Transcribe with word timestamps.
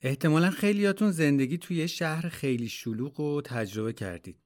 احتمالا 0.00 0.50
خیلیاتون 0.50 1.10
زندگی 1.10 1.58
توی 1.58 1.88
شهر 1.88 2.28
خیلی 2.28 2.68
شلوغ 2.68 3.20
و 3.20 3.40
تجربه 3.40 3.92
کردید. 3.92 4.40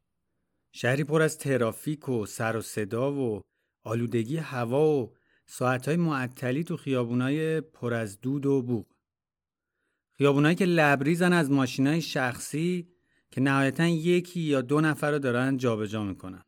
شهری 0.72 1.04
پر 1.04 1.22
از 1.22 1.38
ترافیک 1.38 2.08
و 2.08 2.26
سر 2.26 2.56
و 2.56 2.62
صدا 2.62 3.12
و 3.12 3.42
آلودگی 3.84 4.36
هوا 4.36 4.98
و 4.98 5.14
ساعتهای 5.46 5.96
معطلی 5.96 6.64
تو 6.64 6.76
خیابونای 6.76 7.60
پر 7.60 7.94
از 7.94 8.20
دود 8.20 8.46
و 8.46 8.62
بوق. 8.62 8.86
خیابونایی 10.12 10.56
که 10.56 10.64
لبریزن 10.64 11.32
از 11.32 11.50
ماشینای 11.50 12.02
شخصی 12.02 12.88
که 13.30 13.40
نهایتا 13.40 13.86
یکی 13.86 14.40
یا 14.40 14.60
دو 14.60 14.80
نفر 14.80 15.10
رو 15.10 15.18
دارن 15.18 15.56
جابجا 15.56 16.04
می‌کنن. 16.04 16.44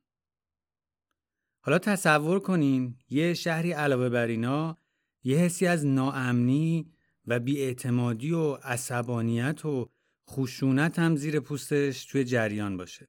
حالا 1.61 1.79
تصور 1.79 2.41
کنین 2.41 2.96
یه 3.11 3.34
شهری 3.34 3.73
علاوه 3.73 4.09
بر 4.09 4.27
اینا 4.27 4.79
یه 5.25 5.37
حسی 5.37 5.66
از 5.66 5.87
ناامنی 5.87 6.93
و 7.27 7.41
بیاعتمادی 7.41 8.32
و 8.32 8.52
عصبانیت 8.55 9.65
و 9.65 9.91
خشونت 10.30 10.98
هم 10.98 11.16
زیر 11.16 11.41
پوستش 11.41 12.05
توی 12.05 12.24
جریان 12.24 12.77
باشه. 12.77 13.09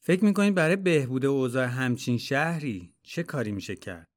فکر 0.00 0.24
می‌کنید 0.24 0.54
برای 0.54 0.76
بهبود 0.76 1.26
اوضاع 1.26 1.66
همچین 1.66 2.18
شهری 2.18 2.94
چه 3.02 3.22
کاری 3.22 3.52
میشه 3.52 3.76
کرد؟ 3.76 4.08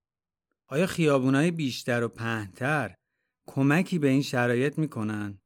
آیا 0.67 0.87
خیابونای 0.87 1.51
بیشتر 1.51 2.03
و 2.03 2.07
پهنتر 2.07 2.95
کمکی 3.47 3.99
به 3.99 4.07
این 4.07 4.21
شرایط 4.21 4.79
می‌کنن؟ 4.79 5.41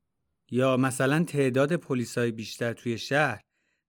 یا 0.52 0.78
مثلا 0.78 1.24
تعداد 1.24 1.76
پلیسای 1.76 2.32
بیشتر 2.32 2.74
توی 2.74 2.98
شهر 2.98 3.42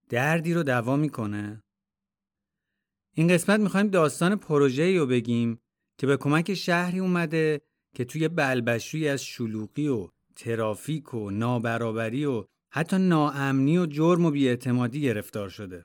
دردی 0.09 0.55
رو 0.55 0.63
دوا 0.63 0.97
می‌کنه؟ 0.97 1.63
این 3.13 3.29
قسمت 3.29 3.61
می‌خوایم 3.61 3.89
داستان 3.89 4.37
پروژه‌ای 4.37 4.99
رو 4.99 5.07
بگیم 5.07 5.61
که 5.99 6.07
به 6.07 6.17
کمک 6.17 6.55
شهری 6.55 6.99
اومده 6.99 7.61
که 7.97 8.05
توی 8.05 8.29
بلبشوی 8.29 9.09
از 9.09 9.25
شلوغی 9.25 9.89
و 9.89 10.09
ترافیک 10.37 11.15
و 11.15 11.31
نابرابری 11.31 12.25
و 12.25 12.45
حتی 12.73 12.99
ناامنی 12.99 13.79
و 13.79 13.87
جرم 13.87 14.25
و 14.25 14.31
بیاعتمادی 14.31 15.01
گرفتار 15.01 15.49
شده 15.49 15.85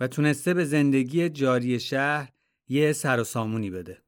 و 0.00 0.08
تونسته 0.08 0.54
به 0.54 0.64
زندگی 0.64 1.28
جاری 1.28 1.80
شهر 1.80 2.32
یه 2.68 2.92
سر 2.92 3.20
و 3.20 3.24
سامونی 3.24 3.70
بده. 3.70 4.02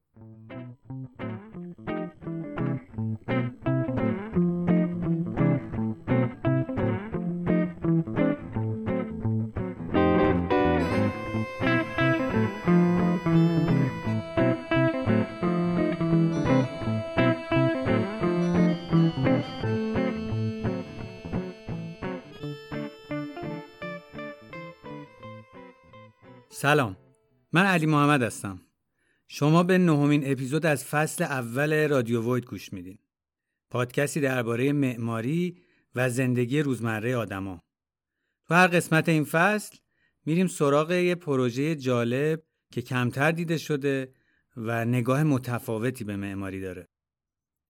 سلام. 26.61 26.97
من 27.53 27.64
علی 27.67 27.87
محمد 27.87 28.23
هستم. 28.23 28.61
شما 29.28 29.62
به 29.62 29.78
نهمین 29.78 30.33
اپیزود 30.33 30.67
از 30.67 30.84
فصل 30.84 31.25
اول 31.25 31.89
رادیو 31.89 32.33
وید 32.33 32.47
گوش 32.47 32.73
میدین. 32.73 32.98
پادکستی 33.70 34.20
درباره 34.20 34.73
معماری 34.73 35.62
و 35.95 36.11
زندگی 36.11 36.61
روزمره 36.61 37.17
آدما. 37.17 37.62
تو 38.47 38.55
هر 38.55 38.67
قسمت 38.67 39.09
این 39.09 39.25
فصل 39.25 39.77
میریم 40.27 40.47
سراغ 40.47 40.91
یه 40.91 41.15
پروژه 41.15 41.77
جالب 41.77 42.42
که 42.72 42.83
کمتر 42.83 43.33
دیده 43.33 43.59
شده 43.59 44.12
و 44.56 44.84
نگاه 44.84 45.22
متفاوتی 45.22 46.05
به 46.05 46.17
معماری 46.17 46.61
داره. 46.61 46.89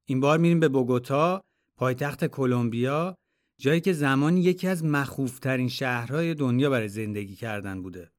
این 0.04 0.20
بار 0.20 0.38
میریم 0.38 0.60
به 0.60 0.68
بوگوتا 0.68 1.44
پایتخت 1.76 2.26
کلمبیا 2.26 3.14
جایی 3.58 3.80
که 3.80 3.92
زمانی 3.92 4.40
یکی 4.40 4.68
از 4.68 4.84
مخوفترین 4.84 5.68
شهرهای 5.68 6.34
دنیا 6.34 6.70
برای 6.70 6.88
زندگی 6.88 7.34
کردن 7.34 7.82
بوده. 7.82 8.10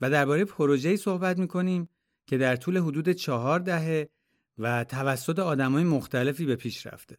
و 0.00 0.10
درباره 0.10 0.44
پروژه‌ای 0.44 0.96
صحبت 0.96 1.38
می‌کنیم 1.38 1.88
که 2.26 2.38
در 2.38 2.56
طول 2.56 2.78
حدود 2.78 3.10
چهار 3.10 3.60
دهه 3.60 4.08
و 4.58 4.84
توسط 4.84 5.38
آدمای 5.38 5.84
مختلفی 5.84 6.46
به 6.46 6.56
پیش 6.56 6.86
رفته. 6.86 7.16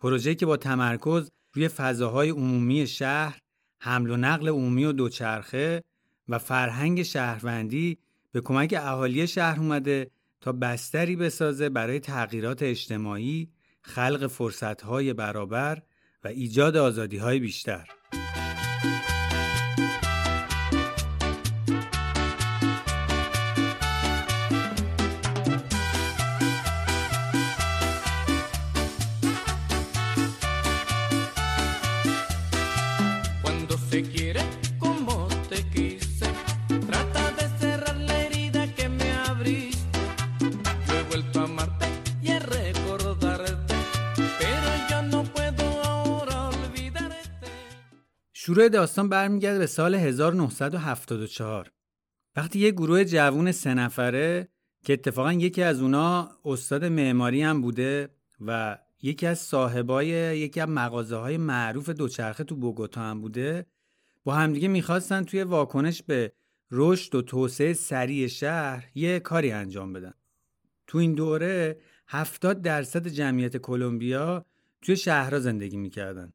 پروژه‌ای 0.00 0.36
که 0.36 0.46
با 0.46 0.56
تمرکز 0.56 1.30
روی 1.52 1.68
فضاهای 1.68 2.30
عمومی 2.30 2.86
شهر، 2.86 3.38
حمل 3.80 4.10
و 4.10 4.16
نقل 4.16 4.48
عمومی 4.48 4.84
و 4.84 4.92
دوچرخه 4.92 5.84
و 6.28 6.38
فرهنگ 6.38 7.02
شهروندی 7.02 7.98
به 8.32 8.40
کمک 8.40 8.74
اهالی 8.78 9.26
شهر 9.26 9.60
اومده 9.60 10.10
تا 10.40 10.52
بستری 10.52 11.16
بسازه 11.16 11.68
برای 11.68 12.00
تغییرات 12.00 12.62
اجتماعی، 12.62 13.48
خلق 13.82 14.26
فرصتهای 14.26 15.12
برابر 15.12 15.82
و 16.24 16.28
ایجاد 16.28 16.76
آزادیهای 16.76 17.38
بیشتر. 17.38 17.97
شروع 48.48 48.68
داستان 48.68 49.08
برمیگرده 49.08 49.58
به 49.58 49.66
سال 49.66 49.94
1974 49.94 51.70
وقتی 52.36 52.58
یه 52.58 52.70
گروه 52.70 53.04
جوون 53.04 53.52
سه 53.52 53.74
نفره 53.74 54.48
که 54.84 54.92
اتفاقا 54.92 55.32
یکی 55.32 55.62
از 55.62 55.82
اونا 55.82 56.30
استاد 56.44 56.84
معماری 56.84 57.42
هم 57.42 57.62
بوده 57.62 58.08
و 58.46 58.78
یکی 59.02 59.26
از 59.26 59.38
صاحبای 59.38 60.06
یکی 60.38 60.60
از 60.60 60.68
مغازه 60.68 61.16
های 61.16 61.36
معروف 61.36 61.88
دوچرخه 61.88 62.44
تو 62.44 62.56
بوگوتا 62.56 63.00
هم 63.00 63.20
بوده 63.20 63.66
با 64.24 64.34
همدیگه 64.34 64.68
می‌خواستن 64.68 65.24
توی 65.24 65.42
واکنش 65.42 66.02
به 66.02 66.32
رشد 66.70 67.14
و 67.14 67.22
توسعه 67.22 67.72
سریع 67.72 68.26
شهر 68.26 68.84
یه 68.94 69.20
کاری 69.20 69.50
انجام 69.50 69.92
بدن. 69.92 70.14
تو 70.86 70.98
این 70.98 71.14
دوره 71.14 71.80
70 72.06 72.62
درصد 72.62 73.08
جمعیت 73.08 73.56
کلمبیا 73.56 74.46
توی 74.82 74.96
شهرها 74.96 75.40
زندگی 75.40 75.76
می‌کردن. 75.76 76.32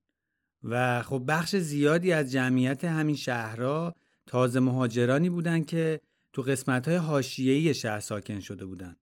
و 0.63 1.01
خب 1.01 1.24
بخش 1.28 1.56
زیادی 1.56 2.12
از 2.13 2.31
جمعیت 2.31 2.85
همین 2.85 3.16
شهرها 3.16 3.96
تازه 4.25 4.59
مهاجرانی 4.59 5.29
بودن 5.29 5.63
که 5.63 6.00
تو 6.34 6.41
قسمت 6.41 6.88
های 6.88 6.97
حاشیه‌ای 6.97 7.74
شهر 7.74 8.00
ساکن 8.00 8.40
شده 8.40 8.66
بودن. 8.66 8.96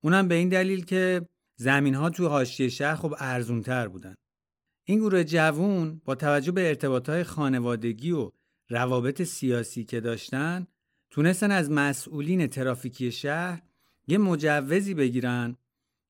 اونم 0.00 0.28
به 0.28 0.34
این 0.34 0.48
دلیل 0.48 0.84
که 0.84 1.28
زمین 1.56 1.94
ها 1.94 2.10
تو 2.10 2.28
حاشیه 2.28 2.68
شهر 2.68 2.94
خب 2.94 3.14
ارزونتر 3.18 3.88
بودن. 3.88 4.14
این 4.84 4.98
گروه 4.98 5.24
جوون 5.24 6.00
با 6.04 6.14
توجه 6.14 6.52
به 6.52 6.68
ارتباط 6.68 7.08
های 7.08 7.24
خانوادگی 7.24 8.10
و 8.10 8.30
روابط 8.68 9.22
سیاسی 9.22 9.84
که 9.84 10.00
داشتن 10.00 10.66
تونستن 11.10 11.50
از 11.50 11.70
مسئولین 11.70 12.46
ترافیکی 12.46 13.12
شهر 13.12 13.62
یه 14.06 14.18
مجوزی 14.18 14.94
بگیرن 14.94 15.56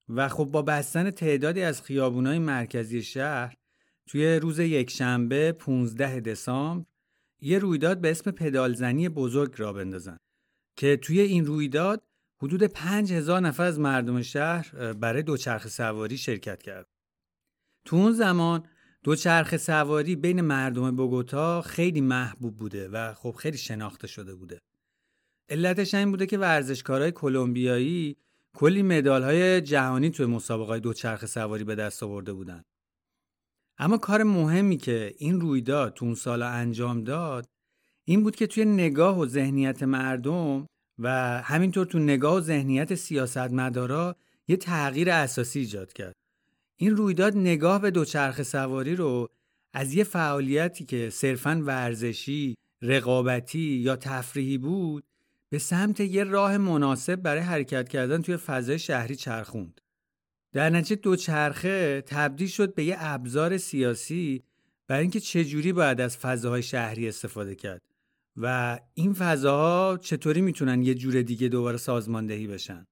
و 0.08 0.28
خب 0.28 0.44
با 0.44 0.62
بستن 0.62 1.10
تعدادی 1.10 1.62
از 1.62 1.82
خیابونای 1.82 2.38
مرکزی 2.38 3.02
شهر 3.02 3.56
توی 4.12 4.36
روز 4.36 4.58
یکشنبه 4.58 5.52
15 5.52 6.20
دسامبر 6.20 6.86
یه 7.40 7.58
رویداد 7.58 8.00
به 8.00 8.10
اسم 8.10 8.30
پدالزنی 8.30 9.08
بزرگ 9.08 9.54
را 9.56 9.72
بندازن 9.72 10.16
که 10.76 10.96
توی 10.96 11.20
این 11.20 11.46
رویداد 11.46 12.02
حدود 12.42 12.62
5000 12.62 13.40
نفر 13.40 13.62
از 13.62 13.80
مردم 13.80 14.22
شهر 14.22 14.92
برای 14.92 15.22
دوچرخه 15.22 15.68
سواری 15.68 16.18
شرکت 16.18 16.62
کرد. 16.62 16.86
تو 17.84 17.96
اون 17.96 18.12
زمان 18.12 18.66
دوچرخه 19.02 19.56
سواری 19.56 20.16
بین 20.16 20.40
مردم 20.40 20.96
بوگوتا 20.96 21.62
خیلی 21.62 22.00
محبوب 22.00 22.56
بوده 22.56 22.88
و 22.88 23.14
خب 23.14 23.30
خیلی 23.30 23.58
شناخته 23.58 24.06
شده 24.06 24.34
بوده. 24.34 24.58
علتش 25.48 25.94
این 25.94 26.10
بوده 26.10 26.26
که 26.26 26.38
ورزشکارای 26.38 27.12
کلمبیایی 27.12 28.16
کلی 28.54 28.82
مدال 28.82 29.22
های 29.22 29.60
جهانی 29.60 30.10
توی 30.10 30.26
مسابقات 30.26 30.82
دوچرخه 30.82 31.26
سواری 31.26 31.64
به 31.64 31.74
دست 31.74 32.02
آورده 32.02 32.32
بودن. 32.32 32.62
اما 33.82 33.98
کار 33.98 34.22
مهمی 34.22 34.76
که 34.76 35.14
این 35.18 35.40
رویداد 35.40 35.94
تو 35.94 36.04
اون 36.04 36.14
سال 36.14 36.42
انجام 36.42 37.04
داد 37.04 37.48
این 38.04 38.22
بود 38.22 38.36
که 38.36 38.46
توی 38.46 38.64
نگاه 38.64 39.18
و 39.18 39.26
ذهنیت 39.26 39.82
مردم 39.82 40.66
و 40.98 41.08
همینطور 41.44 41.86
تو 41.86 41.98
نگاه 41.98 42.34
و 42.34 42.40
ذهنیت 42.40 42.94
سیاستمدارا 42.94 44.16
یه 44.48 44.56
تغییر 44.56 45.10
اساسی 45.10 45.58
ایجاد 45.58 45.92
کرد. 45.92 46.12
این 46.76 46.96
رویداد 46.96 47.36
نگاه 47.36 47.80
به 47.80 47.90
دوچرخه 47.90 48.42
سواری 48.42 48.96
رو 48.96 49.28
از 49.74 49.94
یه 49.94 50.04
فعالیتی 50.04 50.84
که 50.84 51.10
صرفاً 51.10 51.62
ورزشی، 51.66 52.54
رقابتی 52.82 53.58
یا 53.58 53.96
تفریحی 53.96 54.58
بود 54.58 55.04
به 55.50 55.58
سمت 55.58 56.00
یه 56.00 56.24
راه 56.24 56.58
مناسب 56.58 57.16
برای 57.16 57.42
حرکت 57.42 57.88
کردن 57.88 58.22
توی 58.22 58.36
فضای 58.36 58.78
شهری 58.78 59.16
چرخوند. 59.16 59.81
در 60.52 60.70
نتیجه 60.70 60.96
دوچرخه 60.96 62.00
تبدیل 62.06 62.48
شد 62.48 62.74
به 62.74 62.84
یه 62.84 62.96
ابزار 62.98 63.58
سیاسی 63.58 64.42
برای 64.86 65.02
اینکه 65.02 65.20
چجوری 65.20 65.72
باید 65.72 66.00
از 66.00 66.16
فضاهای 66.16 66.62
شهری 66.62 67.08
استفاده 67.08 67.54
کرد 67.54 67.82
و 68.36 68.78
این 68.94 69.12
فضاها 69.12 69.98
چطوری 69.98 70.40
می‌تونن 70.40 70.82
یه 70.82 70.94
جور 70.94 71.22
دیگه 71.22 71.48
دوباره 71.48 71.76
سازماندهی 71.76 72.46
بشن 72.46 72.86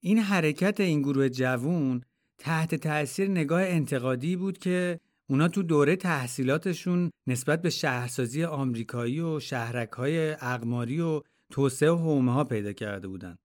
این 0.00 0.18
حرکت 0.18 0.80
این 0.80 1.02
گروه 1.02 1.28
جوون 1.28 2.02
تحت 2.38 2.74
تاثیر 2.74 3.28
نگاه 3.28 3.62
انتقادی 3.62 4.36
بود 4.36 4.58
که 4.58 5.00
اونا 5.28 5.48
تو 5.48 5.62
دوره 5.62 5.96
تحصیلاتشون 5.96 7.10
نسبت 7.26 7.62
به 7.62 7.70
شهرسازی 7.70 8.44
آمریکایی 8.44 9.20
و 9.20 9.40
شهرکهای 9.40 10.30
اقماری 10.30 11.00
و 11.00 11.22
توسعه 11.50 11.90
و 11.90 11.96
حومه 11.96 12.32
ها 12.32 12.44
پیدا 12.44 12.72
کرده 12.72 13.08
بودن. 13.08 13.36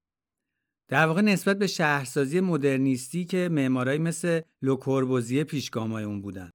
در 0.87 1.05
واقع 1.07 1.21
نسبت 1.21 1.59
به 1.59 1.67
شهرسازی 1.67 2.39
مدرنیستی 2.39 3.25
که 3.25 3.49
معمارایی 3.51 3.99
مثل 3.99 4.41
لوکوربوزیه 4.61 5.43
پیشگامای 5.43 6.03
اون 6.03 6.21
بودن. 6.21 6.49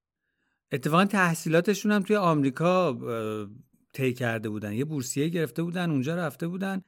اتفاقا 0.72 1.04
تحصیلاتشون 1.04 1.92
هم 1.92 2.02
توی 2.02 2.16
آمریکا 2.16 2.98
طی 3.92 4.12
کرده 4.12 4.48
بودن. 4.48 4.72
یه 4.72 4.84
بورسیه 4.84 5.28
گرفته 5.28 5.62
بودن، 5.62 5.90
اونجا 5.90 6.14
رفته 6.14 6.48
بودن 6.48 6.82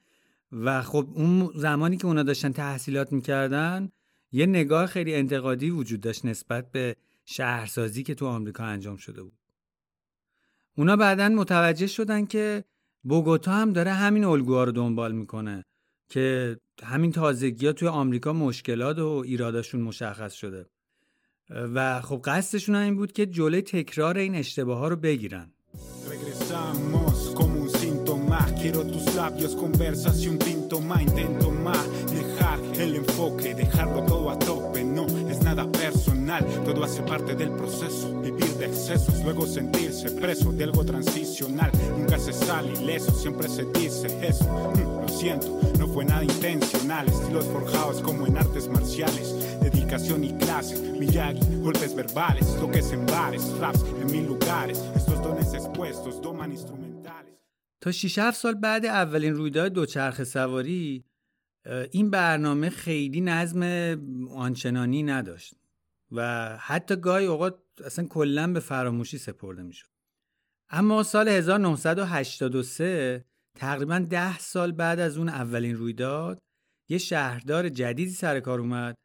و 0.51 0.81
خب 0.81 1.09
اون 1.13 1.51
زمانی 1.55 1.97
که 1.97 2.05
اونا 2.05 2.23
داشتن 2.23 2.51
تحصیلات 2.51 3.13
می‌کردن 3.13 3.89
یه 4.31 4.45
نگاه 4.45 4.85
خیلی 4.85 5.15
انتقادی 5.15 5.69
وجود 5.69 6.01
داشت 6.01 6.25
نسبت 6.25 6.71
به 6.71 6.95
شهرسازی 7.25 8.03
که 8.03 8.15
تو 8.15 8.25
آمریکا 8.25 8.63
انجام 8.63 8.97
شده 8.97 9.23
بود. 9.23 9.37
اونا 10.77 10.95
بعدا 10.95 11.29
متوجه 11.29 11.87
شدن 11.87 12.25
که 12.25 12.63
بوگوتا 13.03 13.51
هم 13.51 13.73
داره 13.73 13.91
همین 13.91 14.23
الگوها 14.23 14.63
رو 14.63 14.71
دنبال 14.71 15.11
می‌کنه 15.11 15.65
که 16.09 16.57
همین 16.83 17.11
تازگی 17.11 17.65
ها 17.65 17.73
توی 17.73 17.87
آمریکا 17.87 18.33
مشکلات 18.33 18.99
و 18.99 19.23
ایراداشون 19.25 19.81
مشخص 19.81 20.33
شده 20.33 20.65
و 21.49 22.01
خب 22.01 22.21
قصدشون 22.25 22.75
این 22.75 22.95
بود 22.95 23.11
که 23.11 23.25
جلوی 23.25 23.61
تکرار 23.61 24.17
این 24.17 24.35
اشتباه 24.35 24.77
ها 24.77 24.87
رو 24.87 24.95
بگیرن 24.95 25.51
Quiero 28.63 28.83
tus 28.93 29.07
labios, 29.15 29.53
un 30.33 30.39
tinto 30.39 30.79
más. 30.79 31.01
Intento 31.01 31.51
manejar 31.51 32.59
el 32.83 32.91
enfoque, 33.01 33.53
dejarlo 33.53 33.99
todo 34.09 34.29
a 34.29 34.35
tope. 34.47 34.72
No 35.52 35.52
es 35.52 35.52
nada 35.52 35.70
personal, 35.70 36.42
todo 36.64 36.82
hace 36.84 37.02
parte 37.02 37.34
del 37.34 37.50
proceso. 37.50 38.18
Vivir 38.22 38.50
de 38.54 38.64
excesos, 38.64 39.22
luego 39.22 39.46
sentirse 39.46 40.10
preso 40.10 40.52
de 40.52 40.64
algo 40.64 40.82
transicional. 40.86 41.70
Nunca 41.98 42.18
se 42.18 42.32
sale 42.32 42.72
ileso, 42.72 43.12
siempre 43.12 43.46
se 43.46 43.66
dice 43.66 44.06
eso. 44.26 44.46
Mm, 44.46 45.02
lo 45.02 45.08
siento, 45.08 45.60
no 45.78 45.86
fue 45.86 46.06
nada 46.06 46.24
intencional. 46.24 47.06
Estilos 47.08 47.44
forjados 47.44 48.00
como 48.00 48.26
en 48.26 48.38
artes 48.38 48.68
marciales. 48.68 49.34
Dedicación 49.60 50.24
y 50.24 50.32
clase, 50.32 50.80
Miyagi, 50.98 51.40
golpes 51.60 51.94
verbales, 51.94 52.46
toques 52.58 52.90
en 52.92 53.04
bares, 53.04 53.44
raps 53.60 53.84
en 54.00 54.06
mil 54.10 54.26
lugares. 54.26 54.82
Estos 54.96 55.22
dones 55.22 55.52
expuestos 55.52 56.22
doman 56.22 56.52
instrumentos. 56.52 56.88
تا 57.80 57.92
6 57.92 58.14
7 58.14 58.30
سال 58.30 58.54
بعد 58.54 58.86
اولین 58.86 59.34
رویداد 59.34 59.72
دوچرخه 59.72 60.24
سواری 60.24 61.04
این 61.91 62.09
برنامه 62.09 62.69
خیلی 62.69 63.21
نظم 63.21 63.63
آنچنانی 64.29 65.03
نداشت 65.03 65.53
و 66.11 66.49
حتی 66.59 66.95
گاهی 66.95 67.25
اوقات 67.25 67.55
اصلا 67.85 68.05
کلا 68.05 68.53
به 68.53 68.59
فراموشی 68.59 69.17
سپرده 69.17 69.63
می‌شد. 69.63 69.87
اما 70.69 71.03
سال 71.03 71.27
1983 71.27 73.25
تقریبا 73.55 73.99
ده 73.99 74.37
سال 74.37 74.71
بعد 74.71 74.99
از 74.99 75.17
اون 75.17 75.29
اولین 75.29 75.75
رویداد 75.75 76.39
یه 76.89 76.97
شهردار 76.97 77.69
جدیدی 77.69 78.11
سر 78.11 78.39
کار 78.39 78.59
اومد 78.59 78.95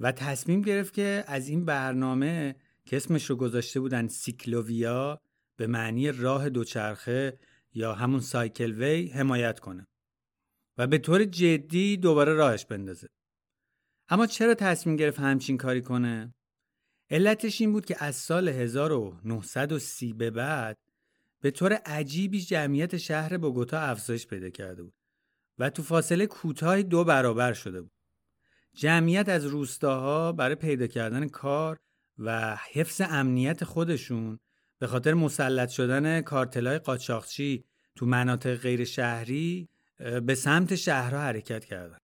و 0.00 0.12
تصمیم 0.12 0.60
گرفت 0.60 0.94
که 0.94 1.24
از 1.26 1.48
این 1.48 1.64
برنامه 1.64 2.56
که 2.84 2.96
اسمش 2.96 3.30
رو 3.30 3.36
گذاشته 3.36 3.80
بودن 3.80 4.08
سیکلوویا 4.08 5.18
به 5.56 5.66
معنی 5.66 6.12
راه 6.12 6.48
دوچرخه 6.48 7.38
یا 7.74 7.94
همون 7.94 8.20
سایکل 8.20 8.72
وی 8.72 9.06
حمایت 9.06 9.60
کنه. 9.60 9.86
و 10.78 10.86
به 10.86 10.98
طور 10.98 11.24
جدی 11.24 11.96
دوباره 11.96 12.34
راهش 12.34 12.64
بندازه. 12.64 13.08
اما 14.08 14.26
چرا 14.26 14.54
تصمیم 14.54 14.96
گرفت 14.96 15.20
همچین 15.20 15.56
کاری 15.56 15.82
کنه؟ 15.82 16.34
علتش 17.10 17.60
این 17.60 17.72
بود 17.72 17.84
که 17.84 18.04
از 18.04 18.16
سال 18.16 18.48
1930 18.48 20.12
به 20.12 20.30
بعد 20.30 20.78
به 21.40 21.50
طور 21.50 21.72
عجیبی 21.72 22.40
جمعیت 22.40 22.96
شهر 22.96 23.38
بوگوتا 23.38 23.80
افزایش 23.80 24.26
پیدا 24.26 24.50
کرده 24.50 24.82
بود 24.82 24.94
و 25.58 25.70
تو 25.70 25.82
فاصله 25.82 26.26
کوتاهی 26.26 26.82
دو 26.82 27.04
برابر 27.04 27.52
شده 27.52 27.80
بود. 27.80 27.92
جمعیت 28.74 29.28
از 29.28 29.46
روستاها 29.46 30.32
برای 30.32 30.54
پیدا 30.54 30.86
کردن 30.86 31.28
کار 31.28 31.78
و 32.18 32.56
حفظ 32.72 33.00
امنیت 33.00 33.64
خودشون 33.64 34.38
به 34.78 34.86
خاطر 34.86 35.14
مسلط 35.14 35.68
شدن 35.68 36.20
کارتلای 36.20 36.78
قاچاقچی 36.78 37.64
تو 37.96 38.06
مناطق 38.06 38.56
غیر 38.56 38.84
شهری 38.84 39.68
به 40.26 40.34
سمت 40.34 40.74
شهرها 40.74 41.20
حرکت 41.20 41.64
کردن. 41.64 41.98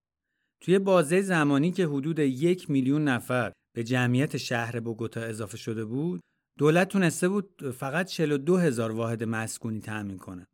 توی 0.60 0.78
بازه 0.78 1.20
زمانی 1.20 1.72
که 1.72 1.86
حدود 1.86 2.18
یک 2.18 2.70
میلیون 2.70 3.04
نفر 3.04 3.52
به 3.74 3.84
جمعیت 3.84 4.36
شهر 4.36 4.80
بوگوتا 4.80 5.20
اضافه 5.20 5.56
شده 5.56 5.84
بود، 5.84 6.20
دولت 6.58 6.88
تونسته 6.88 7.28
بود 7.28 7.70
فقط 7.78 8.06
42 8.06 8.56
هزار 8.56 8.92
واحد 8.92 9.24
مسکونی 9.24 9.80
تأمین 9.80 10.18
کنه. 10.18 10.46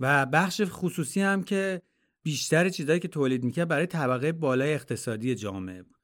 و 0.00 0.26
بخش 0.26 0.62
خصوصی 0.64 1.20
هم 1.20 1.42
که 1.42 1.82
بیشتر 2.22 2.68
چیزایی 2.68 3.00
که 3.00 3.08
تولید 3.08 3.44
می‌کرد 3.44 3.68
برای 3.68 3.86
طبقه 3.86 4.32
بالای 4.32 4.74
اقتصادی 4.74 5.34
جامعه 5.34 5.82
بود. 5.82 5.96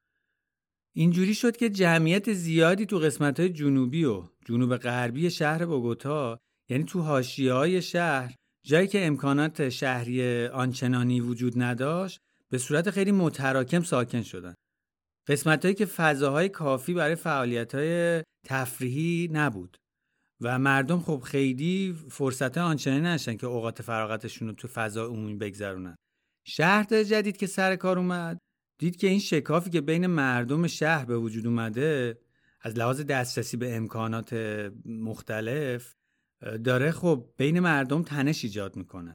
اینجوری 0.95 1.35
شد 1.35 1.57
که 1.57 1.71
جمعیت 1.71 2.33
زیادی 2.33 2.87
تو 2.87 2.99
قسمت 2.99 3.41
های 3.41 3.49
جنوبی 3.49 4.05
و 4.05 4.25
جنوب 4.45 4.77
غربی 4.77 5.31
شهر 5.31 5.67
بوگوتا 5.67 6.39
یعنی 6.69 6.85
تو 6.85 7.01
های 7.01 7.83
شهر 7.83 8.35
جایی 8.65 8.87
که 8.87 9.07
امکانات 9.07 9.69
شهری 9.69 10.47
آنچنانی 10.47 11.21
وجود 11.21 11.63
نداشت 11.63 12.21
به 12.51 12.59
صورت 12.59 12.91
خیلی 12.91 13.13
متراکم 13.13 13.83
ساکن 13.83 14.23
شدن. 14.23 14.55
قسمت 15.27 15.65
هایی 15.65 15.75
که 15.75 15.87
فضاهای 15.87 16.49
کافی 16.49 16.95
برای 16.95 17.15
فعالیت 17.15 17.75
های 17.75 18.23
تفریحی 18.47 19.29
نبود. 19.33 19.77
و 20.41 20.59
مردم 20.59 21.01
خب 21.01 21.21
خیلی 21.21 21.97
فرصت 22.11 22.59
آنچنانی 22.59 23.01
نشن 23.01 23.37
که 23.37 23.47
اوقات 23.47 23.83
فراغتشون 23.83 24.49
رو 24.49 24.55
تو 24.55 24.69
فضا 24.69 25.07
عمومی 25.07 25.35
بگذرونن. 25.35 25.97
شهر 26.47 27.03
جدید 27.03 27.37
که 27.37 27.47
سر 27.47 27.77
کار 27.77 27.99
اومد 27.99 28.39
دید 28.79 28.97
که 28.97 29.07
این 29.07 29.19
شکافی 29.19 29.71
که 29.71 29.81
بین 29.81 30.07
مردم 30.07 30.67
شهر 30.67 31.05
به 31.05 31.19
وجود 31.19 31.47
اومده 31.47 32.19
از 32.61 32.79
لحاظ 32.79 33.01
دسترسی 33.01 33.57
به 33.57 33.77
امکانات 33.77 34.33
مختلف 34.85 35.95
داره 36.65 36.91
خب 36.91 37.29
بین 37.37 37.61
مردم 37.61 38.03
تنش 38.03 38.45
ایجاد 38.45 38.77
می‌کنه 38.77 39.15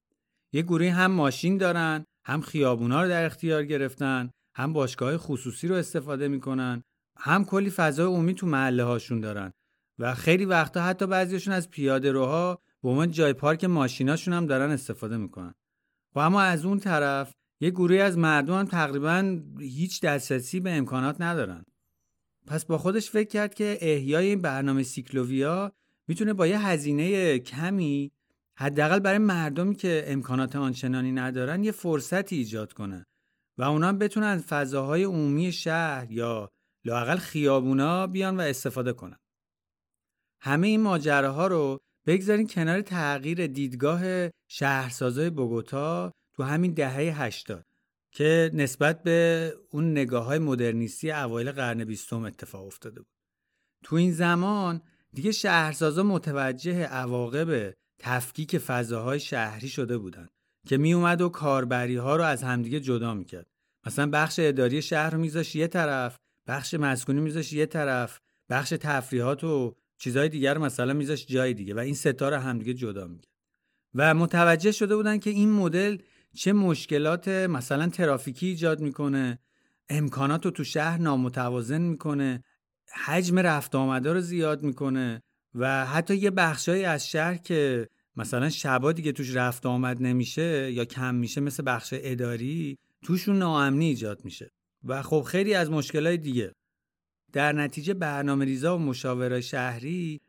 یه 0.53 0.61
گروه 0.61 0.89
هم 0.89 1.11
ماشین 1.11 1.57
دارن 1.57 2.05
هم 2.25 2.41
خیابونا 2.41 3.03
رو 3.03 3.09
در 3.09 3.25
اختیار 3.25 3.65
گرفتن 3.65 4.29
هم 4.55 4.73
باشگاه 4.73 5.17
خصوصی 5.17 5.67
رو 5.67 5.75
استفاده 5.75 6.27
می‌کنن 6.27 6.81
هم 7.19 7.45
کلی 7.45 7.69
فضای 7.69 8.05
عمومی 8.05 8.33
تو 8.33 8.47
محله 8.47 8.83
هاشون 8.83 9.19
دارن 9.19 9.51
و 9.99 10.15
خیلی 10.15 10.45
وقتا 10.45 10.81
حتی 10.81 11.07
بعضیشون 11.07 11.53
از 11.53 11.69
پیاده 11.69 12.11
روها 12.11 12.61
به 12.83 12.89
عنوان 12.89 13.11
جای 13.11 13.33
پارک 13.33 13.63
ماشیناشون 13.63 14.33
هم 14.33 14.45
دارن 14.45 14.71
استفاده 14.71 15.17
می‌کنن 15.17 15.53
و 16.15 16.19
اما 16.19 16.41
از 16.41 16.65
اون 16.65 16.79
طرف 16.79 17.33
یه 17.61 17.69
گروهی 17.69 18.01
از 18.01 18.17
مردم 18.17 18.59
هم 18.59 18.65
تقریبا 18.65 19.39
هیچ 19.59 20.01
دسترسی 20.01 20.59
به 20.59 20.71
امکانات 20.71 21.21
ندارن. 21.21 21.63
پس 22.47 22.65
با 22.65 22.77
خودش 22.77 23.09
فکر 23.09 23.27
کرد 23.27 23.53
که 23.53 23.77
احیای 23.81 24.27
این 24.27 24.41
برنامه 24.41 24.83
سیکلوویا 24.83 25.71
می‌تونه 26.07 26.33
با 26.33 26.47
یه 26.47 26.67
هزینه 26.67 27.39
کمی 27.39 28.11
حداقل 28.57 28.99
برای 28.99 29.17
مردمی 29.17 29.75
که 29.75 30.03
امکانات 30.07 30.55
آنچنانی 30.55 31.11
ندارن 31.11 31.63
یه 31.63 31.71
فرصتی 31.71 32.35
ایجاد 32.35 32.73
کنه 32.73 33.05
و 33.57 33.63
اونا 33.63 33.93
بتونن 33.93 34.37
فضاهای 34.37 35.03
عمومی 35.03 35.51
شهر 35.51 36.11
یا 36.11 36.49
لاقل 36.85 37.17
خیابونا 37.17 38.07
بیان 38.07 38.37
و 38.37 38.41
استفاده 38.41 38.93
کنن. 38.93 39.17
همه 40.41 40.67
این 40.67 40.81
ماجراها 40.81 41.47
رو 41.47 41.79
بگذارین 42.07 42.47
کنار 42.47 42.81
تغییر 42.81 43.47
دیدگاه 43.47 44.29
شهرسازای 44.47 45.29
بوگوتا 45.29 46.11
تو 46.33 46.43
همین 46.43 46.73
دهه 46.73 47.21
80 47.21 47.63
که 48.11 48.51
نسبت 48.53 49.03
به 49.03 49.53
اون 49.71 49.91
نگاه 49.91 50.25
های 50.25 50.39
مدرنیستی 50.39 51.11
اوایل 51.11 51.51
قرن 51.51 51.85
بیستم 51.85 52.23
اتفاق 52.23 52.65
افتاده 52.65 52.99
بود. 52.99 53.09
تو 53.83 53.95
این 53.95 54.11
زمان 54.11 54.81
دیگه 55.17 55.31
شهرسازا 55.31 56.03
متوجه 56.03 56.83
عواقب 56.83 57.73
تفکیک 57.99 58.57
فضاهای 58.57 59.19
شهری 59.19 59.69
شده 59.69 59.97
بودند 59.97 60.29
که 60.67 60.77
می 60.77 60.93
اومد 60.93 61.21
و 61.21 61.29
کاربری 61.29 61.95
ها 61.95 62.15
رو 62.15 62.23
از 62.23 62.43
همدیگه 62.43 62.79
جدا 62.79 63.13
می‌کرد. 63.13 63.47
مثلا 63.85 64.09
بخش 64.09 64.39
اداری 64.39 64.81
شهر 64.81 65.09
رو 65.09 65.17
میذاش 65.19 65.55
یه 65.55 65.67
طرف، 65.67 66.17
بخش 66.47 66.73
مسکونی 66.73 67.21
میذاش 67.21 67.53
یه 67.53 67.65
طرف، 67.65 68.19
بخش 68.49 68.69
تفریحات 68.69 69.43
و 69.43 69.75
چیزهای 69.97 70.29
دیگر 70.29 70.53
رو 70.53 70.63
مثلا 70.63 70.93
میذاش 70.93 71.25
جای 71.25 71.53
دیگه 71.53 71.73
و 71.73 71.79
این 71.79 71.95
ستا 71.95 72.29
رو 72.29 72.35
همدیگه 72.35 72.73
جدا 72.73 73.07
می‌کرد. 73.07 73.31
و 73.95 74.13
متوجه 74.13 74.71
شده 74.71 74.95
بودن 74.95 75.17
که 75.17 75.29
این 75.29 75.51
مدل 75.51 75.97
چه 76.33 76.53
مشکلات 76.53 77.27
مثلا 77.27 77.89
ترافیکی 77.89 78.47
ایجاد 78.47 78.79
می‌کنه 78.79 79.39
امکانات 79.89 80.45
رو 80.45 80.51
تو 80.51 80.63
شهر 80.63 80.97
نامتوازن 80.97 81.81
می‌کنه 81.81 82.43
حجم 83.05 83.39
رفت 83.39 83.75
آمده 83.75 84.13
رو 84.13 84.21
زیاد 84.21 84.63
می‌کنه 84.63 85.21
و 85.55 85.85
حتی 85.85 86.15
یه 86.15 86.31
بخشایی 86.31 86.85
از 86.85 87.09
شهر 87.09 87.37
که 87.37 87.87
مثلا 88.15 88.49
شبا 88.49 88.91
دیگه 88.91 89.11
توش 89.11 89.35
رفت 89.35 89.65
آمد 89.65 90.01
نمیشه 90.01 90.71
یا 90.71 90.85
کم 90.85 91.15
میشه 91.15 91.41
مثل 91.41 91.63
بخش 91.65 91.93
اداری 91.97 92.77
توشون 93.03 93.37
ناامنی 93.37 93.85
ایجاد 93.85 94.25
میشه. 94.25 94.49
و 94.83 95.01
خب 95.01 95.21
خیلی 95.21 95.53
از 95.53 95.71
مشکلات 95.71 96.19
دیگه. 96.19 96.53
در 97.33 97.53
نتیجه 97.53 97.93
برنامه 97.93 98.45
ریزا 98.45 98.77
و 98.77 98.79
مشاوره 98.79 99.41
شهری 99.41 100.21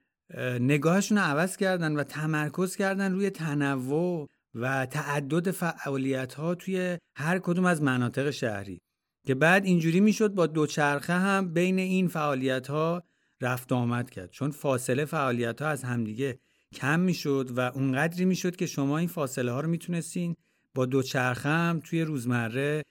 نگاهشون 0.61 1.19
رو 1.19 1.25
عوض 1.25 1.57
کردن 1.57 1.97
و 1.97 2.03
تمرکز 2.03 2.77
کردن 2.77 3.13
روی 3.13 3.31
تنوع 3.31 4.29
و 4.55 4.87
تعدد 4.87 5.51
فعالیت 5.51 6.35
ها 6.35 6.55
توی 6.55 6.99
هر 7.17 7.39
کدوم 7.39 7.65
از 7.65 7.83
مناطق 7.83 8.31
شهری. 8.31 8.81
که 9.29 9.35
بعد 9.35 9.65
اینجوری 9.65 10.01
می‌شد 10.01 10.35
با 10.35 10.47
دوچرخه 10.47 11.13
هم 11.13 11.55
بین 11.55 11.79
این 11.79 12.09
فعالیت 12.09 12.67
ها 12.67 13.03
رفت 13.41 13.73
آمد 13.73 14.11
کرد 14.11 14.31
چون 14.31 14.51
فاصله 14.51 15.05
فعالیت 15.05 15.63
ها 15.63 15.69
از 15.69 15.83
همدیگه 15.83 16.39
کم 16.75 17.01
می‌شد 17.01 17.51
و 17.57 17.61
اونقدری 17.61 18.25
می‌شد 18.25 18.57
که 18.57 18.67
شما 18.67 18.99
این 18.99 19.09
فاصله 19.09 19.53
ها 19.53 19.61
رو 19.61 19.69
می‌تونستین 19.69 20.37
با 20.75 20.87
دوچرخه 20.87 21.49
هم 21.49 21.81
توی 21.85 22.03
روزمره 22.03 22.83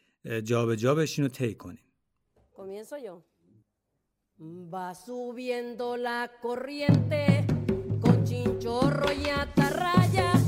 جابجا 0.43 0.75
جا 0.75 0.95
بشین 0.95 1.25
و 1.25 1.27
طی 1.27 1.53
کنین 1.53 1.83
Va 4.71 4.89
subiendo 5.07 5.85
la 6.07 6.19
corriente 6.45 7.21
con 8.03 8.17
chinchorro 8.29 9.09
y 9.23 9.25
atarraya. 9.41 10.46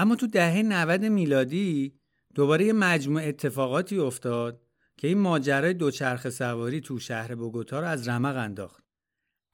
اما 0.00 0.16
تو 0.16 0.26
دهه 0.26 0.62
90 0.62 1.04
میلادی 1.04 1.94
دوباره 2.34 2.64
یه 2.64 2.72
مجموع 2.72 3.22
اتفاقاتی 3.22 3.98
افتاد 3.98 4.62
که 4.96 5.08
این 5.08 5.18
ماجرای 5.18 5.74
دوچرخه 5.74 6.30
سواری 6.30 6.80
تو 6.80 6.98
شهر 6.98 7.34
بوگوتا 7.34 7.80
رو 7.80 7.86
از 7.86 8.08
رمق 8.08 8.36
انداخت. 8.36 8.84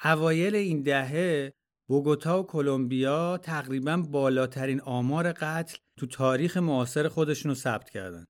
اوایل 0.04 0.54
این 0.54 0.82
دهه 0.82 1.52
بوگوتا 1.88 2.42
و 2.42 2.46
کلمبیا 2.46 3.38
تقریبا 3.38 3.96
بالاترین 3.96 4.80
آمار 4.80 5.32
قتل 5.32 5.78
تو 5.96 6.06
تاریخ 6.06 6.56
معاصر 6.56 7.08
خودشون 7.08 7.48
رو 7.48 7.54
ثبت 7.54 7.90
کردن. 7.90 8.24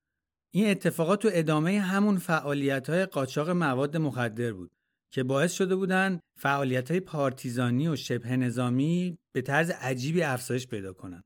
این 0.53 0.69
اتفاقات 0.69 1.21
تو 1.21 1.29
ادامه 1.31 1.79
همون 1.79 2.17
فعالیت 2.17 2.89
های 2.89 3.05
قاچاق 3.05 3.49
مواد 3.49 3.97
مخدر 3.97 4.53
بود 4.53 4.71
که 5.11 5.23
باعث 5.23 5.53
شده 5.53 5.75
بودن 5.75 6.19
فعالیت 6.39 6.91
های 6.91 6.99
پارتیزانی 6.99 7.87
و 7.87 7.95
شبه 7.95 8.37
نظامی 8.37 9.17
به 9.33 9.41
طرز 9.41 9.69
عجیبی 9.69 10.23
افزایش 10.23 10.67
پیدا 10.67 10.93
کنند. 10.93 11.23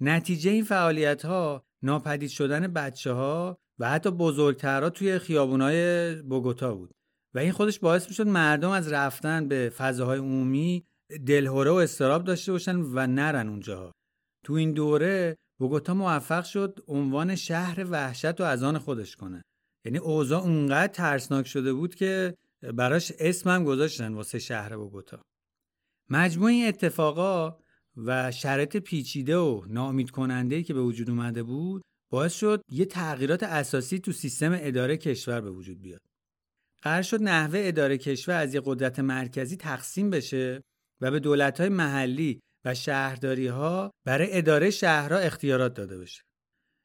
نتیجه 0.00 0.50
این 0.50 0.64
فعالیت 0.64 1.24
ها 1.24 1.64
ناپدید 1.82 2.30
شدن 2.30 2.66
بچه 2.66 3.12
ها 3.12 3.58
و 3.78 3.90
حتی 3.90 4.10
بزرگترها 4.10 4.90
توی 4.90 5.18
خیابونای 5.18 6.14
بوگوتا 6.22 6.74
بود. 6.74 6.94
و 7.34 7.38
این 7.38 7.52
خودش 7.52 7.78
باعث 7.78 8.08
می‌شد 8.08 8.26
مردم 8.26 8.70
از 8.70 8.92
رفتن 8.92 9.48
به 9.48 9.72
فضاهای 9.76 10.18
عمومی 10.18 10.86
دلهوره 11.26 11.70
و 11.70 11.74
استراب 11.74 12.24
داشته 12.24 12.52
باشن 12.52 12.76
و 12.76 13.06
نرن 13.06 13.48
اونجاها. 13.48 13.92
تو 14.44 14.52
این 14.52 14.72
دوره 14.72 15.36
بوگوتا 15.58 15.94
موفق 15.94 16.44
شد 16.44 16.78
عنوان 16.88 17.34
شهر 17.34 17.86
وحشت 17.90 18.40
و 18.40 18.44
از 18.44 18.62
آن 18.62 18.78
خودش 18.78 19.16
کنه. 19.16 19.42
یعنی 19.84 19.98
اوضاع 19.98 20.42
اونقدر 20.42 20.92
ترسناک 20.92 21.46
شده 21.46 21.72
بود 21.72 21.94
که 21.94 22.34
براش 22.74 23.12
اسمم 23.18 23.64
گذاشتن 23.64 24.14
واسه 24.14 24.38
شهر 24.38 24.76
بوگوتا. 24.76 25.22
مجموع 26.10 26.48
این 26.48 26.68
اتفاقا 26.68 27.58
و 28.06 28.30
شرایط 28.32 28.76
پیچیده 28.76 29.36
و 29.36 29.62
ناامید 29.66 30.10
کننده 30.10 30.62
که 30.62 30.74
به 30.74 30.80
وجود 30.80 31.10
اومده 31.10 31.42
بود 31.42 31.82
باعث 32.10 32.34
شد 32.34 32.62
یه 32.70 32.84
تغییرات 32.84 33.42
اساسی 33.42 33.98
تو 33.98 34.12
سیستم 34.12 34.58
اداره 34.60 34.96
کشور 34.96 35.40
به 35.40 35.50
وجود 35.50 35.82
بیاد. 35.82 36.00
قرار 36.82 37.02
شد 37.02 37.22
نحوه 37.22 37.60
اداره 37.62 37.98
کشور 37.98 38.34
از 38.34 38.54
یه 38.54 38.62
قدرت 38.64 38.98
مرکزی 38.98 39.56
تقسیم 39.56 40.10
بشه 40.10 40.62
و 41.00 41.10
به 41.10 41.20
دولت‌های 41.20 41.68
محلی 41.68 42.40
و 42.64 42.74
شهرداری 42.74 43.46
ها 43.46 43.90
برای 44.04 44.28
اداره 44.38 44.70
شهرها 44.70 45.18
اختیارات 45.18 45.74
داده 45.74 45.98
بشه. 45.98 46.22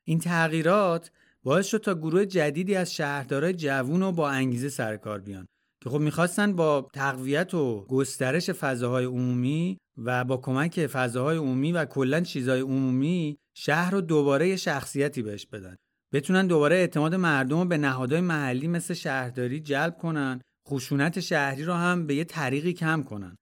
این 0.07 0.19
تغییرات 0.19 1.11
باعث 1.43 1.67
شد 1.67 1.77
تا 1.77 1.95
گروه 1.95 2.25
جدیدی 2.25 2.75
از 2.75 2.93
شهردارای 2.93 3.53
جوون 3.53 4.01
و 4.01 4.11
با 4.11 4.29
انگیزه 4.29 4.69
سر 4.69 4.97
کار 4.97 5.19
بیان 5.19 5.47
که 5.83 5.89
خب 5.89 5.99
می‌خواستن 5.99 6.55
با 6.55 6.89
تقویت 6.93 7.53
و 7.53 7.85
گسترش 7.89 8.49
فضاهای 8.49 9.05
عمومی 9.05 9.77
و 9.97 10.23
با 10.23 10.37
کمک 10.37 10.87
فضاهای 10.87 11.37
عمومی 11.37 11.71
و 11.71 11.85
کلا 11.85 12.21
چیزهای 12.21 12.61
عمومی 12.61 13.37
شهر 13.53 13.91
رو 13.91 14.01
دوباره 14.01 14.47
یه 14.47 14.55
شخصیتی 14.55 15.21
بهش 15.21 15.45
بدن. 15.45 15.75
بتونن 16.13 16.47
دوباره 16.47 16.75
اعتماد 16.75 17.15
مردم 17.15 17.59
رو 17.59 17.65
به 17.65 17.77
نهادهای 17.77 18.21
محلی 18.21 18.67
مثل 18.67 18.93
شهرداری 18.93 19.59
جلب 19.59 19.97
کنن 19.97 20.41
خشونت 20.67 21.19
شهری 21.19 21.63
رو 21.63 21.73
هم 21.73 22.07
به 22.07 22.15
یه 22.15 22.23
طریقی 22.23 22.73
کم 22.73 23.03
کنن. 23.03 23.35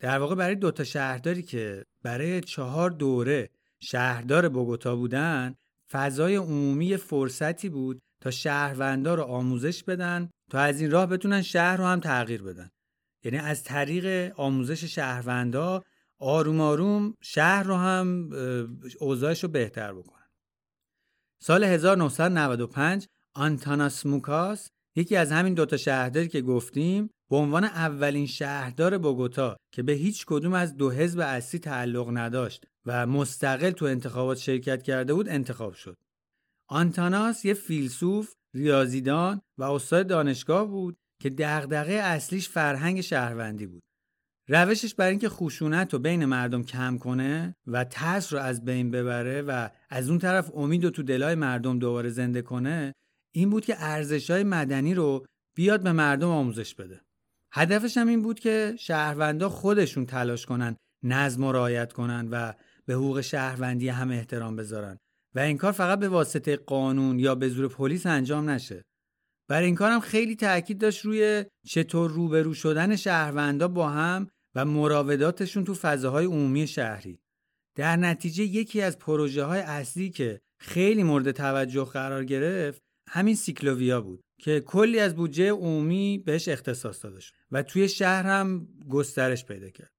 در 0.00 0.18
واقع 0.18 0.34
برای 0.34 0.54
دوتا 0.54 0.84
شهرداری 0.84 1.42
که 1.42 1.84
برای 2.02 2.40
چهار 2.40 2.90
دوره 2.90 3.50
شهردار 3.80 4.48
بوگوتا 4.48 4.96
بودن 4.96 5.54
فضای 5.92 6.36
عمومی 6.36 6.96
فرصتی 6.96 7.68
بود 7.68 8.00
تا 8.22 8.30
شهروندا 8.30 9.14
رو 9.14 9.22
آموزش 9.22 9.84
بدن 9.84 10.30
تا 10.50 10.60
از 10.60 10.80
این 10.80 10.90
راه 10.90 11.06
بتونن 11.06 11.42
شهر 11.42 11.76
رو 11.76 11.84
هم 11.84 12.00
تغییر 12.00 12.42
بدن 12.42 12.70
یعنی 13.24 13.38
از 13.38 13.64
طریق 13.64 14.32
آموزش 14.40 14.84
شهروندا 14.84 15.82
آروم 16.18 16.60
آروم 16.60 17.14
شهر 17.22 17.62
رو 17.62 17.74
هم 17.74 18.30
اوضاعش 19.00 19.42
رو 19.42 19.48
بهتر 19.48 19.92
بکنن 19.92 20.26
سال 21.42 21.64
1995 21.64 23.06
آنتاناس 23.34 24.06
موکاس 24.06 24.68
یکی 24.96 25.16
از 25.16 25.32
همین 25.32 25.54
دوتا 25.54 25.76
شهرداری 25.76 26.28
که 26.28 26.42
گفتیم 26.42 27.10
به 27.30 27.36
عنوان 27.36 27.64
اولین 27.64 28.26
شهردار 28.26 28.98
بوگوتا 28.98 29.56
که 29.72 29.82
به 29.82 29.92
هیچ 29.92 30.26
کدوم 30.26 30.52
از 30.52 30.76
دو 30.76 30.90
حزب 30.90 31.20
اصلی 31.20 31.60
تعلق 31.60 32.10
نداشت 32.12 32.64
و 32.86 33.06
مستقل 33.06 33.70
تو 33.70 33.84
انتخابات 33.84 34.38
شرکت 34.38 34.82
کرده 34.82 35.14
بود 35.14 35.28
انتخاب 35.28 35.74
شد. 35.74 35.96
آنتاناس 36.68 37.44
یه 37.44 37.54
فیلسوف، 37.54 38.32
ریاضیدان 38.56 39.40
و 39.58 39.62
استاد 39.62 40.06
دانشگاه 40.06 40.66
بود 40.68 40.96
که 41.22 41.30
دغدغه 41.30 41.92
اصلیش 41.92 42.48
فرهنگ 42.48 43.00
شهروندی 43.00 43.66
بود. 43.66 43.82
روشش 44.48 44.94
برای 44.94 45.10
اینکه 45.10 45.28
خشونت 45.28 45.92
رو 45.92 45.98
بین 45.98 46.24
مردم 46.24 46.62
کم 46.62 46.98
کنه 46.98 47.56
و 47.66 47.84
ترس 47.84 48.32
رو 48.32 48.38
از 48.38 48.64
بین 48.64 48.90
ببره 48.90 49.42
و 49.42 49.68
از 49.90 50.10
اون 50.10 50.18
طرف 50.18 50.50
امید 50.54 50.84
رو 50.84 50.90
تو 50.90 51.02
دلای 51.02 51.34
مردم 51.34 51.78
دوباره 51.78 52.08
زنده 52.08 52.42
کنه 52.42 52.92
این 53.34 53.50
بود 53.50 53.64
که 53.64 53.74
ارزش 53.78 54.30
های 54.30 54.44
مدنی 54.44 54.94
رو 54.94 55.26
بیاد 55.56 55.82
به 55.82 55.92
مردم 55.92 56.28
آموزش 56.28 56.74
بده. 56.74 57.00
هدفش 57.52 57.96
هم 57.96 58.08
این 58.08 58.22
بود 58.22 58.40
که 58.40 58.74
شهروندا 58.78 59.48
خودشون 59.48 60.06
تلاش 60.06 60.46
کنن 60.46 60.76
نظم 61.04 61.44
و 61.44 61.52
رعایت 61.52 61.92
کنن 61.92 62.28
و 62.30 62.52
به 62.86 62.94
حقوق 62.94 63.20
شهروندی 63.20 63.88
هم 63.88 64.10
احترام 64.10 64.56
بذارن 64.56 64.98
و 65.36 65.38
این 65.38 65.58
کار 65.58 65.72
فقط 65.72 65.98
به 65.98 66.08
واسطه 66.08 66.56
قانون 66.56 67.18
یا 67.18 67.34
به 67.34 67.48
زور 67.48 67.68
پلیس 67.68 68.06
انجام 68.06 68.50
نشه. 68.50 68.82
برای 69.48 69.66
این 69.66 69.74
کارم 69.74 70.00
خیلی 70.00 70.36
تاکید 70.36 70.78
داشت 70.78 71.04
روی 71.04 71.44
چطور 71.66 72.10
روبرو 72.10 72.54
شدن 72.54 72.96
شهروندا 72.96 73.68
با 73.68 73.88
هم 73.88 74.26
و 74.54 74.64
مراوداتشون 74.64 75.64
تو 75.64 75.74
فضاهای 75.74 76.26
عمومی 76.26 76.66
شهری. 76.66 77.18
در 77.76 77.96
نتیجه 77.96 78.44
یکی 78.44 78.82
از 78.82 78.98
پروژه 78.98 79.44
های 79.44 79.60
اصلی 79.60 80.10
که 80.10 80.40
خیلی 80.60 81.02
مورد 81.02 81.30
توجه 81.30 81.84
قرار 81.84 82.24
گرفت 82.24 82.82
همین 83.08 83.34
سیکلوویا 83.34 84.00
بود 84.00 84.20
که 84.40 84.60
کلی 84.60 84.98
از 84.98 85.16
بودجه 85.16 85.50
عمومی 85.50 86.18
بهش 86.18 86.48
اختصاص 86.48 87.04
داده 87.04 87.20
شد 87.20 87.34
و 87.50 87.62
توی 87.62 87.88
شهر 87.88 88.26
هم 88.26 88.68
گسترش 88.88 89.44
پیدا 89.44 89.70
کرد. 89.70 89.92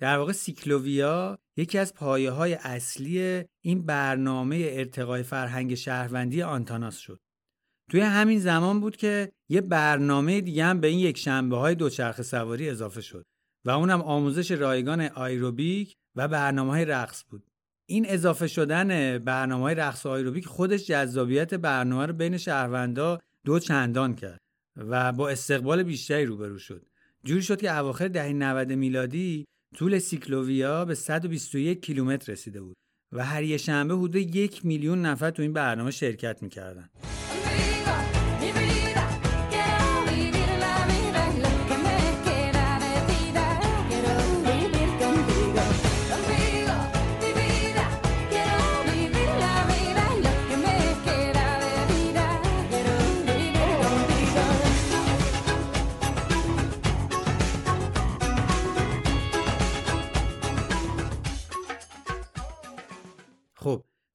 در 0.00 0.18
واقع 0.18 0.32
سیکلوویا 0.32 1.38
یکی 1.56 1.78
از 1.78 1.94
پایه 1.94 2.30
های 2.30 2.54
اصلی 2.54 3.44
این 3.60 3.86
برنامه 3.86 4.68
ارتقای 4.70 5.22
فرهنگ 5.22 5.74
شهروندی 5.74 6.42
آنتاناس 6.42 6.96
شد. 6.96 7.20
توی 7.90 8.00
همین 8.00 8.38
زمان 8.38 8.80
بود 8.80 8.96
که 8.96 9.32
یه 9.48 9.60
برنامه 9.60 10.40
دیگه 10.40 10.64
هم 10.64 10.80
به 10.80 10.86
این 10.86 10.98
یک 10.98 11.18
شنبه 11.18 11.56
های 11.56 11.74
دوچرخه 11.74 12.22
سواری 12.22 12.70
اضافه 12.70 13.00
شد 13.00 13.24
و 13.64 13.70
اونم 13.70 14.02
آموزش 14.02 14.50
رایگان 14.50 15.00
آیروبیک 15.00 15.94
و 16.16 16.28
برنامه 16.28 16.70
های 16.70 16.84
رقص 16.84 17.24
بود. 17.30 17.42
این 17.86 18.06
اضافه 18.08 18.46
شدن 18.46 19.18
برنامه 19.18 19.62
های 19.62 19.74
رقص 19.74 20.06
آیروبیک 20.06 20.46
خودش 20.46 20.86
جذابیت 20.86 21.54
برنامه 21.54 22.06
رو 22.06 22.12
بین 22.12 22.36
شهروندا 22.36 23.20
دو 23.44 23.58
چندان 23.58 24.14
کرد 24.14 24.40
و 24.76 25.12
با 25.12 25.28
استقبال 25.28 25.82
بیشتری 25.82 26.26
روبرو 26.26 26.58
شد 26.58 26.86
جوری 27.24 27.42
شد 27.42 27.60
که 27.60 27.78
اواخر 27.78 28.08
دهه 28.08 28.32
90 28.32 28.72
میلادی 28.72 29.46
طول 29.74 29.98
سیکلوویا 29.98 30.84
به 30.84 30.94
121 30.94 31.82
کیلومتر 31.82 32.32
رسیده 32.32 32.60
بود 32.60 32.76
و 33.12 33.24
هر 33.24 33.42
یه 33.42 33.56
شنبه 33.56 33.94
حدود 33.94 34.16
یک 34.36 34.66
میلیون 34.66 35.06
نفر 35.06 35.30
تو 35.30 35.42
این 35.42 35.52
برنامه 35.52 35.90
شرکت 35.90 36.42
می‌کردن. 36.42 36.88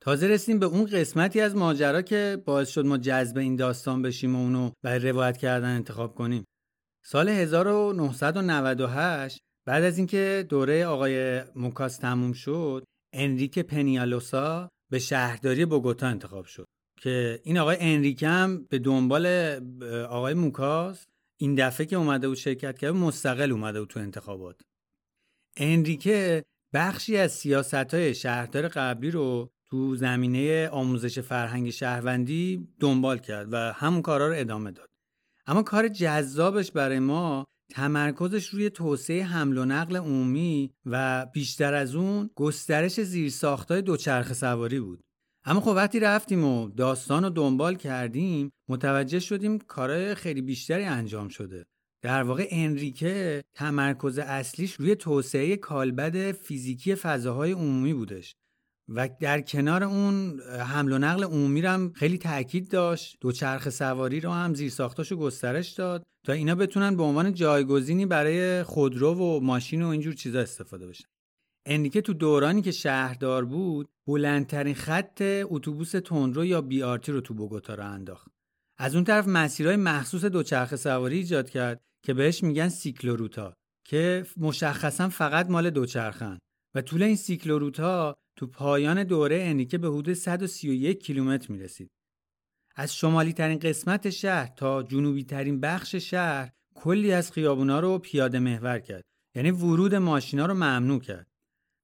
تازه 0.02 0.28
رسیدیم 0.28 0.60
به 0.60 0.66
اون 0.66 0.86
قسمتی 0.86 1.42
از 1.42 1.56
ماجرا 1.56 2.02
که 2.02 2.44
باعث 2.46 2.70
شد 2.70 2.86
ما 2.86 2.98
جذب 2.98 3.38
این 3.38 3.56
داستان 3.56 4.02
بشیم 4.02 4.36
و 4.36 4.40
اونو 4.40 4.72
برای 4.84 5.00
روایت 5.00 5.38
کردن 5.38 5.76
انتخاب 5.76 6.16
کنیم. 6.16 6.46
سال 7.06 7.30
1998 7.30 9.40
بعد 9.66 9.84
از 9.84 9.98
اینکه 9.98 10.46
دوره 10.50 10.86
آقای 10.86 11.44
موکاس 11.56 11.98
تموم 11.98 12.34
شد، 12.34 12.84
انریک 13.14 13.60
پنیالوسا 13.60 14.70
به 14.92 15.00
شهرداری 15.00 15.66
بوگوتا 15.66 16.08
انتخاب 16.08 16.46
شد 16.46 16.66
که 17.02 17.40
این 17.44 17.58
آقای 17.58 17.78
انریک 17.80 18.24
هم 18.24 18.66
به 18.70 18.80
دنبال 18.80 19.26
آقای 20.10 20.34
موکاس 20.34 21.06
این 21.38 21.56
دفعه 21.56 21.86
که 21.86 21.96
اومده 21.96 22.28
بود 22.28 22.38
شرکت 22.38 22.78
کرد 22.78 22.94
مستقل 22.94 23.52
اومده 23.52 23.80
بود 23.80 23.90
تو 23.90 24.00
انتخابات. 24.00 24.62
انریکه 25.58 26.44
بخشی 26.74 27.18
از 27.18 27.32
سیاست 27.32 27.94
های 27.94 28.16
شهردار 28.16 28.68
قبلی 28.68 29.12
رو 29.12 29.50
تو 29.72 29.96
زمینه 29.96 30.70
آموزش 30.70 31.20
فرهنگ 31.20 31.70
شهروندی 31.70 32.68
دنبال 32.80 33.18
کرد 33.18 33.48
و 33.52 33.58
همون 33.58 34.02
کارا 34.02 34.28
رو 34.28 34.34
ادامه 34.38 34.72
داد. 34.72 34.90
اما 35.48 35.64
کار 35.64 35.88
جذابش 35.88 36.72
برای 36.72 37.00
ما 37.00 37.46
تمرکزش 37.72 38.48
روی 38.48 38.70
توسعه 38.70 39.24
حمل 39.24 39.58
و 39.58 39.66
نقل 39.66 39.98
عمومی 39.98 40.72
و 40.86 41.26
بیشتر 41.34 41.74
از 41.74 41.96
اون 41.96 42.30
گسترش 42.36 43.02
زیرساختای 43.02 43.82
دوچرخه 43.82 44.34
سواری 44.34 44.80
بود. 44.80 45.02
اما 45.46 45.62
خب 45.62 45.74
وقتی 45.76 46.00
رفتیم 46.00 46.44
و 46.44 46.70
داستان 46.70 47.24
رو 47.24 47.30
دنبال 47.30 47.76
کردیم 47.76 48.52
متوجه 48.70 49.20
شدیم 49.20 49.58
کارهای 49.58 50.16
خیلی 50.16 50.42
بیشتری 50.42 50.84
انجام 50.84 51.28
شده. 51.28 51.66
در 52.02 52.24
واقع 52.24 52.48
انریکه 52.50 53.44
تمرکز 53.56 54.20
اصلیش 54.20 54.74
روی 54.74 54.96
توسعه 54.96 55.58
کالبد 55.58 56.32
فیزیکی 56.32 56.96
فضاهای 56.96 57.52
عمومی 57.52 57.94
بودش. 57.94 58.36
و 58.90 59.10
در 59.20 59.42
کنار 59.42 59.84
اون 59.84 60.42
حمل 60.42 60.92
و 60.92 60.98
نقل 60.98 61.24
عمومی 61.24 61.62
هم 61.62 61.92
خیلی 61.96 62.18
تاکید 62.18 62.72
داشت. 62.72 63.18
دوچرخ 63.22 63.70
سواری 63.70 64.20
رو 64.20 64.32
هم 64.32 64.54
زیر 64.54 64.70
ساختاشو 64.70 65.16
گسترش 65.16 65.70
داد 65.70 66.06
تا 66.26 66.34
اینا 66.34 66.56
بتونن 66.56 66.98
به 66.98 67.04
عنوان 67.04 67.34
جایگزینی 67.34 68.06
برای 68.06 68.64
خودرو 68.64 69.14
و 69.14 69.40
ماشین 69.40 69.82
و 69.82 69.88
اینجور 69.88 70.14
چیزا 70.14 70.40
استفاده 70.40 70.88
بشن. 70.88 71.08
اندیکه 71.66 72.02
تو 72.02 72.14
دورانی 72.14 72.62
که 72.62 72.72
شهردار 72.72 73.46
بود 73.46 73.90
بلندترین 74.08 74.76
خط 74.76 75.22
اتوبوس 75.44 75.92
تندرو 75.92 76.46
یا 76.46 76.62
بی 76.62 76.84
آرتی 76.84 77.12
رو 77.12 77.22
تو 77.22 77.34
بوگوتا 77.34 77.74
رو 77.74 77.86
انداخت. 77.86 78.28
از 78.78 78.96
اون 78.96 79.04
طرف 79.04 79.28
مسیرهای 79.28 79.76
مخصوص 79.76 80.26
دوچرخه 80.26 80.76
سواری 80.76 81.18
ایجاد 81.18 81.50
کرد 81.50 81.82
که 82.04 82.14
بهش 82.14 82.44
میگن 82.44 82.70
سیکلوروتا 82.70 83.54
که 83.86 84.26
مشخصا 84.38 85.10
فقط 85.10 85.50
مال 85.50 85.70
دوچرخن 85.70 86.40
و 86.76 86.82
طول 86.82 87.04
این 87.04 87.16
سیکلوروتا 87.16 88.18
تو 88.40 88.48
پایان 88.48 89.04
دوره 89.04 89.42
انیکه 89.44 89.78
به 89.78 89.88
حدود 89.88 90.14
131 90.14 91.04
کیلومتر 91.04 91.52
می 91.52 91.60
رسید. 91.60 91.92
از 92.76 92.96
شمالی 92.96 93.34
ترین 93.34 93.60
قسمت 93.60 94.10
شهر 94.10 94.54
تا 94.56 94.84
جنوبی 94.84 95.24
ترین 95.24 95.60
بخش 95.60 95.96
شهر 95.96 96.50
کلی 96.76 97.12
از 97.12 97.32
خیابونا 97.32 97.80
رو 97.80 98.00
پیاده 98.00 98.40
محور 98.40 98.80
کرد. 98.80 99.04
یعنی 99.36 99.52
ورود 99.52 99.96
ماشینا 99.96 100.46
رو 100.46 100.54
ممنوع 100.54 101.00
کرد. 101.00 101.28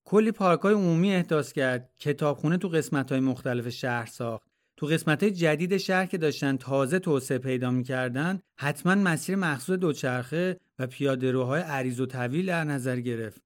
کلی 0.05 0.31
پارکای 0.31 0.73
عمومی 0.73 1.15
احداث 1.15 1.53
کرد. 1.53 1.89
کتابخونه 1.99 2.57
تو 2.57 2.67
قسمت‌های 2.67 3.19
مختلف 3.19 3.69
شهر 3.69 4.05
ساخت. 4.05 4.47
تو 4.77 4.85
قسمت 4.85 5.23
جدید 5.23 5.77
شهر 5.77 6.05
که 6.05 6.17
داشتن 6.17 6.57
تازه 6.57 6.99
توسعه 6.99 7.37
پیدا 7.37 7.71
می‌کردن 7.71 8.39
حتما 8.57 8.95
مسیر 8.95 9.35
مخصوص 9.35 9.79
دوچرخه 9.79 10.59
و 10.79 10.87
پیاده 10.87 11.31
روهای 11.31 11.61
عریض 11.61 11.99
و 11.99 12.05
طویل 12.05 12.45
در 12.45 12.63
نظر 12.63 12.99
گرفت. 12.99 13.44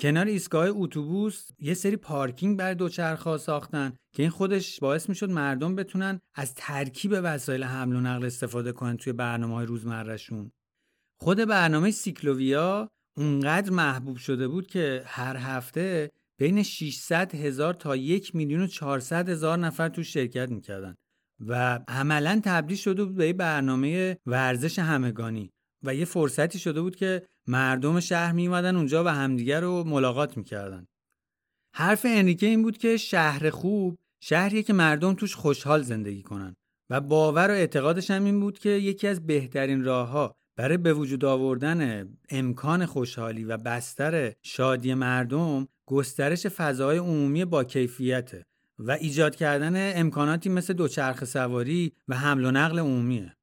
کنار 0.00 0.26
ایستگاه 0.26 0.68
اتوبوس 0.68 1.48
یه 1.58 1.74
سری 1.74 1.96
پارکینگ 1.96 2.58
برای 2.58 2.74
دوچرخه 2.74 3.36
ساختن 3.36 3.92
که 4.14 4.22
این 4.22 4.30
خودش 4.30 4.80
باعث 4.80 5.08
می‌شد 5.08 5.30
مردم 5.30 5.76
بتونن 5.76 6.20
از 6.34 6.54
ترکیب 6.54 7.14
وسایل 7.22 7.64
حمل 7.64 7.96
و 7.96 8.00
نقل 8.00 8.24
استفاده 8.24 8.72
کنن 8.72 8.96
توی 8.96 9.12
برنامه 9.12 9.54
های 9.54 9.66
روزمرهشون. 9.66 10.52
خود 11.20 11.38
برنامه 11.38 11.90
سیکلوویا 11.90 12.88
اونقدر 13.16 13.70
محبوب 13.70 14.16
شده 14.16 14.48
بود 14.48 14.66
که 14.66 15.02
هر 15.06 15.36
هفته 15.36 16.10
بین 16.38 16.62
600 16.62 17.34
هزار 17.34 17.74
تا 17.74 17.96
یک 17.96 18.36
میلیون 18.36 18.62
و 18.62 18.66
400 18.66 19.28
هزار 19.28 19.58
نفر 19.58 19.88
تو 19.88 20.02
شرکت 20.02 20.50
می‌کردن 20.50 20.94
و 21.46 21.80
عملا 21.88 22.40
تبدیل 22.44 22.76
شده 22.76 23.04
بود 23.04 23.14
به 23.14 23.32
برنامه 23.32 24.16
ورزش 24.26 24.78
همگانی. 24.78 25.50
و 25.82 25.94
یه 25.94 26.04
فرصتی 26.04 26.58
شده 26.58 26.80
بود 26.80 26.96
که 26.96 27.22
مردم 27.46 28.00
شهر 28.00 28.32
می 28.32 28.48
اونجا 28.48 29.04
و 29.04 29.08
همدیگر 29.08 29.60
رو 29.60 29.84
ملاقات 29.84 30.36
می‌کردن. 30.36 30.86
حرف 31.74 32.06
انریکه 32.08 32.46
این 32.46 32.62
بود 32.62 32.78
که 32.78 32.96
شهر 32.96 33.50
خوب 33.50 33.98
شهریه 34.20 34.62
که 34.62 34.72
مردم 34.72 35.14
توش 35.14 35.34
خوشحال 35.34 35.82
زندگی 35.82 36.22
کنن 36.22 36.56
و 36.90 37.00
باور 37.00 37.48
و 37.48 37.54
اعتقادش 37.54 38.10
هم 38.10 38.24
این 38.24 38.40
بود 38.40 38.58
که 38.58 38.68
یکی 38.68 39.08
از 39.08 39.26
بهترین 39.26 39.84
راهها 39.84 40.36
برای 40.56 40.76
به 40.76 40.94
وجود 40.94 41.24
آوردن 41.24 42.08
امکان 42.28 42.86
خوشحالی 42.86 43.44
و 43.44 43.56
بستر 43.56 44.32
شادی 44.42 44.94
مردم 44.94 45.68
گسترش 45.86 46.46
فضای 46.46 46.98
عمومی 46.98 47.44
با 47.44 47.64
کیفیته 47.64 48.46
و 48.78 48.90
ایجاد 48.90 49.36
کردن 49.36 50.00
امکاناتی 50.00 50.48
مثل 50.48 50.72
دوچرخه 50.72 51.26
سواری 51.26 51.92
و 52.08 52.16
حمل 52.16 52.44
و 52.44 52.50
نقل 52.50 52.78
عمومیه. 52.78 53.36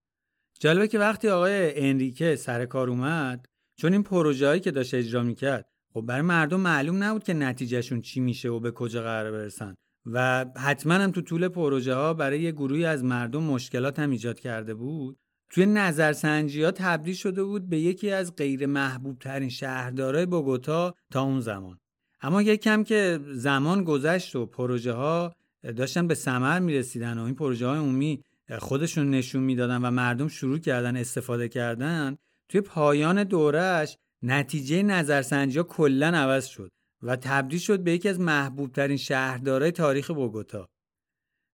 جالبه 0.59 0.87
که 0.87 0.99
وقتی 0.99 1.29
آقای 1.29 1.87
انریکه 1.89 2.35
سر 2.35 2.65
کار 2.65 2.89
اومد 2.89 3.45
چون 3.75 3.93
این 3.93 4.03
پروژه‌ای 4.03 4.59
که 4.59 4.71
داشت 4.71 4.93
اجرا 4.93 5.23
می‌کرد 5.23 5.65
خب 5.93 6.01
برای 6.01 6.21
مردم 6.21 6.59
معلوم 6.59 7.03
نبود 7.03 7.23
که 7.23 7.33
نتیجهشون 7.33 8.01
چی 8.01 8.19
میشه 8.19 8.49
و 8.49 8.59
به 8.59 8.71
کجا 8.71 9.01
قرار 9.01 9.31
برسن. 9.31 9.75
و 10.05 10.45
حتما 10.57 10.93
هم 10.93 11.11
تو 11.11 11.21
طول 11.21 11.47
پروژه 11.47 11.93
ها 11.93 12.13
برای 12.13 12.41
یه 12.41 12.51
گروهی 12.51 12.85
از 12.85 13.03
مردم 13.03 13.43
مشکلات 13.43 13.99
هم 13.99 14.09
ایجاد 14.09 14.39
کرده 14.39 14.73
بود. 14.73 15.17
توی 15.49 15.65
نظرسنجی 15.65 16.63
ها 16.63 16.71
تبدیل 16.71 17.13
شده 17.13 17.43
بود 17.43 17.69
به 17.69 17.79
یکی 17.79 18.11
از 18.11 18.35
غیر 18.35 18.65
محبوب 18.65 19.19
ترین 19.19 19.49
شهردارای 19.49 20.25
بوگوتا 20.25 20.93
تا 21.11 21.21
اون 21.21 21.39
زمان. 21.39 21.77
اما 22.21 22.41
یک 22.41 22.61
کم 22.61 22.83
که 22.83 23.19
زمان 23.33 23.83
گذشت 23.83 24.35
و 24.35 24.45
پروژه 24.45 24.93
ها 24.93 25.33
داشتن 25.77 26.07
به 26.07 26.15
ثمر 26.15 26.59
می‌رسیدن 26.59 27.17
و 27.17 27.23
این 27.23 27.35
پروژه 27.35 27.67
های 27.67 27.79
عمومی 27.79 28.23
خودشون 28.51 29.09
نشون 29.09 29.43
می‌دادن 29.43 29.81
و 29.81 29.91
مردم 29.91 30.27
شروع 30.27 30.57
کردن 30.57 30.97
استفاده 30.97 31.49
کردن 31.49 32.17
توی 32.49 32.61
پایان 32.61 33.23
دورش 33.23 33.97
نتیجه 34.23 34.83
نظرسنجی 34.83 35.57
ها 35.57 35.63
کلا 35.63 36.07
عوض 36.07 36.45
شد 36.45 36.71
و 37.03 37.15
تبدیل 37.15 37.59
شد 37.59 37.79
به 37.79 37.91
یکی 37.91 38.09
از 38.09 38.19
محبوب 38.19 38.71
ترین 38.71 38.97
شهردارای 38.97 39.71
تاریخ 39.71 40.11
بوگوتا. 40.11 40.69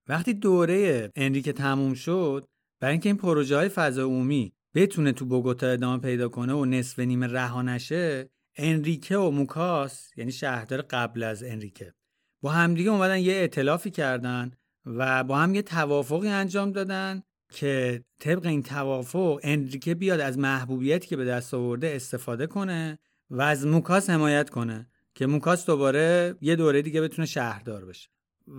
وقتی 0.07 0.33
دوره 0.33 1.11
انریکه 1.15 1.53
تموم 1.53 1.93
شد 1.93 2.47
برای 2.79 2.91
اینکه 2.91 3.09
این 3.09 3.17
پروژه 3.17 3.55
های 3.55 3.69
فضا 3.69 4.03
عمومی 4.03 4.53
بتونه 4.75 5.11
تو 5.11 5.25
بوگوتا 5.25 5.67
ادامه 5.67 6.01
پیدا 6.01 6.29
کنه 6.29 6.53
و 6.53 6.65
نصف 6.65 6.99
نیمه 6.99 7.27
رها 7.27 7.61
نشه 7.61 8.29
انریکه 8.55 9.17
و 9.17 9.31
موکاس 9.31 10.11
یعنی 10.17 10.31
شهردار 10.31 10.81
قبل 10.81 11.23
از 11.23 11.43
انریکه 11.43 11.93
با 12.41 12.51
همدیگه 12.51 12.89
اومدن 12.89 13.19
یه 13.19 13.33
اعتلافی 13.33 13.91
کردن 13.91 14.51
و 14.85 15.23
با 15.23 15.37
هم 15.37 15.55
یه 15.55 15.61
توافقی 15.61 16.27
انجام 16.27 16.71
دادن 16.71 17.23
که 17.51 18.03
طبق 18.19 18.45
این 18.45 18.63
توافق 18.63 19.39
انریکه 19.43 19.95
بیاد 19.95 20.19
از 20.19 20.37
محبوبیتی 20.37 21.07
که 21.07 21.17
به 21.17 21.25
دست 21.25 21.53
آورده 21.53 21.91
استفاده 21.95 22.47
کنه 22.47 22.99
و 23.29 23.41
از 23.41 23.65
موکاس 23.67 24.09
حمایت 24.09 24.49
کنه 24.49 24.87
که 25.15 25.25
موکاس 25.27 25.65
دوباره 25.65 26.35
یه 26.41 26.55
دوره 26.55 26.81
دیگه 26.81 27.01
بتونه 27.01 27.25
شهردار 27.25 27.85
بشه. 27.85 28.09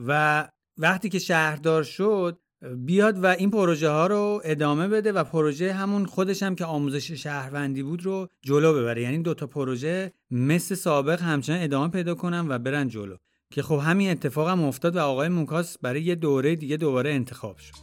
و 0.07 0.49
وقتی 0.79 1.09
که 1.09 1.19
شهردار 1.19 1.83
شد 1.83 2.39
بیاد 2.77 3.25
و 3.25 3.27
این 3.27 3.51
پروژه 3.51 3.89
ها 3.89 4.07
رو 4.07 4.41
ادامه 4.45 4.89
بده 4.89 5.13
و 5.13 5.25
پروژه 5.25 5.73
همون 5.73 6.07
خودش 6.07 6.43
هم 6.43 6.55
که 6.55 6.65
آموزش 6.65 7.13
شهروندی 7.13 7.83
بود 7.83 8.05
رو 8.05 8.29
جلو 8.43 8.75
ببره. 8.75 9.03
یعنی 9.03 9.19
دوتا 9.19 9.47
پروژه 9.47 10.13
مثل 10.31 10.75
سابق 10.75 11.23
همچنان 11.23 11.63
ادامه 11.63 11.89
پیدا 11.89 12.15
کنن 12.15 12.49
و 12.49 12.59
برن 12.59 12.89
جلو. 12.89 13.17
که 13.51 13.63
خب 13.63 13.81
همین 13.85 14.11
اتفاق 14.11 14.49
هم 14.49 14.65
افتاد 14.65 14.97
و 14.97 15.01
آقای 15.01 15.29
موکاس 15.29 15.79
برای 15.79 16.03
یه 16.03 16.15
دوره 16.15 16.57
دیگه 16.57 16.77
دوباره 16.77 17.11
انتخاب 17.11 17.59
شد. 17.59 17.75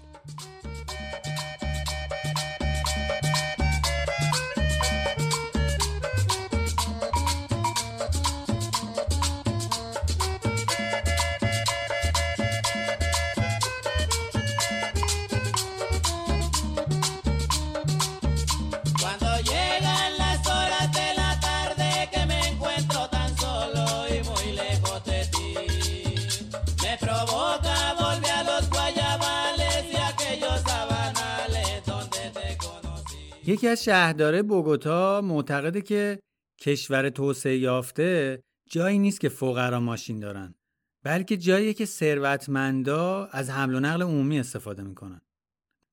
یکی 33.45 33.67
از 33.67 33.83
شهرداره 33.83 34.43
بوگوتا 34.43 35.21
معتقده 35.21 35.81
که 35.81 36.19
کشور 36.59 37.09
توسعه 37.09 37.57
یافته 37.57 38.43
جایی 38.69 38.99
نیست 38.99 39.19
که 39.19 39.29
فقرا 39.29 39.79
ماشین 39.79 40.19
دارن 40.19 40.55
بلکه 41.03 41.37
جایی 41.37 41.73
که 41.73 41.85
ثروتمندا 41.85 43.25
از 43.25 43.49
حمل 43.49 43.75
و 43.75 43.79
نقل 43.79 44.01
عمومی 44.01 44.39
استفاده 44.39 44.83
می‌کنن. 44.83 45.21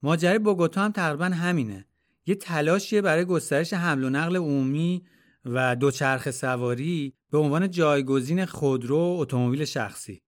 ماجرای 0.03 0.39
بوگوتا 0.39 0.85
هم 0.85 0.93
تقریبا 0.93 1.25
همینه. 1.25 1.87
یه 2.27 2.35
تلاشیه 2.35 3.03
برای 3.03 3.25
گسترش 3.25 3.73
حمل 3.73 4.05
و 4.05 4.11
نقل 4.11 4.37
عمومی 4.37 5.07
و 5.45 5.77
دوچرخه 5.77 6.31
سواری 6.31 7.15
به 7.31 7.39
عنوان 7.39 7.71
جایگزین 7.71 8.45
خودرو 8.45 9.17
اتومبیل 9.19 9.65
شخصی. 9.65 10.23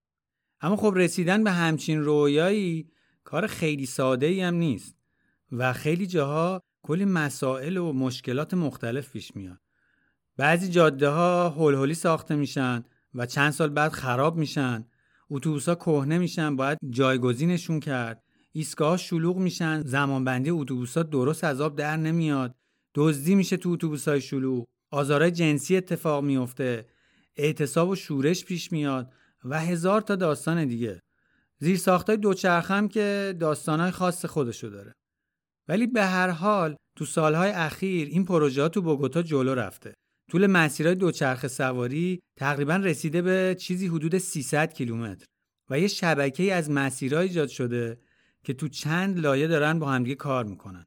اما 0.61 0.77
خب 0.77 0.93
رسیدن 0.97 1.45
به 1.45 1.51
همچین 1.51 2.01
رویایی 2.01 2.91
کار 3.25 3.47
خیلی 3.47 3.87
ساده 3.87 4.27
ای 4.27 4.41
هم 4.41 4.55
نیست 4.55 4.97
و 5.53 5.73
خیلی 5.73 6.07
جاها 6.07 6.63
کلی 6.83 7.05
مسائل 7.05 7.77
و 7.77 7.93
مشکلات 7.93 8.55
مختلف 8.55 9.13
پیش 9.13 9.37
میاد. 9.37 9.59
بعضی 10.37 10.69
جاده 10.69 11.09
ها 11.09 11.49
هول 11.49 11.93
ساخته 11.93 12.35
میشن 12.35 12.85
و 13.15 13.27
چند 13.27 13.51
سال 13.51 13.69
بعد 13.69 13.93
خراب 13.93 14.37
میشن. 14.37 14.85
اتوبوس 15.31 15.69
ها 15.69 15.75
کهنه 15.75 16.19
میشن 16.19 16.57
باید 16.57 16.79
جایگزینشون 16.91 17.81
کرد. 17.81 18.23
ایستگاه 18.53 18.97
شلوغ 18.97 19.37
میشن 19.37 19.83
زمانبندی 19.83 20.51
اتوبوس 20.51 20.97
ها 20.97 21.03
درست 21.03 21.45
از 21.45 21.61
آب 21.61 21.77
در 21.77 21.97
نمیاد. 21.97 22.55
دزدی 22.95 23.35
میشه 23.35 23.57
تو 23.57 23.71
اتوبوس 23.71 24.09
های 24.09 24.21
شلوغ. 24.21 24.67
آزارای 24.91 25.31
جنسی 25.31 25.77
اتفاق 25.77 26.25
میفته 26.25 26.87
اعتصاب 27.37 27.89
و 27.89 27.97
شورش 27.97 28.45
پیش 28.45 28.73
میاد 28.73 29.13
و 29.45 29.61
هزار 29.61 30.01
تا 30.01 30.17
داستان 30.17 30.65
دیگه. 30.65 31.01
زیر 31.59 31.77
ساختای 31.77 32.17
دوچرخه 32.17 32.75
هم 32.75 32.89
که 32.89 33.37
داستانهای 33.41 33.91
خاص 33.91 34.25
خودشو 34.25 34.69
داره. 34.69 34.93
ولی 35.71 35.87
به 35.87 36.05
هر 36.05 36.31
حال 36.31 36.77
تو 36.97 37.05
سالهای 37.05 37.51
اخیر 37.51 38.09
این 38.09 38.25
پروژه 38.25 38.69
تو 38.69 38.83
بوگوتا 38.83 39.23
جلو 39.23 39.55
رفته 39.55 39.95
طول 40.31 40.47
مسیرهای 40.47 40.95
دوچرخه 40.95 41.49
سواری 41.49 42.21
تقریبا 42.37 42.77
رسیده 42.77 43.23
به 43.23 43.57
چیزی 43.59 43.87
حدود 43.87 44.19
300 44.19 44.73
کیلومتر 44.73 45.25
و 45.71 45.81
یه 45.81 45.89
شبکه 45.89 46.55
از 46.55 46.71
مسیرهای 46.71 47.29
ایجاد 47.29 47.49
شده 47.49 47.99
که 48.45 48.55
تو 48.55 48.69
چند 48.69 49.19
لایه 49.19 49.47
دارن 49.47 49.79
با 49.79 49.91
همدیگه 49.91 50.15
کار 50.15 50.45
می‌کنن 50.45 50.87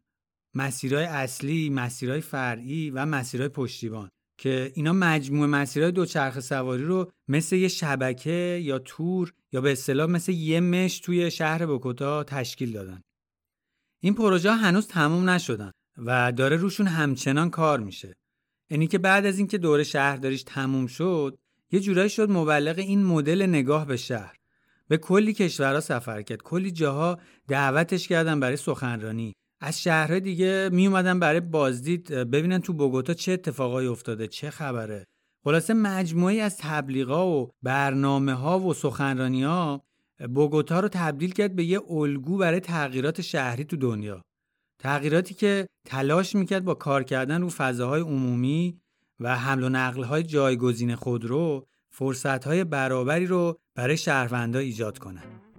مسیرهای 0.54 1.06
اصلی، 1.06 1.70
مسیرهای 1.70 2.22
فرعی 2.22 2.90
و 2.90 3.06
مسیرهای 3.06 3.50
پشتیبان 3.50 4.10
که 4.38 4.72
اینا 4.76 4.94
مجموعه 4.94 5.48
مسیرهای 5.48 5.92
دوچرخه 5.92 6.42
سواری 6.42 6.84
رو 6.84 7.12
مثل 7.28 7.56
یه 7.56 7.68
شبکه 7.68 8.60
یا 8.64 8.80
تور 8.80 9.34
یا 9.52 9.62
به 9.62 9.72
اصطلاح 9.72 10.10
مثل 10.10 10.32
یه 10.32 10.60
مش 10.60 11.00
توی 11.00 11.32
شهر 11.32 11.66
بوکوتا 11.66 12.24
تشکیل 12.24 12.72
دادن. 12.72 13.02
این 14.04 14.14
پروژه 14.14 14.52
هنوز 14.52 14.88
تموم 14.88 15.30
نشدن 15.30 15.72
و 15.98 16.32
داره 16.32 16.56
روشون 16.56 16.88
همچنان 16.88 17.50
کار 17.50 17.80
میشه. 17.80 18.14
یعنی 18.70 18.88
که 18.88 18.98
بعد 18.98 19.26
از 19.26 19.38
اینکه 19.38 19.58
دور 19.58 19.84
شهرداریش 19.84 20.44
تموم 20.44 20.88
شد، 20.88 21.38
یه 21.72 21.80
جورایی 21.80 22.10
شد 22.10 22.32
مبلغ 22.32 22.80
این 22.80 23.04
مدل 23.04 23.46
نگاه 23.46 23.86
به 23.86 23.98
شهر. 23.98 24.36
به 24.88 24.98
کلی 24.98 25.34
کشورها 25.34 25.80
سفر 25.80 26.22
کرد، 26.22 26.42
کلی 26.42 26.72
جاها 26.72 27.20
دعوتش 27.48 28.08
کردن 28.08 28.40
برای 28.40 28.58
سخنرانی. 28.58 29.34
از 29.62 29.82
شهرهای 29.82 30.20
دیگه 30.20 30.70
می 30.72 30.88
اومدن 30.88 31.20
برای 31.20 31.40
بازدید 31.40 32.12
ببینن 32.12 32.60
تو 32.60 32.74
بوگوتا 32.74 33.14
چه 33.14 33.32
اتفاقایی 33.32 33.88
افتاده 33.88 34.28
چه 34.28 34.50
خبره 34.50 35.06
خلاصه 35.44 35.74
مجموعی 35.74 36.40
از 36.40 36.58
تبلیغا 36.58 37.28
و 37.28 37.52
برنامه 37.62 38.34
ها 38.34 38.60
و 38.60 38.74
سخنرانی 38.74 39.44
ها 39.44 39.84
بوگوتا 40.28 40.80
رو 40.80 40.88
تبدیل 40.88 41.34
کرد 41.34 41.56
به 41.56 41.64
یه 41.64 41.92
الگو 41.92 42.38
برای 42.38 42.60
تغییرات 42.60 43.22
شهری 43.22 43.64
تو 43.64 43.78
دنیا 43.78 44.22
تغییراتی 44.80 45.34
که 45.34 45.68
تلاش 45.88 46.36
می‌کرد 46.36 46.66
با 46.66 46.74
کار 46.74 47.04
کردن 47.04 47.42
رو 47.42 47.50
فضاهای 47.50 48.02
عمومی 48.02 48.82
و 49.20 49.38
حمل 49.38 49.64
و 49.64 49.70
نقل 49.70 50.04
های 50.04 50.24
جایگزین 50.24 50.96
خودرو 50.96 51.66
فرصت 51.92 52.46
های 52.46 52.64
برابری 52.64 53.26
رو 53.26 53.58
برای 53.76 53.98
شهروندها 53.98 54.62
ایجاد 54.62 54.98
کنند. 54.98 55.53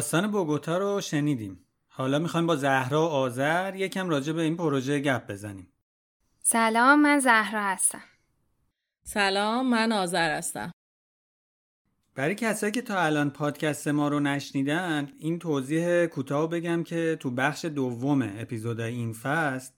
داستان 0.00 0.30
بوگوتا 0.30 0.78
رو 0.78 1.00
شنیدیم. 1.00 1.66
حالا 1.88 2.18
می‌خوایم 2.18 2.46
با 2.46 2.56
زهرا 2.56 3.02
و 3.02 3.10
آذر 3.10 3.76
یکم 3.76 4.08
راجع 4.08 4.32
به 4.32 4.42
این 4.42 4.56
پروژه 4.56 5.00
گپ 5.00 5.30
بزنیم. 5.30 5.72
سلام 6.42 7.02
من 7.02 7.18
زهرا 7.18 7.62
هستم. 7.62 8.02
سلام 9.02 9.70
من 9.70 9.92
آذر 9.92 10.36
هستم. 10.36 10.72
برای 12.14 12.34
کسایی 12.34 12.72
که 12.72 12.82
تا 12.82 13.00
الان 13.00 13.30
پادکست 13.30 13.88
ما 13.88 14.08
رو 14.08 14.20
نشنیدن 14.20 15.12
این 15.18 15.38
توضیح 15.38 16.06
کوتاه 16.06 16.50
بگم 16.50 16.82
که 16.82 17.16
تو 17.20 17.30
بخش 17.30 17.64
دوم 17.64 18.22
اپیزودهای 18.22 18.94
این 18.94 19.12
فصل 19.12 19.72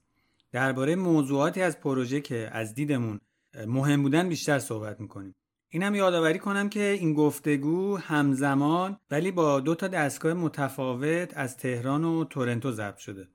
درباره 0.51 0.95
موضوعاتی 0.95 1.61
از 1.61 1.79
پروژه 1.79 2.21
که 2.21 2.49
از 2.51 2.73
دیدمون 2.73 3.19
مهم 3.67 4.03
بودن 4.03 4.29
بیشتر 4.29 4.59
صحبت 4.59 4.99
می‌کنیم. 4.99 5.35
اینم 5.75 5.95
یادآوری 5.95 6.39
کنم 6.39 6.69
که 6.69 6.83
این 6.83 7.13
گفتگو 7.13 7.97
همزمان 7.97 8.97
ولی 9.11 9.31
با 9.31 9.59
دو 9.59 9.75
تا 9.75 9.87
دستگاه 9.87 10.33
متفاوت 10.33 11.37
از 11.37 11.57
تهران 11.57 12.03
و 12.03 12.25
تورنتو 12.25 12.71
ضبط 12.71 12.97
شده 12.97 13.27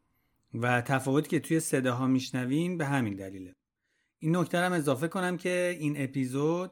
و 0.55 0.81
تفاوتی 0.81 1.29
که 1.29 1.41
توی 1.41 1.61
صداها 1.61 2.07
میشنوین 2.07 2.79
به 2.79 2.85
همین 2.87 3.15
دلیله. 3.15 3.55
این 4.19 4.37
نکته 4.37 4.59
هم 4.59 4.73
اضافه 4.73 5.09
کنم 5.09 5.37
که 5.37 5.77
این 5.81 5.95
اپیزود 5.97 6.71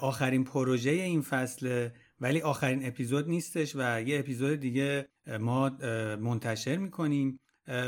آخرین 0.00 0.44
پروژه 0.44 0.90
این 0.90 1.22
فصل 1.22 1.88
ولی 2.20 2.40
آخرین 2.40 2.86
اپیزود 2.86 3.28
نیستش 3.28 3.76
و 3.76 4.02
یه 4.02 4.18
اپیزود 4.18 4.60
دیگه 4.60 5.08
ما 5.40 5.68
منتشر 6.20 6.76
می‌کنیم. 6.76 7.40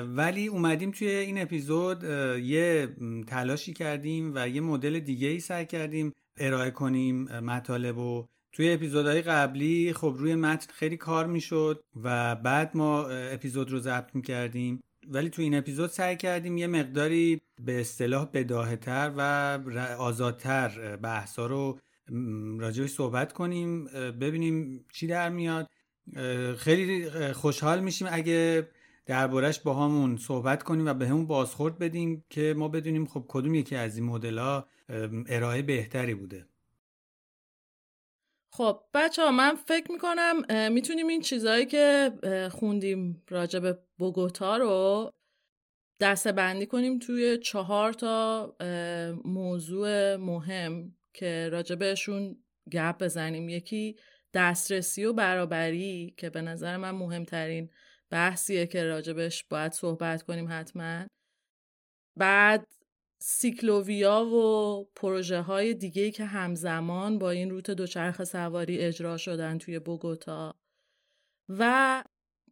ولی 0.07 0.47
اومدیم 0.47 0.91
توی 0.91 1.09
این 1.09 1.43
اپیزود 1.43 2.05
یه 2.43 2.97
تلاشی 3.27 3.73
کردیم 3.73 4.33
و 4.35 4.49
یه 4.49 4.61
مدل 4.61 4.99
دیگه 4.99 5.29
ای 5.29 5.41
سعی 5.41 5.67
کردیم 5.67 6.13
ارائه 6.39 6.71
کنیم 6.71 7.23
مطالب 7.25 7.99
و 7.99 8.27
توی 8.53 8.73
اپیزودهای 8.73 9.23
قبلی 9.23 9.93
خب 9.93 10.15
روی 10.19 10.35
متن 10.35 10.73
خیلی 10.73 10.97
کار 10.97 11.27
می‌شد 11.27 11.85
و 12.03 12.35
بعد 12.35 12.77
ما 12.77 13.07
اپیزود 13.07 13.71
رو 13.71 13.79
ضبط 13.79 14.15
می‌کردیم. 14.15 14.83
ولی 15.09 15.31
تو 15.31 15.43
این 15.43 15.55
اپیزود 15.55 15.91
سعی 15.91 16.17
کردیم 16.17 16.59
یه 16.59 16.67
مقداری 16.67 17.41
به 17.65 17.81
اصطلاح 17.81 18.29
بداهتر 18.33 19.13
و 19.17 19.21
آزادتر 19.99 20.97
بحثا 20.97 21.47
رو 21.47 21.79
راجبش 22.59 22.91
صحبت 22.91 23.33
کنیم 23.33 23.85
ببینیم 24.21 24.85
چی 24.93 25.07
در 25.07 25.29
میاد. 25.29 25.69
خیلی 26.57 27.11
خوشحال 27.33 27.81
میشیم 27.81 28.09
اگه 28.11 28.69
دربارش 29.07 29.61
با 29.61 29.75
همون 29.75 30.17
صحبت 30.17 30.63
کنیم 30.63 30.87
و 30.87 30.95
به 30.95 31.09
همون 31.09 31.27
بازخورد 31.27 31.79
بدیم 31.79 32.25
که 32.31 32.55
ما 32.57 32.69
بدونیم 32.69 33.07
خب 33.07 33.25
کدوم 33.29 33.55
یکی 33.55 33.77
از 33.77 33.97
این 33.97 34.07
مدل 34.07 34.39
ارائه 35.29 35.63
بهتری 35.63 36.15
بوده. 36.15 36.47
خب 38.53 38.81
بچه 38.95 39.23
ها 39.23 39.31
من 39.31 39.55
فکر 39.55 39.93
می‌کنم 39.93 40.37
می‌تونیم 40.73 41.07
این 41.07 41.21
چیزهایی 41.21 41.67
که 41.67 42.13
خوندیم 42.53 43.23
راجع 43.29 43.59
به 43.59 43.79
بوگوتا 43.99 44.57
رو 44.57 45.11
دسته 46.01 46.33
بندی 46.33 46.67
کنیم 46.67 46.99
توی 46.99 47.39
چهار 47.39 47.93
تا 47.93 48.57
موضوع 49.25 50.17
مهم 50.17 50.97
که 51.15 51.49
راجع 51.53 51.75
بهشون 51.75 52.37
گپ 52.73 53.03
بزنیم. 53.03 53.49
یکی 53.49 53.97
دسترسی 54.35 55.05
و 55.05 55.13
برابری 55.13 56.15
که 56.17 56.31
به 56.31 56.43
نظر 56.43 56.77
من 56.77 56.91
مهمترین 56.91 57.71
بحثیه 58.11 58.67
که 58.67 58.85
راجبش 58.85 59.45
باید 59.45 59.73
صحبت 59.73 60.23
کنیم 60.23 60.47
حتما. 60.51 61.07
بعد 62.19 62.67
سیکلوویا 63.19 64.25
و 64.25 64.85
پروژه 64.97 65.41
های 65.41 65.75
دیگه 65.75 66.11
که 66.11 66.25
همزمان 66.25 67.19
با 67.19 67.31
این 67.31 67.51
روت 67.51 67.71
دوچرخ 67.71 68.25
سواری 68.25 68.79
اجرا 68.79 69.17
شدن 69.17 69.59
توی 69.59 69.79
بوگوتا. 69.79 70.55
و 71.49 72.05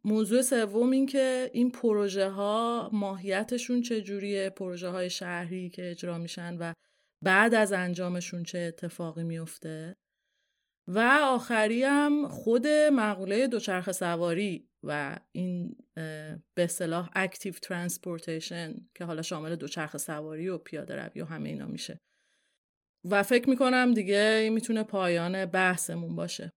موضوع 0.03 0.41
سوم 0.41 0.91
این 0.91 1.05
که 1.05 1.49
این 1.53 1.71
پروژه 1.71 2.29
ها 2.29 2.89
ماهیتشون 2.93 3.81
چجوریه 3.81 4.49
پروژه 4.49 4.89
های 4.89 5.09
شهری 5.09 5.69
که 5.69 5.91
اجرا 5.91 6.17
میشن 6.17 6.57
و 6.57 6.73
بعد 7.23 7.53
از 7.53 7.73
انجامشون 7.73 8.43
چه 8.43 8.57
اتفاقی 8.57 9.23
میفته. 9.23 9.95
و 10.87 10.99
آخری 11.23 11.83
هم 11.83 12.27
خود 12.27 12.67
مقوله 12.67 13.47
دوچرخه 13.47 13.91
سواری 13.91 14.69
و 14.83 15.19
این 15.31 15.75
به 16.53 16.63
اصطلاح 16.63 17.09
active 17.15 17.53
transportation 17.53 18.73
که 18.95 19.05
حالا 19.05 19.21
شامل 19.21 19.55
دوچرخه 19.55 19.97
سواری 19.97 20.49
و 20.49 20.57
پیاده 20.57 20.95
روی 20.95 21.21
و 21.21 21.25
همه 21.25 21.49
اینا 21.49 21.65
میشه. 21.65 21.97
و 23.09 23.23
فکر 23.23 23.49
می‌کنم 23.49 23.93
دیگه 23.93 24.49
می‌تونه 24.53 24.83
پایان 24.83 25.45
بحثمون 25.45 26.15
باشه. 26.15 26.51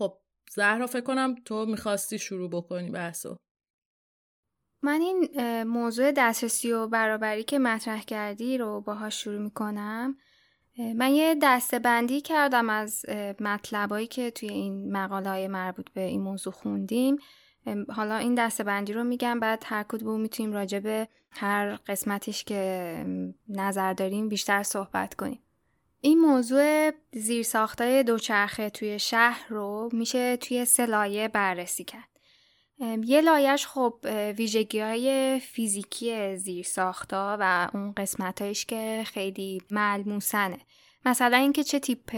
خب 0.00 0.20
زهرا 0.50 0.86
فکر 0.86 1.04
کنم 1.04 1.34
تو 1.44 1.66
می‌خواستی 1.66 2.18
شروع 2.18 2.50
بکنی 2.50 2.90
بحثو. 2.90 3.36
من 4.84 5.00
این 5.00 5.28
موضوع 5.62 6.12
دسترسی 6.16 6.72
و 6.72 6.86
برابری 6.86 7.44
که 7.44 7.58
مطرح 7.58 8.02
کردی 8.02 8.58
رو 8.58 8.80
باهاش 8.80 9.24
شروع 9.24 9.38
می‌کنم. 9.42 10.16
من 10.96 11.10
یه 11.10 11.36
دسته 11.42 11.78
بندی 11.78 12.20
کردم 12.20 12.70
از 12.70 13.06
مطلبایی 13.40 14.06
که 14.06 14.30
توی 14.30 14.48
این 14.48 14.92
مقاله 14.92 15.30
های 15.30 15.48
مربوط 15.48 15.90
به 15.90 16.00
این 16.00 16.20
موضوع 16.20 16.52
خوندیم. 16.52 17.16
حالا 17.88 18.16
این 18.16 18.34
دسته 18.34 18.64
بندی 18.64 18.92
رو 18.92 19.04
میگم 19.04 19.40
بعد 19.40 19.62
هر 19.66 19.82
کدوم 19.82 20.20
می‌تونیم 20.20 20.52
راجع 20.52 20.78
به 20.78 21.08
هر 21.30 21.74
قسمتش 21.86 22.44
که 22.44 23.04
نظر 23.48 23.92
داریم 23.92 24.28
بیشتر 24.28 24.62
صحبت 24.62 25.14
کنیم. 25.14 25.42
این 26.00 26.18
موضوع 26.18 26.90
زیرساختای 27.12 28.02
دوچرخه 28.02 28.70
توی 28.70 28.98
شهر 28.98 29.46
رو 29.48 29.88
میشه 29.92 30.36
توی 30.36 30.64
سه 30.64 30.86
لایه 30.86 31.28
بررسی 31.28 31.84
کرد. 31.84 32.09
یه 33.04 33.20
لایش 33.20 33.66
خب 33.66 33.94
ویژگی 34.38 34.80
های 34.80 35.40
فیزیکی 35.40 36.36
زیر 36.36 36.64
ساختا 36.64 37.36
و 37.40 37.68
اون 37.74 37.92
قسمتایش 37.92 38.66
که 38.66 39.02
خیلی 39.06 39.62
ملموسنه. 39.70 40.58
مثلا 41.04 41.36
اینکه 41.36 41.64
چه 41.64 41.78
تیپ 41.78 42.16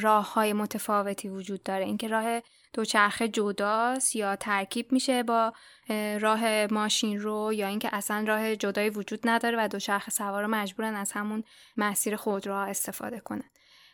راه 0.00 0.32
های 0.32 0.52
متفاوتی 0.52 1.28
وجود 1.28 1.62
داره. 1.62 1.84
اینکه 1.84 2.08
راه 2.08 2.42
دوچرخه 2.72 3.28
جداست 3.28 4.16
یا 4.16 4.36
ترکیب 4.36 4.92
میشه 4.92 5.22
با 5.22 5.52
راه 6.20 6.66
ماشین 6.66 7.20
رو 7.20 7.52
یا 7.52 7.68
اینکه 7.68 7.88
اصلا 7.92 8.24
راه 8.28 8.56
جدایی 8.56 8.90
وجود 8.90 9.20
نداره 9.24 9.64
و 9.64 9.68
دوچرخه 9.68 10.10
سوار 10.10 10.46
مجبورن 10.46 10.94
از 10.94 11.12
همون 11.12 11.44
مسیر 11.76 12.16
خودرو 12.16 12.54
استفاده 12.54 13.20
کنن. 13.20 13.50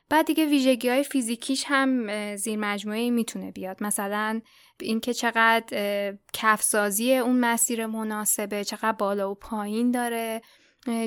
بعد 0.09 0.27
دیگه 0.27 0.47
ویژگی 0.47 0.89
های 0.89 1.05
فیزیکیش 1.05 1.65
هم 1.69 2.07
زیر 2.37 2.59
مجموعه 2.59 3.11
می‌تونه 3.11 3.51
بیاد. 3.51 3.83
مثلا 3.83 4.41
اینکه 4.81 5.15
چقدر 5.15 6.15
کفسازی 6.33 7.15
اون 7.15 7.41
مسیر 7.41 7.87
مناسبه 7.87 8.65
چقدر 8.65 8.93
بالا 8.93 9.31
و 9.31 9.35
پایین 9.35 9.91
داره 9.91 10.43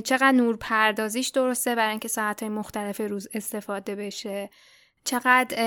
چقدر 0.04 0.32
نور 0.32 0.58
پردازیش 0.58 1.28
درسته 1.28 1.76
برای 1.76 1.92
اینکه 1.92 2.08
ساعت 2.08 2.44
های 2.44 2.50
مختلف 2.50 3.02
روز 3.02 3.28
استفاده 3.34 3.96
بشه. 3.96 4.50
چقدر 5.04 5.58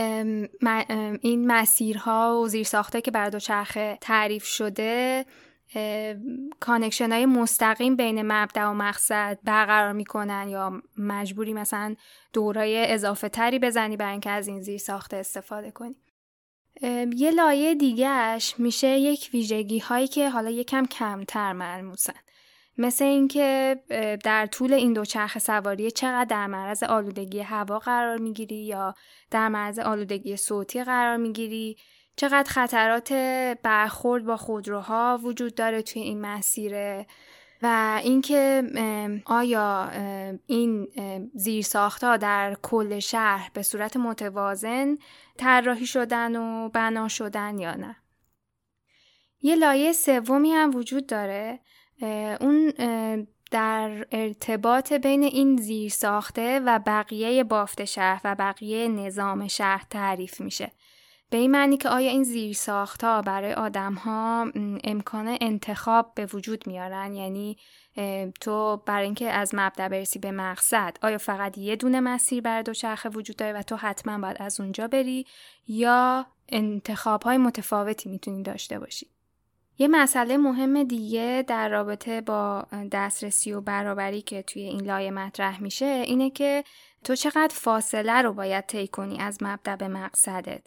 این 1.22 1.46
مسیرها 1.46 2.40
و 2.40 2.48
زیرساختی 2.48 3.00
که 3.00 3.10
برای 3.10 3.30
دوچرخه 3.30 3.98
تعریف 4.00 4.44
شده 4.44 5.24
connection 6.60 7.12
های 7.12 7.26
مستقیم 7.26 7.96
بین 7.96 8.22
مبدأ 8.22 8.66
و 8.66 8.74
مقصد 8.74 9.38
برقرار 9.44 9.92
می‌کنن 9.92 10.48
یا 10.48 10.82
مجبوری 10.98 11.52
مثلا 11.52 11.94
دورای 12.32 12.92
اضافه 12.92 13.28
تری 13.28 13.58
بزنی 13.58 13.96
برای 13.96 14.12
اینکه 14.12 14.30
از 14.30 14.48
این 14.48 14.60
زیر 14.60 14.78
ساخته 14.78 15.16
استفاده 15.16 15.70
کنی. 15.70 15.96
یه 17.16 17.30
لایه 17.30 17.74
دیگهش 17.74 18.54
میشه 18.58 18.88
یک 18.88 19.30
ویژگی 19.32 19.78
هایی 19.78 20.08
که 20.08 20.30
حالا 20.30 20.50
یکم 20.50 20.86
کمتر 20.86 21.52
ملموسن. 21.52 22.14
مثل 22.78 23.04
اینکه 23.04 23.76
در 24.24 24.46
طول 24.46 24.72
این 24.72 24.92
دو 24.92 25.04
چرخ 25.04 25.38
سواری 25.38 25.90
چقدر 25.90 26.24
در 26.24 26.46
معرض 26.46 26.82
آلودگی 26.82 27.40
هوا 27.40 27.78
قرار 27.78 28.16
می‌گیری 28.16 28.64
یا 28.64 28.94
در 29.30 29.48
معرض 29.48 29.78
آلودگی 29.78 30.36
صوتی 30.36 30.84
قرار 30.84 31.16
می‌گیری. 31.16 31.76
چقدر 32.16 32.50
خطرات 32.50 33.12
برخورد 33.62 34.24
با 34.24 34.36
خودروها 34.36 35.20
وجود 35.22 35.54
داره 35.54 35.82
توی 35.82 36.02
این 36.02 36.20
مسیره 36.20 37.06
و 37.62 38.00
اینکه 38.04 38.62
آیا 39.26 39.90
این 40.46 40.88
زیرساختها 41.34 42.16
در 42.16 42.56
کل 42.62 42.98
شهر 42.98 43.50
به 43.54 43.62
صورت 43.62 43.96
متوازن 43.96 44.98
طراحی 45.38 45.86
شدن 45.86 46.36
و 46.36 46.68
بنا 46.68 47.08
شدن 47.08 47.58
یا 47.58 47.74
نه؟ 47.74 47.96
یه 49.42 49.54
لایه 49.54 49.92
سومی 49.92 50.50
هم 50.50 50.70
وجود 50.74 51.06
داره 51.06 51.60
اون 52.40 52.72
در 53.50 54.06
ارتباط 54.12 54.92
بین 54.92 55.22
این 55.22 55.56
زیر 55.56 55.90
ساخته 55.90 56.60
و 56.60 56.78
بقیه 56.86 57.44
بافت 57.44 57.84
شهر 57.84 58.20
و 58.24 58.34
بقیه 58.34 58.88
نظام 58.88 59.48
شهر 59.48 59.86
تعریف 59.90 60.40
میشه. 60.40 60.72
به 61.30 61.36
این 61.36 61.50
معنی 61.50 61.76
که 61.76 61.88
آیا 61.88 62.10
این 62.10 62.24
زیر 62.24 62.56
ها 63.02 63.22
برای 63.22 63.52
آدم 63.52 63.94
ها 63.94 64.52
امکان 64.84 65.38
انتخاب 65.40 66.12
به 66.14 66.26
وجود 66.26 66.66
میارن؟ 66.66 67.14
یعنی 67.14 67.56
تو 68.40 68.82
برای 68.86 69.04
اینکه 69.04 69.30
از 69.30 69.54
مبدا 69.54 69.88
برسی 69.88 70.18
به 70.18 70.30
مقصد 70.30 70.96
آیا 71.02 71.18
فقط 71.18 71.58
یه 71.58 71.76
دونه 71.76 72.00
مسیر 72.00 72.40
بر 72.40 72.62
دوچرخه 72.62 73.08
وجود 73.08 73.36
داره 73.36 73.58
و 73.58 73.62
تو 73.62 73.76
حتما 73.76 74.18
باید 74.18 74.36
از 74.40 74.60
اونجا 74.60 74.88
بری؟ 74.88 75.26
یا 75.68 76.26
انتخاب 76.48 77.22
های 77.22 77.36
متفاوتی 77.36 78.08
می‌تونی 78.08 78.42
داشته 78.42 78.78
باشی؟ 78.78 79.06
یه 79.78 79.88
مسئله 79.88 80.36
مهم 80.36 80.82
دیگه 80.82 81.44
در 81.46 81.68
رابطه 81.68 82.20
با 82.20 82.66
دسترسی 82.92 83.52
و 83.52 83.60
برابری 83.60 84.22
که 84.22 84.42
توی 84.42 84.62
این 84.62 84.80
لایه 84.80 85.10
مطرح 85.10 85.62
میشه 85.62 85.84
اینه 85.84 86.30
که 86.30 86.64
تو 87.04 87.14
چقدر 87.14 87.54
فاصله 87.54 88.22
رو 88.22 88.32
باید 88.32 88.66
طی 88.66 88.88
کنی 88.88 89.18
از 89.18 89.38
مبدا 89.40 89.76
به 89.76 89.88
مقصدت. 89.88 90.62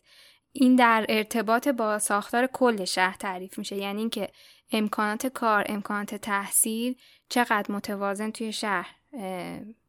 این 0.53 0.75
در 0.75 1.05
ارتباط 1.09 1.67
با 1.67 1.99
ساختار 1.99 2.47
کل 2.47 2.85
شهر 2.85 3.15
تعریف 3.19 3.57
میشه. 3.57 3.75
یعنی 3.75 3.99
اینکه 3.99 4.29
امکانات 4.71 5.27
کار 5.27 5.65
امکانات 5.69 6.15
تحصیل 6.15 6.95
چقدر 7.29 7.71
متوازن 7.71 8.31
توی 8.31 8.53
شهر 8.53 8.95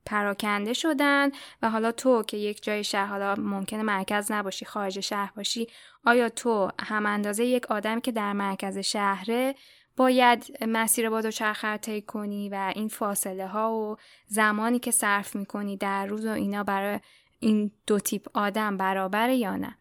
پراکنده 0.07 0.73
شدن 0.73 1.31
و 1.63 1.71
حالا 1.71 1.93
تو 1.93 2.23
که 2.23 2.37
یک 2.37 2.63
جای 2.63 2.85
شهر 2.85 3.07
حالا 3.07 3.35
ممکنه 3.35 3.83
مرکز 3.83 4.33
نباشی 4.33 4.65
خارج 4.65 5.01
شهر 5.01 5.33
باشی 5.37 5.67
آیا 6.05 6.29
تو 6.29 6.71
هم 6.81 7.07
اندازه 7.07 7.45
یک 7.45 7.67
آدم 7.71 8.01
که 8.01 8.13
در 8.13 8.33
مرکز 8.33 8.79
شهره 8.79 9.55
باید 9.97 10.57
مسیر 10.69 11.11
با 11.11 11.21
دوچرخه 11.21 11.77
طی 11.77 12.03
کنی 12.03 12.49
و 12.49 12.73
این 12.75 12.89
فاصله 12.89 13.47
ها 13.47 13.73
و 13.75 13.97
زمانی 14.27 14.79
که 14.79 14.91
صرف 14.91 15.37
می‌کنی 15.37 15.77
در 15.77 16.07
روز 16.07 16.27
و 16.27 16.31
اینا 16.31 16.65
برای 16.65 17.01
این 17.41 17.71
دو 17.87 17.99
تیپ 17.99 18.27
آدم 18.35 18.77
برابره 18.77 19.37
یا 19.37 19.57
نه؟ 19.57 19.79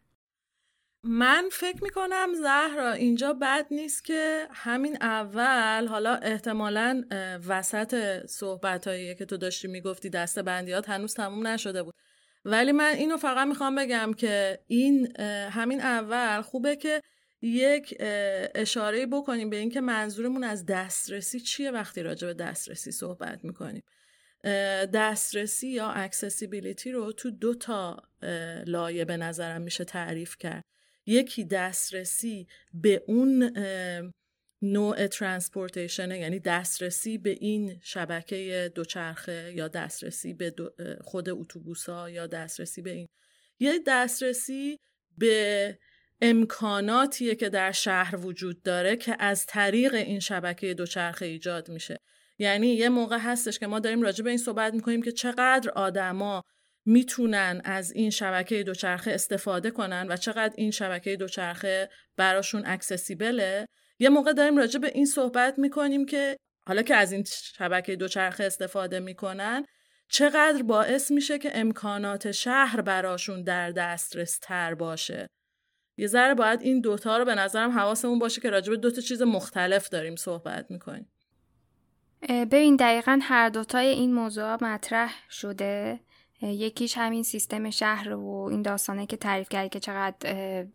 من 1.05 1.49
فکر 1.51 1.83
می‌کنم 1.83 2.33
زهرا 2.33 2.91
اینجا 2.91 3.33
بد 3.33 3.65
نیست 3.71 4.05
که 4.05 4.47
همین 4.51 4.97
اول 5.01 5.87
حالا 5.87 6.15
احتمالا 6.15 7.03
وسط 7.47 8.25
صحبت 8.25 8.83
که 9.17 9.25
تو 9.29 9.37
داشتی 9.37 9.67
می‌گفتی 9.67 10.09
دست 10.09 10.39
بندیات 10.39 10.89
هنوز 10.89 11.13
تموم 11.13 11.47
نشده 11.47 11.83
بود. 11.83 11.93
ولی 12.45 12.71
من 12.71 12.93
اینو 12.93 13.17
فقط 13.17 13.47
می‌خوام 13.47 13.75
بگم 13.75 14.13
که 14.17 14.59
این 14.67 15.21
همین 15.49 15.81
اول 15.81 16.41
خوبه 16.41 16.75
که 16.75 17.01
یک 17.41 17.95
اشاره 18.55 19.05
بکنیم 19.05 19.49
به 19.49 19.57
اینکه 19.57 19.81
منظورمون 19.81 20.43
از 20.43 20.65
دسترسی 20.65 21.39
چیه 21.39 21.71
وقتی 21.71 22.03
راجع 22.03 22.27
به 22.27 22.33
دسترسی 22.33 22.91
صحبت 22.91 23.43
می‌کنیم. 23.43 23.83
دسترسی 24.93 25.67
یا 25.67 25.89
accessibility 25.89 26.91
رو 26.91 27.11
تو 27.11 27.31
دو 27.31 27.55
تا 27.55 28.03
لایه 28.65 29.05
به 29.05 29.17
نظرم 29.17 29.61
میشه 29.61 29.83
تعریف 29.83 30.37
کرد. 30.37 30.63
یکی 31.05 31.45
دسترسی 31.45 32.47
به 32.73 33.03
اون 33.07 33.57
نوع 34.61 35.07
transportation 35.07 36.11
یعنی 36.11 36.39
دسترسی 36.39 37.17
به 37.17 37.29
این 37.29 37.79
شبکه 37.83 38.71
دوچرخه 38.75 39.53
یا 39.55 39.67
دسترسی 39.67 40.33
به 40.33 40.53
خود 41.01 41.29
اتوبوس 41.29 41.89
ها 41.89 42.09
یا 42.09 42.27
دسترسی 42.27 42.81
به 42.81 42.91
این. 42.91 43.07
یه 43.59 43.79
دسترسی 43.87 44.79
به 45.17 45.77
امکاناتیه 46.21 47.35
که 47.35 47.49
در 47.49 47.71
شهر 47.71 48.15
وجود 48.15 48.63
داره 48.63 48.95
که 48.95 49.15
از 49.19 49.45
طریق 49.45 49.93
این 49.93 50.19
شبکه 50.19 50.73
دوچرخه 50.73 51.25
ایجاد 51.25 51.69
میشه. 51.69 51.97
یعنی 52.39 52.67
یه 52.67 52.89
موقع 52.89 53.17
هستش 53.17 53.59
که 53.59 53.67
ما 53.67 53.79
داریم 53.79 54.01
راجع 54.01 54.23
به 54.23 54.29
این 54.29 54.39
صحبت 54.39 54.73
می‌کنیم 54.73 55.01
که 55.01 55.11
چقدر 55.11 55.69
آدما 55.69 56.43
می‌تونن 56.85 57.61
از 57.63 57.91
این 57.91 58.09
شبکه 58.09 58.63
دوچرخه 58.63 59.11
استفاده 59.11 59.71
کنن 59.71 60.07
و 60.09 60.17
چقدر 60.17 60.53
این 60.57 60.71
شبکه 60.71 61.15
دوچرخه 61.15 61.89
براشون 62.17 62.63
اکسسیبله 62.65 63.65
یه 63.99 64.09
موقع 64.09 64.33
داریم 64.33 64.57
راجع 64.57 64.79
به 64.79 64.91
این 64.93 65.05
صحبت 65.05 65.59
می‌کنیم 65.59 66.05
که 66.05 66.37
حالا 66.67 66.81
که 66.81 66.95
از 66.95 67.11
این 67.11 67.23
شبکه 67.57 67.95
دوچرخه 67.95 68.43
استفاده 68.43 68.99
می‌کنن 68.99 69.65
چقدر 70.09 70.63
باعث 70.63 71.11
میشه 71.11 71.39
که 71.39 71.51
امکانات 71.59 72.31
شهر 72.31 72.81
براشون 72.81 73.43
در 73.43 73.71
دسترس 73.71 74.39
تر 74.41 74.75
باشه. 74.75 75.27
یه 75.97 76.07
ذره 76.07 76.33
باید 76.33 76.61
این 76.61 76.81
دوتا 76.81 77.17
رو 77.17 77.25
به 77.25 77.35
نظرم 77.35 77.71
حواسمون 77.71 78.19
باشه 78.19 78.41
که 78.41 78.49
راجع 78.49 78.69
به 78.69 78.77
دوتا 78.77 79.01
چیز 79.01 79.21
مختلف 79.21 79.89
داریم 79.89 80.15
صحبت 80.15 80.71
می‌کنیم. 80.71 81.11
ببین 82.29 82.75
دقیقا 82.75 83.19
هر 83.21 83.49
دوتای 83.49 83.87
این 83.87 84.13
موضوع 84.13 84.63
مطرح 84.63 85.13
شده. 85.29 85.99
یکیش 86.43 86.97
همین 86.97 87.23
سیستم 87.23 87.69
شهر 87.69 88.13
و 88.13 88.47
این 88.51 88.61
داستانه 88.61 89.05
که 89.05 89.17
تعریف 89.17 89.49
کردی 89.49 89.69
که 89.69 89.79
چقدر 89.79 90.65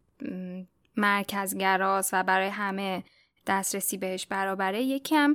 مرکزگراست 0.97 2.11
و 2.13 2.23
برای 2.23 2.49
همه 2.49 3.05
دسترسی 3.47 3.97
بهش 3.97 4.27
برابره. 4.27 4.83
یکی 4.83 5.15
هم 5.15 5.35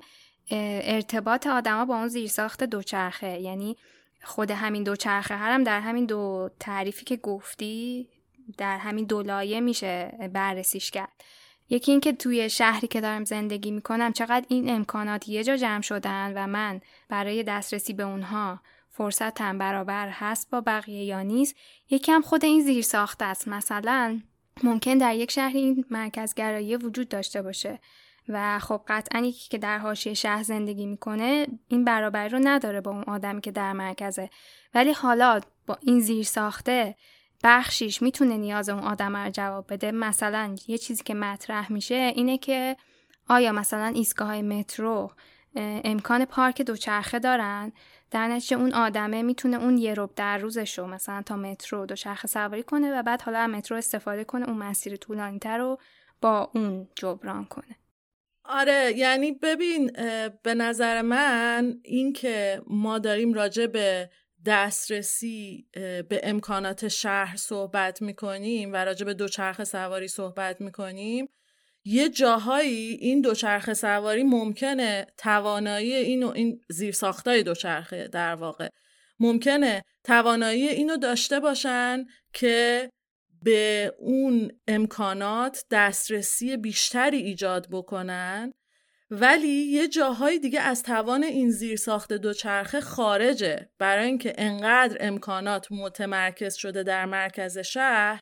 ارتباط 0.51 1.47
آدما 1.47 1.85
با 1.85 1.95
اون 1.95 2.07
زیرساخت 2.07 2.63
دوچرخه. 2.63 3.39
یعنی 3.39 3.77
خود 4.23 4.51
همین 4.51 4.83
دو 4.83 4.95
چرخه 4.95 5.35
هرم 5.35 5.63
در 5.63 5.79
همین 5.79 6.05
دو 6.05 6.49
تعریفی 6.59 7.05
که 7.05 7.17
گفتی 7.17 8.09
در 8.57 8.77
همین 8.77 9.05
دو 9.05 9.21
لایه 9.21 9.61
میشه 9.61 10.29
بررسیش 10.33 10.91
کرد. 10.91 11.23
یکی 11.69 11.91
اینکه 11.91 12.13
توی 12.13 12.49
شهری 12.49 12.87
که 12.87 13.01
دارم 13.01 13.25
زندگی 13.25 13.71
می‌کنم 13.71 14.13
چقدر 14.13 14.45
این 14.47 14.69
امکانات 14.69 15.29
یه 15.29 15.43
جا 15.43 15.57
جمع 15.57 15.81
شدن 15.81 16.33
و 16.35 16.47
من 16.47 16.81
برای 17.09 17.43
دسترسی 17.43 17.93
به 17.93 18.03
اونها 18.03 18.59
فرصتم 18.95 19.57
برابر 19.57 20.09
هست 20.11 20.49
با 20.49 20.61
بقیه 20.61 21.03
یا 21.03 21.21
نیست 21.21 21.55
یکم 21.89 22.21
خود 22.21 22.45
این 22.45 22.61
زیر 22.61 22.83
ساخته 22.83 23.25
است. 23.25 23.47
مثلا 23.47 24.21
ممکن 24.63 24.97
در 24.97 25.15
یک 25.15 25.31
شهر 25.31 25.55
این 25.55 25.85
مرکزگرایی 25.89 26.75
وجود 26.75 27.09
داشته 27.09 27.41
باشه 27.41 27.79
و 28.29 28.59
خب 28.59 28.81
قطعا 28.87 29.21
یکی 29.21 29.49
که 29.49 29.57
در 29.57 29.77
حاشیه 29.77 30.13
شهر 30.13 30.43
زندگی 30.43 30.85
می‌کنه 30.85 31.47
این 31.67 31.85
برابری 31.85 32.29
رو 32.29 32.39
نداره 32.43 32.81
با 32.81 32.91
اون 32.91 33.03
آدمی 33.03 33.41
که 33.41 33.51
در 33.51 33.73
مرکزه. 33.73 34.29
ولی 34.73 34.91
حالا 34.91 35.39
با 35.67 35.77
این 35.81 35.99
زیر 35.99 36.23
ساخته 36.23 36.95
بخشیش 37.43 38.01
می‌تونه 38.01 38.37
نیاز 38.37 38.69
اون 38.69 38.83
آدم 38.83 39.17
رو 39.17 39.29
جواب 39.29 39.73
بده. 39.73 39.91
مثلا 39.91 40.55
یه 40.67 40.77
چیزی 40.77 41.03
که 41.03 41.13
مطرح 41.13 41.71
میشه 41.71 41.95
اینه 42.15 42.37
که 42.37 42.77
آیا 43.29 43.51
مثلا 43.51 43.85
ایستگاه 43.85 44.41
مترو 44.41 45.11
امکان 45.55 46.25
پارک 46.25 46.61
دوچرخه 46.61 47.19
دارن؟ 47.19 47.71
در 48.13 48.27
نتیجه 48.27 48.57
اون 48.57 48.73
آدمه 48.73 49.21
می‌تونه 49.21 49.57
اون 49.57 49.77
یه 49.77 49.93
رب 49.93 50.15
در 50.15 50.37
روزش 50.37 50.79
رو 50.79 50.87
مثلا 50.87 51.21
تا 51.21 51.35
مترو 51.35 51.85
دوچرخه 51.85 52.27
سواری 52.27 52.63
کنه 52.63 52.99
و 52.99 53.03
بعد 53.03 53.21
حالا 53.21 53.47
مترو 53.47 53.77
استفاده 53.77 54.23
کنه 54.23 54.49
اون 54.49 54.57
مسیر 54.57 54.95
طولانی 54.95 55.39
رو 55.43 55.79
با 56.21 56.51
اون 56.55 56.87
جبران 56.95 57.45
کنه. 57.45 57.75
آره 58.45 58.93
یعنی 58.95 59.31
ببین 59.31 59.91
به 60.43 60.53
نظر 60.53 61.01
من 61.01 61.79
اینکه 61.83 62.61
ما 62.67 62.99
داریم 62.99 63.33
راجع 63.33 63.67
به 63.67 64.09
دسترسی 64.45 65.67
به 66.09 66.21
امکانات 66.23 66.87
شهر 66.87 67.35
صحبت 67.37 68.01
می‌کنیم 68.01 68.73
و 68.73 68.75
راجع 68.75 69.05
به 69.05 69.13
دوچرخه 69.13 69.63
سواری 69.63 70.07
صحبت 70.07 70.61
می‌کنیم 70.61 71.29
یه 71.85 72.09
جاهایی 72.09 72.93
این 72.93 73.21
دوچرخه 73.21 73.73
سواری 73.73 74.23
ممکنه 74.23 75.05
توانایی 75.17 75.93
اینو 75.93 76.29
این 76.29 76.61
زیرساختای 76.69 77.43
دوچرخه 77.43 78.07
در 78.07 78.35
واقع. 78.35 78.67
ممکنه 79.19 79.83
توانایی 80.03 80.67
اینو 80.67 80.97
داشته 80.97 81.39
باشن 81.39 82.05
که 82.33 82.89
به 83.41 83.93
اون 83.99 84.51
امکانات 84.67 85.63
دسترسی 85.71 86.57
بیشتری 86.57 87.17
ایجاد 87.17 87.67
بکنن 87.71 88.53
ولی 89.11 89.47
یه 89.47 89.87
جاهای 89.87 90.39
دیگه 90.39 90.61
از 90.61 90.83
توان 90.83 91.23
این 91.23 91.51
زیر 91.51 91.75
ساخت 91.75 92.13
دوچرخه 92.13 92.81
خارجه. 92.81 93.69
برای 93.79 94.05
اینکه 94.05 94.33
انقدر 94.37 94.97
امکانات 94.99 95.67
متمرکز 95.71 96.55
شده 96.55 96.83
در 96.83 97.05
مرکز 97.05 97.57
شهر 97.57 98.19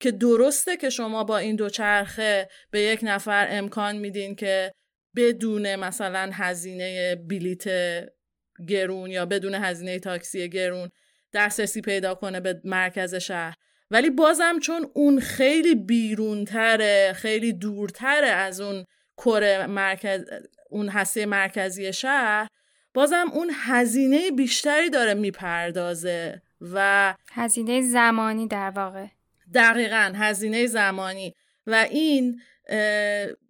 که 0.00 0.10
درسته 0.10 0.76
که 0.76 0.90
شما 0.90 1.24
با 1.24 1.38
این 1.38 1.56
دوچرخه 1.56 2.48
به 2.70 2.80
یک 2.80 3.00
نفر 3.02 3.46
امکان 3.50 3.96
میدین 3.96 4.34
که 4.34 4.72
بدون 5.16 5.76
مثلا 5.76 6.30
هزینه 6.32 7.16
بلیت 7.16 7.64
گرون 8.68 9.10
یا 9.10 9.26
بدون 9.26 9.54
هزینه 9.54 9.98
تاکسی 9.98 10.48
گرون 10.48 10.88
دسترسی 11.32 11.80
پیدا 11.80 12.14
کنه 12.14 12.40
به 12.40 12.60
مرکز 12.64 13.14
شهر. 13.14 13.54
ولی 13.90 14.10
بازم 14.10 14.58
چون 14.58 14.90
اون 14.94 15.20
خیلی 15.20 15.74
بیرونتره 15.74 17.12
خیلی 17.16 17.52
دورتره 17.52 18.26
از 18.26 18.60
اون 18.60 18.84
کره 19.16 19.66
مرکز 19.66 20.24
اون 20.70 20.88
هسته 20.88 21.26
مرکزی 21.26 21.92
شهر 21.92 22.48
بازم 22.94 23.26
اون 23.32 23.50
هزینه 23.54 24.30
بیشتری 24.30 24.90
داره 24.90 25.14
می‌پردازه 25.14 26.42
و 26.60 27.14
هزینه 27.32 27.82
زمانی 27.82 28.48
در 28.48 28.70
واقع. 28.70 29.06
دقیقا 29.54 30.12
هزینه 30.16 30.66
زمانی. 30.66 31.34
و 31.66 31.86
این 31.90 32.40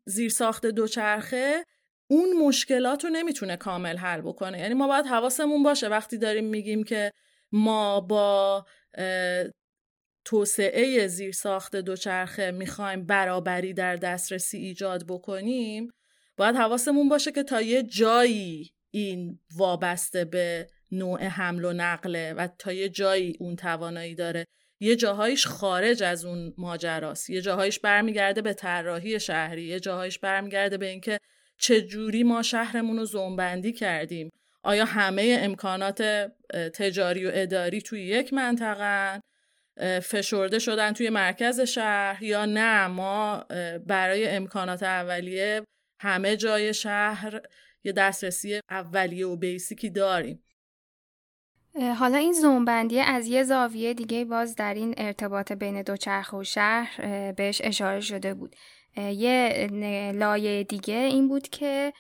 زیرساخت 0.05 0.67
دوچرخه 0.67 1.65
اون 2.11 2.33
مشکلات 2.47 3.05
رو 3.05 3.11
نمی‌تونه 3.11 3.57
کامل 3.57 3.97
حل 3.97 4.21
بکنه. 4.21 4.59
یعنی 4.59 4.75
ما 4.75 4.89
باید 4.89 5.07
حواسمون 5.07 5.63
باشه 5.63 5.89
وقتی 5.89 6.19
داریم 6.19 6.45
میگیم 6.45 6.85
که 6.85 7.13
ما 7.53 8.01
با 8.01 8.67
توسعه 10.25 11.07
زیرساخت 11.07 11.77
دوچرخه 11.77 12.51
می‌خوایم 12.51 13.07
برابری 13.07 13.73
در 13.73 13.97
دسترسی 13.97 14.59
ایجاد 14.59 15.07
بکنیم 15.09 15.91
باید 16.37 16.57
حواسمون 16.57 17.09
باشه 17.09 17.33
که 17.33 17.43
تا 17.43 17.61
یه 17.61 17.83
جایی 17.83 18.71
این 18.91 19.41
وابسته 19.57 20.25
به 20.25 20.67
نوع 20.93 21.25
حمل 21.25 21.65
و 21.65 21.73
نقله 21.73 22.33
و 22.33 22.49
تا 22.59 22.73
یه 22.73 22.89
جایی 22.89 23.37
اون 23.41 23.57
توانایی 23.57 24.15
داره. 24.15 24.47
یه 24.81 24.97
جاهایش 24.97 25.47
خارج 25.47 26.03
از 26.03 26.25
اون 26.25 26.55
ماجراست. 26.59 27.31
یه 27.31 27.41
جاهایش 27.41 27.79
برمیگرده 27.79 28.43
به 28.43 28.55
طراحی 28.55 29.21
شهری. 29.21 29.63
یه 29.63 29.81
جاهایش 29.81 30.19
برمیگرده 30.19 30.79
به 30.79 30.87
اینکه 30.87 31.19
چه 31.59 31.83
جوری 31.83 32.23
ما 32.23 32.43
شهرمون 32.43 32.97
رو 32.97 33.05
زومبندی 33.05 33.73
کردیم. 33.73 34.31
آیا 34.63 34.85
همه 34.85 35.39
امکانات 35.41 36.03
تجاری 36.75 37.27
و 37.27 37.31
اداری 37.35 37.83
توی 37.83 38.03
یک 38.03 38.33
منطقه 38.33 39.21
فشرده 40.01 40.59
شدن 40.59 40.93
توی 40.93 41.11
مرکز 41.11 41.61
شهر 41.61 42.23
یا 42.23 42.45
نه؟ 42.45 42.87
ما 42.87 43.45
برای 43.87 44.29
امکانات 44.29 44.83
اولیه 44.83 45.63
همه 46.01 46.37
جای 46.37 46.75
شهر 46.75 47.41
یه 47.85 47.93
دسترسی 47.93 48.61
اولیه 48.71 49.27
و 49.27 49.37
بیسیکی 49.37 49.91
داریم. 49.91 50.43
حالا 51.99 52.19
این 52.19 52.33
زومبندی 52.33 53.01
از 53.01 53.27
یه 53.27 53.43
زاویه 53.43 53.95
دیگه 53.95 54.25
باز 54.25 54.57
در 54.57 54.75
این 54.75 54.95
ارتباط 54.97 55.53
بین 55.53 55.83
دوچرخه 55.83 56.37
و 56.37 56.45
شهر 56.45 57.33
بهش 57.33 57.61
اشاره 57.65 58.01
شده 58.01 58.35
بود. 58.35 58.57
یه 58.97 59.69
لایه 60.15 60.65
دیگه 60.65 60.95
این 60.95 61.29
بود 61.29 61.49
که 61.49 61.93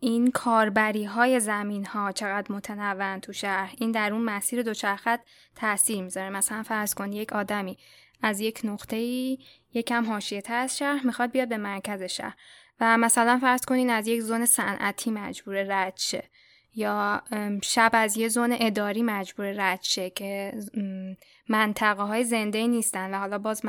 این 0.00 0.30
کاربری 0.30 1.04
های 1.04 1.40
زمین 1.40 1.84
ها 1.84 2.12
چقدر 2.12 2.52
متنوع 2.52 3.18
تو 3.18 3.32
شهر. 3.32 3.74
این 3.78 3.92
در 3.92 4.12
اون 4.12 4.22
مسیر 4.22 4.62
دوچرخت 4.62 5.20
تاثیر 5.56 6.02
می‌ذاره. 6.02 6.30
مثلا 6.30 6.62
فرض 6.62 6.94
کن 6.94 7.12
یک 7.12 7.32
آدمی 7.32 7.78
از 8.22 8.40
یک 8.40 8.60
نقطه 8.64 8.96
ای 8.96 9.38
یکم 9.74 10.06
حاشیه 10.06 10.42
از 10.48 10.78
شهر 10.78 11.06
می‌خواد 11.06 11.30
بیاد 11.30 11.48
به 11.48 11.56
مرکز 11.56 12.02
شهر. 12.02 12.34
و 12.80 12.98
مثلا 12.98 13.38
فرض 13.38 13.64
کنین 13.64 13.90
از 13.90 14.06
یک 14.06 14.20
زون 14.20 14.46
صنعتی 14.46 15.10
مجبور 15.10 15.62
رد 15.62 15.96
شه. 15.96 16.24
یا 16.78 17.22
شب 17.62 17.90
از 17.92 18.16
یه 18.16 18.28
زون 18.28 18.56
اداری 18.60 19.02
مجبور 19.02 19.52
رد 19.56 19.82
شه 19.82 20.10
که 20.10 20.52
منطقه 21.48 22.02
های 22.02 22.24
زنده 22.24 22.66
نیستن 22.66 23.14
و 23.14 23.18
حالا 23.18 23.38
باز 23.38 23.62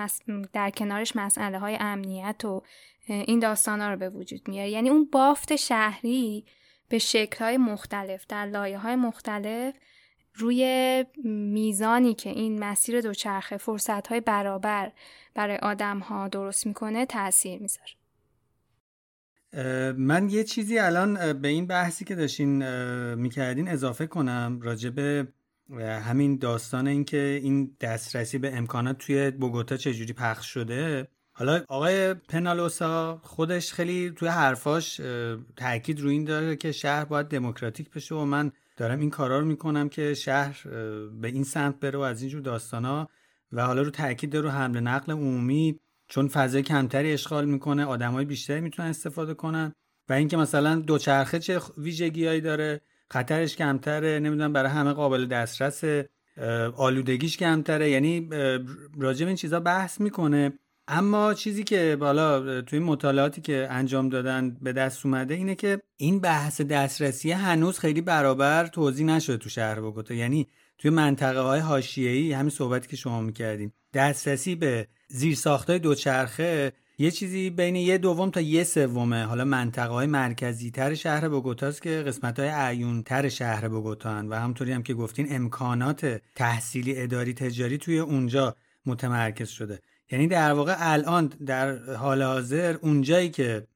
در 0.53 0.69
کنارش 0.69 1.15
مسئله 1.15 1.59
های 1.59 1.77
امنیت 1.79 2.45
و 2.45 2.63
این 3.07 3.39
داستان 3.39 3.81
ها 3.81 3.89
رو 3.89 3.97
به 3.97 4.09
وجود 4.09 4.47
میاره. 4.47 4.69
یعنی 4.69 4.89
اون 4.89 5.09
بافت 5.11 5.55
شهری 5.55 6.45
به 6.89 6.97
شکل 6.97 7.45
های 7.45 7.57
مختلف 7.57 8.25
در 8.27 8.45
لایه 8.45 8.77
های 8.77 8.95
مختلف 8.95 9.75
روی 10.33 11.05
میزانی 11.53 12.13
که 12.13 12.29
این 12.29 12.63
مسیر 12.63 13.01
دوچرخه 13.01 13.57
فرصت 13.57 14.07
های 14.07 14.21
برابر 14.21 14.91
برای 15.35 15.57
آدم 15.57 15.99
ها 15.99 16.27
درست 16.27 16.67
می‌کنه 16.67 17.05
تاثیر 17.05 17.61
می‌ذاره. 17.61 17.98
من 19.97 20.29
یه 20.29 20.43
چیزی 20.43 20.79
الان 20.79 21.33
به 21.33 21.47
این 21.47 21.67
بحثی 21.67 22.05
که 22.05 22.15
داشتین 22.15 22.63
می‌کردین 23.13 23.67
اضافه 23.67 24.07
کنم 24.07 24.59
راجع 24.61 24.89
به 24.89 25.27
همین 25.79 26.37
داستان 26.37 26.87
اینکه 26.87 27.39
این 27.43 27.75
دسترسی 27.81 28.37
به 28.37 28.57
امکانات 28.57 28.97
توی 28.97 29.31
بوگوتا 29.31 29.77
چجوری 29.77 30.13
پخش 30.13 30.47
شده. 30.47 31.07
حالا 31.33 31.63
آقای 31.67 32.13
پنالوسا 32.13 33.19
خودش 33.23 33.73
خیلی 33.73 34.11
توی 34.15 34.27
حرفاش 34.27 35.01
تاکید 35.55 36.01
روی 36.01 36.13
این 36.13 36.23
داره 36.23 36.55
که 36.55 36.71
شهر 36.71 37.05
باید 37.05 37.27
دموکراتیک 37.27 37.89
بشه 37.89 38.15
و 38.15 38.25
من 38.25 38.51
دارم 38.77 38.99
این 38.99 39.09
کارا 39.09 39.39
رو 39.39 39.45
می‌کنم 39.45 39.89
که 39.89 40.13
شهر 40.13 40.63
به 41.21 41.27
این 41.27 41.43
سمت 41.43 41.79
بره 41.79 41.99
و 41.99 42.01
از 42.01 42.21
اینجور 42.21 42.41
داستانا 42.41 43.09
و 43.51 43.65
حالا 43.65 43.81
رو 43.81 43.89
تاکید 43.89 44.37
رو 44.37 44.49
حمل 44.49 44.79
نقل 44.79 45.11
عمومی. 45.11 45.79
چون 46.09 46.27
فضای 46.27 46.61
کمتری 46.61 47.13
اشغال 47.13 47.45
می‌کنه 47.45 47.85
آدمای 47.85 48.25
بیشتری 48.25 48.61
می‌تونن 48.61 48.89
استفاده 48.89 49.33
کنن. 49.33 49.73
و 50.09 50.13
اینکه 50.13 50.37
مثلا 50.37 50.75
دوچرخه 50.75 51.39
چه 51.39 51.61
ویژگیهایی 51.77 52.41
داره 52.41 52.81
خطرش 53.11 53.55
کمتره 53.55 54.19
نمی‌دونم 54.19 54.53
برای 54.53 54.71
همه 54.71 54.93
قابل 54.93 55.25
دسترس 55.25 56.05
آلودگیش 56.75 57.37
کمتره. 57.37 57.89
یعنی 57.89 58.29
راجع 58.99 59.27
این 59.27 59.35
چیزا 59.35 59.59
بحث 59.59 60.01
می‌کنه. 60.01 60.53
اما 60.87 61.33
چیزی 61.33 61.63
که 61.63 61.97
بالا 61.99 62.61
توی 62.61 62.79
مطالعاتی 62.79 63.41
که 63.41 63.67
انجام 63.69 64.09
دادن 64.09 64.57
به 64.61 64.73
دست 64.73 65.05
اومده 65.05 65.33
اینه 65.33 65.55
که 65.55 65.81
این 65.97 66.19
بحث 66.19 66.61
دسترسی 66.61 67.31
هنوز 67.31 67.79
خیلی 67.79 68.01
برابر 68.01 68.67
توضیح 68.67 69.05
نشده 69.05 69.37
تو 69.37 69.49
شهر 69.49 69.79
بوگوتا 69.79 70.13
یعنی 70.13 70.47
توی 70.77 70.91
منطقه 70.91 71.39
های 71.39 71.59
حاشیه‌ای 71.59 72.33
همین 72.33 72.49
صحبتی 72.49 72.87
که 72.87 72.95
شما 72.95 73.21
می‌کردیم 73.21 73.73
دسترسی 73.93 74.55
به 74.55 74.87
زیر 75.11 75.35
ساختای 75.35 75.79
دوچرخه 75.79 76.73
یه 76.97 77.11
چیزی 77.11 77.49
بین 77.49 77.75
یه 77.75 77.97
دوم 77.97 78.29
تا 78.29 78.41
یه 78.41 78.63
سومه. 78.63 79.25
حالا 79.25 79.45
منطقه 79.45 79.93
های 79.93 80.07
مرکزی 80.07 80.71
تر 80.71 80.95
شهر 80.95 81.29
بوگوتاست 81.29 81.81
که 81.81 81.89
قسمت 81.89 82.39
های 82.39 83.03
تر 83.05 83.29
شهر 83.29 83.67
بوگوتان 83.67 84.29
و 84.29 84.35
همطوری 84.35 84.71
هم 84.71 84.83
که 84.83 84.93
گفتین 84.93 85.27
امکانات 85.35 86.21
تحصیلی 86.35 87.01
اداری 87.01 87.33
تجاری 87.33 87.77
توی 87.77 87.99
اونجا 87.99 88.55
متمرکز 88.85 89.49
شده. 89.49 89.79
یعنی 90.11 90.27
در 90.27 90.53
واقع 90.53 90.75
الان 90.77 91.27
در 91.27 91.93
حال 91.93 92.23
حاضر 92.23 92.77
اونجایی 92.81 93.29
که 93.29 93.67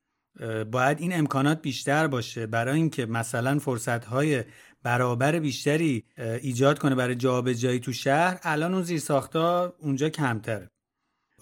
باید 0.72 1.00
این 1.00 1.14
امکانات 1.14 1.62
بیشتر 1.62 2.08
باشه 2.08 2.48
برای 2.48 2.76
اینکه 2.76 3.06
مثلا 3.06 3.60
فرصت 3.60 4.06
های 4.06 4.44
برابر 4.84 5.40
بیشتری 5.40 6.04
ایجاد 6.18 6.80
کنه 6.80 6.96
برای 6.96 7.16
جابجایی 7.16 7.80
تو 7.80 7.94
شهر 7.94 8.40
الان 8.44 8.74
اون 8.74 8.84
زیرساختها 8.84 9.74
اونجا 9.80 10.10
کمتره. 10.10 10.73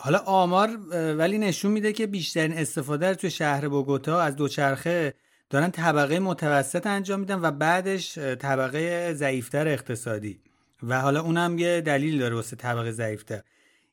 حالا 0.04 0.18
آمار 0.18 0.70
ولی 1.18 1.38
نشون 1.38 1.72
میده 1.72 1.94
که 1.94 2.08
بیشترین 2.08 2.58
استفاده 2.58 3.10
رو 3.10 3.16
توی 3.16 3.30
شهر 3.30 3.68
بوگوتا 3.68 4.22
از 4.22 4.36
دوچرخه 4.36 5.14
دارن 5.50 5.72
طبقه 5.72 6.20
متوسط 6.20 6.88
انجام 6.88 7.20
میدن 7.20 7.40
و 7.42 7.52
بعدش 7.52 8.18
طبقه 8.18 9.14
ضعیفتر 9.14 9.68
اقتصادی. 9.68 10.40
و 10.84 11.02
حالا 11.02 11.22
اونم 11.22 11.60
یه 11.60 11.82
دلیل 11.82 12.20
داره 12.20 12.36
واسه 12.36 12.56
طبقه 12.56 12.92
ضعیفتر. 12.92 13.42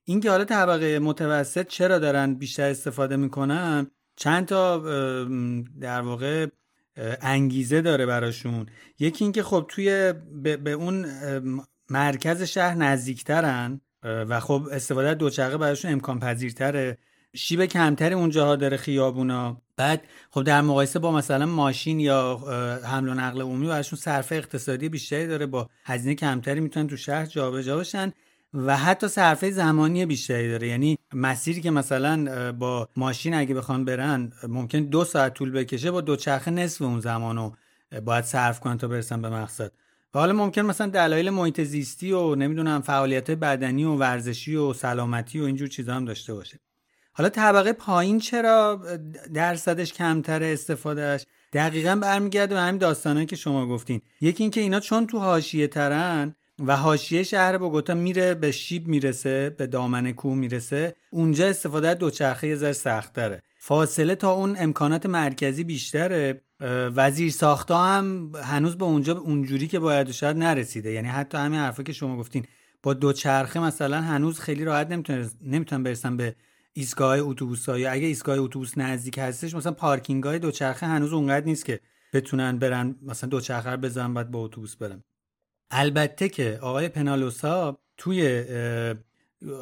اینکه 0.05 0.31
حالا 0.31 0.45
طبقه 0.45 0.99
متوسط 0.99 1.67
چرا 1.67 1.99
دارن 1.99 2.35
بیشتر 2.35 2.71
استفاده 2.71 3.17
می‌کنن؟ 3.17 3.91
چند 4.17 4.47
تا 4.47 4.79
در 5.81 6.01
واقع 6.01 6.47
انگیزه 7.21 7.81
داره 7.81 8.07
براشون. 8.07 8.67
یکی 8.99 9.25
اینکه 9.25 9.43
خب 9.43 9.65
توی 9.69 10.13
به 10.43 10.73
اون 10.73 11.07
مرکز 11.91 12.43
شهر 12.43 12.75
نزدیکترن. 12.75 13.81
و 14.03 14.41
خب 14.41 14.69
استفاده 14.73 15.15
دوچرخه 15.15 15.57
براشون 15.57 15.93
امکان 15.93 16.21
پذیرتره. 16.21 16.99
شیب 17.35 17.65
کمتری 17.65 18.15
اونجاها 18.15 18.57
داره 18.57 18.77
خیابونا. 18.77 19.57
بعد 19.77 20.03
خب 20.31 20.43
در 20.43 20.61
مقایسه 20.61 20.99
با 20.99 21.13
مثلا 21.13 21.47
ماشین 21.47 22.01
یا 22.01 22.37
حمل 22.85 23.09
و 23.09 23.15
نقل 23.15 23.41
عمومی 23.41 23.67
براشون 23.67 23.99
صرفه 23.99 24.35
اقتصادی 24.35 24.89
بیشتری 24.89 25.27
داره. 25.27 25.47
با 25.47 25.69
هزینه 25.85 26.15
کمتری 26.15 26.61
می‌تونن 26.61 26.87
تو 26.87 26.97
شهر 26.97 27.27
جابجا 27.27 27.79
بشن 27.79 28.13
و 28.55 28.77
حتی 28.77 29.09
صرفه 29.09 29.51
زمانی 29.51 30.07
بیشتری 30.07 30.51
داره. 30.51 30.69
یعنی 30.69 30.99
مسیری 31.13 31.61
که 31.61 31.71
مثلا 31.71 32.53
با 32.53 32.89
ماشین 32.97 33.35
اگه 33.35 33.55
بخوان 33.55 33.85
برن 33.85 34.33
ممکن 34.49 34.81
دو 34.81 35.05
ساعت 35.05 35.35
طول 35.35 35.51
بکشه 35.51 35.91
با 35.91 36.01
دوچرخه 36.01 36.51
نصف 36.51 36.83
اون 36.83 37.01
زمانو 37.01 37.53
باید 38.05 38.25
صرف 38.25 38.61
کنن 38.61 38.79
تا 38.79 38.89
برسن 38.89 39.23
به 39.23 39.31
مقصد. 39.31 39.73
و 40.15 40.19
حالا 40.19 40.33
ممکن 40.33 40.63
مثلا 40.63 40.87
دلایل 40.87 41.31
محیط 41.31 41.61
زیستی 41.61 42.13
و 42.13 42.35
نمی‌دونم 42.35 42.81
فعالیت 42.81 43.31
بدنی 43.31 43.85
و 43.85 43.95
ورزشی 43.95 44.57
و 44.57 44.73
سلامتی 44.73 45.41
و 45.41 45.45
اینجور 45.45 45.69
چیزا 45.69 45.95
هم 45.95 46.05
داشته 46.05 46.35
باشه. 46.35 46.61
حالا 47.13 47.29
طبقه 47.29 47.73
پایین 47.73 48.19
چرا 48.19 48.83
درصدش 49.35 49.93
کمتر 49.93 50.43
استفادهش 50.43 51.25
دقیقا 51.53 51.97
برمیگرده 51.97 52.55
به 52.55 52.61
همین 52.61 52.79
داستانهایی 52.79 53.27
که 53.27 53.37
شما 53.37 53.67
گفتین. 53.67 54.01
یکی 54.21 54.45
اینکه 54.45 54.61
اینا 54.61 54.81
چون 54.81 55.07
تو 55.07 55.19
حاشیه 55.19 55.67
ترن 55.67 56.35
و 56.67 56.77
حاشیه 56.77 57.23
شهر 57.23 57.59
بوگوتا 57.59 57.95
میره 57.95 58.35
به 58.35 58.51
شیب 58.51 58.89
می‌رسه 58.89 59.51
به 59.51 59.67
دامن 59.67 60.13
کوه 60.13 60.35
می‌رسه 60.35 60.97
اونجا 61.11 61.49
استفاده 61.49 61.95
دوچرخه 61.95 62.49
یه 62.49 62.57
ذره 62.57 63.43
فاصله 63.61 64.15
تا 64.15 64.33
اون 64.33 64.57
امکانات 64.59 65.07
مرکزی 65.07 65.65
بیشتره 65.65 66.43
وزیر 66.95 67.31
ساختا 67.31 67.85
هم 67.85 68.33
هنوز 68.45 68.79
به 68.79 68.85
اونجا 68.85 69.19
اونجوری 69.19 69.67
که 69.67 69.79
باید 69.79 70.11
شاید 70.11 70.37
نرسیده. 70.37 70.93
یعنی 70.93 71.09
حتی 71.09 71.39
همین 71.39 71.61
حرفا 71.61 71.83
که 71.83 71.93
شما 71.93 72.17
گفتین 72.17 72.45
با 72.83 72.95
دوچرخه 72.95 73.61
مثلا 73.61 74.01
هنوز 74.01 74.41
خیلی 74.41 74.65
راحت 74.65 74.91
نمی‌تونه 74.91 75.31
نمی‌تونن 75.45 75.83
برسن 75.83 76.17
به 76.17 76.35
ایستگاه 76.73 77.19
اتوبوس 77.19 77.69
یا 77.69 77.93
اگه 77.93 78.07
ایستگاه 78.07 78.39
اتوبوس 78.39 78.79
نزدیک 78.79 79.19
هستش 79.19 79.55
مثلا 79.55 79.73
پارکینگ 79.73 80.25
های 80.25 80.39
دوچرخه 80.39 80.87
هنوز 80.87 81.13
اونقدر 81.13 81.47
نیست 81.47 81.65
که 81.65 81.81
بتونن 82.13 82.59
برن 82.59 82.97
مثلا 83.03 83.31
دوچرخه 83.31 83.71
رو 83.71 83.77
بزنن 83.77 84.15
بعد 84.15 84.31
با 84.31 84.39
اتوبوس 84.39 84.77
برن. 84.77 85.03
البته 85.71 86.29
که 86.29 86.59
آقای 86.63 86.89
پنالوسا 86.89 87.79
توی 87.97 88.45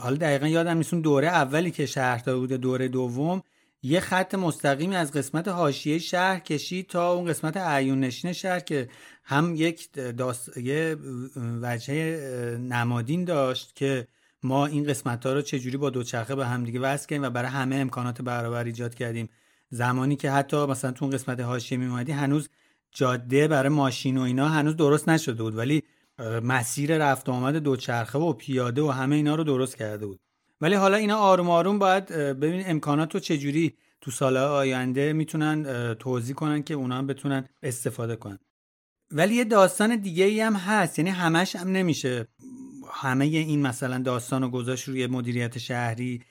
حالا 0.01 0.17
دقیقا 0.17 0.49
یادم 0.49 0.77
نیست 0.77 0.95
دوره 0.95 1.29
اولی 1.29 1.71
که 1.71 1.87
شهردار 1.87 2.37
بوده 2.37 2.57
دوره 2.57 2.89
دوم 2.89 3.43
یه 3.83 4.01
خط 4.01 4.35
مستقیمی 4.35 4.97
از 4.97 5.13
قسمت 5.13 5.49
حاشیه 5.49 5.99
شهر 5.99 6.39
کشید 6.39 6.87
تا 6.87 7.13
اون 7.13 7.25
قسمت 7.27 7.57
عیون 7.57 8.01
نشین 8.01 8.33
شهر 8.33 8.61
که 8.61 8.89
هم 9.25 9.55
یک 9.57 9.93
داست... 9.93 10.57
یه 10.57 10.97
وجه 11.63 11.95
نمادین 12.61 13.25
داشت 13.25 13.77
که 13.77 14.09
ما 14.43 14.67
این 14.67 14.85
قسمت 14.85 15.27
ها 15.27 15.33
رو 15.33 15.43
چجوری 15.43 15.77
با 15.77 15.91
دوچرخه 15.91 16.35
به 16.35 16.47
همدیگه 16.47 16.81
وصل 16.81 17.07
کردیم 17.07 17.23
و 17.23 17.31
برای 17.31 17.51
همه 17.51 17.77
امکانات 17.77 18.23
برابر 18.23 18.65
ایجاد 18.65 18.95
کردیم. 18.95 19.29
زمانی 19.71 20.17
که 20.17 20.31
حتی 20.31 20.67
مثلا 20.67 20.93
تو 20.93 21.05
اون 21.05 21.15
قسمت 21.15 21.41
حاشیه 21.41 21.79
میومدی 21.79 22.13
هنوز 22.13 22.49
جاده 22.93 23.49
برای 23.49 23.69
ماشین 23.69 24.17
و 24.19 24.21
اینا 24.21 24.49
هنوز 24.49 24.77
درست 24.77 25.09
نشده 25.09 25.43
بود 25.43 25.57
ولی 25.57 25.83
مسیر 26.43 26.99
رفت 26.99 27.29
آمد 27.29 27.57
دوچرخه 27.57 28.19
و 28.19 28.33
پیاده 28.33 28.83
و 28.83 28.89
همه 28.91 29.17
اینا 29.17 29.35
رو 29.35 29.45
درست 29.45 29.77
کرده 29.77 30.07
بود. 30.07 30.21
ولی 30.61 30.75
حالا 30.75 30.97
اینا 30.97 31.17
آروم 31.17 31.51
آروم 31.51 31.79
باید 31.79 32.07
ببین 32.13 32.63
امکانات 32.67 33.15
رو 33.15 33.21
چجوری 33.21 33.77
تو 34.01 34.11
سال 34.11 34.37
آینده 34.37 35.13
می‌تونن 35.13 35.95
توضیح 35.95 36.35
کنن 36.35 36.63
که 36.63 36.75
اونا 36.75 36.99
هم 36.99 37.07
بتونن 37.07 37.49
استفاده 37.63 38.17
کنن. 38.17 38.39
ولی 39.11 39.35
یه 39.35 39.45
داستان 39.45 39.97
دیگه 39.97 40.25
ای 40.25 40.41
هم 40.41 40.55
هست 40.55 40.99
یعنی 40.99 41.11
همش 41.11 41.57
هم 41.57 41.69
نمیشه. 41.69 42.29
همه 42.93 43.25
این 43.25 43.63
مثلا 43.63 43.99
داستان 43.99 44.45
و 44.45 44.49
گذاشت 44.49 44.89
روی 44.89 45.07
مدیریت 45.07 45.59
شهری. 45.59 46.23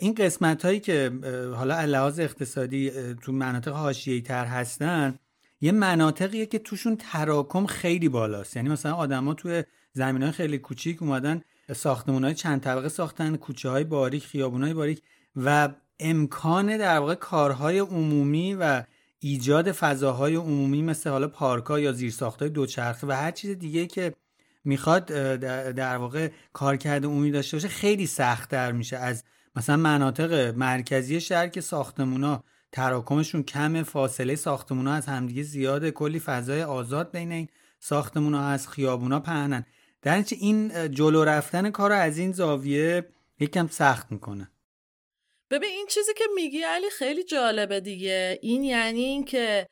این 0.00 0.14
قسمت 0.14 0.64
هایی 0.64 0.80
که 0.80 1.12
حالا 1.54 1.84
لحاظ 1.84 2.20
اقتصادی 2.20 2.92
تو 3.22 3.32
مناطق 3.32 3.72
حاشیه‌ای 3.72 4.20
تر 4.20 4.44
هستن 4.44 5.18
یه 5.60 5.72
مناطقیه 5.72 6.46
که 6.46 6.58
توشون 6.58 6.96
تراکم 6.96 7.66
خیلی 7.66 8.08
بالاست. 8.08 8.56
یعنی 8.56 8.68
مثلا 8.68 8.94
آدما 8.94 9.34
توی 9.34 9.64
زمین 9.92 10.22
های 10.22 10.32
خیلی 10.32 10.58
کوچیک 10.58 11.02
اومدن 11.02 11.40
ساختمون 11.72 12.24
های 12.24 12.34
چند 12.34 12.60
طبقه 12.60 12.88
ساختن 12.88 13.36
کوچه 13.36 13.68
های 13.68 13.84
باریک 13.84 14.26
خیابون 14.26 14.62
های 14.62 14.74
باریک 14.74 15.02
و 15.36 15.68
امکان 16.00 16.76
در 16.76 16.98
واقع 16.98 17.14
کارهای 17.14 17.78
عمومی 17.78 18.54
و 18.54 18.82
ایجاد 19.18 19.72
فضاهای 19.72 20.34
عمومی 20.34 20.82
مثل 20.82 21.10
حالا 21.10 21.28
پارکا 21.28 21.80
یا 21.80 21.92
زیرساختهای 21.92 22.50
دوچرخه 22.50 23.06
و 23.06 23.12
هر 23.12 23.30
چیز 23.30 23.58
دیگه 23.58 23.86
که 23.86 24.14
می‌خواد 24.64 25.06
در 25.06 25.96
واقع 25.96 26.30
کارکرد 26.52 27.04
عمومی 27.04 27.30
داشته 27.30 27.56
باشه 27.56 27.68
خیلی 27.68 28.06
سختتر 28.06 28.72
میشه. 28.72 28.96
از 28.96 29.24
مثلا 29.56 29.76
مناطق 29.76 30.54
مرکزی 30.56 31.20
شهر 31.20 31.48
که 31.48 31.60
ساختمونا 31.60 32.44
تراکمشون 32.72 33.42
کم 33.42 33.82
فاصله 33.82 34.36
ساختمونا 34.36 34.92
از 34.92 35.06
همدیگه 35.06 35.42
زیاده 35.42 35.90
کلی 35.90 36.20
فضای 36.20 36.62
آزاد 36.62 37.10
بین 37.12 37.32
این 37.32 37.48
ساختمونا 37.80 38.48
هست 38.48 38.68
خیابونا 38.68 39.20
پهنن. 39.20 39.64
در 40.02 40.24
این 40.30 40.90
جلو 40.90 41.24
رفتن 41.24 41.70
کار 41.70 41.92
از 41.92 42.18
این 42.18 42.32
زاویه 42.32 43.08
یکم 43.40 43.66
سخت 43.66 44.12
می‌کنه. 44.12 44.50
ببین 45.50 45.70
این 45.70 45.86
چیزی 45.90 46.12
که 46.16 46.24
میگی 46.34 46.62
علی 46.62 46.90
خیلی 46.90 47.24
جالبه 47.24 47.80
دیگه. 47.80 48.38
این 48.42 48.64
یعنی 48.64 49.00
این 49.00 49.24
که 49.24 49.66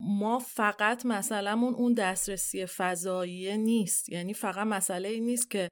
ما 0.00 0.38
فقط 0.38 1.06
مثلا 1.06 1.52
اون 1.52 1.94
دسترسی 1.94 2.66
فضایی 2.66 3.56
نیست. 3.56 4.08
یعنی 4.08 4.34
فقط 4.34 4.66
مسئله 4.66 5.08
این 5.08 5.24
نیست 5.24 5.50
که 5.50 5.68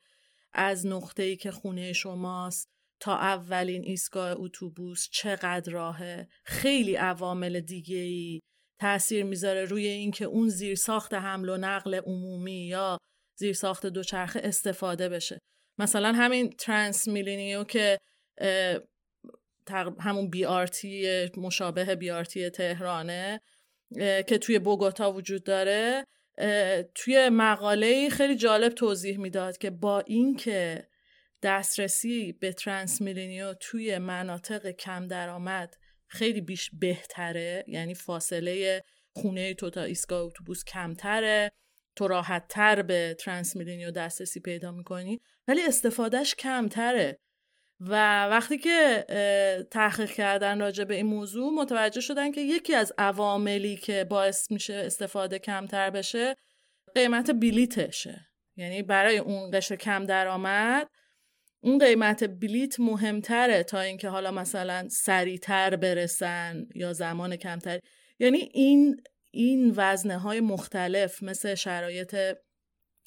از 0.53 0.87
نقطه 0.87 1.23
ای 1.23 1.37
که 1.37 1.51
خونه 1.51 1.93
شماست 1.93 2.69
تا 3.01 3.17
اولین 3.17 3.85
ایستگاه 3.85 4.35
اتوبوس 4.37 5.09
چقدر 5.11 5.73
راهه. 5.73 6.29
خیلی 6.45 6.95
عوامل 6.95 7.61
دیگه 7.61 7.97
ای 7.97 8.41
تاثیر 8.81 9.25
می‌ذاره 9.25 9.65
روی 9.65 9.87
اینکه 9.87 10.25
اون 10.25 10.49
زیر 10.49 10.75
ساخت 10.75 11.15
حمل 11.15 11.49
و 11.49 11.57
نقل 11.57 11.95
عمومی 11.95 12.67
یا 12.67 12.99
زیر 13.39 13.53
ساخت 13.53 13.87
دوچرخه 13.87 14.41
استفاده 14.45 15.09
بشه. 15.09 15.39
مثلا 15.79 16.13
همین 16.13 16.51
TransMilenio 16.51 17.65
که 17.65 17.99
همون 20.01 20.31
بی 20.31 20.45
آرتی 20.45 21.29
مشابه 21.37 21.95
بی 21.95 22.11
آرتی 22.11 22.51
تهرانه 22.51 23.41
که 24.27 24.39
توی 24.41 24.59
بوگوتا 24.59 25.13
وجود 25.13 25.45
داره 25.45 26.05
توی 26.95 27.29
مقاله 27.29 28.09
خیلی 28.09 28.37
جالب 28.37 28.73
توضیح 28.73 29.19
می‌داد 29.19 29.59
که 29.59 29.71
با 29.71 30.01
اینکه 30.01 30.89
دسترسی 31.43 32.33
به 32.33 32.53
TransMilenio 32.53 33.55
توی 33.55 33.99
مناطق 33.99 34.71
کم 34.71 35.07
درآمد 35.07 35.75
خیلی 36.07 36.41
بیش 36.41 36.71
بهتره 36.81 37.65
یعنی 37.69 37.95
فاصله 37.95 38.85
خونه 39.13 39.55
تو 39.55 39.71
تا 39.71 39.83
ایستگاه 39.83 40.21
اتوبوس 40.21 40.65
کمتره 40.65 41.53
تو 41.99 42.09
راحت 42.09 42.49
تر 42.49 42.83
به 42.83 43.17
ترانس 43.19 43.57
میلینیو 43.57 43.91
دسترسی 43.91 44.41
پیدا 44.41 44.73
می‌کنی 44.73 45.21
ولی 45.49 45.63
استفادهش 45.63 46.35
کمتره. 46.35 47.19
و 47.81 48.25
وقتی 48.27 48.59
که 48.59 49.05
تحقیق 49.71 50.11
کردن 50.11 50.61
راجع 50.61 50.85
به 50.85 50.95
این 50.95 51.07
موضوع 51.07 51.53
متوجه 51.53 52.01
شدن 52.01 52.33
که 52.33 52.41
یکی 52.41 52.75
از 52.75 52.93
عواملی 52.99 53.77
که 53.77 54.05
باعث 54.05 54.51
میشه 54.51 54.75
استفاده 54.75 55.39
کمتر 55.39 55.91
بشه 55.91 56.35
قیمت 56.95 57.31
بلیتشه. 57.31 58.27
یعنی 58.57 58.83
برای 58.83 59.19
اون 59.19 59.51
قشر 59.51 59.77
کم 59.77 60.05
درآمد 60.05 60.89
اون 61.61 61.79
قیمت 61.79 62.25
بلیت 62.25 62.81
مهمتره 62.81 63.63
تا 63.63 63.81
اینکه 63.81 64.09
حالا 64.09 64.31
مثلا 64.31 64.89
سریعتر 64.91 65.77
برسن 65.77 66.67
یا 66.75 66.93
زمان 66.93 67.37
کمتر 67.37 67.81
یعنی 68.19 68.49
این 68.53 69.03
این 69.31 69.73
وزنه 69.77 70.19
های 70.19 70.41
مختلف 70.41 71.23
مثل 71.23 71.55
شرایط 71.55 72.17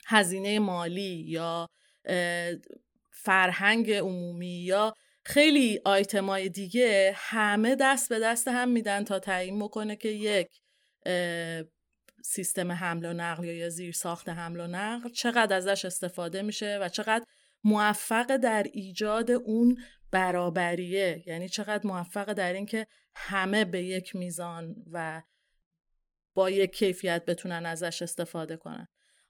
هزینه 0.05 0.59
مالی 0.59 1.25
یا 1.27 1.67
فرهنگ 3.11 3.91
عمومی 3.91 4.63
یا 4.63 4.93
خیلی 5.23 5.79
آیتمای 5.85 6.49
دیگه 6.49 7.13
همه 7.15 7.75
دست 7.75 8.09
به 8.09 8.19
دست 8.19 8.47
هم 8.47 8.69
میدن 8.69 9.03
تا 9.03 9.19
تعیین 9.19 9.59
بکنه 9.59 9.95
که 9.95 10.09
یک 10.09 10.47
سیستم 12.23 12.71
حمل 12.71 13.05
و 13.05 13.13
نقل 13.13 13.45
یا 13.45 13.69
زیر 13.69 13.91
ساخت 13.91 14.29
حمل 14.29 14.59
و 14.59 14.67
نقل 14.67 15.09
چقدر 15.09 15.57
ازش 15.57 15.85
استفاده 15.85 16.41
میشه 16.41 16.79
و 16.81 16.89
چقدر 16.89 17.25
موفق 17.63 18.37
در 18.37 18.67
ایجاد 18.73 19.31
اون 19.31 19.77
برابریه. 20.11 21.23
یعنی 21.25 21.49
چقدر 21.49 21.87
موفق 21.87 22.33
در 22.33 22.53
اینکه 22.53 22.87
همه 23.15 23.65
به 23.65 23.83
یک 23.83 24.15
میزان 24.15 24.75
و 24.91 25.21
با 26.33 26.49
یک 26.49 26.71
کیفیت 26.71 27.25
بتونن 27.25 27.65
ازش 27.65 28.01
استفاده 28.01 28.57
کنن. 28.57 28.87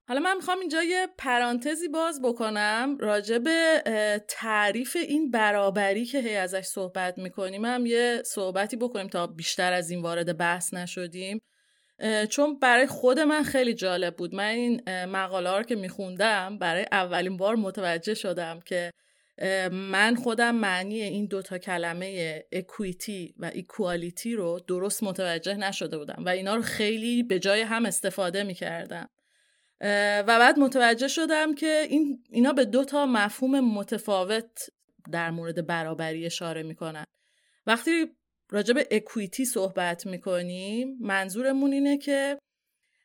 حالا 0.07 0.19
من 0.19 0.35
می‌خوام 0.35 0.59
اینجا 0.59 0.83
یه 0.83 1.07
پرانتزی 1.17 1.87
باز 1.87 2.21
بکنم 2.21 2.97
راجع 2.99 3.37
به 3.37 3.83
تعریف 4.27 4.95
این 4.95 5.31
برابری 5.31 6.05
که 6.05 6.19
هی 6.19 6.35
ازش 6.35 6.65
صحبت 6.65 7.17
می‌کنیم. 7.17 7.65
هم 7.65 7.85
یه 7.85 8.21
صحبتی 8.25 8.77
بکنیم 8.77 9.07
تا 9.07 9.27
بیشتر 9.27 9.73
از 9.73 9.91
این 9.91 10.01
وارد 10.01 10.37
بحث 10.37 10.73
نشدیم. 10.73 11.41
چون 12.29 12.59
برای 12.59 12.87
خود 12.87 13.19
من 13.19 13.43
خیلی 13.43 13.73
جالب 13.73 14.15
بود. 14.15 14.35
من 14.35 14.47
این 14.47 15.05
مقاله 15.05 15.57
رو 15.57 15.63
که 15.63 15.75
میخوندم 15.75 16.57
برای 16.57 16.85
اولین 16.91 17.37
بار 17.37 17.55
متوجه 17.55 18.13
شدم 18.13 18.59
که 18.59 18.91
من 19.71 20.15
خودم 20.15 20.55
معنی 20.55 21.01
این 21.01 21.25
دوتا 21.25 21.57
کلمه 21.57 22.43
اکویتی 22.51 23.35
و 23.37 23.45
ایکوالیتی 23.53 24.33
رو 24.33 24.59
درست 24.67 25.03
متوجه 25.03 25.55
نشده 25.55 25.97
بودم 25.97 26.23
و 26.25 26.29
اینا 26.29 26.55
رو 26.55 26.61
خیلی 26.61 27.23
به 27.23 27.39
جای 27.39 27.61
هم 27.61 27.85
استفاده 27.85 28.43
می‌کردم. 28.43 29.09
و 29.81 30.25
بعد 30.25 30.59
متوجه 30.59 31.07
شدم 31.07 31.55
که 31.55 31.87
این 31.89 32.23
اینا 32.29 32.53
به 32.53 32.65
دو 32.65 32.85
تا 32.85 33.05
مفهوم 33.05 33.59
متفاوت 33.59 34.69
در 35.11 35.31
مورد 35.31 35.67
برابری 35.67 36.25
اشاره 36.25 36.63
می‌کنن. 36.63 37.05
وقتی 37.67 38.05
راجع 38.49 38.73
به 38.73 38.87
اکویتی 38.91 39.45
صحبت 39.45 40.05
می‌کنیم 40.05 40.97
منظورمون 40.99 41.73
اینه 41.73 41.97
که 41.97 42.37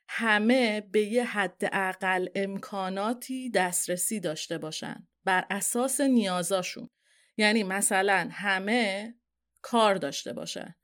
همه 0.08 0.80
به 0.80 1.00
یه 1.00 1.24
حد 1.24 1.62
اقل 1.72 2.28
امکاناتی 2.34 3.50
دسترسی 3.50 4.20
داشته 4.20 4.58
باشن. 4.58 5.08
بر 5.26 5.44
اساس 5.50 6.00
نیازاشون. 6.00 6.88
یعنی 7.36 7.62
مثلا 7.62 8.28
همه 8.32 9.14
کار 9.62 9.94
داشته 9.94 10.32
باشن 10.32 10.74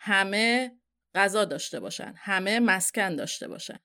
همه 0.00 0.72
غذا 1.14 1.44
داشته 1.44 1.80
باشن 1.80 2.14
همه 2.16 2.60
مسکن 2.60 3.16
داشته 3.16 3.48
باشن. 3.48 3.78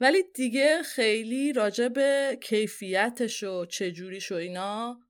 ولی 0.00 0.22
دیگه 0.34 0.82
خیلی 0.82 1.52
راجع 1.52 1.88
به 1.88 2.38
کیفیتش 2.42 3.42
و 3.42 3.64
چجوریش 3.64 4.32
و 4.32 4.34
اینا 4.34 5.00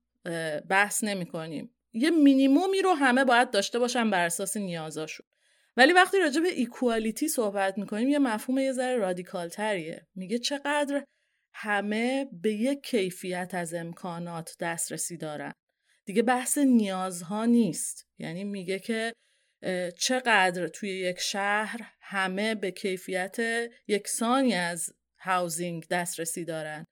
بحث 0.69 1.03
نمی 1.03 1.25
کنیم. 1.25 1.75
یه 1.93 2.09
مینیمومی 2.09 2.81
رو 2.81 2.93
همه 2.93 3.25
باید 3.25 3.51
داشته 3.51 3.79
باشن 3.79 4.09
بر 4.09 4.25
اساس 4.25 4.57
نیازاشون. 4.57 5.25
ولی 5.77 5.93
وقتی 5.93 6.19
راجع 6.19 6.41
به 6.41 6.47
ایکوالیتی 6.47 7.27
صحبت 7.27 7.77
می‌کنیم 7.77 8.09
یه 8.09 8.19
مفهوم 8.19 8.57
یه 8.57 8.71
ذره 8.71 8.95
رادیکال 8.95 9.49
تریه 9.49 10.07
میگه 10.15 10.39
چقدر 10.39 11.03
همه 11.53 12.25
به 12.31 12.53
یک 12.53 12.83
کیفیت 12.83 13.51
از 13.53 13.73
امکانات 13.73 14.55
دسترسی 14.59 15.17
دارن. 15.17 15.53
دیگه 16.05 16.23
بحث 16.23 16.57
نیازها 16.57 17.45
نیست. 17.45 18.07
یعنی 18.17 18.43
میگه 18.43 18.79
که 18.79 19.13
چقدر 19.97 20.67
توی 20.67 20.89
یک 20.89 21.19
شهر 21.19 21.79
همه 22.01 22.55
به 22.55 22.71
کیفیت 22.71 23.37
یکسانی 23.87 24.53
از 24.53 24.93
هاوزینگ 25.19 25.87
دسترسی 25.87 26.45
دارن. 26.45 26.85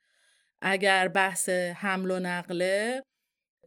اگر 0.62 1.08
بحث 1.08 1.50
حمل 1.50 2.12
و 2.12 2.20
نقله 2.20 3.02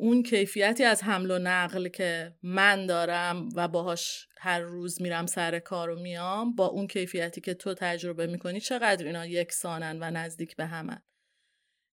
اون 0.01 0.23
کیفیتی 0.23 0.85
از 0.85 1.03
حمل 1.03 1.31
و 1.31 1.39
نقل 1.39 1.89
که 1.89 2.35
من 2.43 2.87
دارم 2.87 3.49
و 3.55 3.69
باهاش 3.69 4.29
هر 4.39 4.61
روز 4.61 5.03
میرم 5.03 5.27
سر 5.27 5.59
کار 5.59 5.91
و 5.91 6.01
میام 6.01 6.55
با 6.55 6.67
اون 6.67 6.87
کیفیتی 6.87 7.41
که 7.41 7.55
تو 7.55 7.75
تجربه 7.75 8.27
می‌کنی 8.27 8.61
چقدر 8.61 9.07
اینا 9.07 9.27
یکسانن 9.27 9.99
و 10.01 10.11
نزدیک 10.11 10.57
به 10.57 10.67
همن؟ 10.67 11.03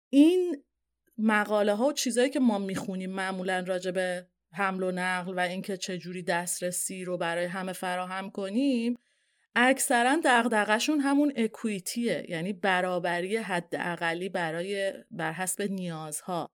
این 0.10 0.64
مقاله 1.18 1.74
ها 1.74 1.88
و 1.88 1.94
چیزایی 1.94 2.30
که 2.30 2.40
ما 2.40 2.60
می‌خونیم 2.60 3.12
معمولا 3.12 3.64
راجع 3.68 3.92
به 3.92 4.28
حمل 4.54 4.84
و 4.84 4.92
نقل 4.92 5.34
و 5.36 5.40
اینکه 5.40 5.78
چجوری 5.78 6.24
دسترسی 6.24 7.06
رو 7.06 7.18
برای 7.18 7.46
همه 7.46 7.74
فراهم 7.74 8.30
کنیم 8.30 8.98
اکثرا 9.56 10.18
دغدغشون 10.26 11.00
همون 11.00 11.34
اکویتیه 11.36 12.26
یعنی 12.30 12.54
برابری 12.54 13.38
حداقلی 13.38 14.30
برای 14.30 14.94
بر 15.12 15.32
حسب 15.34 15.62
نیازها. 15.62 16.50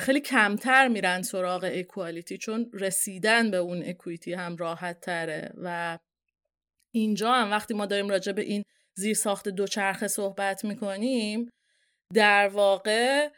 خیلی 0.00 0.20
کمتر 0.20 0.88
میرن 0.88 1.22
سراغ 1.22 1.70
اکوالیتی 1.72 2.38
چون 2.38 2.70
رسیدن 2.72 3.50
به 3.50 3.56
اون 3.56 3.82
اکویتی 3.86 4.34
هم 4.34 4.56
راحت 4.56 5.00
تره. 5.00 5.52
و 5.62 5.98
اینجا 6.90 7.32
هم 7.32 7.50
وقتی 7.50 7.74
ما 7.74 7.86
داریم 7.86 8.08
راجع 8.08 8.32
به 8.32 8.42
این 8.42 8.62
زیر 8.94 9.14
ساخت 9.14 9.48
دوچرخه 9.48 10.08
صحبت 10.08 10.64
می‌کنیم 10.64 11.50
در 12.14 12.48
واقع 12.48 13.28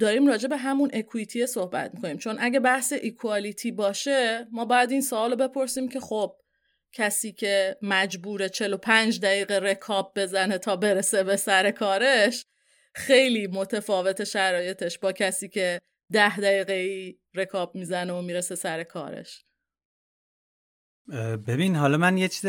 داریم 0.00 0.26
راجع 0.26 0.48
به 0.48 0.56
همون 0.56 0.90
اکویتی 0.92 1.46
صحبت 1.46 1.94
می‌کنیم. 1.94 2.18
چون 2.18 2.36
اگه 2.40 2.60
بحث 2.60 2.92
ایکوالیتی 2.92 3.72
باشه 3.72 4.46
ما 4.52 4.64
باید 4.64 4.90
این 4.90 5.00
سوال 5.00 5.34
بپرسیم 5.34 5.88
که 5.88 6.00
خب 6.00 6.36
کسی 6.92 7.32
که 7.32 7.76
مجبور 7.82 8.48
45 8.48 9.20
دقیقه 9.20 9.58
رکاب 9.58 10.12
بزنه 10.16 10.58
تا 10.58 10.76
برسه 10.76 11.24
به 11.24 11.36
سر 11.36 11.70
کارش 11.70 12.46
خیلی 12.98 13.46
متفاوت 13.46 14.24
شرایطش 14.24 14.98
با 14.98 15.12
کسی 15.12 15.48
که 15.48 15.78
ده 16.12 16.36
دقیقه 16.36 16.72
ای 16.72 17.18
رکاب 17.34 17.74
می‌زنه 17.74 18.12
و 18.12 18.22
می‌رسه 18.22 18.54
سر 18.54 18.82
کارش. 18.82 19.44
ببین 21.46 21.76
حالا 21.76 21.98
من 21.98 22.18
یه 22.18 22.28
چیز 22.28 22.46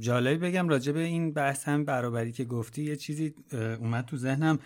جالبی 0.00 0.36
بگم 0.36 0.68
راجع 0.68 0.92
به 0.92 1.00
این 1.00 1.32
بحث 1.32 1.68
هم 1.68 1.84
برابری 1.84 2.32
که 2.32 2.44
گفتی. 2.44 2.82
یه 2.82 2.96
چیزی 2.96 3.34
اومد 3.52 4.04
تو 4.04 4.16
ذهنم. 4.16 4.58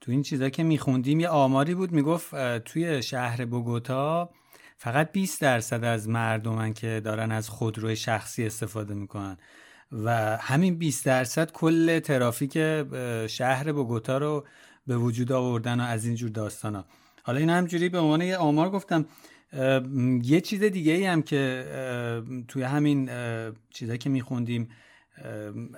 تو 0.00 0.10
این 0.10 0.22
چیزا 0.22 0.48
که 0.48 0.62
میخوندیم 0.62 1.20
یه 1.20 1.28
آماری 1.28 1.74
بود 1.74 1.92
می‌گفت 1.92 2.58
توی 2.58 3.02
شهر 3.02 3.44
بوگوتا 3.44 4.30
فقط 4.76 5.12
20 5.12 5.40
درصد 5.40 5.84
از 5.84 6.08
مردمن 6.08 6.72
که 6.72 7.00
دارن 7.04 7.32
از 7.32 7.48
خودروی 7.48 7.96
شخصی 7.96 8.46
استفاده 8.46 8.94
می‌کنن. 8.94 9.36
و 9.92 10.36
همین 10.36 10.74
20 10.74 11.04
درصد 11.04 11.52
کل 11.52 11.98
ترافیک 11.98 12.52
شهر 13.26 13.72
بوگوتا 13.72 14.18
رو 14.18 14.44
به 14.86 14.96
وجود 14.96 15.32
آوردن 15.32 15.80
و 15.80 15.82
از 15.82 16.04
اینجور 16.04 16.30
داستان 16.30 16.74
ها 16.74 16.84
حالا 17.22 17.38
این 17.38 17.50
همجوری 17.50 17.88
به 17.88 17.98
عنوان 17.98 18.20
یه 18.20 18.36
آمار 18.36 18.70
گفتم. 18.70 19.06
یه 20.22 20.40
چیز 20.40 20.62
دیگه 20.62 20.92
ای 20.92 21.04
هم 21.04 21.22
که 21.22 21.64
توی 22.48 22.62
همین 22.62 23.10
چیزایی 23.70 23.98
که 23.98 24.10
میخوندیم 24.10 24.68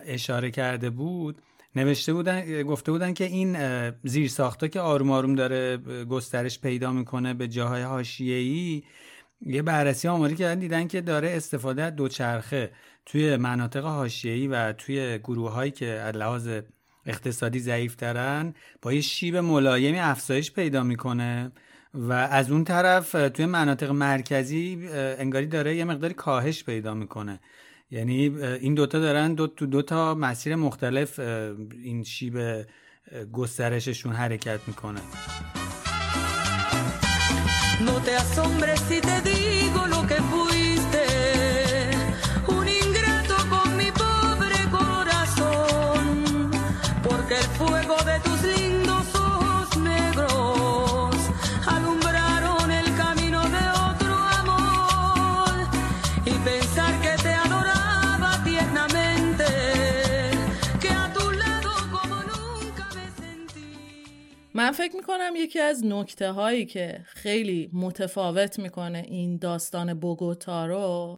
اشاره 0.06 0.50
کرده 0.50 0.90
بود 0.90 1.42
نوشته 1.76 2.12
بودن 2.12 2.62
گفته 2.62 2.92
بودن 2.92 3.12
که 3.12 3.24
این 3.24 3.56
زیر 4.04 4.28
ساختا 4.28 4.68
که 4.68 4.80
آروم 4.80 5.10
آروم 5.10 5.34
داره 5.34 5.76
گسترش 6.04 6.60
پیدا 6.60 6.92
می‌کنه 6.92 7.34
به 7.34 7.48
جاهای 7.48 7.82
حاشیه‌ای 7.82 8.82
یه 9.46 9.62
بررسی 9.62 10.08
آماری 10.08 10.34
کردن 10.34 10.58
دیدن 10.58 10.88
که 10.88 11.00
داره 11.00 11.30
استفاده 11.30 11.82
از 11.82 11.96
دوچرخه 11.96 12.70
توی 13.06 13.36
مناطق 13.36 13.84
حاشیه‌ای 13.84 14.46
و 14.46 14.72
توی 14.72 15.18
گروه 15.18 15.52
هایی 15.52 15.70
که 15.70 15.86
از 15.86 16.16
لحاظ 16.16 16.48
اقتصادی 17.06 17.60
ضعیف 17.60 17.96
دارن 17.96 18.54
با 18.82 18.92
یه 18.92 19.00
شیب 19.00 19.36
ملایمی 19.36 19.98
افزایش 19.98 20.52
پیدا 20.52 20.82
می‌کنه 20.82 21.52
و 21.94 22.12
از 22.12 22.50
اون 22.50 22.64
طرف 22.64 23.12
توی 23.34 23.46
مناطق 23.46 23.90
مرکزی 23.90 24.88
انگاری 24.92 25.46
داره 25.46 25.76
یه 25.76 25.84
مقداری 25.84 26.14
کاهش 26.14 26.64
پیدا 26.64 26.94
می‌کنه. 26.94 27.40
یعنی 27.90 28.38
این 28.38 28.74
دوتا 28.74 28.98
دارن 28.98 29.34
دو 29.34 29.46
تو 29.46 29.66
دوتا 29.66 30.14
مسیر 30.14 30.56
مختلف 30.56 31.18
این 31.82 32.04
شیب 32.04 32.66
گسترششون 33.32 34.12
حرکت 34.12 34.60
می‌کنه. 34.66 35.00
No 37.88 38.02
te 38.02 38.14
asombres 38.14 38.80
si 38.88 39.00
te 39.00 39.22
digo 39.22 39.86
lo 39.86 40.06
que 40.06 40.16
fuiste, 40.16 40.47
من 64.58 64.72
فکر 64.72 64.96
می‌کنم 64.96 65.32
یکی 65.36 65.58
از 65.58 65.84
نکته 65.84 66.30
هایی 66.30 66.66
که 66.66 67.00
خیلی 67.06 67.70
متفاوت 67.72 68.58
می‌کنه 68.58 68.98
این 68.98 69.36
داستان 69.36 69.94
بوگوتا 69.94 70.66
رو 70.66 71.16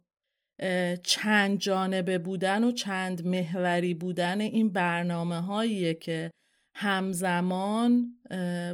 چند 1.03 1.57
جانبه 1.57 2.17
بودن 2.17 2.63
و 2.63 2.71
چند 2.71 3.25
محوری 3.25 3.93
بودن 3.93 4.41
این 4.41 4.69
برنامه 4.69 5.41
هاییه 5.41 5.93
که 5.93 6.31
همزمان 6.75 8.17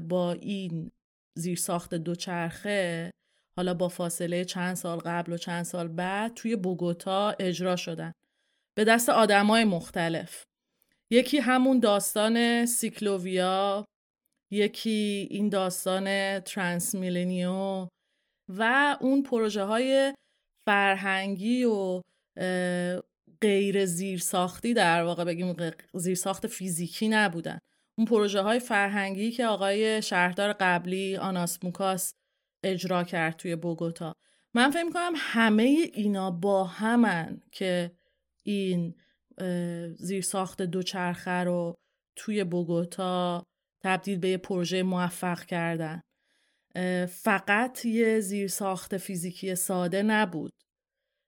با 0.09 0.31
این 0.31 0.91
زیرساخت 1.37 1.95
دوچرخه 1.95 3.11
حالا 3.57 3.73
با 3.73 3.87
فاصله 3.89 4.45
چند 4.45 4.75
سال 4.75 4.97
قبل 4.97 5.33
و 5.33 5.37
چند 5.37 5.63
سال 5.63 5.87
بعد 5.87 6.33
توی 6.33 6.55
بوگوتا 6.55 7.35
اجرا 7.39 7.75
شدن. 7.75 8.11
به 8.77 8.83
دست 8.83 9.09
آدمای 9.09 9.63
مختلف. 9.63 10.43
یکی 11.11 11.37
همون 11.37 11.79
داستان 11.79 12.65
Ciclovía 12.65 13.85
یکی 14.51 15.27
این 15.31 15.49
داستان 15.49 16.39
TransMilenio 16.39 17.87
و 18.49 18.97
اون 19.01 19.23
پروژه 19.23 19.63
های 19.63 20.13
فرهنگی 20.65 21.63
و 21.63 22.01
غیر 23.41 23.85
زیرساختی 23.85 24.73
در 24.73 25.03
واقع 25.03 25.23
بگیم 25.23 25.55
زیرساخت 25.93 26.47
فیزیکی 26.47 27.07
نبودن. 27.07 27.59
اون 27.97 28.07
پروژه 28.07 28.41
های 28.41 28.59
فرهنگی 28.59 29.31
که 29.31 29.45
آقای 29.45 30.01
شهردار 30.01 30.53
قبلی 30.53 31.17
آنتاناس 31.17 31.63
موکوس 31.63 32.13
اجرا 32.63 33.03
کرد 33.03 33.37
توی 33.37 33.55
بوگوتا. 33.55 34.15
من 34.53 34.71
فکر 34.71 34.89
کنم 34.89 35.13
همه 35.15 35.89
اینا 35.93 36.31
با 36.31 36.63
همن 36.63 37.41
که 37.51 37.91
این 38.43 38.95
زیرساخت 39.97 40.61
دوچرخه 40.61 41.31
رو 41.31 41.77
توی 42.15 42.43
بوگوتا 42.43 43.43
تبدیل 43.87 44.19
به 44.19 44.29
یه 44.29 44.37
پروژه 44.37 44.83
موفق 44.83 45.43
کردن. 45.43 46.01
فقط 47.09 47.85
یه 47.85 48.19
زیرساخت 48.19 48.97
فیزیکی 48.97 49.55
ساده 49.55 50.03
نبود. 50.03 50.51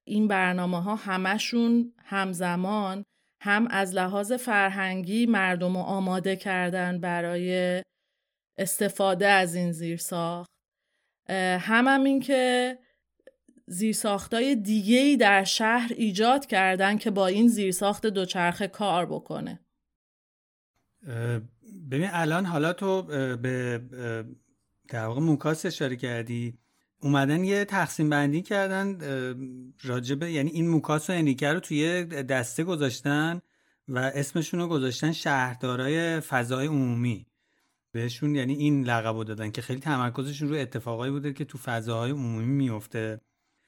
این 0.07 0.27
برنامه 0.27 0.81
ها 0.81 0.95
همشون 0.95 1.93
همزمان 2.05 3.03
هم 3.41 3.67
از 3.67 3.93
لحاظ 3.93 4.31
فرهنگی 4.31 5.25
مردم 5.25 5.77
رو 5.77 5.83
آماده 5.83 6.35
کردن 6.35 6.99
برای 6.99 7.81
استفاده 8.57 9.27
از 9.27 9.55
این 9.55 9.71
زیرساخت. 9.71 10.49
هم 11.29 11.87
هم 11.87 12.03
این 12.03 12.19
که 12.19 12.77
زیرساختای 13.67 14.63
ای 14.65 15.17
در 15.17 15.43
شهر 15.43 15.91
ایجاد 15.95 16.45
کردن 16.45 16.97
که 16.97 17.11
با 17.11 17.27
این 17.27 17.47
زیرساخت 17.47 18.05
دوچرخه 18.05 18.67
کار 18.67 19.05
بکنه. 19.05 19.59
ببین 21.91 22.09
الان 22.11 22.45
حالا 22.45 22.73
تو 22.73 23.01
به 23.37 23.81
در 24.87 25.05
واقع 25.05 25.21
موکاس 25.21 25.65
اشاره 25.65 25.95
کردی. 25.95 26.57
اومدن 27.01 27.43
یه 27.43 27.65
تقسیم 27.65 28.09
بندی 28.09 28.41
کردن 28.41 28.97
راجبه 29.83 30.31
یعنی 30.31 30.49
این 30.49 30.67
موکاس 30.67 31.09
و 31.09 31.13
انریکه 31.13 31.53
رو 31.53 31.59
توی 31.59 32.05
دسته 32.05 32.63
گذاشتن 32.63 33.41
و 33.87 33.99
اسمشون 33.99 34.59
رو 34.59 34.67
گذاشتن 34.67 35.11
شهردارای 35.11 36.19
فضای 36.19 36.67
عمومی. 36.67 37.25
بهشون 37.91 38.35
یعنی 38.35 38.53
این 38.53 38.83
لقب 38.83 39.15
رو 39.15 39.23
دادن 39.23 39.51
که 39.51 39.61
خیلی 39.61 39.79
تمرکزشون 39.79 40.49
رو 40.49 40.55
اتفاقایی 40.55 41.11
بوده 41.11 41.33
که 41.33 41.45
تو 41.45 41.57
فضاهای 41.57 42.11
عمومی 42.11 42.45
میفته. 42.45 43.21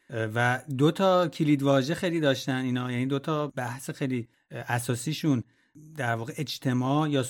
و 0.09 0.61
دو 0.77 0.91
تا 0.91 1.27
کلید 1.27 1.63
واژه 1.63 1.95
خیلی 1.95 2.19
داشتن 2.19 2.55
اینا 2.55 2.91
یعنی 2.91 3.05
دو 3.05 3.19
تا 3.19 3.47
بحث 3.47 3.89
خیلی 3.89 4.27
اساسیشون. 4.51 5.43
در 5.97 6.15
واقع 6.15 6.33
اجتماع 6.37 7.09
یا 7.09 7.25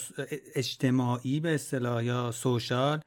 اجتماعی 0.56 1.40
به 1.40 1.56
اصطلاح 1.56 2.04
یا 2.04 2.32
سوشال 2.32 3.00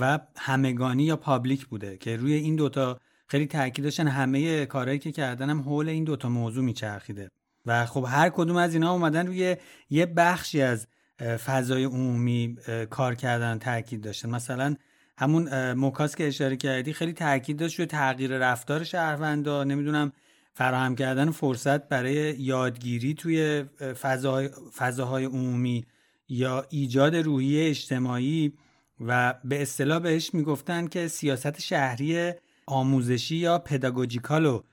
و 0.00 0.18
همگانی 0.36 1.04
یا 1.04 1.16
پابلیک 1.16 1.66
بوده 1.66 1.96
که 1.96 2.16
روی 2.16 2.32
این 2.32 2.56
دوتا 2.56 3.00
خیلی 3.26 3.46
تاکید 3.46 3.84
داشتن 3.84 4.08
همه 4.08 4.66
کارهایی 4.66 4.98
که 4.98 5.12
کردن 5.12 5.50
هم 5.50 5.60
حول 5.60 5.88
این 5.88 6.04
دوتا 6.04 6.28
موضوع 6.28 6.64
میچرخیده. 6.64 7.28
و 7.66 7.86
خب 7.86 8.06
هر 8.08 8.28
کدوم 8.28 8.56
از 8.56 8.74
اینا 8.74 8.92
اومدن 8.92 9.26
روی 9.26 9.56
یه 9.90 10.06
بخشی 10.06 10.62
از 10.62 10.86
فضای 11.20 11.84
عمومی 11.84 12.56
کار 12.90 13.14
کردن 13.14 13.58
تاکید 13.58 14.00
داشتن. 14.00 14.30
مثلا 14.30 14.76
همون 15.18 15.72
موکاس 15.72 16.16
که 16.16 16.28
اشاره 16.28 16.56
کردی 16.56 16.92
خیلی 16.92 17.12
تاکید 17.12 17.56
داشت 17.56 17.78
روی 17.78 17.86
تغییر 17.86 18.38
رفتار 18.38 18.84
شهروندا. 18.84 19.64
نمی‌دونم 19.64 20.12
فراهم 20.54 20.94
کردن 20.94 21.30
فرصت 21.30 21.88
برای 21.88 22.14
یادگیری 22.38 23.14
توی 23.14 23.64
فضاهای, 24.00 24.50
فضاهای 24.76 25.24
عمومی 25.24 25.84
یا 26.28 26.66
ایجاد 26.70 27.16
روحیه 27.16 27.68
اجتماعی 27.70 28.52
و 29.00 29.34
به 29.44 29.62
اصطلاح 29.62 29.98
بهش 29.98 30.34
می‌گفتن 30.34 30.86
که 30.86 31.08
سیاست 31.08 31.60
شهری 31.60 32.32
آموزشی 32.66 33.36
یا 33.36 33.58
پداگوژیکال 33.58 34.44
رو 34.44 34.64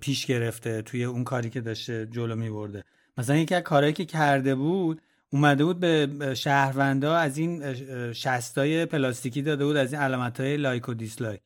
پیش 0.00 0.26
گرفته 0.26 0.82
توی 0.82 1.04
اون 1.04 1.24
کاری 1.24 1.50
که 1.50 1.60
داشته 1.60 2.06
جلو 2.06 2.36
می 2.36 2.50
برده 2.50 2.84
مثلا 3.18 3.36
یکی 3.36 3.54
از 3.54 3.62
کارهایی 3.62 3.92
که 3.92 4.04
کرده 4.04 4.54
بود 4.54 5.02
اومده 5.30 5.64
بود 5.64 5.80
به 5.80 6.08
شهروندا 6.34 7.16
از 7.16 7.38
این 7.38 7.74
شستای 8.12 8.86
پلاستیکی 8.86 9.42
داده 9.42 9.64
بود 9.64 9.76
از 9.76 9.92
این 9.92 10.02
علامت 10.02 10.40
های 10.40 10.56
like 10.56 10.88
و 10.88 10.94
dislike. 10.94 11.40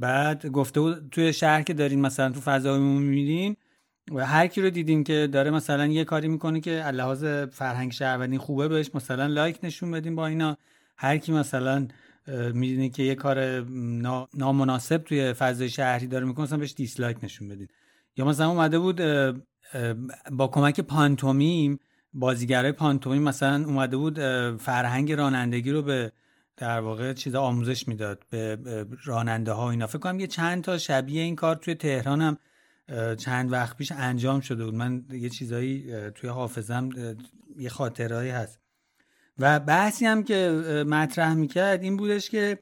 بعد 0.00 0.46
گفته 0.46 0.80
بود 0.80 1.08
توی 1.10 1.32
شهر 1.32 1.62
که 1.62 1.74
دارین 1.74 2.00
مثلا 2.00 2.30
تو 2.30 2.40
فضای 2.40 2.80
میرین 2.80 3.56
و 4.12 4.26
هر 4.26 4.46
کی 4.46 4.62
رو 4.62 4.70
دیدین 4.70 5.04
که 5.04 5.28
داره 5.32 5.50
مثلا 5.50 5.86
یه 5.86 6.04
کاری 6.04 6.28
می‌کنه 6.28 6.60
که 6.60 6.70
لحاظ 6.70 7.24
فرهنگ 7.52 7.92
شهروندی 7.92 8.38
خوبه 8.38 8.68
بهش 8.68 8.90
مثلا 8.94 9.26
like 9.26 9.58
نشون 9.62 9.90
بدین 9.90 10.14
با 10.16 10.26
اینا. 10.26 10.56
هر 10.96 11.18
کی 11.18 11.32
مثلا 11.32 11.88
می‌دونه 12.54 12.88
که 12.88 13.02
یه 13.02 13.14
کار 13.14 13.60
نامناسب 14.34 14.96
توی 14.96 15.32
فضای 15.32 15.68
شهری 15.68 16.06
داره 16.06 16.26
می‌کنه 16.26 16.44
مثلا 16.44 16.58
بهش 16.58 16.74
dislike 16.76 17.16
نشون 17.22 17.48
بدین. 17.48 17.68
یا 18.16 18.24
مثلا 18.24 18.50
اومده 18.50 18.78
بود 18.78 19.00
با 20.30 20.48
کمک 20.48 20.80
پانتومیم 20.80 21.78
بازیگرای 22.12 22.72
پانتومیم 22.72 23.22
مثلا 23.22 23.64
اومده 23.64 23.96
بود 23.96 24.18
فرهنگ 24.56 25.12
رانندگی 25.12 25.70
رو 25.70 25.82
به 25.82 26.12
در 26.60 26.80
واقع 26.80 27.12
چیزا 27.12 27.42
آموزش 27.42 27.88
می‌داد 27.88 28.24
به 28.30 28.58
راننده 29.04 29.52
ها 29.52 29.70
اینا. 29.70 29.86
فکر 29.86 29.98
کنم 29.98 30.20
یه 30.20 30.26
چند 30.26 30.64
تا 30.64 30.78
شبیه 30.78 31.22
این 31.22 31.36
کار 31.36 31.56
توی 31.56 31.74
تهران 31.74 32.20
هم 32.20 32.38
چند 33.16 33.52
وقت 33.52 33.76
پیش 33.76 33.92
انجام 33.92 34.40
شده 34.40 34.64
بود. 34.64 34.74
من 34.74 35.04
یه 35.10 35.28
چیزایی 35.28 35.92
توی 36.10 36.30
حافظم 36.30 36.88
یه 37.58 37.68
خاطرهایی 37.68 38.30
هست. 38.30 38.60
و 39.38 39.60
بحثی 39.60 40.06
هم 40.06 40.22
که 40.22 40.50
مطرح 40.86 41.34
می‌کرد 41.34 41.82
این 41.82 41.96
بودش 41.96 42.30
که 42.30 42.58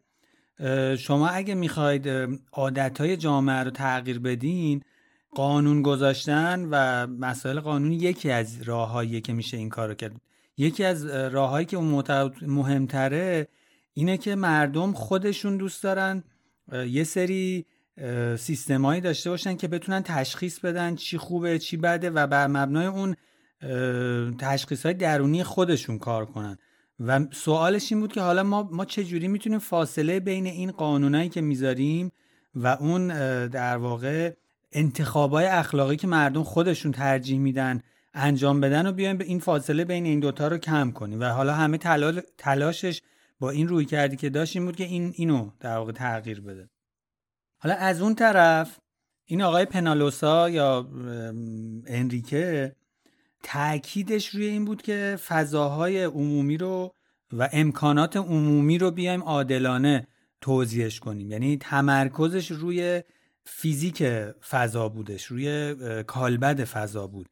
شما 0.99 1.28
اگه 1.28 1.55
می‌خواید 1.55 2.09
عادتهای 2.53 3.16
جامعه 3.16 3.62
رو 3.62 3.70
تغییر 3.70 4.18
بدین 4.18 4.82
قانون 5.34 5.82
گذاشتن 5.82 6.68
و 6.70 7.07
مسائل 7.07 7.61
قانونی 7.61 7.96
یکی 7.96 8.30
از 8.30 8.62
راههایی 8.62 9.20
که 9.20 9.32
میشه 9.32 9.57
این 9.57 9.68
کار 9.68 9.88
رو 9.88 9.94
کرد. 9.94 10.20
یکی 10.57 10.84
از 10.84 11.07
راههایی 11.07 11.66
که 11.66 11.78
مهمتره 12.42 13.49
اینه 13.99 14.16
که 14.16 14.34
مردم 14.34 14.92
خودشون 14.92 15.57
دوست 15.57 15.82
دارن 15.82 16.24
یه 16.72 17.05
سری 17.05 17.66
سیستمایی 18.36 19.01
داشته 19.01 19.30
باشن 19.30 19.57
که 19.57 19.68
بتونن 19.68 20.03
تشخیص 20.03 20.61
بدن 20.61 20.94
چی 20.94 21.18
خوبه 21.18 21.59
چی 21.59 21.76
بده 21.76 22.11
و 22.11 22.26
بر 22.26 22.46
مبنای 22.46 22.86
اون 22.86 23.16
تشخیص 24.38 24.86
های 24.86 24.94
درونی 24.94 25.44
خودشون 25.44 25.99
کار 25.99 26.26
کنن. 26.26 26.59
و 27.01 27.20
سوالش 27.32 27.92
این 27.92 28.01
بود 28.01 28.12
که 28.12 28.20
حالا 28.20 28.42
ما 28.42 28.68
ما 28.72 28.84
چه 28.84 29.05
جوری 29.05 29.28
می‌تونیم 29.28 29.59
فاصله 29.59 30.20
بین 30.20 30.46
این 30.46 30.70
قانونایی 30.70 31.28
که 31.28 31.40
می‌ذاریم 31.40 32.12
و 32.55 32.66
اون 32.66 33.09
در 33.49 33.76
واقع 33.76 34.32
انتخابای 34.72 35.46
اخلاقی 35.46 35.96
که 35.96 36.07
مردم 36.07 36.42
خودشون 36.42 36.92
ترجیح 36.92 37.38
میدن 37.38 37.82
انجام 38.14 38.61
بدن 38.61 38.86
و 38.86 38.92
بیایم 38.92 39.16
به 39.16 39.24
این 39.24 39.38
فاصله 39.38 39.84
بین 39.84 40.05
این 40.05 40.20
دوتا 40.20 40.49
رو 40.49 40.59
کم 40.59 40.90
کنیم. 40.90 41.20
و 41.20 41.24
حالا 41.24 41.55
همه 41.55 41.78
تلاشش 42.38 43.03
با 43.41 43.51
این 43.51 43.68
روی 43.68 43.84
کردی 43.84 44.16
که 44.16 44.30
داشت 44.30 44.57
این 44.57 44.64
بود 44.64 44.76
که 44.76 44.84
این 44.84 45.12
اینو 45.16 45.51
در 45.61 45.76
واقع 45.76 45.93
تغییر 45.93 46.41
بده. 46.41 46.70
حالا 47.59 47.74
از 47.74 48.03
اون 48.03 48.14
طرف 48.14 48.78
این 49.24 49.43
آقای 49.43 49.64
پنالوسا 49.64 50.51
یا 50.51 50.89
انریکه 51.86 52.76
تاکیدش 53.43 54.28
روی 54.28 54.47
این 54.47 54.64
بود 54.64 54.82
که 54.82 55.18
فضاهای 55.26 56.05
عمومی 56.05 56.57
رو 56.57 56.95
و 57.32 57.49
امکانات 57.53 58.16
عمومی 58.16 58.78
رو 58.78 58.91
بیایم 58.91 59.22
عادلانه 59.22 60.07
توضیحش 60.41 61.01
کنیم. 61.01 61.30
یعنی 61.30 61.57
تمرکزش 61.57 62.51
روی 62.51 63.03
فیزیک 63.45 64.05
فضا 64.51 64.89
بودش 64.89 65.24
روی 65.24 65.74
کالبد 66.07 66.64
فضا 66.64 67.07
بود. 67.07 67.28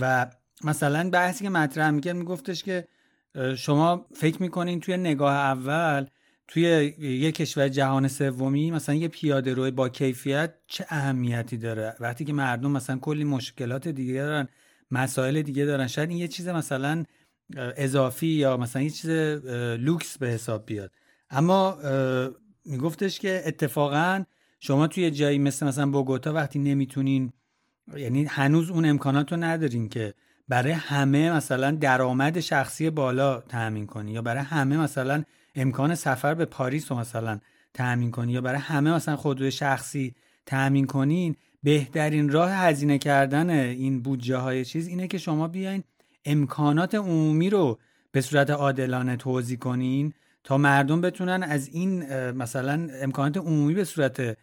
و 0.00 0.30
مثلا 0.64 1.10
بحثی 1.10 1.44
که 1.44 1.50
مطرح 1.50 1.90
می‌کرد 1.90 2.16
میگفتش 2.16 2.62
که 2.62 2.88
شما 3.56 4.06
فکر 4.14 4.42
می‌کنین 4.42 4.80
توی 4.80 4.96
نگاه 4.96 5.34
اول 5.34 6.06
توی 6.48 6.62
یک 6.98 7.34
کشور 7.34 7.68
جهان 7.68 8.08
سومی 8.08 8.70
مثلا 8.70 8.94
یه 8.94 9.08
پیاده 9.08 9.54
روی 9.54 9.70
با 9.70 9.88
کیفیت 9.88 10.54
چه 10.66 10.86
اهمیتی 10.88 11.56
داره؟ 11.56 11.96
وقتی 12.00 12.24
که 12.24 12.32
مردم 12.32 12.70
مثلا 12.70 12.98
کلی 12.98 13.24
مشکلات 13.24 13.88
دیگه 13.88 14.14
دارن 14.14 14.48
مسائل 14.90 15.42
دیگه 15.42 15.64
دارن 15.64 15.86
شاید 15.86 16.10
این 16.10 16.18
یه 16.18 16.28
چیز 16.28 16.48
مثلا 16.48 17.04
اضافی 17.56 18.26
یا 18.26 18.56
مثلا 18.56 18.82
یه 18.82 18.90
چیز 18.90 19.10
لوکس 19.80 20.18
به 20.18 20.28
حساب 20.28 20.66
بیاد. 20.66 20.90
اما 21.30 21.78
میگفتش 22.64 23.18
که 23.18 23.42
اتفاقا 23.46 24.24
شما 24.60 24.86
توی 24.86 25.10
جایی 25.10 25.38
مثل 25.38 25.66
مثلا 25.66 25.90
بوگوتا 25.90 26.32
وقتی 26.32 26.58
نمی‌تونین 26.58 27.32
یعنی 27.96 28.24
هنوز 28.24 28.70
اون 28.70 28.84
امکانات 28.84 29.32
رو 29.32 29.38
ندارین 29.38 29.88
که 29.88 30.14
برای 30.52 30.72
همه 30.72 31.32
مثلا 31.32 31.70
درآمد 31.70 32.40
شخصی 32.40 32.90
بالا 32.90 33.40
تأمین 33.40 33.86
کنی 33.86 34.12
یا 34.12 34.22
برای 34.22 34.42
همه 34.42 34.76
مثلا 34.76 35.22
امکان 35.54 35.94
سفر 35.94 36.34
به 36.34 36.44
پاریس 36.44 36.92
رو 36.92 36.98
مثلا 36.98 37.40
تأمین 37.74 38.10
کنی 38.10 38.32
یا 38.32 38.40
برای 38.40 38.58
همه 38.58 38.94
مثلا 38.94 39.16
خودروی 39.16 39.50
شخصی 39.50 40.14
تأمین 40.46 40.86
کنین 40.86 41.36
بهترین 41.62 42.28
راه 42.28 42.50
هزینه 42.50 42.98
کردن 42.98 43.50
این 43.50 44.02
بودجه 44.02 44.36
های 44.36 44.64
چیز 44.64 44.88
اینه 44.88 45.06
که 45.08 45.18
شما 45.18 45.48
بیاین 45.48 45.82
امکانات 46.24 46.94
عمومی 46.94 47.50
رو 47.50 47.78
به 48.12 48.20
صورت 48.20 48.50
عادلانه 48.50 49.16
توضیح 49.16 49.58
کنین 49.58 50.12
تا 50.44 50.58
مردم 50.58 51.00
بتونن 51.00 51.42
از 51.42 51.68
این 51.68 52.04
مثلا 52.30 52.88
امکانات 53.02 53.36
عمومی 53.36 53.74
به 53.74 53.84
صورت 53.84 54.38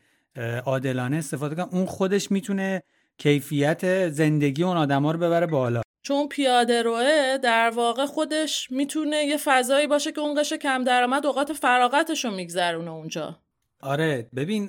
عادلانه 0.65 1.17
استفاده 1.17 1.55
کنن. 1.55 1.67
اون 1.71 1.85
خودش 1.85 2.31
می‌تونه 2.31 2.83
کیفیت 3.17 4.09
زندگی 4.09 4.63
اون 4.63 4.77
آدما 4.77 5.11
رو 5.11 5.19
ببره 5.19 5.47
بالا. 5.47 5.81
چون 6.09 6.27
پیاده 6.27 6.81
روه 6.81 7.37
در 7.43 7.69
واقع 7.69 8.05
خودش 8.05 8.71
می‌تونه 8.71 9.15
یه 9.15 9.37
فضایی 9.37 9.87
باشه 9.87 10.11
که 10.11 10.21
اون 10.21 10.41
قش 10.41 10.53
کم 10.53 10.83
درآمد 10.83 11.25
اوقات 11.25 11.53
فراغتش 11.53 12.25
رو 12.25 12.31
میگذرونه 12.31 12.91
اونجا. 12.91 13.39
آره 13.79 14.29
ببین 14.35 14.65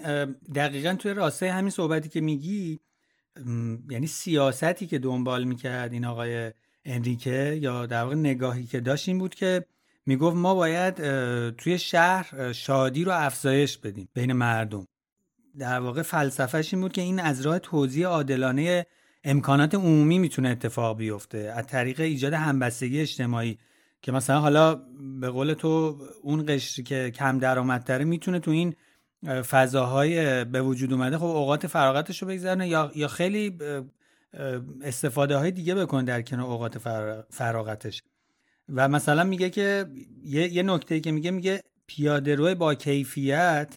دقیقا 0.54 0.94
توی 0.94 1.14
راسته 1.14 1.52
همین 1.52 1.70
صحبتی 1.70 2.08
که 2.08 2.20
میگی 2.20 2.80
یعنی 3.90 4.06
سیاستی 4.06 4.86
که 4.86 4.98
دنبال 4.98 5.44
می‌کرد 5.44 5.92
این 5.92 6.04
آقای 6.04 6.52
انریکه 6.84 7.58
یا 7.60 7.86
در 7.86 8.02
واقع 8.02 8.14
نگاهی 8.14 8.66
که 8.66 8.80
داشت 8.80 9.08
این 9.08 9.18
بود 9.18 9.34
که 9.34 9.64
می‌گفت 10.06 10.36
ما 10.36 10.54
باید 10.54 10.94
توی 11.50 11.78
شهر 11.78 12.52
شادی 12.52 13.04
رو 13.04 13.12
افزایش 13.12 13.78
بدیم 13.78 14.08
بین 14.14 14.32
مردم. 14.32 14.86
در 15.58 15.80
واقع 15.80 16.02
فلسفهش 16.02 16.74
این 16.74 16.82
بود 16.82 16.92
که 16.92 17.02
این 17.02 17.20
از 17.20 17.40
راه 17.40 17.58
توزیع 17.58 18.06
عادلانه 18.06 18.86
امکانات 19.24 19.74
عمومی 19.74 20.18
می‌تونه 20.18 20.48
اتفاق 20.48 20.96
بیفته. 20.96 21.52
از 21.56 21.66
طریق 21.66 22.00
ایجاد 22.00 22.32
همبستگی 22.32 23.00
اجتماعی 23.00 23.58
که 24.02 24.12
مثلا 24.12 24.40
حالا 24.40 24.74
به 25.20 25.30
قول 25.30 25.54
تو 25.54 25.98
اون 26.22 26.44
قشری 26.48 26.84
که 26.84 27.10
کم 27.14 27.38
درآمدتره 27.38 28.04
می‌تونه 28.04 28.38
تو 28.38 28.50
این 28.50 28.74
فضاهای 29.26 30.44
به 30.44 30.62
وجود 30.62 30.92
اومده 30.92 31.18
خب 31.18 31.24
اوقات 31.24 31.66
فراغتش 31.66 32.22
رو 32.22 32.28
بگذرنه 32.28 32.68
یا 32.68 32.92
یا 32.94 33.08
خیلی 33.08 33.58
استفاده 34.82 35.36
های 35.36 35.50
دیگه 35.50 35.74
بکنه 35.74 36.02
در 36.02 36.22
کنار 36.22 36.46
اوقات 36.46 36.78
فراغتش. 37.30 38.02
و 38.68 38.88
مثلا 38.88 39.24
میگه 39.24 39.50
که 39.50 39.86
یه, 40.24 40.52
یه 40.52 40.62
نکته 40.62 41.00
که 41.00 41.12
میگه 41.12 41.30
میگه 41.30 41.62
پیاده 41.86 42.34
روی 42.34 42.54
با 42.54 42.74
کیفیت 42.74 43.74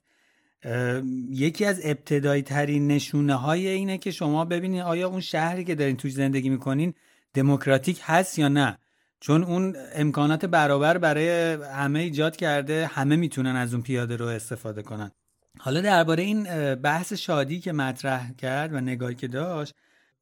یکی 1.30 1.66
از 1.66 1.82
ابتدایی 1.84 2.42
ترین 2.42 2.88
نشونه 2.88 3.36
های 3.36 3.68
اینه 3.68 3.98
که 3.98 4.12
شما 4.12 4.46
ببینید 4.46 4.82
آیا 4.82 5.08
اون 5.08 5.22
شهری 5.22 5.64
که 5.64 5.76
دارین 5.76 5.98
توش 5.98 6.12
زندگی 6.12 6.50
می‌کنین 6.50 6.94
دموکراتیک 7.34 8.00
هست 8.04 8.40
یا 8.40 8.48
نه. 8.48 8.78
چون 9.20 9.44
اون 9.44 9.76
امکانات 9.94 10.46
برابر 10.46 10.98
برای 10.98 11.58
همه 11.76 12.00
ایجاد 12.00 12.36
کرده 12.36 12.88
همه 12.88 13.16
می‌تونن 13.16 13.56
از 13.56 13.74
اون 13.74 13.84
پیاده 13.84 14.16
رو 14.16 14.26
استفاده 14.26 14.82
کنن. 14.82 15.12
حالا 15.60 15.82
درباره 15.82 16.24
این 16.24 16.76
بحث 16.76 17.14
شادی 17.14 17.60
که 17.60 17.72
مطرح 17.72 18.32
کرد 18.34 18.74
و 18.74 18.80
نگاهی 18.80 19.16
که 19.16 19.28
داشت 19.28 19.74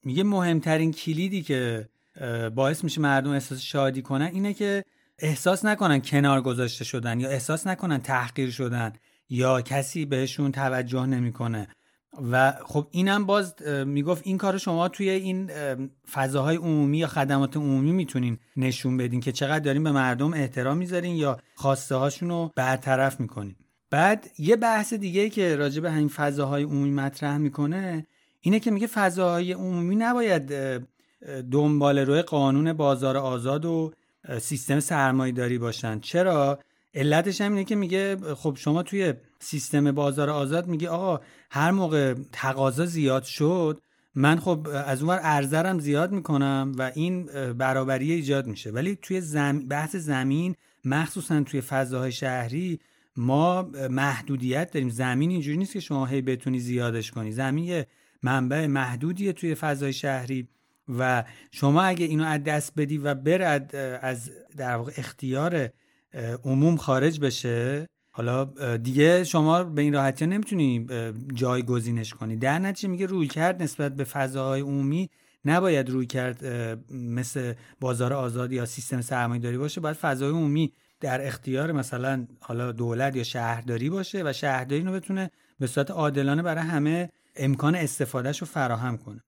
میگه 0.04 0.24
مهمترین 0.24 0.92
کلیدی 0.92 1.42
که 1.42 1.90
باعث 2.56 2.84
میشه 2.84 3.02
مردم 3.02 3.32
احساس 3.32 3.62
شادی 3.62 4.02
کنن 4.02 4.30
اینه 4.34 4.54
که 4.54 4.84
احساس 5.20 5.66
نکنن 5.66 6.02
کنار 6.02 6.42
گذاشته 6.42 6.84
شدن 6.84 7.20
یا 7.20 7.30
احساس 7.30 7.68
نکنن 7.68 8.02
تحقیر 8.02 8.52
شدن. 8.52 8.94
یا 9.32 9.62
کسی 9.62 10.06
بهشون 10.06 10.52
توجه 10.52 11.06
نمی‌کنه. 11.06 11.68
و 12.32 12.54
خب 12.66 12.88
اینم 12.92 13.26
باز 13.26 13.62
می‌گفت 13.86 14.22
این 14.26 14.38
کار 14.38 14.58
شما 14.58 14.88
توی 14.88 15.10
این 15.10 15.52
فضاهای 16.12 16.56
عمومی 16.56 16.98
یا 16.98 17.08
خدمات 17.08 17.58
عمومی 17.58 17.92
می‌تونین 17.92 18.38
نشون 18.58 18.98
بدین 18.98 19.20
که 19.20 19.32
چقدر 19.32 19.60
دارین 19.60 19.84
به 19.84 19.92
مردم 19.92 20.34
احترام 20.34 20.78
می‌ذارین 20.78 21.16
یا 21.16 21.38
خواسته 21.56 21.96
هاشون 21.96 22.30
رو 22.30 22.52
برطرف 22.56 23.20
می‌کنین. 23.20 23.56
بعد 23.90 24.28
یه 24.38 24.56
بحث 24.56 24.94
دیگه 24.94 25.30
که 25.30 25.56
راجع 25.56 25.82
به 25.82 25.92
همین 25.92 26.08
فضاهای 26.08 26.64
عمومی 26.64 26.92
مطرح 26.92 27.38
می‌کنه 27.38 28.06
اینه 28.42 28.60
که 28.60 28.72
میگه 28.72 28.88
فضاهای 28.88 29.54
عمومی 29.54 29.96
نباید 29.96 30.54
دنبال 31.52 32.00
روی 32.00 32.22
قانون 32.22 32.74
بازار 32.74 33.18
آزاد 33.18 33.66
و 33.66 33.92
سیستم 34.40 34.80
سرمایه 34.80 35.34
داری 35.34 35.58
باشن. 35.58 36.00
چرا؟ 36.00 36.60
علتش 36.94 37.42
هم 37.42 37.52
اینه 37.52 37.64
که 37.64 37.76
میگه 37.76 38.18
خب 38.36 38.56
شما 38.60 38.84
توی 38.84 39.14
سیستم 39.40 39.92
بازار 39.92 40.30
آزاد 40.30 40.68
میگه 40.68 40.90
آقا 40.90 41.24
هر 41.52 41.72
موقع 41.72 42.14
تقاضا 42.32 42.86
زیاد 42.86 43.24
شد 43.24 43.82
من 44.16 44.40
خب 44.40 44.68
از 44.86 45.02
اونور 45.02 45.20
ارزرم 45.24 45.80
زیاد 45.80 46.12
می‌کنم 46.12 46.72
و 46.78 46.92
این 46.96 47.26
برابری 47.54 48.12
ایجاد 48.12 48.48
میشه. 48.48 48.72
ولی 48.72 48.98
توی 49.02 49.22
زم... 49.22 49.60
بحث 49.60 49.96
زمین 49.96 50.56
مخصوصا 50.86 51.44
توی 51.44 51.62
فضاهای 51.62 52.12
شهری 52.12 52.80
ما 53.16 53.62
محدودیت 53.90 54.72
داریم. 54.72 54.90
زمین 54.90 55.32
اینجوری 55.32 55.58
نیست 55.58 55.74
که 55.74 55.80
شما 55.80 56.06
هی 56.06 56.22
بتونی 56.22 56.60
زیادش 56.60 57.12
کنی. 57.12 57.32
زمین 57.32 57.64
یه 57.64 57.88
منبع 58.24 58.68
محدودیه 58.68 59.34
توی 59.34 59.56
فضای 59.56 59.94
شهری 59.94 60.48
و 60.90 61.24
شما 61.52 61.82
اگه 61.82 62.06
اینو 62.06 62.24
از 62.24 62.44
دست 62.44 62.74
بدی 62.78 62.98
و 62.98 63.16
برد 63.16 63.76
از 64.02 64.32
در 64.58 64.76
واقع 64.76 64.92
اختیار 64.98 65.70
عموم 66.44 66.78
خارج 66.78 67.20
بشه. 67.20 67.88
حالا 68.14 68.46
دیگه 68.78 69.24
شما 69.24 69.64
به 69.64 69.82
این 69.82 69.94
راحتی 69.94 70.26
نمی‌تونی 70.26 70.88
جایگزینش 71.34 72.14
کنی. 72.14 72.36
در 72.36 72.60
نتیجه 72.60 72.90
میگه 72.90 73.06
روی 73.06 73.28
کرد 73.28 73.64
نسبت 73.64 73.96
به 73.96 74.04
فضاهای 74.04 74.62
عمومی 74.62 75.10
نباید 75.46 75.90
روی 75.90 76.06
کرد 76.06 76.46
مثل 76.92 77.54
بازار 77.80 78.14
آزاد 78.14 78.52
یا 78.52 78.66
سیستم 78.66 79.02
سرمایه 79.02 79.42
داری 79.42 79.58
باشه. 79.58 79.82
باید 79.82 79.96
فضای 79.96 80.30
عمومی 80.30 80.74
در 81.00 81.28
اختیار 81.28 81.72
مثلا 81.72 82.28
حالا 82.40 82.72
دولت 82.72 83.16
یا 83.16 83.24
شهرداری 83.24 83.90
باشه 83.90 84.24
و 84.26 84.34
شهرداری 84.34 84.82
رو 84.82 84.92
بتونه 84.92 85.32
به 85.60 85.68
صورت 85.68 85.92
عادلانه 85.92 86.42
برای 86.42 86.64
همه 86.64 87.10
امکان 87.36 87.76
استفادهش 87.76 88.42
رو 88.42 88.48
فراهم 88.48 88.98
کنه. 88.98 89.24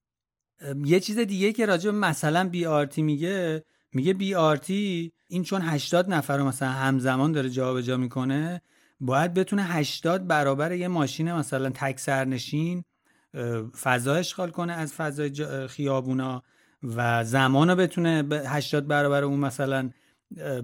یه 0.86 1.00
چیز 1.00 1.20
دیگه 1.20 1.54
که 1.54 1.66
راجع 1.66 1.92
مثلا 1.92 2.50
بی 2.50 2.66
آرتی 2.66 3.02
میگه 3.02 3.64
میگه 3.94 4.14
بی 4.14 4.36
آرتی 4.36 5.12
این 5.34 5.44
چون 5.44 5.62
80 5.62 6.14
نفر 6.14 6.38
رو 6.38 6.46
مثلا 6.46 6.70
همزمان 6.70 7.32
داره 7.32 7.50
جابجا 7.50 7.98
می‌کنه 7.98 8.62
باید 9.00 9.34
بتونه 9.34 9.64
80 9.64 10.28
برابر 10.28 10.72
یه 10.72 10.88
ماشین 10.88 11.32
مثلا 11.32 11.70
تک 11.70 12.00
سرنشین 12.00 12.84
فضا 13.82 14.16
اشغال 14.16 14.50
کنه 14.50 14.74
از 14.74 14.94
فضای 14.94 15.68
خیابونا 15.68 16.44
و 16.84 17.24
زمان 17.24 17.70
رو 17.70 17.76
بتونه 17.76 18.24
80 18.48 18.88
برابر 18.88 19.24
اون 19.24 19.40
مثلا 19.40 19.90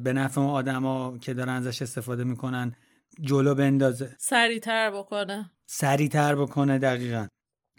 به 0.03 0.13
نفع 0.13 0.41
اون 0.41 0.49
آدما 0.49 1.17
که 1.17 1.33
دارن 1.33 1.53
ازش 1.53 1.81
استفاده 1.81 2.23
می‌کنن 2.23 2.75
جلو 3.21 3.55
بندازه. 3.55 4.15
سریعتر 4.17 4.91
بکنه. 4.91 5.51
سریعتر 5.65 6.35
بکنه 6.35 6.79
دقیقا. 6.79 7.27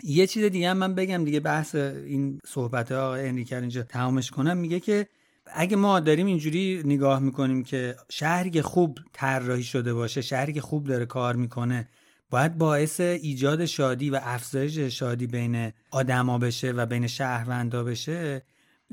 یه 0.03 0.27
چیز 0.27 0.45
دیگه 0.45 0.71
هم 0.71 0.77
من 0.77 0.95
بگم 0.95 1.25
دیگه 1.25 1.41
بحث 1.41 1.75
این 1.75 2.41
صحبت 2.47 2.93
ها 2.93 3.15
انریکر 3.15 3.61
اینجا 3.61 3.83
تمامش 3.83 4.31
کنم. 4.31 4.57
میگه 4.57 4.81
که 4.81 5.07
اگه 5.55 5.77
ما 5.77 6.01
داریم 6.01 6.27
اینجوری 6.27 6.83
نگاه 6.85 7.19
می‌کنیم 7.21 7.63
که 7.63 7.97
شهری 8.09 8.51
که 8.51 8.63
خوب 8.63 8.99
طراحی 9.13 9.63
شده 9.63 9.95
باشه 9.95 10.21
شهری 10.21 10.53
که 10.53 10.61
خوب 10.61 10.87
داره 10.87 11.07
کار 11.07 11.37
می‌کنه 11.37 11.89
باید 12.31 12.59
باعث 12.59 13.01
ایجاد 13.01 13.65
شادی 13.65 14.11
و 14.11 14.21
افزایش 14.23 14.79
شادی 14.79 15.27
بین 15.27 15.73
آدما 15.91 16.39
بشه 16.39 16.73
و 16.73 16.87
بین 16.87 17.07
شهروندا 17.07 17.85
بشه. 17.85 18.43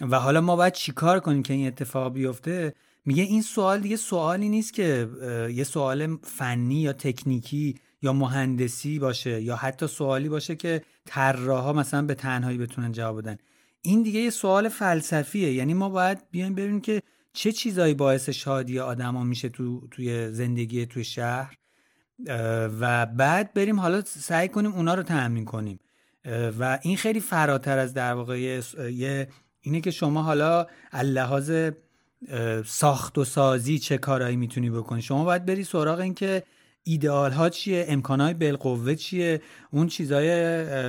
و 0.01 0.19
حالا 0.19 0.41
ما 0.41 0.55
باید 0.55 0.73
چیکار 0.73 1.19
کنیم 1.19 1.43
که 1.43 1.53
این 1.53 1.67
اتفاق 1.67 2.13
بیفته؟ 2.13 2.73
میگه 3.05 3.23
این 3.23 3.41
سوال 3.41 3.79
دیگه 3.79 3.95
سوالی 3.95 4.49
نیست 4.49 4.73
که 4.73 5.09
یه 5.53 5.63
سوال 5.63 6.17
فنی 6.23 6.81
یا 6.81 6.93
تکنیکی 6.93 7.75
یا 8.01 8.13
مهندسی 8.13 8.99
باشه 8.99 9.41
یا 9.41 9.55
حتی 9.55 9.87
سوالی 9.87 10.29
باشه 10.29 10.55
که 10.55 10.81
طراحا 11.05 11.73
مثلا 11.73 12.01
به 12.01 12.15
تنهایی 12.15 12.57
بتونن 12.57 12.91
جواب 12.91 13.21
بدن. 13.21 13.37
این 13.81 14.03
دیگه 14.03 14.19
یه 14.19 14.29
سوال 14.29 14.69
فلسفیه. 14.69 15.53
یعنی 15.53 15.73
ما 15.73 15.89
باید 15.89 16.17
بیایم 16.31 16.55
ببینیم 16.55 16.81
که 16.81 17.01
چه 17.33 17.51
چیزایی 17.51 17.93
باعث 17.93 18.29
شادی 18.29 18.79
آدما 18.79 19.23
میشه 19.23 19.49
تو 19.49 19.87
توی 19.91 20.31
زندگی 20.31 20.85
توی 20.85 21.03
شهر. 21.03 21.55
و 22.79 23.05
بعد 23.05 23.53
بریم 23.53 23.79
حالا 23.79 24.01
سعی 24.05 24.47
کنیم 24.47 24.73
اونا 24.73 24.93
رو 24.93 25.03
تأمین 25.03 25.45
کنیم. 25.45 25.79
و 26.59 26.79
این 26.81 26.97
خیلی 26.97 27.19
فراتر 27.19 27.77
از 27.77 27.93
در 27.93 28.13
واقع 28.13 28.39
یه 28.91 29.27
اینه 29.61 29.81
که 29.81 29.91
شما 29.91 30.21
حالا 30.21 30.67
لحاظ 30.93 31.71
ساخت 32.65 33.17
و 33.17 33.25
سازی 33.25 33.79
چه 33.79 33.97
کارهایی 33.97 34.35
می‌تونی 34.35 34.69
بکنی. 34.69 35.01
شما 35.01 35.23
باید 35.23 35.45
بری 35.45 35.63
سراغ 35.63 35.99
این 35.99 36.13
که 36.13 36.43
ایدئال 36.87 37.31
ها 37.31 37.49
چیه؟ 37.49 37.85
امکان 37.87 38.21
های 38.21 38.33
بالقوه 38.33 38.95
چیه؟ 38.95 39.41
اون 39.71 39.87
چیزای 39.87 40.29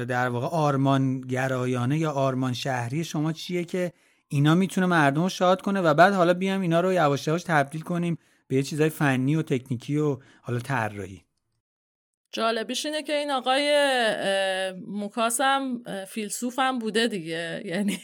در 0.04 0.28
واقع 0.28 0.46
آرمان 0.46 1.20
گرایانه 1.20 1.98
یا 1.98 2.10
آرمان 2.10 2.52
شهری 2.52 3.04
شما 3.04 3.32
چیه 3.32 3.64
که 3.64 3.92
اینا 4.28 4.54
می‌تونه 4.54 4.86
مردم 4.86 5.22
رو 5.22 5.28
شاد 5.28 5.62
کنه 5.62 5.80
و 5.80 5.94
بعد 5.94 6.12
حالا 6.12 6.34
بیام 6.34 6.60
اینا 6.60 6.80
رو 6.80 6.92
یواش 6.92 7.26
یواش 7.26 7.42
تبدیل 7.42 7.80
کنیم 7.80 8.18
به 8.48 8.56
یه 8.56 8.62
چیزای 8.62 8.88
فنی 8.88 9.36
و 9.36 9.42
تکنیکی 9.42 9.96
و 9.96 10.18
حالا 10.42 10.58
طراحی. 10.58 11.24
جالبیش 12.32 12.86
اینه 12.86 13.02
که 13.02 13.12
این 13.12 13.30
آقای 13.30 13.72
مکاسم 14.86 15.82
فیلسوفم 16.08 16.78
بوده 16.78 17.06
دیگه. 17.06 17.62
یعنی 17.70 17.98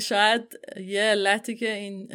شاید 0.00 0.58
یه 0.76 1.02
علتی 1.02 1.54
که 1.54 1.72
این 1.72 2.08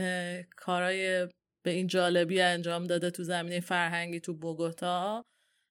کارای 0.55 1.27
به 1.67 1.73
این 1.73 1.87
جالبی 1.87 2.41
انجام 2.41 2.83
داده 2.83 3.11
تو 3.11 3.23
زمینه 3.23 3.59
فرهنگی 3.59 4.19
تو 4.19 4.33
بوگوتا 4.33 5.25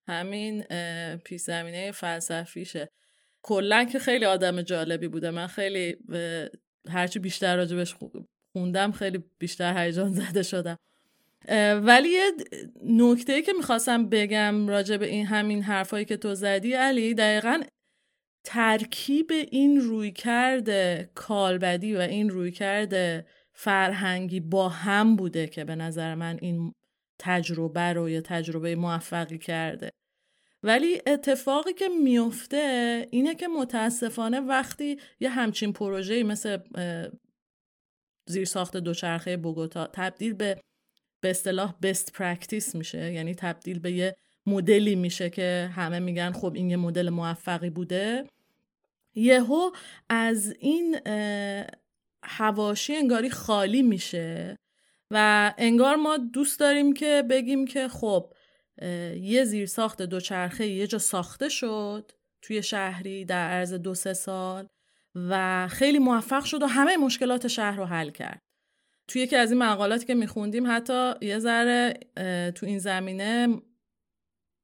همین 0.08 0.62
پیش 1.24 1.40
زمینه 1.40 1.92
فلسفیشه. 1.92 2.88
کلا 3.42 3.84
که 3.84 3.98
خیلی 3.98 4.24
آدم 4.24 4.62
جالبی 4.62 5.08
بوده. 5.08 5.30
من 5.30 5.46
خیلی 5.46 5.96
هرچی 6.88 7.18
بیشتر 7.18 7.56
راجبش 7.56 7.94
خوندم 8.52 8.92
خیلی 8.92 9.24
بیشتر 9.38 9.84
هیجان 9.84 10.12
زده 10.20 10.42
شدم. 10.42 10.76
ولی 11.82 12.08
یه 12.08 12.32
نکته 12.84 13.42
که 13.42 13.52
می‌خواستم 13.52 14.08
بگم 14.08 14.68
راجع 14.68 14.96
به 14.96 15.06
این 15.06 15.26
همین 15.26 15.62
حرفایی 15.62 16.04
که 16.04 16.16
تو 16.16 16.34
زدی 16.34 16.72
علی 16.72 17.14
دقیقا 17.14 17.60
ترکیب 18.44 19.32
این 19.50 19.80
روی 19.80 20.12
کرده 20.12 21.10
کالبدی 21.14 21.96
و 21.96 22.00
این 22.00 22.30
روی 22.30 22.50
کرده 22.50 23.26
فرهنگی 23.58 24.40
با 24.40 24.68
هم 24.68 25.16
بوده 25.16 25.46
که 25.46 25.64
به 25.64 25.74
نظر 25.76 26.14
من 26.14 26.38
این 26.42 26.72
تجربه 27.18 27.92
رو 27.92 28.10
یا 28.10 28.20
تجربه 28.20 28.76
موفقی 28.76 29.38
کرده. 29.38 29.90
ولی 30.62 31.00
اتفاقی 31.06 31.72
که 31.72 31.88
میفته 31.88 33.06
اینه 33.10 33.34
که 33.34 33.48
متاسفانه 33.48 34.40
وقتی 34.40 34.96
یه 35.20 35.28
همچین 35.28 35.72
پروژه‌ای 35.72 36.22
مثل 36.22 36.58
زیرساخت 38.26 38.76
دوچرخه 38.76 39.36
بوگوتا 39.36 39.86
تبدیل 39.86 40.32
به 40.32 40.60
به 41.20 41.30
اصطلاح 41.30 41.74
best 41.82 42.12
practice 42.12 42.74
میشه 42.74 43.12
یعنی 43.12 43.34
تبدیل 43.34 43.78
به 43.78 43.92
یه 43.92 44.16
مدلی 44.46 44.94
میشه 44.94 45.30
که 45.30 45.70
همه 45.74 45.98
میگن 45.98 46.32
خب 46.32 46.52
این 46.54 46.70
یه 46.70 46.76
مدل 46.76 47.08
موفقی 47.10 47.70
بوده 47.70 48.24
یهو 49.14 49.70
از 50.08 50.54
این 50.58 50.98
حواشی 52.26 52.96
انگاری 52.96 53.30
خالی 53.30 53.82
میشه 53.82 54.56
و 55.10 55.54
انگار 55.58 55.96
ما 55.96 56.16
دوست 56.16 56.60
داریم 56.60 56.92
که 56.92 57.24
بگیم 57.30 57.66
که 57.66 57.88
خب 57.88 58.32
یه 59.20 59.44
زیر 59.44 59.66
ساخت 59.66 60.02
دوچرخه 60.02 60.66
یه 60.66 60.86
جا 60.86 60.98
ساخته 60.98 61.48
شد 61.48 62.12
توی 62.42 62.62
شهری 62.62 63.24
در 63.24 63.50
عرض 63.50 63.74
دو 63.74 63.94
سه 63.94 64.12
سال 64.12 64.66
و 65.14 65.68
خیلی 65.68 65.98
موفق 65.98 66.44
شد 66.44 66.62
و 66.62 66.66
همه 66.66 66.96
مشکلات 66.96 67.48
شهر 67.48 67.76
رو 67.76 67.84
حل 67.84 68.10
کرد. 68.10 68.40
توی 69.08 69.22
یکی 69.22 69.36
از 69.36 69.52
این 69.52 69.62
مقالاتی 69.62 70.06
که 70.06 70.14
میخوندیم 70.14 70.70
حتی 70.70 71.12
یه 71.20 71.38
ذره 71.38 71.94
تو 72.54 72.66
این 72.66 72.78
زمینه 72.78 73.62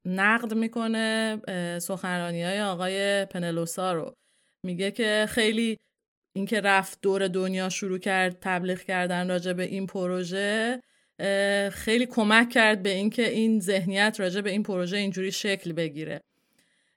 نقد 0.06 0.54
می‌کنه 0.54 1.40
سخنرانی 1.78 2.42
های 2.42 2.62
آقای 2.62 3.24
پنلوسا 3.24 3.92
رو. 3.92 4.12
میگه 4.66 4.90
که 4.90 5.26
خیلی 5.28 5.76
اینکه 6.32 6.60
رفت 6.60 6.98
دور 7.02 7.28
دنیا 7.28 7.68
شروع 7.68 7.98
کرد 7.98 8.38
تبلیغ 8.40 8.80
کردن 8.80 9.28
راجع 9.28 9.52
به 9.52 9.62
این 9.62 9.86
پروژه 9.86 10.80
خیلی 11.72 12.06
کمک 12.06 12.50
کرد 12.50 12.82
به 12.82 12.90
اینکه 12.90 13.28
این 13.28 13.60
ذهنیت 13.60 14.16
راجع 14.20 14.40
به 14.40 14.50
این 14.50 14.62
پروژه 14.62 14.96
اینجوری 14.96 15.32
شکل 15.32 15.72
بگیره. 15.72 16.20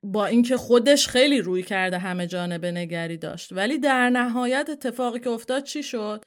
با 0.04 0.26
اینکه 0.26 0.58
خودش 0.58 1.08
خیلی 1.08 1.42
روی 1.42 1.64
کرده 1.64 1.98
همه 1.98 2.28
جانبه 2.28 2.72
نگری 2.72 3.18
داشت. 3.18 3.54
ولی 3.54 3.78
در 3.78 4.10
نهایت 4.10 4.70
اتفاقی 4.70 5.20
که 5.20 5.30
افتاد 5.30 5.64
چی 5.64 5.84
شد؟ 5.84 6.26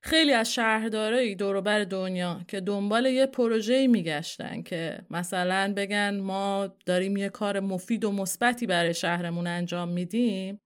خیلی 0.00 0.32
از 0.32 0.54
شهردارایی 0.54 1.34
دوروبر 1.34 1.84
دنیا 1.84 2.40
که 2.48 2.60
دنبال 2.60 3.06
یه 3.06 3.26
پروژه 3.26 3.86
میگشتن 3.86 4.62
که 4.62 4.98
مثلا 5.10 5.72
بگن 5.76 6.20
ما 6.20 6.68
داریم 6.86 7.16
یه 7.16 7.28
کار 7.28 7.60
مفید 7.60 8.04
و 8.04 8.12
مثبتی 8.12 8.66
برای 8.66 8.94
شهرمون 8.94 9.46
انجام 9.46 9.88
میدیم. 9.88 10.60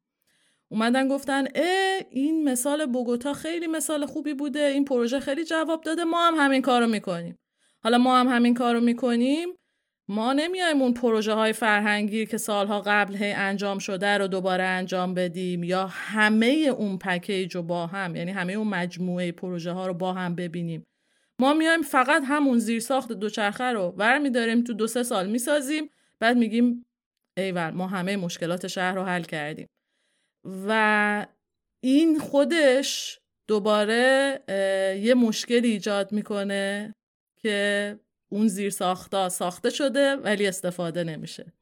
اومدن 0.72 1.08
گفتن 1.08 1.44
اه 1.54 2.00
این 2.10 2.44
مثال 2.44 2.86
بوگوتا 2.86 3.32
خیلی 3.34 3.66
مثال 3.66 4.06
خوبی 4.06 4.34
بوده 4.34 4.60
این 4.60 4.84
پروژه 4.84 5.20
خیلی 5.20 5.44
جواب 5.44 5.80
داده 5.80 6.04
ما 6.04 6.28
هم 6.28 6.34
همین 6.34 6.62
کارو 6.62 6.86
می‌کنیم. 6.86 7.38
حالا 7.82 7.98
ما 7.98 8.20
هم 8.20 8.28
همین 8.28 8.54
کارو 8.54 8.80
می‌کنیم. 8.80 9.48
ما 10.08 10.32
نمیایم 10.32 10.82
اون 10.82 10.94
پروژه 10.94 11.32
های 11.32 11.52
فرهنگی 11.52 12.26
که 12.26 12.38
سالها 12.38 12.80
قبل 12.80 13.16
هی 13.16 13.32
انجام 13.32 13.78
شده 13.78 14.18
رو 14.18 14.26
دوباره 14.26 14.64
انجام 14.64 15.14
بدیم 15.14 15.62
یا 15.62 15.86
همه 15.86 16.46
اون 16.78 16.98
پکیج 16.98 17.56
رو 17.56 17.62
با 17.62 17.86
هم 17.86 18.16
یعنی 18.16 18.30
همه 18.30 18.52
اون 18.52 18.68
مجموعه 18.68 19.32
پروژه 19.32 19.72
ها 19.72 19.86
رو 19.86 19.94
با 19.94 20.12
هم 20.12 20.34
ببینیم. 20.34 20.86
ما 21.38 21.54
میایم 21.54 21.82
فقط 21.82 22.22
همون 22.26 22.58
زیرساخت 22.58 23.12
دوچرخه 23.12 23.64
رو 23.64 23.92
برمیداریم 23.92 24.64
تو 24.64 24.74
دو 24.74 24.86
سه 24.86 25.02
سال 25.02 25.28
می‌سازیم 25.28 25.90
بعد 26.20 26.36
میگیم 26.36 26.86
ایول 27.36 27.70
ما 27.70 27.86
همه 27.86 28.16
مشکلات 28.16 28.66
شهر 28.66 28.94
رو 28.94 29.02
حل 29.02 29.22
کردیم. 29.22 29.66
و 30.44 31.26
این 31.80 32.18
خودش 32.18 33.20
دوباره 33.46 34.40
یه 35.02 35.14
مشکلی 35.14 35.68
ایجاد 35.68 36.12
می‌کنه 36.12 36.94
که 37.36 37.98
اون 38.28 38.48
زیر 38.48 38.70
ساختا 38.70 39.28
ساخته 39.28 39.70
شده 39.70 40.16
ولی 40.16 40.46
استفاده 40.46 41.04
نمیشه. 41.04 41.52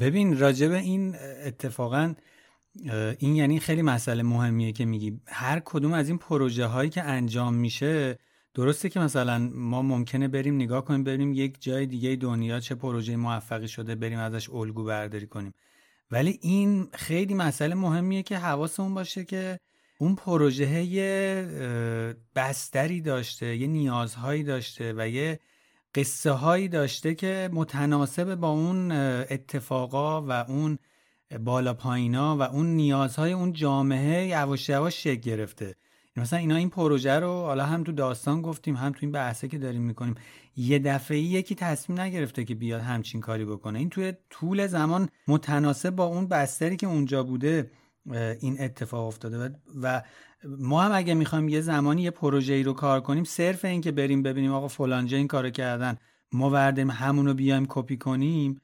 ببین 0.00 0.38
راجب 0.38 0.70
این 0.70 1.14
اتفاقا 1.44 2.14
این 3.18 3.36
یعنی 3.36 3.60
خیلی 3.60 3.82
مسئله 3.82 4.22
مهمیه 4.22 4.72
که 4.72 4.84
میگی. 4.84 5.20
هر 5.26 5.62
کدوم 5.64 5.92
از 5.92 6.08
این 6.08 6.18
پروژه 6.18 6.66
هایی 6.66 6.90
که 6.90 7.02
انجام 7.02 7.54
میشه 7.54 8.18
درسته 8.54 8.88
که 8.88 9.00
مثلا 9.00 9.50
ما 9.54 9.82
ممکنه 9.82 10.28
بریم 10.28 10.54
نگاه 10.54 10.84
کنیم 10.84 11.04
بریم 11.04 11.32
یک 11.32 11.62
جای 11.62 11.86
دیگه 11.86 12.16
دنیا 12.16 12.60
چه 12.60 12.74
پروژه 12.74 13.16
موفقی 13.16 13.68
شده 13.68 13.94
بریم 13.94 14.18
ازش 14.18 14.50
الگو 14.50 14.84
برداری 14.84 15.26
کنیم. 15.26 15.54
ولی 16.10 16.38
این 16.42 16.88
خیلی 16.92 17.34
مسئله 17.34 17.74
مهمیه 17.74 18.22
که 18.22 18.38
حواسمون 18.38 18.94
باشه 18.94 19.24
که 19.24 19.58
اون 19.98 20.14
پروژه 20.14 20.82
یه 20.82 21.46
بستری 22.36 23.00
داشته 23.00 23.56
یه 23.56 23.66
نیازهایی 23.66 24.42
داشته 24.42 24.94
و 24.96 25.08
یه 25.08 25.40
قصه 25.94 26.30
هایی 26.30 26.68
داشته 26.68 27.14
که 27.14 27.50
متناسب 27.52 28.34
با 28.34 28.48
اون 28.48 28.92
اتفاقا 29.30 30.22
و 30.22 30.30
اون 30.32 30.78
بالا 31.40 31.74
پایینا 31.74 32.36
و 32.36 32.42
اون 32.42 32.66
نیازهای 32.66 33.32
اون 33.32 33.52
جامعه 33.52 34.26
یواش 34.26 34.68
یواش 34.68 35.02
شکل 35.02 35.20
گرفته. 35.20 35.74
مثلا 36.16 36.38
اینا 36.38 36.56
این 36.56 36.70
پروژه 36.70 37.12
رو 37.12 37.28
حالا 37.28 37.66
هم 37.66 37.84
تو 37.84 37.92
داستان 37.92 38.42
گفتیم 38.42 38.76
هم 38.76 38.92
تو 38.92 38.98
این 39.00 39.12
بحثه 39.12 39.48
که 39.48 39.58
داریم 39.58 39.82
می‌کنیم. 39.82 40.14
یه 40.56 40.78
دفعه 40.78 41.18
یکی 41.18 41.54
تصمیم 41.54 42.00
نگرفته 42.00 42.44
که 42.44 42.54
بیاد 42.54 42.80
همچین 42.80 43.20
کاری 43.20 43.44
بکنه. 43.44 43.78
این 43.78 43.88
توی 43.90 44.12
طول 44.30 44.66
زمان 44.66 45.08
متناسب 45.28 45.90
با 45.90 46.04
اون 46.04 46.26
بستری 46.26 46.76
که 46.76 46.86
اونجا 46.86 47.22
بوده 47.22 47.70
این 48.40 48.56
اتفاق 48.60 49.06
افتاده. 49.06 49.54
و 49.82 50.02
ما 50.58 50.82
هم 50.82 50.92
اگه 50.92 51.14
می‌خوایم 51.14 51.48
یه 51.48 51.60
زمانی 51.60 52.02
یه 52.02 52.10
پروژه 52.10 52.54
ای 52.54 52.62
رو 52.62 52.72
کار 52.72 53.00
کنیم 53.00 53.24
صرف 53.24 53.64
این 53.64 53.80
که 53.80 53.92
بریم 53.92 54.22
ببینیم 54.22 54.52
آقا 54.52 54.68
فلانجا 54.68 55.16
این 55.16 55.28
کارو 55.28 55.50
کردن 55.50 55.96
ما 56.32 56.50
وردیم 56.50 56.90
همون 56.90 57.26
رو 57.26 57.34
بیایم 57.34 57.66
کپی 57.68 57.96
کنیم 57.96 58.60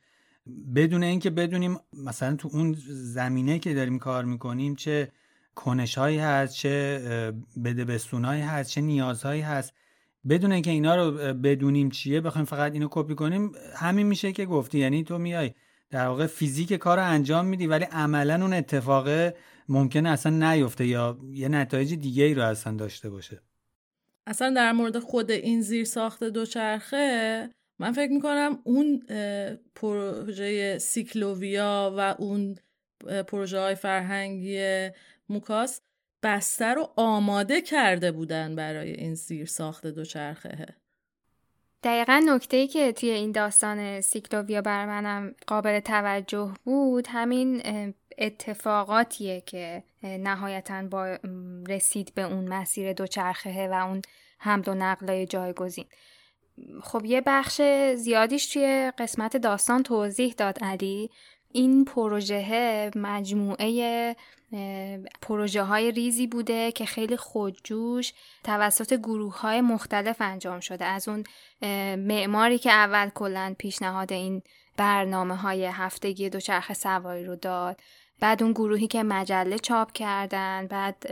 بدون 0.74 1.02
اینکه 1.02 1.30
بدونیم 1.30 1.76
مثلا 1.92 2.36
تو 2.36 2.48
اون 2.52 2.76
زمینه 2.88 3.58
که 3.58 3.74
داریم 3.74 3.98
کار 3.98 4.24
می‌کنیم 4.24 4.74
چه 4.74 5.12
کنش 5.54 5.98
هایی 5.98 6.18
هست 6.18 6.54
چه 6.54 7.00
بده 7.64 7.84
هست 8.24 8.70
چه 8.70 8.80
نیازهایی 8.80 9.40
هست. 9.40 9.74
بدون 10.28 10.52
اینکه 10.52 10.70
اینا 10.70 10.96
رو 10.96 11.34
بدونیم 11.34 11.90
چیه 11.90 12.20
بخوایم 12.20 12.44
فقط 12.44 12.72
اینو 12.72 12.88
کپی 12.90 13.14
کنیم 13.14 13.52
همین 13.76 14.06
میشه 14.06 14.32
که 14.32 14.46
گفتی. 14.46 14.78
یعنی 14.78 15.04
تو 15.04 15.18
میای 15.18 15.54
در 15.90 16.06
واقع 16.06 16.26
فیزیک 16.26 16.72
کار 16.72 16.98
رو 16.98 17.04
انجام 17.04 17.46
میدی 17.46 17.66
ولی 17.66 17.84
عملا 17.84 18.34
اون 18.34 18.52
اتفاق 18.52 19.32
ممکنه 19.68 20.08
اصلا 20.08 20.52
نیفته 20.52 20.86
یا 20.86 21.18
یه 21.32 21.48
نتایج 21.48 21.94
دیگه 21.94 22.24
ای 22.24 22.34
رو 22.34 22.42
اصلا 22.42 22.76
داشته 22.76 23.10
باشه. 23.10 23.40
اصلا 24.26 24.50
در 24.50 24.72
مورد 24.72 24.98
خود 24.98 25.30
این 25.30 25.60
زیر 25.62 25.84
ساخت 25.84 26.24
دوچرخه 26.24 27.50
من 27.78 27.92
فکر 27.92 28.12
می‌کنم 28.12 28.58
اون 28.64 29.02
پروژه 29.74 30.78
سیکلوویا 30.78 31.94
و 31.98 32.14
اون 32.18 32.54
پروژه 33.28 33.58
های 33.58 33.74
فرهنگی 33.74 34.88
موکاس 35.28 35.80
بستر 36.22 36.74
رو 36.74 36.88
آماده 36.96 37.60
کرده 37.60 38.12
بودن 38.12 38.56
برای 38.56 38.92
این 38.92 39.14
زیر 39.14 39.46
ساخت 39.46 39.86
دوچرخه. 39.86 40.66
دقیقا 41.82 42.22
نکته 42.26 42.56
ای 42.56 42.66
که 42.66 42.92
توی 42.92 43.10
این 43.10 43.32
داستان 43.32 44.00
سیکلوویا 44.00 44.62
بر 44.62 44.86
منم 44.86 45.34
قابل 45.46 45.80
توجه 45.80 46.54
بود 46.64 47.06
همین 47.08 47.62
اتفاقاتیه 48.18 49.40
که 49.40 49.82
نهایتا 50.02 50.82
با 50.82 51.18
رسید 51.68 52.12
به 52.14 52.22
اون 52.22 52.48
مسیر 52.48 52.92
دوچرخه 52.92 53.68
و 53.68 53.72
اون 53.72 54.02
حمل 54.38 54.68
و 54.68 54.74
نقلای 54.74 55.26
جایگزین. 55.26 55.84
خب 56.82 57.04
یه 57.04 57.22
بخش 57.26 57.60
زیادیش 57.96 58.46
توی 58.46 58.92
قسمت 58.98 59.36
داستان 59.36 59.82
توضیح 59.82 60.34
داد 60.36 60.64
علی. 60.64 61.10
این 61.52 61.84
پروژه 61.84 62.90
مجموعه 62.96 64.16
پروژه 65.22 65.62
های 65.62 65.90
ریزی 65.90 66.26
بوده 66.26 66.72
که 66.72 66.86
خیلی 66.86 67.16
خودجوش 67.16 68.12
توسط 68.44 68.94
گروه 68.94 69.40
های 69.40 69.60
مختلف 69.60 70.16
انجام 70.20 70.60
شده. 70.60 70.84
از 70.84 71.08
اون 71.08 71.24
معماری 71.96 72.58
که 72.58 72.70
اول 72.70 73.08
کلا 73.08 73.54
پیشنهاد 73.58 74.12
این 74.12 74.42
برنامه 74.76 75.36
های 75.36 75.64
هفتگی 75.64 76.30
دوچرخه 76.30 76.74
سواری 76.74 77.24
رو 77.24 77.36
داد 77.36 77.80
بعد 78.20 78.42
اون 78.42 78.52
گروهی 78.52 78.86
که 78.86 79.02
مجله 79.02 79.58
چاپ 79.58 79.92
کردن 79.92 80.66
بعد 80.66 81.06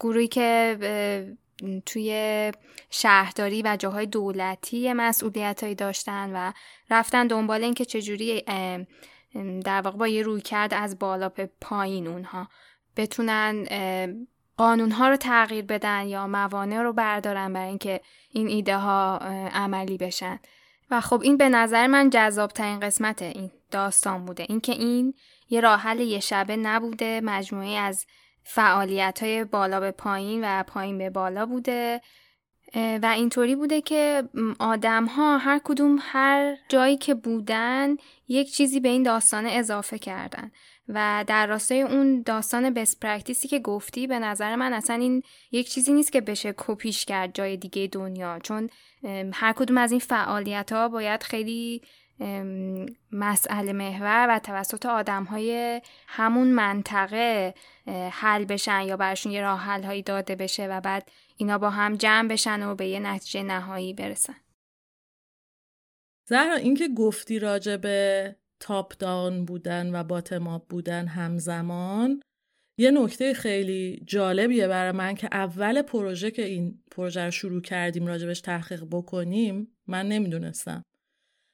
گروهی 0.00 0.28
که 0.28 0.76
توی 1.86 2.52
شهرداری 2.90 3.62
و 3.62 3.76
جاهای 3.78 4.06
دولتی 4.06 4.92
مسئولیت 4.92 5.62
هایی 5.62 5.74
داشتن 5.74 6.30
و 6.34 6.52
رفتن 6.90 7.26
دنبال 7.26 7.64
اینکه 7.64 7.84
چجوری 7.84 8.44
در 9.64 9.80
واقع 9.80 9.98
با 9.98 10.08
یه 10.08 10.22
روی 10.22 10.40
کرد 10.40 10.74
از 10.74 10.98
بالا 10.98 11.28
به 11.28 11.50
پایین 11.60 12.06
اونها 12.06 12.48
بتونن 12.96 13.66
قانون 14.56 14.90
ها 14.90 15.08
رو 15.08 15.16
تغییر 15.16 15.64
بدن 15.64 16.06
یا 16.06 16.26
موانع 16.26 16.82
رو 16.82 16.92
بردارن 16.92 17.52
برای 17.52 17.68
اینکه 17.68 18.00
این 18.30 18.48
ایده 18.48 18.76
ها 18.76 19.18
عملی 19.52 19.96
بشن. 19.96 20.38
و 20.90 21.00
خب 21.00 21.20
این 21.22 21.36
به 21.36 21.48
نظر 21.48 21.86
من 21.86 22.10
جذاب 22.10 22.50
ترین 22.50 22.80
قسمت 22.80 23.22
این 23.22 23.50
داستان 23.70 24.24
بوده. 24.24 24.46
اینکه 24.48 24.72
این 24.72 25.14
یه 25.48 25.60
راه 25.60 25.80
حل 25.80 26.00
یه 26.00 26.20
شبه 26.20 26.56
نبوده 26.56 27.20
مجموعه 27.24 27.78
از 27.78 28.06
فعالیت 28.42 29.22
های 29.22 29.44
بالا 29.44 29.80
به 29.80 29.90
پایین 29.90 30.40
و 30.44 30.62
پایین 30.62 30.98
به 30.98 31.10
بالا 31.10 31.46
بوده. 31.46 32.00
و 32.74 33.12
اینطوری 33.16 33.56
بوده 33.56 33.80
که 33.80 34.28
آدم 34.58 35.04
ها 35.04 35.38
هر 35.38 35.60
کدوم 35.64 35.98
هر 36.00 36.56
جایی 36.68 36.96
که 36.96 37.14
بودن 37.14 37.96
یک 38.28 38.52
چیزی 38.52 38.80
به 38.80 38.88
این 38.88 39.02
داستان 39.02 39.46
اضافه 39.46 39.98
کردن. 39.98 40.50
و 40.88 41.24
در 41.26 41.46
راستای 41.46 41.82
اون 41.82 42.22
داستان 42.22 42.70
بست 42.70 43.00
پرکتیسی 43.00 43.48
که 43.48 43.58
گفتی 43.58 44.06
به 44.06 44.18
نظر 44.18 44.56
من 44.56 44.72
اصلا 44.72 44.96
این 44.96 45.22
یک 45.52 45.68
چیزی 45.68 45.92
نیست 45.92 46.12
که 46.12 46.20
بشه 46.20 46.54
کپیش 46.56 47.04
کرد 47.04 47.34
جای 47.34 47.56
دیگه 47.56 47.88
دنیا. 47.92 48.38
چون 48.38 48.70
هر 49.32 49.52
کدوم 49.52 49.78
از 49.78 49.90
این 49.90 50.00
فعالیت 50.00 50.72
ها 50.72 50.88
باید 50.88 51.22
خیلی 51.22 51.82
مسئله 53.12 53.72
محور 53.72 54.26
و 54.30 54.38
توسط 54.38 54.86
آدم 54.86 55.24
های 55.24 55.80
همون 56.06 56.48
منطقه 56.48 57.54
حل 58.10 58.44
بشن 58.44 58.80
یا 58.80 58.96
برشون 58.96 59.32
یه 59.32 59.40
راه 59.40 59.60
حل 59.60 59.82
هایی 59.82 60.02
داده 60.02 60.34
بشه 60.34 60.66
و 60.66 60.80
بعد 60.80 61.10
اینا 61.36 61.58
با 61.58 61.70
هم 61.70 61.96
جمع 61.96 62.28
بشن 62.28 62.62
و 62.62 62.74
به 62.74 62.86
یه 62.86 63.00
نتیجه 63.00 63.42
نهایی 63.42 63.94
برسن. 63.94 64.36
زهرا 66.28 66.54
اینکه 66.54 66.88
گفتی 66.88 67.38
راجع 67.38 67.76
به 67.76 68.36
تاپ 68.60 68.96
داون 68.98 69.44
بودن 69.44 69.94
و 69.94 70.04
باتم 70.04 70.58
بودن 70.58 71.06
همزمان 71.06 72.20
یه 72.78 72.90
نکته 72.90 73.34
خیلی 73.34 74.02
جالبیه 74.06 74.68
برای 74.68 74.92
من 74.92 75.14
که 75.14 75.28
اول 75.32 75.82
پروژه 75.82 76.30
که 76.30 76.42
این 76.42 76.82
پروژه 76.90 77.24
رو 77.24 77.30
شروع 77.30 77.62
کردیم 77.62 78.06
راجبش 78.06 78.40
تحقیق 78.40 78.84
بکنیم 78.90 79.76
من 79.86 80.08
نمی‌دونستم. 80.08 80.82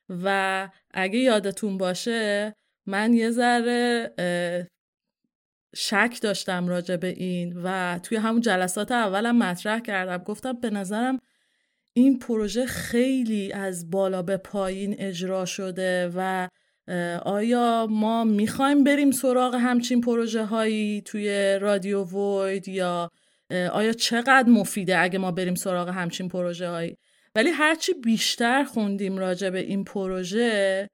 و 0.09 0.69
اگه 0.91 1.19
یادتون 1.19 1.79
باشه 1.79 2.53
من 2.87 3.15
یه 3.15 3.31
ذره 3.31 4.15
شک 5.75 6.19
داشتم 6.23 6.69
راجع 6.69 6.97
به 6.97 7.09
این 7.09 7.61
و 7.65 7.99
توی 8.03 8.19
همون 8.19 8.41
جلسات 8.41 8.93
اولم 8.93 9.39
مطرح 9.39 9.81
کردم. 9.81 10.19
گفتم 10.19 10.53
به 10.53 10.71
نظرم 10.71 11.19
این 11.93 12.19
پروژه 12.19 12.67
خیلی 12.67 13.53
از 13.53 13.91
بالا 13.91 14.23
به 14.23 14.37
پایین 14.37 14.97
اجرا 14.99 15.45
شده 15.45 16.13
و 16.17 16.49
آیا 17.25 17.87
ما 17.91 18.25
می‌خوایم 18.25 18.85
بریم 18.85 19.11
سراغ 19.11 19.55
همچین 19.55 20.01
پروژه 20.01 20.45
هایی 20.45 21.03
توی 21.03 21.59
رادیو 21.61 22.05
وید 22.05 22.69
یا 22.69 23.11
آیا 23.51 23.93
چقدر 23.93 24.49
مفیده 24.49 24.99
اگه 24.99 25.19
ما 25.19 25.31
بریم 25.31 25.55
سراغ 25.55 25.89
همچین 25.89 26.29
پروژه 26.29 26.69
هایی 26.69 26.97
ولی 27.35 27.51
هرچی 27.51 27.93
بیشتر 27.95 28.65
خوندیم 28.65 29.19
راجع 29.19 29.51
به 29.51 29.61
این 29.61 29.85
پروژه 29.85 30.89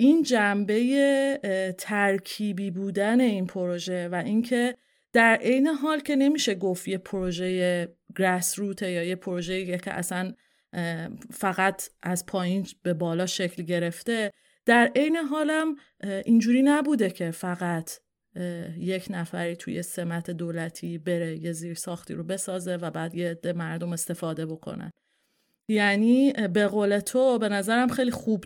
این 0.00 0.22
جنبه 0.22 1.74
ترکیبی 1.78 2.70
بودن 2.70 3.20
این 3.20 3.46
پروژه 3.46 4.08
و 4.08 4.14
اینکه 4.14 4.76
در 5.12 5.36
عین 5.36 5.66
حال 5.66 6.00
که 6.00 6.16
نمیشه 6.16 6.54
گفت 6.54 6.88
یه 6.88 6.98
پروژه 6.98 7.88
گراس 8.16 8.58
روته 8.58 8.90
یا 8.90 9.02
یه 9.04 9.16
پروژه 9.16 9.78
که 9.78 9.92
اصلا 9.92 10.32
فقط 11.30 11.88
از 12.02 12.26
پایین 12.26 12.66
به 12.82 12.94
بالا 12.94 13.26
شکل 13.26 13.62
گرفته 13.62 14.30
در 14.66 14.90
عین 14.96 15.16
حالم 15.16 15.76
اینجوری 16.24 16.62
نبوده 16.62 17.10
که 17.10 17.30
فقط 17.30 17.90
یک 18.78 19.06
نفری 19.10 19.56
توی 19.56 19.82
سمت 19.82 20.30
دولتی 20.30 20.98
بره 20.98 21.36
یه 21.36 21.52
زیر 21.52 21.74
ساختی 21.74 22.14
رو 22.14 22.24
بسازه 22.24 22.76
و 22.76 22.90
بعد 22.90 23.14
یه 23.14 23.30
عده 23.30 23.52
مردم 23.52 23.92
استفاده 23.92 24.46
بکنن. 24.46 24.90
یعنی 25.68 26.32
به 26.32 26.66
قول 26.66 26.98
تو 26.98 27.38
به 27.38 27.48
نظرم 27.48 27.88
خیلی 27.88 28.10
خوب 28.10 28.44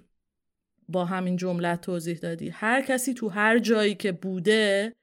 با 0.89 1.05
همین 1.05 1.37
جمله 1.37 1.77
توضیح 1.77 2.19
دادی. 2.19 2.51
هر 2.51 2.83
کسی 2.83 3.15
تو 3.15 3.29
هر 3.29 3.59
جایی 3.59 3.95
که 3.95 4.13
بوده 4.13 4.95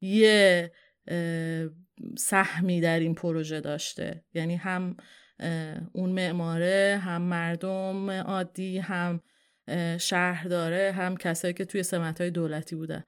یه 0.00 0.72
سهمی 2.18 2.80
در 2.80 3.00
این 3.00 3.14
پروژه 3.14 3.60
داشته. 3.60 4.24
یعنی 4.34 4.56
هم 4.56 4.96
اون 5.92 6.10
معماره 6.10 7.00
هم 7.04 7.22
مردم 7.22 8.10
عادی 8.10 8.78
هم 8.78 9.20
شهرداره 10.00 10.92
هم 10.92 11.16
کسایی 11.16 11.54
که 11.54 11.64
توی 11.64 11.82
سمت 11.82 12.20
های 12.20 12.30
دولتی 12.30 12.76
بودن. 12.76 13.04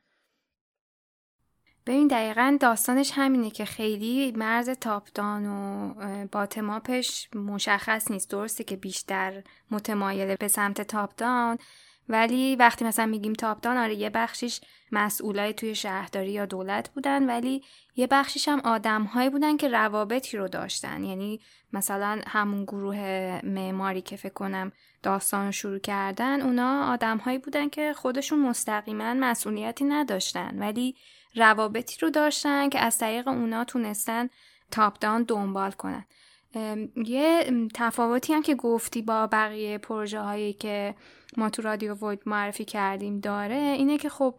ببین 1.87 2.09
دقیقا 2.09 2.59
داستانش 2.61 3.11
همینه 3.14 3.51
که 3.51 3.64
خیلی 3.64 4.33
مرز 4.33 4.70
تاپدان 4.70 5.47
و 5.47 5.95
باتماپش 6.33 7.29
مشخص 7.35 8.11
نیست. 8.11 8.31
درسته 8.31 8.64
که 8.64 8.76
بیشتر 8.76 9.43
متمایله 9.70 10.37
به 10.37 10.49
سمت 10.49 10.83
تاپدان 10.83 11.59
ولی 12.09 12.57
وقتی 12.57 12.85
مثلا 12.85 13.07
میگیم 13.07 13.33
تاپدان 13.33 13.77
آره 13.77 13.95
یه 13.95 14.11
بخشیش 14.11 14.61
مسئولای 14.93 15.53
توی 15.53 15.75
شهرداری 15.75 16.31
یا 16.33 16.47
دولت 16.47 16.91
بودن 16.91 17.31
ولی 17.31 17.63
یه 17.97 18.07
بخشیش 18.07 18.49
هم 18.49 18.61
آدمهایی 18.61 19.31
بودن 19.31 19.57
که 19.57 19.69
روابطی 19.69 20.37
رو 20.37 20.49
داشتن. 20.49 21.05
یعنی 21.05 21.41
مثلا 21.73 22.21
همون 22.27 22.65
گروه 22.65 22.97
معماری 23.45 24.01
که 24.01 24.17
فکر 24.17 24.33
کنم 24.33 24.73
داستان 25.03 25.47
رو 25.47 25.53
شروع 25.53 25.79
کردن 25.79 26.41
اونا 26.41 26.93
آدمهایی 26.93 27.39
بودن 27.39 27.69
که 27.69 27.93
خودشون 27.93 28.39
مستقیما 28.39 29.15
مسئولیتی 29.15 29.85
نداشتن 29.85 30.59
ولی 30.59 30.95
روابطی 31.35 31.97
رو 32.01 32.11
داشتن 32.11 32.69
که 32.69 32.79
از 32.79 32.99
طریق 32.99 33.29
اونا 33.29 33.65
تونستن 33.65 34.29
تاپ 34.71 34.99
دان 34.99 35.23
دنبال 35.23 35.71
کنن. 35.71 36.05
یه 37.05 37.53
تفاوتی 37.75 38.33
هم 38.33 38.43
که 38.43 38.55
گفتی 38.55 39.03
با 39.03 39.27
بقیه 39.27 39.79
پروژه 39.79 40.21
هایی 40.21 40.53
که 40.53 40.95
ما 41.37 41.51
تو 41.51 41.63
رادیو 41.63 41.95
وید 41.95 42.21
معرفی 42.27 42.65
کردیم 42.65 43.21
داره 43.21 43.55
اینه 43.55 43.99
که 43.99 44.09
خب 44.09 44.35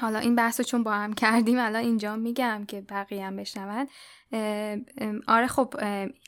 حالا 0.00 0.18
این 0.18 0.34
بحث 0.34 0.60
رو 0.60 0.64
چون 0.64 0.82
با 0.82 0.92
هم 0.92 1.12
کردیم 1.12 1.58
الان 1.58 1.82
اینجا 1.82 2.16
میگم 2.16 2.64
که 2.68 2.80
بقیه 2.80 3.26
هم 3.26 3.36
بشنون. 3.36 3.86
آره 5.28 5.46
خب 5.46 5.74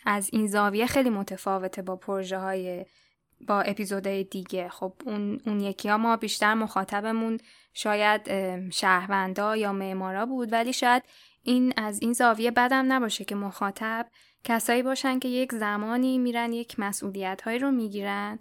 از 0.06 0.30
این 0.32 0.46
زاویه 0.46 0.86
خیلی 0.86 1.10
متفاوته 1.10 1.82
با 1.82 1.96
پروژه 1.96 2.38
های 2.38 2.86
با 3.48 3.60
اپیزودهای 3.60 4.24
دیگه. 4.24 4.68
خب 4.68 4.92
اون, 5.06 5.40
اون 5.46 5.60
یکی 5.60 5.88
ها 5.88 5.96
ما 5.98 6.16
بیشتر 6.16 6.54
مخاطبمون 6.54 7.38
شاید 7.74 8.20
شهروندا 8.70 9.56
یا 9.56 9.72
معمارا 9.72 10.26
بود 10.26 10.52
ولی 10.52 10.72
شاید 10.72 11.02
این 11.42 11.72
از 11.76 12.02
این 12.02 12.12
زاویه 12.12 12.50
بدم 12.50 12.92
نباشه 12.92 13.24
که 13.24 13.34
مخاطب 13.34 14.06
کسایی 14.44 14.82
باشن 14.82 15.18
که 15.18 15.28
یک 15.28 15.52
زمانی 15.52 16.18
میرن 16.18 16.52
یک 16.52 16.80
مسئولیت 16.80 17.42
هایی 17.42 17.58
رو 17.58 17.70
می‌گیرن 17.70 18.38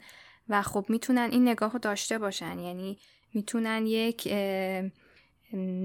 و 0.49 0.61
خب 0.61 0.85
می‌تونن 0.89 1.29
این 1.31 1.47
نگاه 1.47 1.71
رو 1.71 1.79
داشته 1.79 2.17
باشن. 2.17 2.59
یعنی 2.59 2.97
می‌تونن 3.33 3.85
یک 3.85 4.33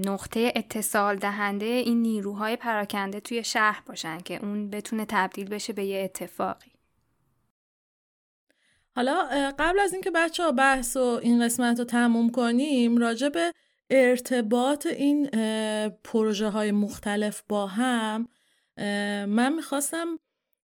نقطه 0.05 0.53
اتصال 0.55 1.15
دهنده 1.15 1.65
این 1.65 2.01
نیروهای 2.01 2.55
پراکنده 2.55 3.19
توی 3.19 3.43
شهر 3.43 3.83
باشن 3.85 4.17
که 4.17 4.39
اون 4.45 4.69
بتونه 4.69 5.05
تبدیل 5.09 5.49
بشه 5.49 5.73
به 5.73 5.85
یه 5.85 6.03
اتفاقی. 6.03 6.71
حالا 8.95 9.27
قبل 9.59 9.79
از 9.79 9.93
اینکه 9.93 10.11
بچه 10.11 10.43
ها 10.43 10.51
بحث 10.51 10.97
و 10.97 11.19
این 11.23 11.45
قسمت 11.45 11.79
رو 11.79 11.85
تموم 11.85 12.29
کنیم 12.29 12.97
راجع 12.97 13.29
به 13.29 13.51
ارتباط 13.89 14.85
این 14.85 15.29
پروژه 15.89 16.49
های 16.49 16.71
مختلف 16.71 17.43
با 17.49 17.67
هم 17.67 18.27
من 19.27 19.53
می‌خواستم 19.55 20.07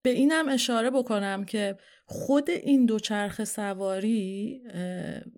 به 0.04 0.10
اینم 0.10 0.50
اشاره 0.50 0.90
بکنم 0.90 1.46
که 1.46 1.78
خود 2.06 2.50
این 2.50 2.86
دوچرخه 2.86 3.46
سواری 3.46 4.62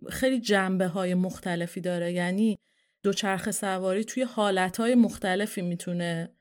خیلی 0.09 0.39
جنبه 0.39 0.87
های 0.87 1.13
مختلفی 1.13 1.81
داره. 1.81 2.11
یعنی 2.11 2.57
دوچرخه 3.03 3.51
سواری 3.51 4.03
توی 4.03 4.23
حالت 4.23 4.77
های 4.77 4.95
مختلفی 4.95 5.61
می‌تونه 5.61 6.35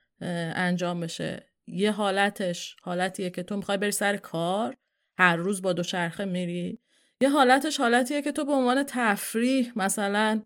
انجام 0.55 1.01
بشه. 1.01 1.51
یه 1.67 1.91
حالتش 1.91 2.77
حالتیه 2.83 3.31
که 3.31 3.43
تو 3.43 3.57
می‌خوای 3.57 3.79
بری 3.79 3.91
سر 3.91 4.17
کار 4.17 4.75
هر 5.19 5.37
روز 5.37 5.63
با 5.63 5.73
دوچرخه 5.73 6.25
میری. 6.25 6.81
یه 7.21 7.31
حالتش 7.31 7.81
حالتیه 7.81 8.23
که 8.23 8.33
تو 8.33 8.45
به 8.45 8.53
عنوان 8.53 8.85
تفریح 8.89 9.73
مثلا 9.77 10.43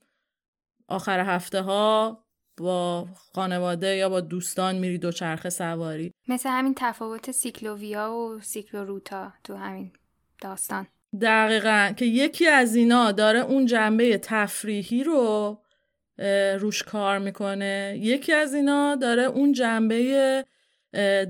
آخر 0.89 1.21
هفته 1.21 1.61
ها 1.61 2.25
با 2.63 3.09
خانواده 3.35 3.97
یا 3.97 4.09
با 4.09 4.21
دوستان 4.21 4.79
میری 4.79 4.99
دوچرخه 4.99 5.51
سواری. 5.51 6.13
مثل 6.29 6.49
همین 6.49 6.75
تفاوت 6.77 7.31
سیکلوویا 7.31 8.13
و 8.13 8.41
سیکلوروتا 8.41 9.33
تو 9.45 9.55
همین 9.55 9.93
داستان. 10.41 10.87
دقیقا 11.21 11.93
که 11.97 12.05
یکی 12.05 12.47
از 12.47 12.77
اینا 12.77 13.13
داره 13.13 13.39
اون 13.39 13.67
جنبه 13.67 14.19
تفریحی 14.19 15.05
رو 15.05 15.59
روش 16.59 16.83
کار 16.83 17.19
می‌کنه. 17.19 17.95
یکی 17.99 18.33
از 18.33 18.55
اینا 18.55 18.95
داره 18.95 19.23
اون 19.23 19.53
جنبه 19.53 20.45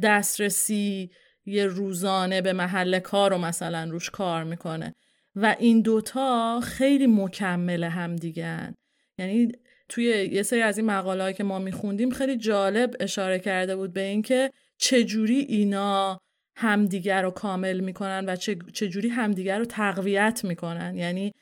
دسترسی 0.03 1.11
یه 1.47 1.67
روزانه 1.67 2.43
به 2.43 2.53
محل 2.53 2.99
کار 2.99 3.31
رو 3.31 3.39
مثلا 3.39 3.89
روش 3.91 4.11
کار 4.11 4.45
می‌کنه. 4.45 4.95
و 5.37 5.57
این 5.59 5.81
دوتا 5.81 6.61
خیلی 6.63 7.07
مکمل 7.07 7.85
هم 7.85 8.17
دیگن 8.17 8.75
یعنی 9.19 9.53
توی 9.89 10.05
یه 10.33 10.43
سری 10.43 10.63
از 10.63 10.79
این 10.79 10.87
مقاله 10.87 11.33
که 11.33 11.45
ما 11.45 11.59
میخوندیم 11.59 12.11
خیلی 12.11 12.37
جالب 12.37 12.95
اشاره 13.01 13.39
کرده 13.39 13.77
بود 13.77 13.93
به 13.93 14.01
اینکه 14.01 14.51
چجوری 14.79 15.39
اینا 15.39 16.21
همدیگر 16.57 17.23
رو 17.23 17.31
کامل 17.31 17.81
می‌کنن 17.81 18.25
و 18.29 18.37
چجوری 18.75 19.09
همدیگر 19.09 19.59
رو 19.59 19.65
تقویت 19.65 20.41
می‌کنن. 20.45 20.97
یعنی 20.97 21.33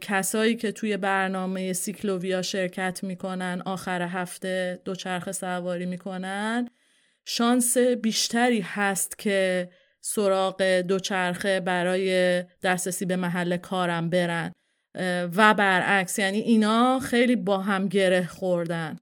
کسایی 0.00 0.56
که 0.56 0.72
توی 0.72 0.96
برنامه 0.96 1.72
سیکلوویا 1.72 2.42
شرکت 2.42 3.04
می‌کنن 3.04 3.62
آخر 3.64 4.02
هفته 4.02 4.80
دوچرخه 4.84 5.32
سواری 5.32 5.86
می‌کنن 5.86 6.68
شانس 7.24 7.78
بیشتری 7.78 8.60
هست 8.60 9.18
که 9.18 9.68
سراغ 10.00 10.62
دوچرخه 10.62 11.60
برای 11.60 12.42
دسترسی 12.62 13.04
به 13.04 13.16
محل 13.16 13.56
کارم 13.56 14.10
برن. 14.10 14.52
و 15.36 15.54
برعکس 15.54 16.18
یعنی 16.18 16.38
اینا 16.38 16.98
خیلی 16.98 17.36
با 17.36 17.58
هم 17.58 17.88
گره 17.88 18.26
خوردن. 18.26 18.96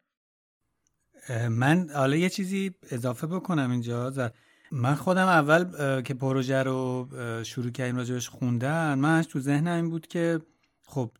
من 1.51 1.90
حالا 1.95 2.16
یه 2.16 2.28
چیزی 2.28 2.74
اضافه 2.90 3.26
بکنم 3.26 3.70
اینجا. 3.70 4.30
من 4.72 4.95
خودم 4.95 5.26
اول 5.26 6.03
که 6.03 6.14
پروژه 6.14 6.62
رو 6.62 7.09
شروع 7.45 7.70
کردیم 7.70 7.97
راجبش 7.97 8.28
خوندن 8.28 8.95
من 8.95 9.22
تو 9.22 9.40
ذهنم 9.40 9.76
این 9.76 9.90
بود 9.90 10.07
که 10.07 10.40
خب 10.86 11.11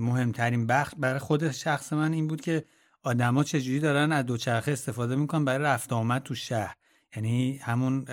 مهمترین 0.00 0.66
بخش 0.66 0.94
برای 0.98 1.18
خود 1.18 1.50
شخص 1.50 1.92
من 1.92 2.12
این 2.12 2.28
بود 2.28 2.40
که 2.40 2.64
آدما 3.02 3.44
چجوری 3.44 3.80
دارن 3.80 4.12
از 4.12 4.26
دوچرخه 4.26 4.72
استفاده 4.72 5.16
می‌کنن 5.16 5.44
برای 5.44 5.64
رفت 5.64 5.92
آمد 5.92 6.22
تو 6.22 6.34
شهر. 6.34 6.74
یعنی 7.16 7.56
همون 7.56 8.04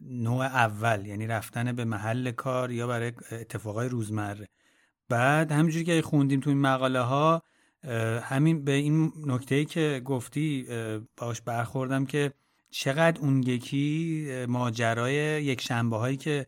نوع 0.00 0.44
اول 0.44 1.06
یعنی 1.06 1.26
رفتن 1.26 1.72
به 1.72 1.84
محل 1.84 2.30
کار 2.30 2.70
یا 2.70 2.86
برای 2.86 3.12
اتفاقای 3.32 3.88
روزمره. 3.88 4.48
بعد 5.08 5.52
همینجوری 5.52 5.84
که 5.84 6.02
خوندیم 6.02 6.40
تو 6.40 6.50
این 6.50 6.60
مقاله 6.60 7.00
ها 7.00 7.42
همین 8.22 8.64
به 8.64 8.72
این 8.72 9.12
نکته 9.26 9.54
ای 9.54 9.64
که 9.64 10.02
گفتی 10.04 10.66
باش 11.16 11.40
برخوردم 11.40 12.06
که 12.06 12.32
چقدر 12.70 13.20
اون 13.20 13.42
یکی 13.42 14.26
ماجرای 14.48 15.14
یک 15.44 15.60
شنبه 15.60 15.96
هایی 15.96 16.16
که 16.16 16.46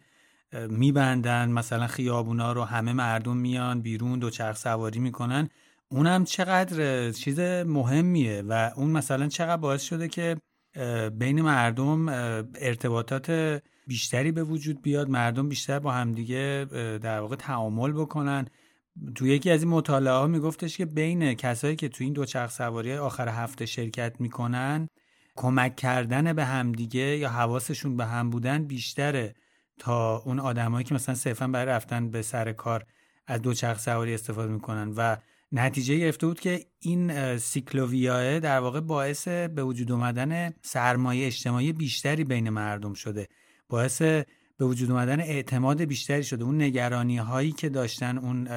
میبندن 0.68 1.50
مثلا 1.50 1.86
خیابونا 1.86 2.52
رو 2.52 2.64
همه 2.64 2.92
مردم 2.92 3.36
میان 3.36 3.82
بیرون 3.82 4.18
دوچرخ 4.18 4.56
سواری 4.56 5.00
می‌کنن 5.00 5.48
اونم 5.88 6.24
چقدر 6.24 7.10
چیز 7.10 7.40
مهمیه 7.40 8.42
و 8.48 8.70
اون 8.76 8.90
مثلا 8.90 9.28
چقدر 9.28 9.56
باعث 9.56 9.82
شده 9.82 10.08
که 10.08 10.36
بین 11.18 11.42
مردم 11.42 12.08
ارتباطات 12.54 13.60
بیشتری 13.90 14.32
به 14.32 14.44
وجود 14.44 14.82
بیاد 14.82 15.08
مردم 15.08 15.48
بیشتر 15.48 15.78
با 15.78 15.92
همدیگه 15.92 16.66
در 17.02 17.20
واقع 17.20 17.36
تعامل 17.36 17.92
بکنن. 17.92 18.46
تو 19.14 19.26
یکی 19.26 19.50
از 19.50 19.62
این 19.62 19.72
مطالعه 19.72 20.12
ها 20.12 20.26
میگفتش 20.26 20.76
که 20.76 20.86
بین 20.86 21.34
کسایی 21.34 21.76
که 21.76 21.88
تو 21.88 22.04
این 22.04 22.12
دوچرخ 22.12 22.50
سواری 22.50 22.94
آخر 22.94 23.28
هفته 23.28 23.66
شرکت 23.66 24.20
می‌کنن 24.20 24.88
کمک 25.36 25.76
کردن 25.76 26.32
به 26.32 26.44
همدیگه 26.44 27.16
یا 27.16 27.28
حواسشون 27.28 27.96
به 27.96 28.06
هم 28.06 28.30
بودن 28.30 28.64
بیشتره 28.64 29.34
تا 29.78 30.16
اون 30.16 30.38
آدمایی 30.40 30.84
که 30.84 30.94
مثلا 30.94 31.14
صرفا 31.14 31.46
برای 31.46 31.66
رفتن 31.66 32.10
به 32.10 32.22
سر 32.22 32.52
کار 32.52 32.84
از 33.26 33.42
دوچرخ 33.42 33.78
سواری 33.78 34.14
استفاده 34.14 34.52
می‌کنن. 34.52 34.92
و 34.96 35.16
نتیجه 35.52 35.98
گرفته 35.98 36.26
بود 36.26 36.40
که 36.40 36.66
این 36.80 37.38
سیکلوویاه 37.38 38.40
در 38.40 38.58
واقع 38.58 38.80
باعث 38.80 39.28
به 39.28 39.62
وجود 39.62 39.92
اومدن 39.92 40.52
سرمایه 40.62 41.26
اجتماعی 41.26 41.72
بیشتری 41.72 42.24
بین 42.24 42.50
مردم 42.50 42.94
شده. 42.94 43.28
باعث 43.70 44.02
به 44.02 44.66
وجود 44.66 44.90
اومدن 44.90 45.20
اعتماد 45.20 45.82
بیشتری 45.82 46.24
شده. 46.24 46.44
اون 46.44 46.62
نگرانی 46.62 47.16
هایی 47.16 47.52
که 47.52 47.68
داشتن 47.68 48.18
اون 48.18 48.48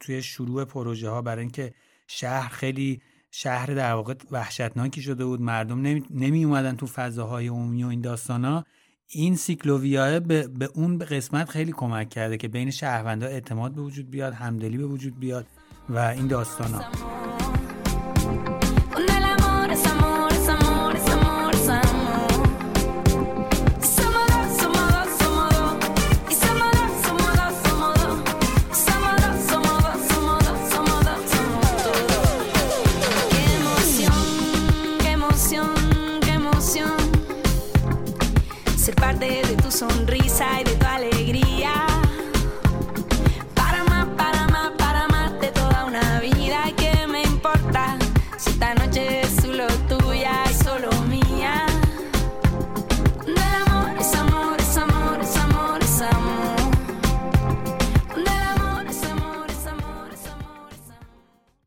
توی 0.00 0.22
شروع 0.22 0.64
پروژه 0.64 1.10
ها 1.10 1.22
برای 1.22 1.40
اینکه 1.40 1.74
شهر 2.06 2.48
خیلی 2.48 3.00
شهر 3.30 3.66
در 3.66 3.92
واقع 3.92 4.14
وحشتناکی 4.30 5.02
شده 5.02 5.24
بود. 5.24 5.40
مردم 5.40 5.80
نمی, 5.80 6.02
نمی 6.10 6.44
اومدن 6.44 6.76
تو 6.76 6.86
فضاهای 6.86 7.48
عمومی 7.48 7.84
و 7.84 7.86
این 7.86 8.00
داستانا. 8.00 8.64
این 9.08 9.36
سیکلوویاه 9.36 10.20
به, 10.20 10.48
به 10.48 10.68
اون 10.74 10.98
قسمت 10.98 11.48
خیلی 11.48 11.72
کمک 11.72 12.08
کرده 12.08 12.36
که 12.36 12.48
بین 12.48 12.70
شهروندها 12.70 13.28
اعتماد 13.28 13.74
به 13.74 13.82
وجود 13.82 14.10
بیاد 14.10 14.32
همدلی 14.32 14.78
به 14.78 14.86
وجود 14.86 15.18
بیاد 15.20 15.46
و 15.88 15.98
این 15.98 16.26
داستان 16.26 16.70
ها 16.70 17.41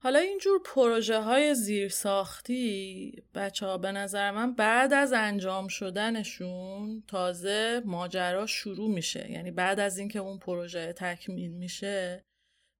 حالا 0.06 0.20
اینجور 0.20 0.62
پروژه 0.66 1.20
های 1.20 1.56
زیرساختی 1.56 3.24
بچه 3.36 3.66
ها 3.66 3.78
به 3.78 3.92
نظر 3.92 4.32
من 4.32 4.54
بعد 4.54 4.94
از 4.94 5.14
انجام 5.14 5.68
شدنشون 5.68 7.04
تازه 7.08 7.82
ماجرا 7.86 8.46
شروع 8.46 8.90
میشه. 8.90 9.32
یعنی 9.32 9.52
بعد 9.52 9.80
از 9.80 9.98
اینکه 9.98 10.20
اون 10.20 10.40
پروژه 10.40 10.94
تکمیل 10.94 11.52
میشه 11.52 12.24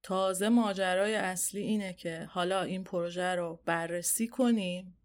تازه 0.04 0.50
ماجرای 0.50 1.16
اصلی 1.16 1.62
اینه 1.62 1.94
که 1.94 2.28
حالا 2.32 2.62
این 2.62 2.84
پروژه 2.84 3.36
رو 3.36 3.60
بررسی 3.66 4.28
کنیم 4.28 4.98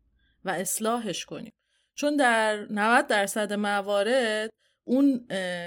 و 0.44 0.50
اصلاحش 0.50 1.24
کنیم. 1.24 1.52
چون 1.94 2.16
در 2.16 2.66
90 2.70 3.06
درصد 3.06 3.52
موارد 3.52 4.50
اون 4.84 5.26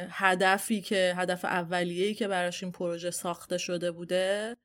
هدفی 0.10 0.82
که 0.82 1.14
هدف 1.18 1.46
اولیه‌ای 1.46 2.14
که 2.14 2.28
براش 2.28 2.64
این 2.64 2.72
پروژه 2.72 3.12
ساخته 3.12 3.58
شده 3.58 3.92
بوده 3.92 4.56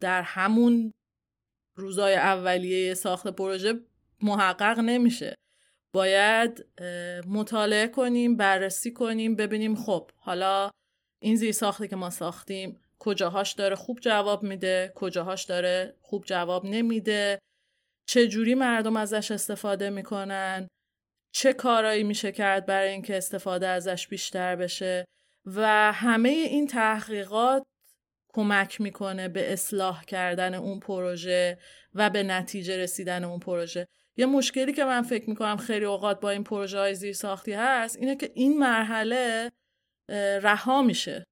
در 0.00 0.22
همون 0.22 0.92
روزای 1.76 2.14
اولیه 2.14 2.94
ساخت 2.94 3.28
پروژه 3.28 3.74
محقق 4.22 4.78
نمیشه. 4.78 5.34
باید 5.94 6.66
مطالعه 7.26 7.88
کنیم 7.88 8.36
بررسی 8.36 8.92
کنیم 8.92 9.36
ببینیم 9.36 9.74
خب 9.76 10.10
حالا 10.16 10.70
این 11.22 11.36
زیر 11.36 11.52
ساختی 11.52 11.88
که 11.88 11.96
ما 11.96 12.10
ساختیم 12.10 12.80
کجاهاش 12.98 13.52
داره 13.52 13.74
خوب 13.74 14.00
جواب 14.00 14.42
میده 14.42 14.92
کجاهاش 14.94 15.44
داره 15.44 15.94
خوب 16.00 16.24
جواب 16.24 16.66
نمیده 16.66 17.38
چه 18.08 18.28
جوری 18.28 18.54
مردم 18.54 18.96
ازش 18.96 19.30
استفاده 19.30 19.90
می‌کنن 19.90 20.68
چه 21.34 21.52
کارایی 21.52 22.02
میشه 22.02 22.32
کرد 22.32 22.66
برای 22.66 22.90
اینکه 22.90 23.16
استفاده 23.16 23.66
ازش 23.66 24.08
بیشتر 24.08 24.56
بشه 24.56 25.04
و 25.46 25.92
همه 25.92 26.28
این 26.28 26.66
تحقیقات 26.66 27.62
کمک 28.34 28.80
می‌کنه 28.80 29.28
به 29.28 29.52
اصلاح 29.52 30.04
کردن 30.04 30.54
اون 30.54 30.80
پروژه 30.80 31.58
و 31.94 32.10
به 32.10 32.22
نتیجه 32.22 32.76
رسیدن 32.76 33.24
اون 33.24 33.38
پروژه. 33.38 33.86
یه 34.16 34.26
مشکلی 34.26 34.72
که 34.72 34.84
من 34.84 35.02
فکر 35.02 35.28
می‌کنم 35.30 35.56
خیلی 35.56 35.84
اوقات 35.84 36.20
با 36.20 36.30
این 36.30 36.44
پروژه 36.44 36.78
های 36.78 36.94
زیر 36.94 37.12
ساختی 37.12 37.52
هست 37.52 37.96
اینه 37.96 38.16
که 38.16 38.30
این 38.34 38.58
مرحله 38.58 39.50
رها 40.42 40.82
میشه. 40.82 41.24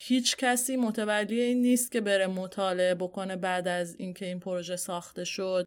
هیچ 0.00 0.36
کسی 0.36 0.76
متولی 0.76 1.40
این 1.40 1.62
نیست 1.62 1.92
که 1.92 2.00
بره 2.00 2.26
مطالعه 2.26 2.94
بکنه 2.94 3.36
بعد 3.36 3.68
از 3.68 3.96
اینکه 3.98 4.26
این 4.26 4.40
پروژه 4.40 4.76
ساخته 4.76 5.24
شد 5.24 5.66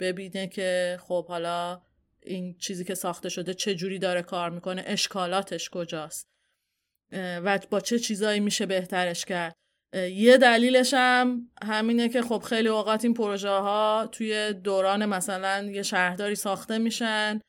ببینه 0.00 0.46
که 0.46 0.98
خب 1.02 1.26
حالا 1.26 1.82
این 2.22 2.58
چیزی 2.58 2.84
که 2.84 2.94
ساخته 2.94 3.28
شده 3.28 3.54
چه 3.54 3.74
جوری 3.74 3.98
داره 3.98 4.22
کار 4.22 4.50
می‌کنه 4.50 4.84
اشکالاتش 4.86 5.70
کجاست 5.70 6.26
و 7.12 7.58
با 7.70 7.80
چه 7.80 7.98
چیزایی 7.98 8.40
میشه 8.40 8.66
بهترش 8.66 9.24
کرد. 9.24 9.54
یه 9.94 10.36
دلیلش 10.36 10.94
هم 10.94 11.50
همینه 11.62 12.08
که 12.08 12.22
خب 12.22 12.38
خیلی 12.38 12.68
اوقات 12.68 13.04
این 13.04 13.14
پروژه 13.14 13.48
ها 13.48 14.08
توی 14.12 14.52
دوران 14.52 15.06
مثلا 15.06 15.62
یه 15.62 15.82
شهرداری 15.82 16.34
ساخته 16.34 16.78
میشن 16.78 17.40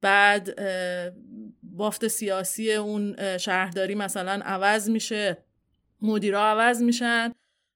بعد 0.00 0.58
بافت 1.62 2.08
سیاسی 2.08 2.72
اون 2.72 3.36
شهرداری 3.38 3.94
مثلا 3.94 4.40
عوض 4.44 4.90
میشه 4.90 5.44
مدیرا 6.02 6.42
عوض 6.42 6.82
میشن 6.82 7.32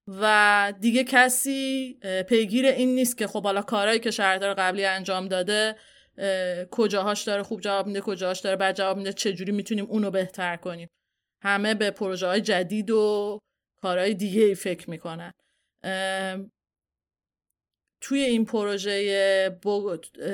و 0.08 0.72
دیگه 0.80 1.04
کسی 1.04 1.98
پیگیر 2.28 2.66
این 2.66 2.94
نیست 2.94 3.18
که 3.18 3.26
خب 3.26 3.44
حالا 3.44 3.62
کارهایی 3.62 4.00
که 4.00 4.10
شهردار 4.10 4.54
قبلی 4.54 4.84
انجام 4.84 5.28
داده 5.28 5.76
کجاهاش 6.70 7.22
داره 7.22 7.42
خوب 7.42 7.60
جواب 7.60 7.86
میده 7.86 8.00
کجاهاش 8.00 8.40
داره 8.40 8.56
بد 8.56 8.76
جواب 8.76 8.96
میده 8.96 9.12
چجوری 9.12 9.52
می‌تونیم 9.52 9.84
اونو 9.84 10.10
بهتر 10.10 10.56
کنیم؟ 10.56 10.88
همه 11.42 11.74
به 11.74 11.90
پروژه 11.90 12.26
های 12.26 12.40
جدید 12.40 12.90
و 12.90 13.38
کارهای 13.82 14.14
دیگه 14.14 14.42
ای 14.42 14.54
فکر 14.54 14.90
می‌کنن. 14.90 15.32
توی 18.00 18.20
این 18.20 18.44
پروژه 18.44 19.58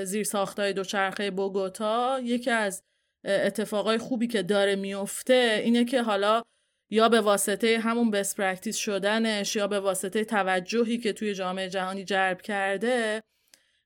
زیر 0.04 0.24
ساختای 0.24 0.72
دوچرخه 0.72 1.30
بوگوتا 1.30 2.20
یکی 2.22 2.50
از 2.50 2.82
اتفاقای 3.24 3.98
خوبی 3.98 4.26
که 4.26 4.42
داره 4.42 4.76
میفته 4.76 5.60
اینه 5.64 5.84
که 5.84 6.02
حالا 6.02 6.42
یا 6.90 7.08
به 7.08 7.20
واسطه 7.20 7.78
همون 7.78 8.10
best 8.10 8.36
practice 8.36 8.76
شدنش 8.76 9.56
یا 9.56 9.66
به 9.66 9.80
واسطه 9.80 10.24
توجهی 10.24 10.98
که 10.98 11.12
توی 11.12 11.34
جامعه 11.34 11.68
جهانی 11.68 12.04
جلب 12.04 12.40
کرده 12.40 13.22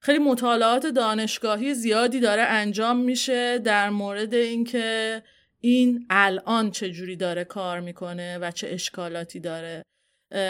خیلی 0.01 0.19
مطالعات 0.19 0.87
دانشگاهی 0.87 1.75
زیادی 1.75 2.21
داره 2.21 2.43
انجام 2.43 2.97
میشه 2.97 3.59
در 3.59 3.91
مورد 3.91 4.35
اینکه 4.35 5.23
این 5.67 6.07
الان 6.11 6.71
چه 6.71 6.91
جوری 6.91 7.17
داره 7.17 7.45
کار 7.45 7.81
می‌کنه 7.81 8.39
و 8.39 8.51
چه 8.51 8.69
اشکالاتی 8.69 9.41
داره. 9.41 9.83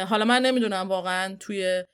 حالا 0.09 0.25
من 0.25 0.43
نمی‌دونم 0.43 0.89
واقعا 0.89 1.37
توی 1.41 1.85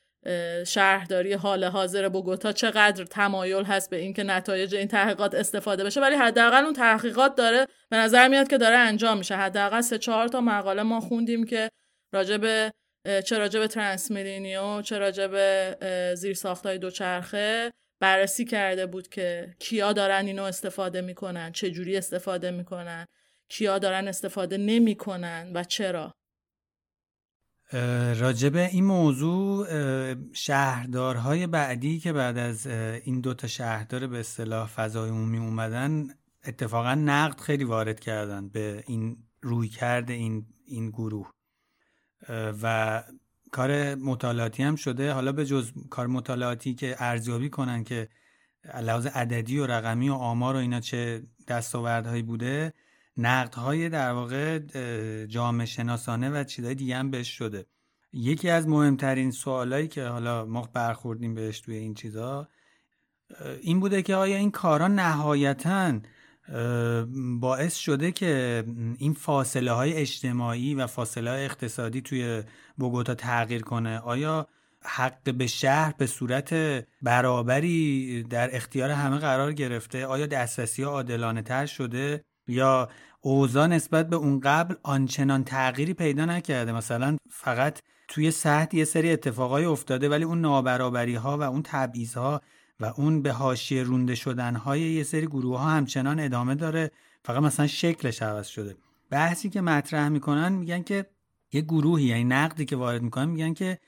شهرداری 0.67 1.33
حال 1.33 1.65
حاضر 1.65 2.09
بوگوتا 2.09 2.53
چقدر 2.53 3.05
تمایل 3.05 3.65
هست 3.65 3.91
به 3.91 3.97
اینکه 3.97 4.23
نتایج 4.23 4.75
این 4.75 4.89
تحقیقات 4.89 5.35
استفاده 5.35 5.85
بشه 5.85 6.01
ولی 6.01 6.17
حداقل 6.17 6.65
اون 6.65 6.73
تحقیقات 6.73 7.35
داره 7.35 7.67
به 7.91 7.97
نظر 7.97 8.29
میاد 8.29 8.49
که 8.49 8.59
داره 8.59 8.77
انجام 8.77 9.19
میشه. 9.19 9.37
حداقل 9.37 9.81
سه 9.81 9.99
چهار 9.99 10.29
تا 10.29 10.41
مقاله 10.41 10.83
ما 10.83 11.01
خوندیم 11.01 11.45
که 11.45 11.71
راجع 12.15 12.71
چه 13.25 13.39
راجع 13.39 13.61
به 13.61 13.69
ترانسمیلینیو 13.69 14.83
چه 14.83 14.99
راجع 14.99 15.27
به 15.27 15.77
زیر 16.17 16.35
ساختای 16.35 16.79
دوچرخه 16.79 17.73
بررسی 18.03 18.45
کرده 18.45 18.87
بود 18.87 19.09
که 19.09 19.55
کیا 19.59 19.93
دارن 19.93 20.27
اینو 20.27 20.43
استفاده 20.43 21.01
می‌کنن 21.01 21.53
چه 21.53 21.71
جوری 21.71 21.97
استفاده 21.97 22.51
می‌کنن 22.51 23.07
کیا 23.49 23.79
دارن 23.79 24.09
استفاده 24.09 24.57
نمی‌کنن 24.57 25.51
و 25.55 25.65
چرا. 25.65 26.13
راجب 28.17 28.57
این 28.57 28.85
موضوع 28.85 29.67
شهردارهای 30.33 31.47
بعدی 31.47 31.99
که 31.99 32.13
بعد 32.13 32.39
از 32.39 32.67
این 32.67 33.21
دوتا 33.21 33.47
شهردار 33.47 34.07
به 34.07 34.21
اصطلاح 34.21 34.69
فضای 34.69 35.11
عمومی 35.11 35.39
اومدن 35.39 36.09
اتفاقا 36.47 36.95
نقد 36.95 37.41
خیلی 37.41 37.65
وارد 37.65 38.01
کردن 38.01 38.49
به 38.49 38.85
این 38.87 39.17
روی 39.43 39.69
کرده 39.69 40.13
این, 40.13 40.47
این 40.65 40.91
گروه. 40.91 41.31
و 42.63 43.03
کار 43.53 43.95
مطالعاتی 43.95 44.63
هم 44.63 44.77
شده. 44.77 45.13
حالا 45.13 45.33
به 45.33 45.47
جز 45.47 45.73
کار 45.91 46.07
مطالعاتی 46.07 46.75
که 46.75 46.97
ارزیابی 46.99 47.51
کنن 47.51 47.85
که 47.85 48.09
لحاظ 48.83 49.07
عددی 49.07 49.59
و 49.59 49.67
رقمی 49.67 50.09
و 50.09 50.15
آمار 50.15 50.55
و 50.55 50.59
اینا 50.59 50.81
چه 50.81 51.23
دستاوردهایی 51.49 52.23
بوده 52.23 52.73
نقدهای 53.17 53.89
در 53.89 54.13
واقع 54.13 54.59
جامعه 55.27 55.67
شناسانه 55.67 56.31
و 56.31 56.45
چیزهای 56.45 56.75
دیگه 56.75 56.97
هم 56.97 57.11
بهش 57.11 57.29
شده. 57.29 57.67
یکی 58.13 58.49
از 58.49 58.69
مهمترین 58.69 59.31
سوالایی 59.31 59.89
که 59.89 60.05
حالا 60.05 60.45
ما 60.45 60.69
برخوردیم 60.73 61.35
بهش 61.35 61.61
توی 61.61 61.77
این 61.77 61.95
چیزا 61.95 62.49
این 63.61 63.81
بوده 63.81 64.03
که 64.03 64.15
آیا 64.15 64.37
این 64.37 64.51
کارا 64.51 64.89
نهایتا 64.89 66.01
باعث 67.41 67.77
شده 67.77 68.13
که 68.13 68.65
این 68.99 69.15
فاصله 69.15 69.73
های 69.73 69.93
اجتماعی 69.93 70.75
و 70.75 70.87
فاصله 70.87 71.31
های 71.31 71.45
اقتصادی 71.45 72.01
توی 72.01 72.43
بوگوتا 72.77 73.15
تغییر 73.15 73.63
کنه. 73.63 73.99
آیا 73.99 74.49
حق 74.85 75.35
به 75.35 75.47
شهر 75.47 75.95
به 75.99 76.07
صورت 76.07 76.55
برابری 77.03 78.23
در 78.23 78.57
اختیار 78.57 78.91
همه 78.91 79.19
قرار 79.19 79.53
گرفته؟ 79.53 80.07
آیا 80.07 80.27
دسترسی 80.27 80.83
عادلانه 80.83 81.43
تر 81.43 81.67
شده؟ 81.67 82.25
یا 82.47 82.89
اوضاع 83.21 83.67
نسبت 83.67 84.09
به 84.09 84.17
اون 84.17 84.41
قبل 84.41 84.75
آنچنان 84.83 85.45
تغییری 85.45 85.95
پیدا 85.95 86.25
نکرده؟ 86.25 86.73
مثلا 86.73 87.17
فقط 87.31 87.79
توی 88.09 88.31
سطح 88.31 88.77
یه 88.77 88.85
سری 88.85 89.11
اتفاقای 89.11 89.65
افتاده 89.65 90.09
ولی 90.09 90.25
اون 90.25 90.41
نابرابری 90.41 91.15
ها 91.15 91.39
و 91.39 91.43
اون 91.43 91.63
تبعیض 91.63 92.15
ها 92.15 92.41
و 92.83 92.93
اون 92.97 93.23
به 93.23 93.33
حاشیه 93.33 93.83
رونده 93.83 94.15
شدن 94.15 94.57
های 94.57 94.81
یه 94.81 95.03
سری 95.03 95.27
گروه 95.27 95.59
ها 95.59 95.71
همچنان 95.71 96.21
ادامه 96.21 96.55
داره. 96.55 96.91
فقط 97.25 97.43
مثلا 97.43 97.67
شکلش 97.67 98.23
عوض 98.23 98.47
شده. 98.47 98.77
بحثی 99.11 99.51
که 99.51 99.61
مطرح 99.61 100.09
می‌کنن 100.09 100.53
میگن 100.53 100.83
که 100.83 101.07
یه 101.53 101.61
گروهی 101.61 102.05
یعنی 102.05 102.25
نقدی 102.25 102.65
که 102.65 102.77
وارد 102.77 103.03
می‌کنن 103.03 103.25
میگن 103.25 103.55
که 103.55 103.79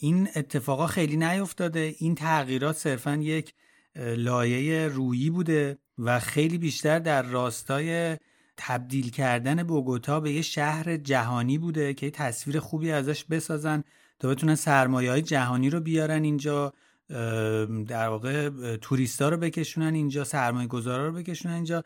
این 0.00 0.28
اتفاقا 0.36 0.86
خیلی 0.86 1.16
نیفتاده. 1.16 1.94
این 1.98 2.14
تغییرات 2.14 2.76
صرفا 2.76 3.16
یک 3.16 3.54
لایه 3.96 4.88
رویی 4.88 5.30
بوده 5.30 5.78
و 5.98 6.20
خیلی 6.20 6.58
بیشتر 6.58 6.98
در 6.98 7.22
راستای 7.22 8.16
تبدیل 8.56 9.10
کردن 9.10 9.62
بوگوتا 9.62 10.20
به 10.20 10.32
یه 10.32 10.42
شهر 10.42 10.96
جهانی 10.96 11.58
بوده 11.58 11.94
که 11.94 12.10
تصویر 12.10 12.60
خوبی 12.60 12.90
ازش 12.90 13.24
بسازن 13.24 13.84
تا 14.18 14.28
بتونن 14.28 14.54
سرمایه 14.54 15.10
های 15.10 15.22
جهانی 15.22 15.70
رو 15.70 15.80
بیارن 15.80 16.24
اینجا. 16.24 16.72
در 17.88 18.08
واقع 18.08 18.50
توریستا 18.76 19.28
رو 19.28 19.36
بکشونن 19.36 19.94
اینجا 19.94 20.24
سرمایه 20.24 20.68
گذارا 20.68 21.06
رو 21.06 21.12
بکشونن 21.12 21.54
اینجا 21.54 21.84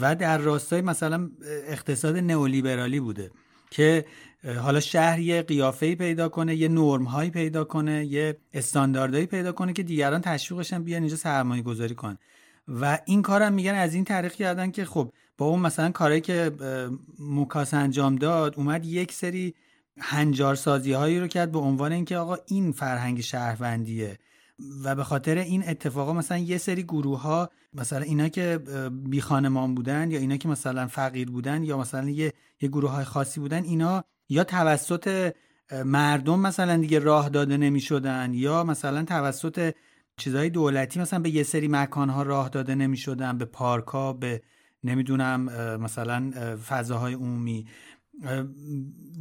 و 0.00 0.14
در 0.14 0.38
راستای 0.38 0.80
مثلا 0.80 1.30
اقتصاد 1.68 2.16
نئولیبرالی 2.16 3.00
بوده 3.00 3.30
که 3.70 4.04
حالا 4.60 4.80
شهر 4.80 5.18
یه 5.18 5.42
قیافه‌ای 5.42 5.94
پیدا 5.94 6.28
کنه 6.28 6.56
یه 6.56 6.68
نرم‌هایی 6.68 7.30
پیدا 7.30 7.64
کنه 7.64 8.06
یه 8.06 8.36
استانداردهایی 8.54 9.26
پیدا 9.26 9.52
کنه 9.52 9.72
که 9.72 9.82
دیگران 9.82 10.20
تشویقشن 10.20 10.82
بیان 10.82 11.02
اینجا 11.02 11.16
سرمایه 11.16 11.62
گذاری 11.62 11.94
کنن. 11.94 12.18
و 12.68 12.98
این 13.04 13.22
کارم 13.22 13.52
میگن 13.52 13.74
از 13.74 13.94
این 13.94 14.04
طریق 14.04 14.32
کردن 14.32 14.70
که 14.70 14.84
خب 14.84 15.12
با 15.38 15.46
اون 15.46 15.60
مثلا 15.60 15.90
کاری 15.90 16.20
که 16.20 16.52
موکاس 17.18 17.74
انجام 17.74 18.16
داد 18.16 18.54
اومد 18.56 18.84
یک 18.84 19.12
سری 19.12 19.54
هنجار 19.98 20.54
سازی 20.54 20.92
هایی 20.92 21.20
رو 21.20 21.26
کرد 21.26 21.52
به 21.52 21.58
عنوان 21.58 21.92
اینکه 21.92 22.16
آقا 22.16 22.36
این 22.46 22.72
فرهنگ 22.72 23.20
شهروندیه. 23.20 24.18
و 24.84 24.94
به 24.94 25.04
خاطر 25.04 25.38
این 25.38 25.68
اتفاقا 25.68 26.12
مثلا 26.12 26.38
یه 26.38 26.58
سری 26.58 26.82
گروه 26.82 27.20
ها 27.20 27.50
مثلا 27.74 28.00
اینا 28.00 28.28
که 28.28 28.58
بی 28.90 29.20
خانمان 29.20 29.74
بودن 29.74 30.10
یا 30.10 30.18
اینا 30.18 30.36
که 30.36 30.48
مثلا 30.48 30.86
فقیر 30.86 31.30
بودن 31.30 31.62
یا 31.62 31.78
مثلا 31.78 32.10
یه, 32.10 32.32
یه 32.60 32.68
گروه 32.68 32.90
های 32.90 33.04
خاصی 33.04 33.40
بودن 33.40 33.64
اینا 33.64 34.04
یا 34.28 34.44
توسط 34.44 35.34
مردم 35.84 36.40
مثلا 36.40 36.76
دیگه 36.76 36.98
راه 36.98 37.28
داده 37.28 37.56
نمی 37.56 37.80
شدن 37.80 38.34
یا 38.34 38.64
مثلا 38.64 39.04
توسط 39.04 39.74
چیزهای 40.16 40.50
دولتی 40.50 41.00
مثلا 41.00 41.18
به 41.18 41.30
یه 41.30 41.42
سری 41.42 41.68
مکانها 41.68 42.22
راه 42.22 42.48
داده 42.48 42.74
نمی 42.74 42.96
شدن 42.96 43.38
به 43.38 43.44
پارک 43.44 43.86
ها 43.86 44.12
به 44.12 44.42
نمی‌دونم 44.84 45.40
مثلا 45.80 46.30
فضاهای 46.68 47.14
عمومی. 47.14 47.66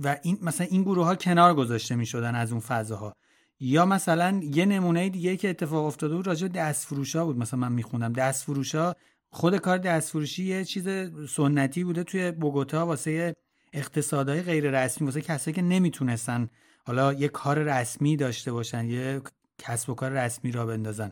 و 0.03 0.17
این 0.21 0.37
مثلا 0.41 0.67
این 0.69 0.83
گروه 0.83 1.05
ها 1.05 1.15
کنار 1.15 1.53
گذاشته 1.53 1.95
می 1.95 2.05
شدن 2.05 2.35
از 2.35 2.51
اون 2.51 2.61
فضاها. 2.61 3.15
یا 3.59 3.85
مثلا 3.85 4.41
یه 4.43 4.65
نمونه 4.65 5.09
دیگه 5.09 5.37
که 5.37 5.49
اتفاق 5.49 5.85
افتاده 5.85 6.15
بود 6.15 6.27
راجع 6.27 6.47
دست 6.47 6.87
فروش 6.87 7.15
ها 7.15 7.25
بود. 7.25 7.37
مثلا 7.37 7.59
من 7.59 7.71
میخوندم. 7.71 8.13
دست 8.13 8.43
فروش 8.43 8.75
ها 8.75 8.95
خود 9.29 9.57
کار 9.57 9.77
دست 9.77 10.09
فروشی 10.09 10.43
یه 10.43 10.65
چیز 10.65 10.87
سنتی 11.29 11.83
بوده 11.83 12.03
توی 12.03 12.31
بوگوتا 12.31 12.85
واسه 12.85 13.35
اقتصادهای 13.73 14.41
غیر 14.41 14.83
رسمی 14.83 15.05
واسه 15.05 15.21
کسایی 15.21 15.55
که 15.55 15.61
نمی‌تونستن 15.61 16.49
حالا 16.85 17.13
یه 17.13 17.27
کار 17.27 17.59
رسمی 17.59 18.17
داشته 18.17 18.51
باشن 18.51 18.85
یه 18.85 19.21
کسب 19.57 19.89
و 19.89 19.93
کار 19.93 20.11
رسمی 20.11 20.51
را 20.51 20.65
بندازن. 20.65 21.11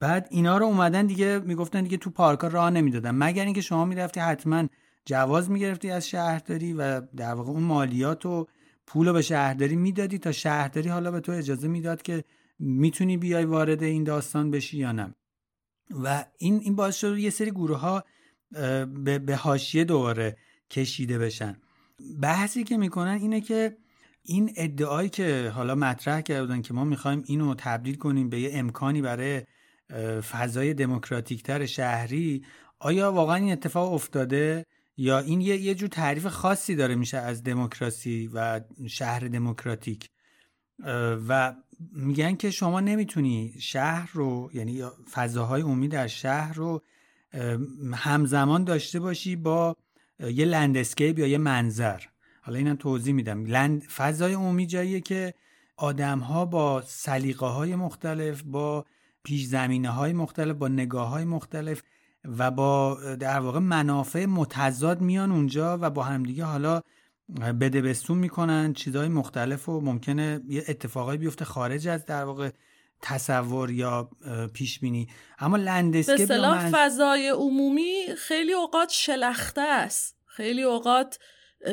بعد 0.00 0.28
اینا 0.30 0.58
رو 0.58 0.66
اومدن 0.66 1.06
دیگه 1.06 1.38
می‌گفتن 1.38 1.82
دیگه 1.82 1.96
تو 1.96 2.10
پارکا 2.10 2.48
راه 2.48 2.70
نمی‌دادن. 2.70 3.10
مگر 3.10 3.44
اینکه 3.44 3.60
شما 3.60 3.84
می‌رفتی 3.84 4.20
حتما 4.20 4.68
جواز 5.04 5.50
می‌گرفتی 5.50 5.90
از 5.90 6.08
شهرداری 6.08 6.72
و 6.72 7.00
در 7.00 7.34
واقع 7.34 7.50
اون 7.50 7.62
مالیات 7.62 8.26
و 8.26 8.46
پول 8.88 9.12
به 9.12 9.22
شهرداری 9.22 9.76
می‌دادی 9.76 10.18
تا 10.18 10.32
شهرداری 10.32 10.88
حالا 10.88 11.10
به 11.10 11.20
تو 11.20 11.32
اجازه 11.32 11.68
می‌داد 11.68 12.02
که 12.02 12.24
می‌تونی 12.58 13.16
بیای 13.16 13.44
وارد 13.44 13.82
این 13.82 14.04
داستان 14.04 14.50
بشی 14.50 14.78
یا 14.78 14.92
نه. 14.92 15.14
و 15.90 16.24
این 16.38 16.60
این 16.62 16.76
باعث 16.76 16.96
شد 16.96 17.18
یه 17.18 17.30
سری 17.30 17.50
گروه 17.50 17.78
ها 17.78 18.04
به, 19.04 19.18
به 19.18 19.36
حاشیه 19.36 19.84
دوباره 19.84 20.36
کشیده 20.70 21.18
بشن. 21.18 21.56
بحثی 22.22 22.64
که 22.64 22.76
می‌کنن 22.76 23.18
اینه 23.20 23.40
که 23.40 23.76
این 24.22 24.52
ادعایی 24.56 25.08
که 25.08 25.52
حالا 25.54 25.74
مطرح 25.74 26.20
کردن 26.20 26.62
که 26.62 26.74
ما 26.74 26.84
می‌خوایم 26.84 27.22
اینو 27.26 27.54
تبدیل 27.58 27.96
کنیم 27.96 28.28
به 28.28 28.40
یه 28.40 28.50
امکانی 28.52 29.02
برای 29.02 29.42
فضای 30.20 30.74
دموکراتیکتر 30.74 31.66
شهری 31.66 32.44
آیا 32.78 33.12
واقعا 33.12 33.36
این 33.36 33.52
اتفاق 33.52 33.92
افتاده؟ 33.92 34.66
یا 34.98 35.18
این 35.18 35.40
یه, 35.40 35.56
یه 35.56 35.74
جور 35.74 35.88
تعریف 35.88 36.26
خاصی 36.26 36.74
داره 36.74 36.94
میشه 36.94 37.18
از 37.18 37.42
دموکراسی 37.42 38.30
و 38.34 38.60
شهر 38.88 39.20
دموکراتیک. 39.28 40.10
و 41.28 41.54
میگن 41.92 42.34
که 42.34 42.50
شما 42.50 42.80
نمی‌تونی 42.80 43.54
شهر 43.58 44.10
رو 44.12 44.50
یعنی 44.54 44.82
فضاهای 45.12 45.62
عمومی 45.62 45.88
در 45.88 46.06
شهر 46.06 46.52
رو 46.52 46.82
همزمان 47.94 48.64
داشته 48.64 49.00
باشی 49.00 49.36
با 49.36 49.76
یه 50.20 50.44
لندسکیپ 50.44 51.18
یا 51.18 51.26
یه 51.26 51.38
منظر. 51.38 52.00
حالا 52.42 52.58
اینم 52.58 52.76
توضیح 52.76 53.14
میدم. 53.14 53.44
لند 53.44 53.82
فضای 53.82 54.32
عمومی 54.32 54.66
جاییه 54.66 55.00
که 55.00 55.34
آدم 55.76 56.18
ها 56.18 56.44
با 56.44 56.82
سلیقه 56.86 57.46
های 57.46 57.74
مختلف 57.76 58.42
با 58.42 58.86
پیش 59.24 59.44
زمینه 59.44 59.90
های 59.90 60.12
مختلف 60.12 60.56
با 60.56 60.68
نگاه 60.68 61.08
های 61.08 61.24
مختلف 61.24 61.82
و 62.24 62.50
با 62.50 62.98
در 63.20 63.40
واقع 63.40 63.58
منافع 63.58 64.26
متضاد 64.26 65.00
میان 65.00 65.32
اونجا 65.32 65.78
و 65.80 65.90
با 65.90 66.02
همدیگه 66.02 66.44
حالا 66.44 66.82
بده 67.60 67.82
بستون 67.82 68.18
می‌کنن 68.18 68.72
چیزهای 68.72 69.08
مختلف 69.08 69.68
و 69.68 69.80
ممکنه 69.80 70.40
یه 70.48 70.64
اتفاقایی 70.68 71.18
بیفته 71.18 71.44
خارج 71.44 71.88
از 71.88 72.06
در 72.06 72.24
واقع 72.24 72.50
تصور 73.02 73.70
یا 73.70 74.10
پیش 74.52 74.78
بینی 74.80 75.08
اما 75.38 75.56
لندسکیپ 75.56 76.28
به 76.28 76.40
من... 76.40 76.70
فضای 76.72 77.28
عمومی 77.28 78.04
خیلی 78.18 78.52
اوقات 78.52 78.88
شلخته 78.88 79.60
است. 79.60 80.16
خیلی 80.26 80.62
اوقات 80.62 81.18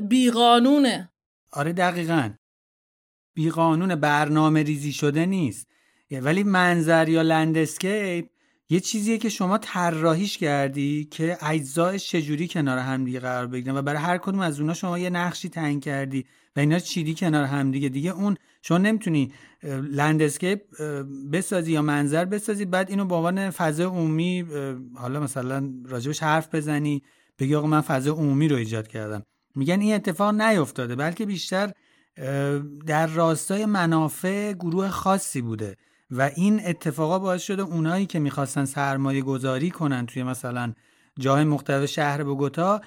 بی‌قانونه. 0.09 1.11
آره 1.51 1.73
دقیقا. 1.73 2.33
بی‌قانون 3.33 3.95
برنامه 3.95 4.63
ریزی 4.63 4.93
شده 4.93 5.25
نیست. 5.25 5.67
ولی 6.11 6.43
منظر 6.43 7.09
یا 7.09 7.21
landscape 7.21 8.29
یه 8.69 8.79
چیزیه 8.79 9.17
که 9.17 9.29
شما 9.29 9.57
طراحیش 9.57 10.37
کردی 10.37 11.07
که 11.11 11.37
اجزایش 11.41 12.07
چجوری 12.07 12.47
کنار 12.47 12.77
همدیگه 12.77 13.19
قرار 13.19 13.47
بگیرن 13.47 13.77
و 13.77 13.81
برای 13.81 14.01
هر 14.01 14.17
کدوم 14.17 14.39
از 14.39 14.59
اونها 14.59 14.75
شما 14.75 14.99
یه 14.99 15.09
نقشی 15.09 15.49
تعیین 15.49 15.79
کردی 15.79 16.25
و 16.55 16.59
اینا 16.59 16.79
چیدی 16.79 17.13
کنار 17.13 17.43
همدیگه. 17.43 17.89
دیگه 17.89 18.11
اون 18.11 18.37
شما 18.61 18.77
نمی‌تونی 18.77 19.31
landscape 19.91 20.61
بسازی 21.31 21.71
یا 21.71 21.81
منظر 21.81 22.25
بسازی 22.25 22.65
بعد 22.65 22.89
اینو 22.89 23.05
به 23.05 23.15
عنوان 23.15 23.49
فضای 23.49 23.85
عمومی 23.85 24.45
حالا 24.95 25.19
مثلا 25.19 25.73
راجع 25.85 26.02
بهش 26.02 26.23
حرف 26.23 26.55
بزنی 26.55 27.03
بگی 27.39 27.55
آقا 27.55 27.67
من 27.67 27.81
فضای 27.81 28.13
عمومی 28.13 28.47
رو 28.47 28.55
ایجاد 28.55 28.87
کردم. 28.87 29.23
میگن 29.55 29.79
این 29.79 29.95
اتفاق 29.95 30.41
نیفتاده 30.41 30.95
بلکه 30.95 31.25
بیشتر 31.25 31.71
در 32.85 33.07
راستای 33.07 33.65
منافع 33.65 34.53
گروه 34.53 34.89
خاصی 34.89 35.41
بوده. 35.41 35.75
و 36.11 36.31
این 36.35 36.61
اتفاقا 36.65 37.19
باعث 37.19 37.41
شده 37.41 37.61
اونایی 37.61 38.05
که 38.05 38.19
می‌خواستن 38.19 38.65
سرمایه 38.65 39.21
گذاری 39.21 39.71
کنن 39.71 40.05
توی 40.05 40.23
مثلا 40.23 40.73
جای 41.19 41.43
مختلف 41.43 41.85
شهر 41.85 42.23
بوگوتا 42.23 42.81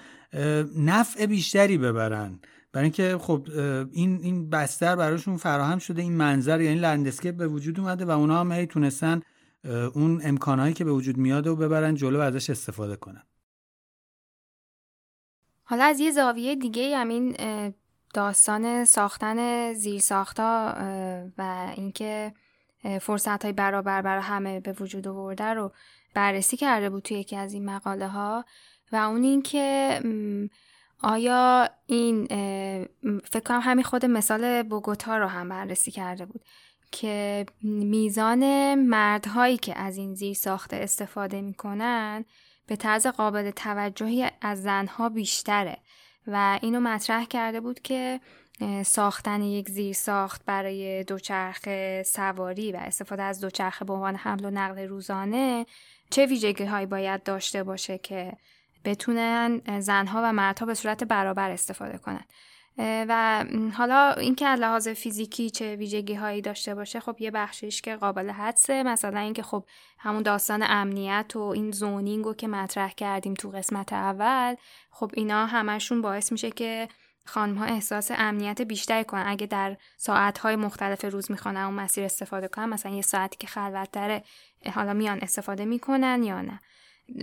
نفع 0.77 1.27
بیشتری 1.27 1.79
ببرن. 1.79 2.41
برای 2.73 2.85
اینکه 2.85 3.19
خب 3.19 3.49
این 3.93 4.19
این 4.23 4.51
بستر 4.51 4.97
براشون 4.97 5.37
فراهم 5.37 5.79
شده 5.79 6.03
این 6.03 6.13
منظر 6.13 6.61
یعنی 6.61 6.81
لندسکیپ 6.81 7.37
به 7.37 7.49
وجود 7.49 7.81
اومده 7.81 8.05
و 8.05 8.11
اونا 8.11 8.41
هم 8.41 8.65
تونستن 8.65 9.21
اون 9.95 10.21
امکانهایی 10.25 10.75
که 10.75 10.85
به 10.85 10.93
وجود 10.93 11.17
میاد 11.17 11.47
و 11.47 11.57
ببرن 11.57 11.95
جلو 11.95 12.19
و 12.19 12.23
ازش 12.23 12.51
استفاده 12.51 12.97
کنن. 12.97 13.23
حالا 15.65 15.85
از 15.85 16.01
یه 16.01 16.11
زاویه 16.11 16.57
دیگه 16.57 16.97
همین 16.97 17.37
داستان 18.15 18.85
ساختن 18.85 19.73
زیر 19.73 20.01
ساختا 20.01 20.75
و 21.39 21.73
اینکه 21.77 22.33
فرصت 23.01 23.43
های 23.45 23.53
برابر 23.53 24.03
برای 24.03 24.23
همه 24.23 24.61
به 24.61 24.73
وجود 24.73 25.09
آورده 25.09 25.45
رو 25.45 25.73
بررسی 26.15 26.57
کرده 26.57 26.91
بود 26.91 27.03
توی 27.03 27.19
یکی 27.19 27.37
از 27.37 27.53
این 27.53 27.65
مقاله 27.65 28.09
ها 28.09 28.45
و 28.93 28.97
اون 28.97 29.23
اینکه 29.23 30.01
آیا 31.03 31.69
این 31.87 32.27
فکر 33.25 33.43
کنم 33.45 33.61
همین 33.63 33.85
خود 33.85 34.07
مثال 34.07 34.63
بوگوتا 34.63 35.19
رو 35.19 35.27
هم 35.27 35.49
بررسی 35.49 35.91
کرده 35.91 36.27
بود 36.27 36.41
که 36.91 37.47
میزان 37.63 38.75
مردهایی 38.75 39.57
که 39.57 39.79
از 39.79 39.97
این 39.97 40.15
زیر 40.15 40.35
ساخته 40.35 40.77
استفاده 40.77 41.41
می‌کنن 41.41 42.25
به 42.67 42.77
طرز 42.77 43.07
قابل 43.07 43.51
توجهی 43.51 44.31
از 44.41 44.63
زنها 44.63 45.09
بیشتره 45.09 45.77
و 46.27 46.59
اینو 46.63 46.81
مطرح 46.81 47.25
کرده 47.25 47.61
بود 47.61 47.81
که 47.81 48.21
ساختن 48.85 49.43
یک 49.43 49.71
زیر 49.71 49.95
ساخت 49.95 50.45
برای 50.45 51.05
دوچرخه 51.05 52.03
سواری 52.07 52.73
و 52.73 52.77
استفاده 52.77 53.23
از 53.23 53.41
دوچرخه 53.41 53.85
به 53.85 53.93
عنوان 53.93 54.17
حمل 54.17 54.45
و 54.45 54.51
نقل 54.51 54.89
روزانه 54.89 55.67
چه 56.11 56.27
ویژگی 56.27 56.65
هایی 56.65 56.87
باید 56.87 57.23
داشته 57.23 57.63
باشه 57.63 57.99
که 57.99 58.33
بتونن 58.85 59.81
زنها 59.81 60.21
و 60.25 60.33
مردها 60.33 60.67
به 60.67 60.75
صورت 60.75 61.05
برابر 61.05 61.51
استفاده 61.51 61.99
کنن؟ 61.99 62.25
و 62.79 63.45
حالا 63.75 64.13
اینکه 64.13 64.47
از 64.47 64.61
لحاظ 64.61 64.89
فیزیکی 64.89 65.51
چه 65.51 65.77
ویژگی 65.77 66.15
هایی 66.15 66.43
داشته 66.43 66.75
باشه 66.75 67.01
خب 67.01 67.17
یه 67.21 67.31
بخشیش 67.31 67.83
که 67.83 67.97
قابل 67.97 68.31
حدسه. 68.31 68.83
مثلا 68.83 69.21
اینکه 69.21 69.43
خب 69.43 69.65
همون 69.99 70.23
داستان 70.23 70.65
امنیت 70.67 71.37
و 71.37 71.41
این 71.41 71.71
زونینگ 71.71 72.25
رو 72.25 72.35
که 72.35 72.49
مطرح 72.49 72.93
کردیم 72.93 73.35
تو 73.35 73.51
قسمت 73.51 73.93
اول 73.93 74.55
خب 74.91 75.11
اینا 75.15 75.47
همشون 75.47 76.03
باعث 76.03 76.33
میشه 76.33 76.51
که 76.51 76.89
خانم 77.29 77.59
ها 77.59 77.65
احساس 77.65 78.11
امنیت 78.15 78.63
بیشتری 78.63 79.05
کنن. 79.05 79.25
اگه 79.27 79.47
در 79.47 79.77
ساعت 79.97 80.39
های 80.39 80.57
مختلف 80.57 81.05
روز 81.05 81.31
می‌خوان 81.31 81.57
اون 81.57 81.75
مسیر 81.75 82.05
استفاده 82.05 82.49
کنن 82.49 82.69
مثلا 82.69 82.93
یه 82.93 83.03
ساعتی 83.03 83.37
که 83.37 83.47
خلوت 83.47 83.91
داره 83.93 84.23
حالا 84.75 84.93
میان 84.93 85.19
استفاده 85.23 85.65
می‌کنن 85.65 86.23
یا 86.23 86.43
نه. 86.43 86.61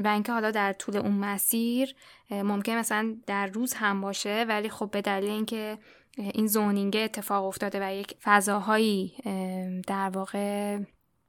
و 0.03 0.07
اینکه 0.07 0.32
حالا 0.32 0.52
در 0.52 0.73
طول 0.73 0.98
اون 0.98 1.11
مسیر 1.11 1.95
ممکن 2.32 2.72
مثلا 2.72 3.15
در 3.27 3.48
روز 3.48 3.73
هم 3.73 4.02
باشه 4.02 4.45
ولی 4.49 4.69
خب 4.69 4.90
به 4.91 5.02
دلیل 5.02 5.30
اینکه 5.30 5.77
این 6.18 6.48
زونینگ 6.48 6.98
اتفاق 6.98 7.45
افتاده 7.45 7.80
و 7.82 7.94
یک 7.94 8.14
فضاهایی 8.23 9.14
در 9.88 10.10
واقع 10.10 10.80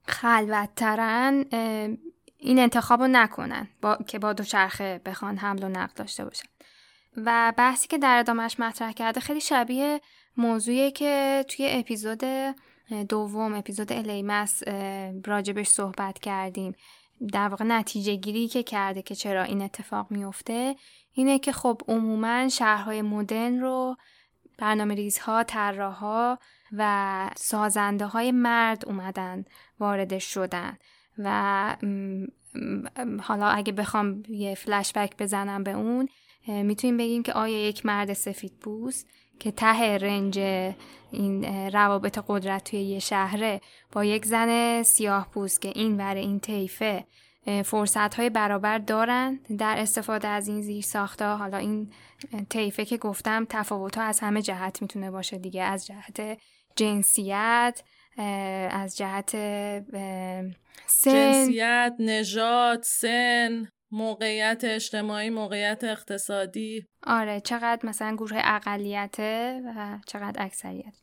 خلوتترن 0.06 1.44
این 2.38 2.58
انتخاب 2.58 3.00
رو 3.00 3.08
نکنن 3.08 3.68
با... 3.82 3.96
که 4.06 4.18
با 4.18 4.32
دوچرخه 4.32 5.00
بخوان 5.06 5.36
حمل 5.36 5.64
و 5.64 5.68
نقل 5.68 5.92
داشته 5.96 6.24
باشن. 6.24 6.48
و 7.16 7.52
بحثی 7.56 7.88
که 7.88 7.98
در 7.98 8.18
ادامهش 8.18 8.60
مطرح 8.60 8.92
کرده 8.92 9.20
خیلی 9.20 9.40
شبیه 9.40 10.00
موضوعی 10.36 10.90
که 10.90 11.44
توی 11.48 11.68
اپیزود 11.70 12.24
دوم 13.08 13.54
اپیزود 13.54 13.92
الیمس 13.92 14.62
راجبش 15.24 15.68
صحبت 15.68 16.18
کردیم. 16.18 16.74
در 17.32 17.48
واقع 17.48 17.64
نتیجه 17.64 18.14
گیری 18.14 18.48
که 18.48 18.62
کرده 18.62 19.02
که 19.02 19.14
چرا 19.14 19.42
این 19.42 19.62
اتفاق 19.62 20.10
میفته 20.10 20.76
اینه 21.12 21.38
که 21.38 21.52
خب 21.52 21.80
عموما 21.88 22.48
شهرهای 22.48 23.02
مدرن 23.02 23.60
رو 23.60 23.96
برنامه 24.58 24.94
ریزها، 24.94 25.44
طراحها 25.44 26.38
و 26.72 27.30
سازنده 27.36 28.06
های 28.06 28.32
مرد 28.32 28.86
اومدن 28.86 29.44
وارد 29.80 30.18
شدن 30.18 30.78
و 31.18 31.76
حالا 33.22 33.46
اگه 33.46 33.72
بخوام 33.72 34.22
یه 34.28 34.54
فلشبک 34.54 35.16
بزنم 35.18 35.64
به 35.64 35.70
اون 35.72 36.08
می‌تونیم 36.46 36.96
بگیم 36.96 37.22
که 37.22 37.32
آیا 37.32 37.68
یک 37.68 37.86
مرد 37.86 38.12
سفید 38.12 38.52
بوست 38.60 39.06
که 39.38 39.50
ته 39.50 39.98
رنج 39.98 40.38
این 41.10 41.44
روابط 41.72 42.18
قدرت 42.28 42.70
توی 42.70 42.80
یه 42.80 42.98
شهره 42.98 43.60
با 43.92 44.04
یک 44.04 44.24
زن 44.24 44.82
سیاه 44.82 45.28
پوست 45.30 45.62
که 45.62 45.72
این 45.74 45.96
ور 45.96 46.14
این 46.14 46.40
طیفه 46.40 47.04
فرصت 47.64 48.14
های 48.14 48.30
برابر 48.30 48.78
دارن 48.78 49.40
در 49.58 49.78
استفاده 49.78 50.28
از 50.28 50.48
این 50.48 50.62
زیر 50.62 50.84
حالا 51.20 51.56
این 51.56 51.92
طیفه 52.48 52.84
که 52.84 52.96
گفتم 52.96 53.46
تفاوت 53.48 53.98
ها 53.98 54.04
از 54.04 54.20
همه 54.20 54.42
جهت 54.42 54.82
می‌تونه 54.82 55.10
باشه 55.10 55.38
دیگه 55.38 55.62
از 55.62 55.86
جهت 55.86 56.38
جنسیت 56.76 57.82
از 58.70 58.96
جهت 58.96 59.30
سن. 60.86 61.10
جنسیت 61.10 61.94
نژاد 61.98 62.82
سن. 62.82 63.68
موقعیت 63.90 64.64
اجتماعی 64.64 65.30
موقعیت 65.30 65.84
اقتصادی 65.84 66.86
آره 67.02 67.40
چقدر 67.40 67.86
مثلا 67.86 68.16
گروه 68.16 68.40
اقلیته 68.44 69.62
و 69.66 69.98
چقدر 70.06 70.42
اکثریت 70.42 70.94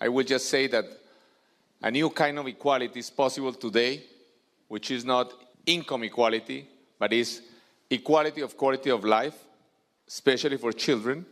I 0.00 0.08
will 0.08 0.24
just 0.24 0.46
say 0.50 0.66
that 0.66 0.84
a 1.82 1.90
new 1.90 2.10
kind 2.10 2.38
of 2.38 2.46
equality 2.46 2.98
is 2.98 3.10
possible 3.10 3.52
today, 3.52 4.02
which 4.68 4.90
is 4.90 5.04
not 5.04 5.32
income 5.66 6.02
equality, 6.04 6.68
but 6.98 7.12
is 7.12 7.42
equality 7.90 8.40
of 8.42 8.56
quality 8.56 8.90
of 8.90 9.04
life, 9.04 9.38
especially 10.08 10.56
for 10.56 10.72
children, 10.72 11.24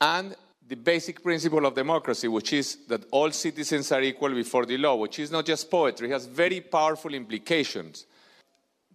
and 0.00 0.34
the 0.68 0.76
basic 0.76 1.22
principle 1.22 1.64
of 1.64 1.74
democracy, 1.74 2.26
which 2.26 2.52
is 2.52 2.78
that 2.88 3.04
all 3.12 3.30
citizens 3.30 3.92
are 3.92 4.02
equal 4.02 4.30
before 4.30 4.66
the 4.66 4.76
law, 4.76 4.96
which 4.96 5.18
is 5.18 5.30
not 5.30 5.46
just 5.46 5.70
poetry, 5.70 6.10
has 6.10 6.26
very 6.26 6.60
powerful 6.60 7.14
implications. 7.14 8.06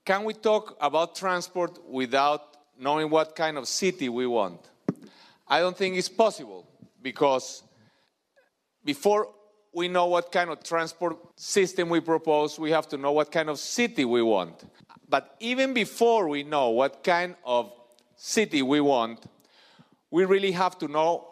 Can 0.04 0.26
we 0.26 0.34
talk 0.34 0.76
about 0.82 1.16
transport 1.16 1.80
without 1.88 2.58
knowing 2.78 3.10
what 3.10 3.36
kind 3.36 3.58
of 3.58 3.68
city 3.68 4.10
we 4.10 4.28
want? 4.28 4.60
I 5.48 5.60
don't 5.60 5.78
think 5.78 5.96
it's 5.96 6.10
possible 6.10 6.68
because 7.02 7.64
before 8.84 9.30
we 9.74 9.88
know 9.88 10.08
what 10.08 10.32
kind 10.32 10.50
of 10.50 10.64
transport 10.64 11.18
system 11.38 11.88
we 11.88 12.02
propose, 12.02 12.60
we 12.60 12.72
have 12.72 12.90
to 12.90 12.98
know 12.98 13.14
what 13.14 13.32
kind 13.32 13.50
of 13.50 13.60
city 13.60 14.04
we 14.04 14.22
want. 14.22 14.64
But 15.08 15.36
even 15.40 15.74
before 15.74 16.28
we 16.28 16.44
know 16.44 16.70
what 16.70 17.04
kind 17.04 17.36
of 17.46 17.72
city 18.18 18.62
we 18.62 18.82
want, 18.82 19.26
we 20.10 20.26
really 20.26 20.52
have 20.52 20.78
to 20.80 20.88
know 20.90 21.31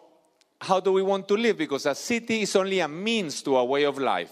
how 0.60 0.78
do 0.78 0.92
we 0.92 1.02
want 1.02 1.26
to 1.28 1.34
live 1.34 1.56
because 1.56 1.86
a 1.86 1.94
city 1.94 2.42
is 2.42 2.54
only 2.54 2.80
a 2.80 2.88
means 2.88 3.42
to 3.42 3.56
a 3.56 3.64
way 3.64 3.84
of 3.84 3.98
life. 3.98 4.30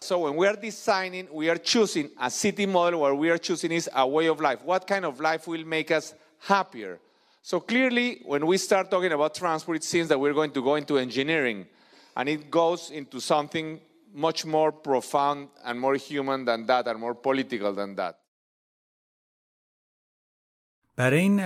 So 0.00 0.20
when 0.20 0.36
we 0.36 0.46
are 0.46 0.56
designing, 0.56 1.28
we 1.32 1.48
are 1.48 1.56
choosing 1.56 2.10
a 2.20 2.30
city 2.30 2.66
model 2.66 3.00
where 3.00 3.14
we 3.14 3.30
are 3.30 3.38
choosing 3.38 3.72
is 3.72 3.88
a 3.94 4.06
way 4.06 4.26
of 4.26 4.40
life. 4.40 4.62
What 4.64 4.86
kind 4.86 5.04
of 5.04 5.20
life 5.20 5.46
will 5.46 5.64
make 5.64 5.90
us 5.90 6.14
happier? 6.40 6.98
So 7.42 7.60
clearly, 7.60 8.22
when 8.24 8.44
we 8.44 8.58
start 8.58 8.90
talking 8.90 9.12
about 9.12 9.34
transport, 9.34 9.76
it 9.76 9.84
seems 9.84 10.08
that 10.08 10.18
we're 10.18 10.34
going 10.34 10.50
to 10.50 10.62
go 10.62 10.74
into 10.74 10.98
engineering, 10.98 11.66
and 12.16 12.28
it 12.28 12.50
goes 12.50 12.90
into 12.90 13.20
something 13.20 13.80
much 14.12 14.44
more 14.44 14.72
profound 14.72 15.48
and 15.64 15.78
more 15.78 15.94
human 15.94 16.44
than 16.44 16.66
that, 16.66 16.88
and 16.88 16.98
more 16.98 17.14
political 17.14 17.72
than 17.72 17.94
that. 17.94 18.18
برای 20.96 21.20
این 21.20 21.40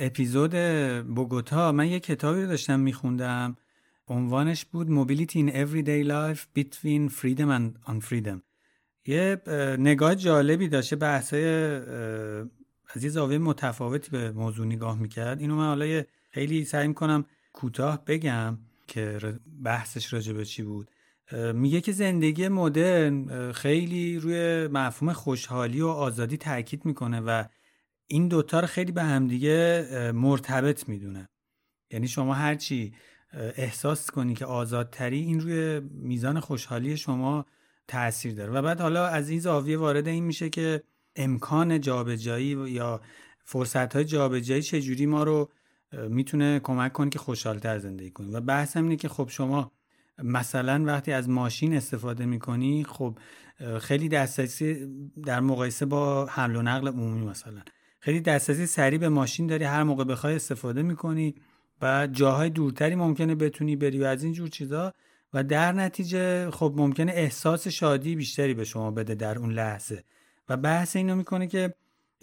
اپیزود 0.00 0.54
بوگوتا 1.14 1.72
من 1.72 1.88
یه 1.88 2.00
کتابی 2.00 2.40
رو 2.40 2.46
داشتم 2.46 2.80
میخوندم. 2.80 3.56
عنوانش 4.08 4.64
بود 4.64 4.88
Mobility 4.88 5.32
in 5.32 5.50
Everyday 5.50 6.08
Life 6.08 6.40
Between 6.58 7.12
Freedom 7.12 7.48
and 7.58 7.90
Unfreedom. 7.90 8.40
یه 9.06 9.40
نگاه 9.78 10.14
جالبی 10.14 10.68
داشته 10.68 10.96
بحثای 10.96 11.44
از 12.94 13.04
یه 13.04 13.08
زاویه 13.08 13.38
متفاوتی 13.38 14.10
به 14.10 14.30
موضوع 14.30 14.66
نگاه 14.66 14.98
می‌کرد. 14.98 15.40
اینو 15.40 15.56
من 15.56 15.66
حالا 15.66 16.02
خیلی 16.30 16.64
سعی 16.64 16.88
می‌کنم 16.88 17.24
کوتاه 17.52 18.04
بگم 18.04 18.58
که 18.86 19.18
بحثش 19.64 20.12
راجع 20.12 20.32
به 20.32 20.44
چی 20.44 20.62
بود. 20.62 20.88
میگه 21.54 21.80
که 21.80 21.92
زندگی 21.92 22.48
مدرن 22.48 23.52
خیلی 23.52 24.18
روی 24.18 24.68
مفهوم 24.68 25.12
خوشحالی 25.12 25.80
و 25.80 25.86
آزادی 25.86 26.36
تاکید 26.36 26.84
می‌کنه 26.84 27.20
و 27.20 27.44
این 28.06 28.28
دوتا 28.28 28.60
رو 28.60 28.66
خیلی 28.66 28.92
به 28.92 29.02
همدیگه 29.02 29.88
مرتبط 30.14 30.88
می‌دونه. 30.88 31.28
یعنی 31.90 32.08
شما 32.08 32.34
هرچی 32.34 32.94
احساس 33.32 34.10
کنی 34.10 34.34
که 34.34 34.46
آزادتری 34.46 35.18
این 35.18 35.40
روی 35.40 35.80
میزان 35.80 36.40
خوشحالی 36.40 36.96
شما 36.96 37.46
تاثیر 37.88 38.34
داره. 38.34 38.52
و 38.52 38.62
بعد 38.62 38.80
حالا 38.80 39.06
از 39.06 39.28
این 39.28 39.40
زاویه 39.40 39.78
وارد 39.78 40.08
این 40.08 40.24
میشه 40.24 40.48
که 40.48 40.82
امکان 41.16 41.80
جابجایی 41.80 42.46
یا 42.46 43.00
فرصت 43.44 43.96
های 43.96 44.04
جابجایی 44.04 44.62
چجوری 44.62 45.06
ما 45.06 45.22
رو 45.22 45.50
می‌تونه 46.08 46.60
کمک 46.60 46.92
کنه 46.92 47.10
که 47.10 47.18
خوشحالتر 47.18 47.78
زندگی 47.78 48.10
کنیم. 48.10 48.34
و 48.34 48.40
بحث 48.40 48.76
اینه 48.76 48.96
که 48.96 49.08
خب 49.08 49.28
شما 49.30 49.72
مثلا 50.18 50.84
وقتی 50.84 51.12
از 51.12 51.28
ماشین 51.28 51.76
استفاده 51.76 52.26
می‌کنی 52.26 52.84
خب 52.84 53.18
خیلی 53.80 54.08
دسترسی 54.08 54.88
در 55.24 55.40
مقایسه 55.40 55.86
با 55.86 56.26
حمل 56.26 56.56
و 56.56 56.62
نقل 56.62 56.88
عمومی 56.88 57.26
مثلا. 57.26 57.62
خیلی 58.04 58.20
دسترسی 58.20 58.66
سریع 58.66 58.98
به 58.98 59.08
ماشین 59.08 59.46
داری 59.46 59.64
هر 59.64 59.82
موقع 59.82 60.04
بخوای 60.04 60.34
استفاده 60.34 60.82
می‌کنی 60.82 61.34
و 61.82 62.08
جاهای 62.12 62.50
دورتری 62.50 62.94
ممکنه 62.94 63.34
بتونی 63.34 63.76
بری 63.76 63.98
و 63.98 64.04
از 64.04 64.24
این 64.24 64.32
جور 64.32 64.48
چیزا. 64.48 64.92
و 65.34 65.44
در 65.44 65.72
نتیجه 65.72 66.50
خب 66.50 66.74
ممکنه 66.76 67.12
احساس 67.12 67.68
شادی 67.68 68.16
بیشتری 68.16 68.54
به 68.54 68.64
شما 68.64 68.90
بده 68.90 69.14
در 69.14 69.38
اون 69.38 69.52
لحظه. 69.52 70.04
و 70.48 70.56
بحث 70.56 70.96
اینو 70.96 71.16
می‌کنه 71.16 71.46
که 71.46 71.74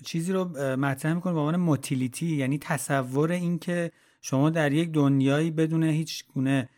چیزی 0.06 0.34
رو 0.34 0.46
مطرح 0.78 1.14
می‌کنه 1.14 1.34
به 1.34 1.40
عنوان 1.40 1.56
موتیلیتی 1.56 2.36
یعنی 2.36 2.58
تصور 2.58 3.32
اینکه 3.32 3.92
شما 4.22 4.50
در 4.50 4.72
یک 4.72 4.92
دنیایی 4.92 5.52
بدون 5.52 5.84
هیچ 5.84 6.26
گونه 6.34 6.70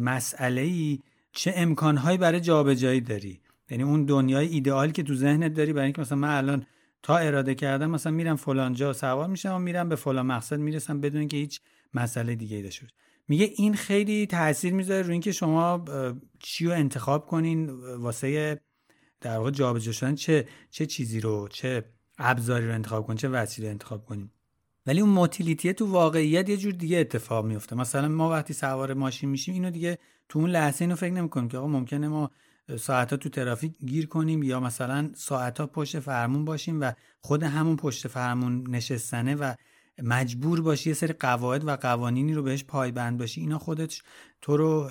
مسئله 0.00 0.60
ای 0.60 0.98
چه 1.32 1.52
امکانهایی 1.56 2.18
برای 2.18 2.40
جابجایی 2.40 3.00
داری. 3.00 3.40
یعنی 3.70 3.82
اون 3.82 4.04
دنیای 4.04 4.48
ایدئال 4.48 4.90
که 4.90 5.02
تو 5.02 5.14
ذهنت 5.14 5.54
داری 5.54 5.72
برای 5.72 5.84
اینکه 5.84 6.00
مثلا 6.00 6.18
من 6.18 6.36
الان 6.36 6.66
تا 7.02 7.16
اراده 7.16 7.54
کردم 7.54 7.90
مثلا 7.90 8.12
میرم 8.12 8.36
فلان 8.36 8.72
جا 8.72 8.92
سوار 8.92 9.28
میشم 9.28 9.54
و 9.54 9.58
میرم 9.58 9.88
به 9.88 9.96
فلان 9.96 10.26
مقصد 10.26 10.58
می‌رسم 10.58 11.00
بدون 11.00 11.28
که 11.28 11.36
هیچ 11.36 11.60
مسئله 11.94 12.34
دیگه 12.34 12.62
داشته 12.62 12.86
میگه 13.28 13.50
این 13.56 13.74
خیلی 13.74 14.26
تاثیر 14.26 14.72
می‌ذاره 14.72 15.02
روی 15.02 15.12
اینکه 15.12 15.32
شما 15.32 15.84
چی 16.38 16.66
رو 16.66 16.72
انتخاب 16.72 17.26
کنین 17.26 17.70
واسه 17.96 18.60
در 19.20 19.36
واقع 19.36 19.50
جابجا 19.50 19.92
شدن 19.92 20.14
چه 20.14 20.48
چه 20.70 20.86
چیزی 20.86 21.20
رو 21.20 21.48
چه 21.48 21.84
ابزاری 22.18 22.66
رو 22.66 22.74
انتخاب 22.74 23.06
کنین 23.06 23.16
چه 23.16 23.28
وسیله 23.28 23.68
انتخاب 23.68 24.04
کنین. 24.04 24.30
ولی 24.86 25.00
اون 25.00 25.10
موتیلیتی 25.10 25.72
تو 25.72 25.86
واقعیت 25.86 26.48
یه 26.48 26.56
جور 26.56 26.72
دیگه 26.72 26.98
اتفاق 26.98 27.44
میفته. 27.44 27.76
مثلا 27.76 28.08
ما 28.08 28.30
وقتی 28.30 28.52
سوار 28.52 28.94
ماشین 28.94 29.30
میشیم 29.30 29.54
اینو 29.54 29.70
دیگه 29.70 29.98
تو 30.28 30.38
اون 30.38 30.50
لحظه 30.50 30.82
اینو 30.82 30.96
فکر 30.96 31.12
نمی‌کنیم 31.12 31.48
که 31.48 31.58
آقا 31.58 31.66
ممکنه 31.66 32.08
ما 32.08 32.30
ساعتها 32.76 33.16
تو 33.16 33.28
ترافیک 33.28 33.72
گیر 33.86 34.06
کنیم 34.06 34.42
یا 34.42 34.60
مثلا 34.60 35.10
ساعتها 35.14 35.66
پشت 35.66 36.00
فرمون 36.00 36.44
باشیم 36.44 36.80
و 36.80 36.92
خود 37.20 37.42
همون 37.42 37.76
پشت 37.76 38.08
فرمون 38.08 38.64
نشستنه 38.70 39.34
و 39.34 39.54
مجبور 40.02 40.60
باشی 40.60 40.90
یه 40.90 40.94
سری 40.94 41.12
قواعد 41.12 41.64
و 41.64 41.76
قوانینی 41.76 42.34
رو 42.34 42.42
بهش 42.42 42.64
پایبند 42.64 43.18
باشی 43.18 43.40
اینا 43.40 43.58
خودت 43.58 43.98
تو 44.42 44.56
رو 44.56 44.90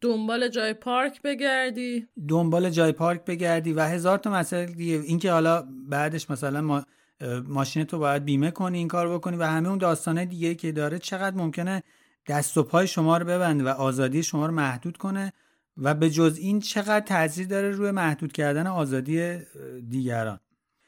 دنبال 0.00 0.48
جای 0.48 0.74
پارک 0.74 1.22
بگردی. 1.22 2.06
دنبال 2.28 2.70
جای 2.70 2.92
پارک 2.92 3.24
بگردی 3.24 3.72
و 3.72 3.80
هزار 3.80 4.18
تا 4.18 4.30
مسئله 4.30 4.66
دیگه. 4.66 4.94
اینکه 4.94 5.32
حالا 5.32 5.68
بعدش 5.88 6.30
مثلا 6.30 6.60
ما 6.60 6.84
ماشین 7.48 7.84
تو 7.84 7.98
باید 7.98 8.24
بیمه 8.24 8.50
کنی 8.50 8.78
این 8.78 8.88
کار 8.88 9.14
بکنی 9.14 9.36
و 9.36 9.42
همه 9.42 9.68
اون 9.68 9.78
داستانه 9.78 10.24
دیگه 10.24 10.54
که 10.54 10.72
داره 10.72 10.98
چقدر 10.98 11.36
ممکنه 11.36 11.82
دست 12.28 12.58
و 12.58 12.62
پای 12.62 12.86
شما 12.86 13.16
رو 13.16 13.26
ببنده 13.26 13.64
و 13.64 13.68
آزادی 13.68 14.22
شما 14.22 14.46
رو 14.46 14.52
محدود 14.52 14.96
کنه. 14.96 15.32
و 15.78 15.94
به 15.94 16.10
جز 16.10 16.38
این 16.40 16.60
چقدر 16.60 17.00
تاثیر 17.00 17.46
داره 17.46 17.70
روی 17.70 17.90
محدود 17.90 18.32
کردن 18.32 18.66
آزادی 18.66 19.38
دیگران. 19.88 20.40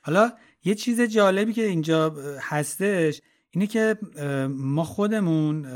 حالا 0.03 0.33
یه 0.65 0.75
چیز 0.75 1.01
جالبی 1.01 1.53
که 1.53 1.65
اینجا 1.65 2.11
هستش 2.41 3.21
اینه 3.51 3.67
که 3.67 3.99
ما 4.49 4.85
خودمون 4.85 5.67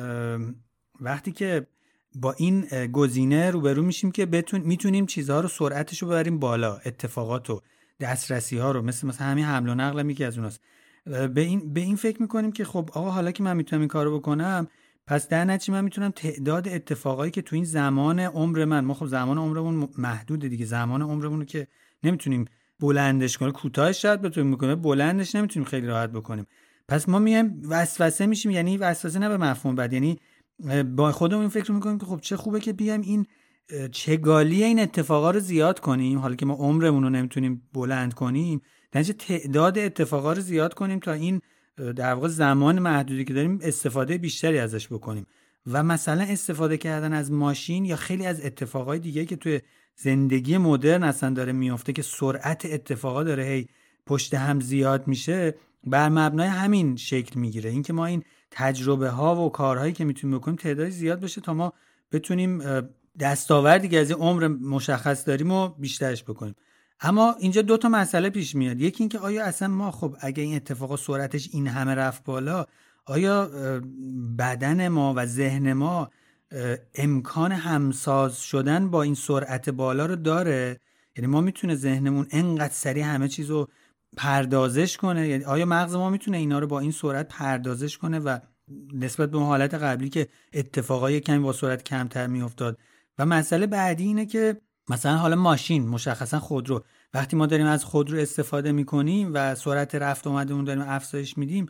وقتی 1.01 1.33
که 1.33 1.67
با 2.15 2.33
این 2.33 2.61
گزینه 2.93 3.51
روبرو 3.51 3.83
میشیم 3.83 4.13
که 4.13 4.27
بتون 4.27 4.61
می‌تونیم 4.61 5.07
چیزها 5.07 5.41
رو 5.41 5.49
سرعتش 5.49 6.03
رو 6.03 6.09
ببریم 6.09 6.39
بالا 6.39 6.77
اتفاقات 6.77 7.51
و 7.51 7.61
دسترسی 8.01 8.59
ها 8.59 8.73
رو 8.73 8.83
مثل 8.83 9.07
مثلا 9.07 9.27
همین 9.27 9.45
حمل 9.45 9.69
و 9.69 9.75
نقل 9.75 10.11
یکی 10.11 10.25
از 10.25 10.39
اوناست. 10.39 10.61
به 11.07 11.41
این 11.41 11.73
به 11.73 11.81
این 11.81 11.97
فکر 11.97 12.23
می‌کنیم 12.23 12.53
که 12.53 12.65
خب 12.65 12.91
آقا 12.93 13.11
حالا 13.11 13.31
که 13.31 13.43
من 13.43 13.57
می‌تونم 13.57 13.81
این 13.83 13.89
کارو 13.89 14.19
بکنم 14.19 14.69
پس 15.07 15.29
در 15.29 15.45
نتیجه 15.45 15.73
من 15.73 15.85
می‌تونم 15.85 16.11
تعداد 16.11 16.69
اتفاقایی 16.69 17.31
که 17.31 17.43
تو 17.43 17.57
این 17.57 17.65
زمان 17.65 18.21
عمر 18.21 18.65
من 18.65 18.85
ما 18.85 18.95
خب 18.95 19.07
زمان 19.07 19.39
عمرمون 19.39 19.89
محدوده 19.99 20.49
دیگه. 20.49 20.67
زمان 20.67 21.03
عمرمون 21.03 21.39
رو 21.39 21.45
که 21.45 21.67
نمی‌تونیم 22.05 22.45
بلندش 22.81 23.39
کنیم. 23.39 23.53
کوتاهش 23.53 24.03
شاید 24.03 24.23
بتونیم 24.23 24.55
بکنیم 24.55 24.75
بلندش 24.75 25.35
نمی‌تونیم 25.35 25.69
خیلی 25.69 25.87
راحت 25.87 26.11
بکنیم. 26.11 26.47
پس 26.89 27.09
ما 27.09 27.19
میایم 27.19 27.63
وسوسه 27.69 28.27
میشیم 28.27 28.51
یعنی 28.51 28.77
وسوسه 28.77 29.19
نه 29.19 29.29
به 29.29 29.37
مفهوم 29.37 29.75
بد 29.75 29.93
یعنی 29.93 30.19
با 30.97 31.13
خودمون 31.13 31.41
این 31.41 31.51
فکر 31.51 31.73
می‌کنیم 31.73 31.99
که 31.99 32.07
خب 32.07 32.21
چه 32.21 32.37
خوبه 32.37 32.61
که 32.61 32.73
بیایم 32.73 33.01
این 33.01 33.27
چگالی 33.93 34.65
این 34.65 34.81
اتفاقا 34.81 35.31
رو 35.31 35.41
زیاد 35.41 35.81
کنیم. 35.81 36.19
حالا 36.19 36.35
که 36.35 36.47
ما 36.47 36.55
عمرمون 36.55 37.03
رو 37.03 37.11
نمی‌تونیم 37.11 37.69
بلند 37.73 38.15
کنیم 38.15 38.61
در 38.93 39.03
تعداد 39.03 39.79
اتفاقا 39.79 40.33
رو 40.33 40.41
زیاد 40.41 40.75
کنیم 40.75 40.99
تا 40.99 41.13
این 41.13 41.41
در 41.77 42.15
واقع 42.15 42.29
زمان 42.29 42.79
محدودی 42.79 43.25
که 43.25 43.35
داریم 43.35 43.59
استفاده 43.63 44.19
بیشتری 44.19 44.59
ازش 44.59 44.89
بکنیم. 44.89 45.27
و 45.67 45.83
مثلا 45.83 46.23
استفاده 46.23 46.77
کردن 46.77 47.13
از 47.13 47.33
ماشین 47.33 47.85
یا 47.85 47.97
خیلی 47.97 48.27
از 48.27 48.45
اتفاقای 48.45 48.99
دیگه 48.99 49.25
که 49.25 49.37
توی 49.37 49.61
زندگی 49.97 50.59
مدرن 50.59 51.03
اصلا 51.03 51.31
داره 51.31 51.53
میافته 51.53 51.93
که 51.93 52.03
سرعت 52.03 52.67
اتفاقا 52.67 53.25
داره 53.25 53.45
هی 53.45 53.69
پشت 54.07 54.35
هم 54.35 54.61
زیاد 54.61 55.09
میشه 55.09 55.55
بر 55.85 56.09
مبنای 56.09 56.49
همین 56.49 56.97
شکل 56.97 57.41
می‌گیره. 57.41 57.71
اینکه 57.71 57.93
ما 57.93 58.07
این 58.07 58.23
تجربه 58.51 59.09
ها 59.09 59.45
و 59.47 59.53
کارهایی 59.53 59.93
که 59.93 60.05
می‌تونیم 60.05 60.39
بکنیم 60.39 60.57
تعدادی 60.57 60.91
زیاد 60.91 61.21
بشه 61.21 61.41
تا 61.41 61.55
ما 61.55 61.73
بتونیم 62.13 62.63
دستاوردی 63.21 63.89
که 63.89 64.01
از 64.01 64.13
عمر 64.13 64.49
مشخص 64.49 65.29
داریم 65.29 65.51
و 65.51 65.69
بیشترش 65.69 66.25
بکنیم. 66.25 66.55
اما 67.01 67.35
اینجا 67.39 67.63
دو 67.63 67.77
تا 67.77 67.89
مسئله 67.89 68.31
پیش 68.31 68.55
میاد. 68.55 68.81
یکی 68.81 69.03
اینکه 69.03 69.19
آیا 69.19 69.45
اصلا 69.45 69.69
ما 69.69 69.91
خب 69.91 70.17
اگه 70.21 70.43
این 70.43 70.57
اتفاق 70.57 70.97
سرعتش 70.97 71.49
این 71.53 71.67
همه 71.67 71.95
رفت 71.95 72.25
بالا 72.25 72.67
آیا 73.07 73.47
بدن 74.39 74.89
ما 74.89 75.15
و 75.17 75.27
ذهن 75.27 75.73
ما 75.73 76.11
امکان 76.95 77.53
همساز 77.53 78.41
شدن 78.41 78.91
با 78.91 79.03
این 79.03 79.15
سرعت 79.15 79.71
بالا 79.71 80.07
رو 80.07 80.17
داره؟ 80.17 80.81
یعنی 81.17 81.27
ما 81.27 81.41
می‌تونه 81.41 81.75
ذهنمون 81.75 82.27
انقدر 82.31 82.73
سریع 82.73 83.05
همه 83.05 83.29
چیز 83.29 83.51
رو 83.51 83.69
پردازش 84.17 84.97
کنه؟ 84.97 85.29
یعنی 85.29 85.45
آیا 85.45 85.67
مغز 85.67 85.95
ما 85.95 86.11
می‌تونه 86.11 86.37
اینا 86.37 86.59
رو 86.59 86.67
با 86.67 86.81
این 86.81 86.91
سرعت 86.91 87.29
پردازش 87.29 87.99
کنه 87.99 88.19
و 88.19 88.39
نسبت 88.95 89.31
به 89.31 89.39
حالت 89.39 89.75
قبلی 89.75 90.09
که 90.09 90.29
اتفاقای 90.53 91.21
کمی 91.21 91.39
با 91.39 91.53
سرعت 91.53 91.85
کمتر 91.85 92.27
میافتاد؟ 92.27 92.79
و 93.19 93.27
مسئله 93.27 93.67
بعدی 93.67 94.05
اینه 94.05 94.27
که 94.27 94.61
مثلا 94.89 95.17
حالا 95.17 95.37
ماشین 95.37 95.89
مشخصا 95.89 96.41
خودرو. 96.41 96.85
وقتی 97.15 97.37
ما 97.37 97.47
داریم 97.47 97.67
از 97.67 97.85
خودرو 97.85 98.19
استفاده 98.19 98.73
می‌کنیم 98.73 99.31
و 99.35 99.55
سرعت 99.55 99.95
رفت 99.95 100.27
آمدمون 100.27 100.65
داریم 100.65 100.83
افزایش 100.83 101.39
میدیم 101.39 101.67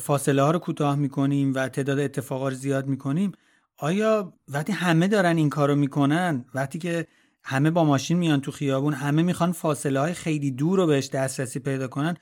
فاصله 0.00 0.42
ها 0.42 0.50
رو 0.50 0.58
کوتاه 0.58 0.96
می‌کنیم 0.96 1.54
و 1.54 1.68
تعداد 1.68 1.98
اتفاقا 1.98 2.48
رو 2.48 2.54
زیاد 2.54 2.86
می‌کنیم. 2.86 3.32
آیا 3.78 4.32
وقتی 4.48 4.72
همه 4.72 5.08
دارن 5.08 5.36
این 5.36 5.50
کارو 5.50 5.74
می‌کنن 5.74 6.44
وقتی 6.54 6.78
که 6.78 7.06
همه 7.42 7.70
با 7.70 7.84
ماشین 7.84 8.18
میان 8.18 8.40
تو 8.40 8.50
خیابون 8.50 8.94
همه 8.94 9.22
می‌خوان 9.22 9.52
فاصله 9.52 10.00
های 10.00 10.14
خیلی 10.14 10.50
دور 10.50 10.78
رو 10.78 10.86
بهش 10.86 11.08
دسترسی 11.08 11.58
پیدا 11.58 11.88
کنن 11.88 12.16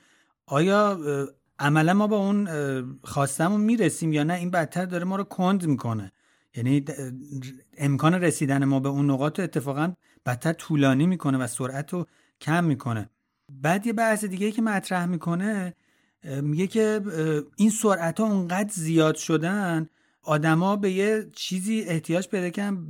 آیا 0.45 0.99
عملا 1.59 1.93
ما 1.93 2.07
با 2.07 2.17
اون 2.17 2.47
خواستمون 3.03 3.61
می‌رسیم 3.61 4.13
یا 4.13 4.23
نه؟ 4.23 4.33
این 4.33 4.51
بدتر 4.51 4.85
داره 4.85 5.05
ما 5.05 5.15
رو 5.15 5.23
کند 5.23 5.65
می‌کنه. 5.65 6.11
یعنی 6.57 6.85
امکان 7.77 8.13
رسیدن 8.13 8.65
ما 8.65 8.79
به 8.79 8.89
اون 8.89 9.11
نقاط 9.11 9.39
رو 9.39 9.43
اتفاقا 9.43 9.93
بدتر 10.25 10.53
طولانی 10.53 11.07
می‌کنه 11.07 11.37
و 11.37 11.47
سرعت 11.47 11.93
رو 11.93 12.05
کم 12.41 12.63
می‌کنه. 12.63 13.09
بعد 13.61 13.87
یه 13.87 13.93
بحث 13.93 14.25
دیگه 14.25 14.51
که 14.51 14.61
مطرح 14.61 15.05
می‌کنه 15.05 15.73
میگه 16.41 16.67
که 16.67 17.01
این 17.55 17.69
سرعت 17.69 18.19
ها 18.19 18.25
اونقدر 18.25 18.69
زیاد 18.73 19.15
شدن 19.15 19.87
آدما 20.21 20.75
به 20.75 20.91
یه 20.91 21.27
چیزی 21.35 21.81
احتیاج 21.81 22.27
پیدا 22.27 22.49
کردن 22.49 22.87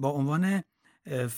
با 0.00 0.10
عنوان 0.10 0.62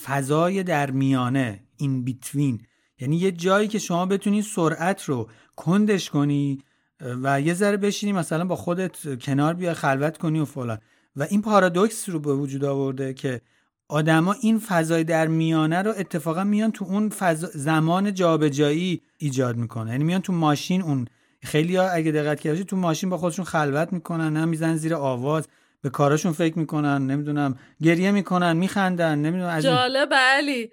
فضای 0.04 0.62
در 0.62 0.90
میانه 0.90 1.60
این 1.76 2.04
بیتوین 2.04 2.60
یعنی 3.00 3.16
یه 3.16 3.32
جایی 3.32 3.68
که 3.68 3.78
شما 3.78 4.06
بتونی 4.06 4.42
سرعت 4.42 5.04
رو 5.04 5.30
کندش 5.56 6.10
کنی 6.10 6.62
و 7.00 7.40
یه 7.40 7.54
ذره 7.54 7.76
بشینی 7.76 8.12
مثلا 8.12 8.44
با 8.44 8.56
خودت 8.56 9.18
کنار 9.18 9.54
بیا 9.54 9.74
خلوت 9.74 10.18
کنی 10.18 10.40
و 10.40 10.44
فلان. 10.44 10.78
و 11.16 11.22
این 11.22 11.42
پارادوکس 11.42 12.08
رو 12.08 12.18
به 12.18 12.34
وجود 12.34 12.64
آورده 12.64 13.14
که 13.14 13.40
آدما 13.88 14.32
این 14.32 14.58
فضای 14.58 15.04
در 15.04 15.26
میانه 15.26 15.82
رو 15.82 15.94
اتفاقا 15.96 16.44
میان 16.44 16.72
تو 16.72 16.84
اون 16.84 17.08
فضا 17.08 17.48
زمان 17.54 18.14
جابجایی 18.14 19.02
ایجاد 19.18 19.56
می‌کنه 19.56 19.90
یعنی 19.90 20.04
میان 20.04 20.20
تو 20.20 20.32
ماشین 20.32 20.82
اون 20.82 21.06
خیلی 21.42 21.76
ها 21.76 21.88
اگه 21.88 22.12
دقت 22.12 22.40
کردی 22.40 22.64
تو 22.64 22.76
ماشین 22.76 23.10
با 23.10 23.18
خودشون 23.18 23.44
خلوت 23.44 23.92
می‌کنن 23.92 24.32
نه 24.32 24.44
میزن 24.44 24.76
زیر 24.76 24.94
آواز 24.94 25.48
به 25.82 25.90
کاراشون 25.90 26.32
فکر 26.32 26.58
می‌کنن 26.58 27.06
نمی‌دونم 27.06 27.58
گریه 27.82 28.10
می‌کنن 28.10 28.56
میخندن 28.56 29.18
نمی‌دونم 29.18 29.48
از 29.48 29.62
جالب 29.62 30.14
علی. 30.14 30.70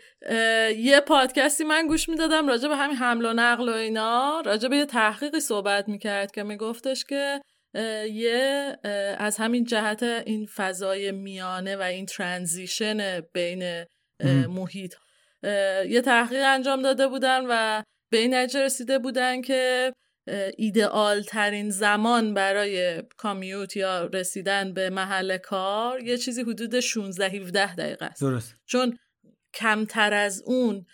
یه 0.78 1.02
پادکستی 1.08 1.64
من 1.64 1.88
گوش 1.88 2.10
می‌دادم 2.10 2.48
راجع 2.48 2.68
به 2.68 2.76
همین 2.76 2.96
حمل 2.96 3.26
و 3.26 3.34
نقل 3.34 3.70
و 3.70 3.74
اینا. 3.74 4.42
راجع 4.46 4.70
به 4.70 4.78
یه 4.78 4.86
تحقیقی 4.86 5.40
صحبت 5.40 5.90
می‌کرد 5.90 6.32
که 6.32 6.44
میگفتش 6.44 7.06
که 7.06 7.42
یه 8.14 8.78
از 9.18 9.38
همین 9.38 9.64
جهت 9.64 10.04
این 10.04 10.46
فضای 10.46 11.12
میانه 11.12 11.76
و 11.76 11.82
این 11.82 12.06
ترانزیشن 12.06 13.22
بین 13.34 13.86
محیط 14.48 14.96
یه 15.90 16.02
تحقیق 16.06 16.42
انجام 16.46 16.82
داده 16.82 17.08
بودن 17.08 17.46
و 17.50 17.84
به 18.12 18.18
این 18.18 18.34
نتیجه 18.34 18.62
رسیده 18.62 19.00
بودن 19.00 19.42
که 19.42 19.94
ایدئال 20.58 21.22
ترین 21.22 21.70
زمان 21.70 22.34
برای 22.34 23.04
کامیوت 23.18 23.78
یا 23.78 24.06
رسیدن 24.06 24.74
به 24.74 24.90
محل 24.90 25.38
کار 25.38 26.04
یه 26.04 26.18
چیزی 26.18 26.42
حدود 26.42 26.80
16 26.80 27.26
17 27.26 27.76
دقیقه 27.76 28.06
است. 28.06 28.22
درست. 28.22 28.56
چون 28.66 28.98
کمتر 29.54 30.14
از 30.14 30.44
اون 30.46 30.86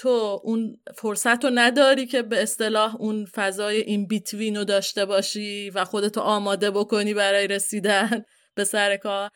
تو 0.00 0.40
اون 0.44 0.80
فرصت 0.96 1.44
رو 1.44 1.50
نداری 1.54 2.06
که 2.06 2.22
به 2.22 2.42
اصطلاح 2.42 2.96
اون 2.96 3.24
فضای 3.24 3.80
این 3.80 4.06
بیتوین 4.06 4.56
رو 4.56 4.64
داشته 4.64 5.04
باشی 5.04 5.70
و 5.70 5.84
خودتو 5.84 6.20
آماده 6.20 6.70
بکنی 6.70 7.14
برای 7.14 7.46
رسیدن 7.46 8.24
به 8.54 8.64
سر 8.64 8.96
کار. 8.96 9.30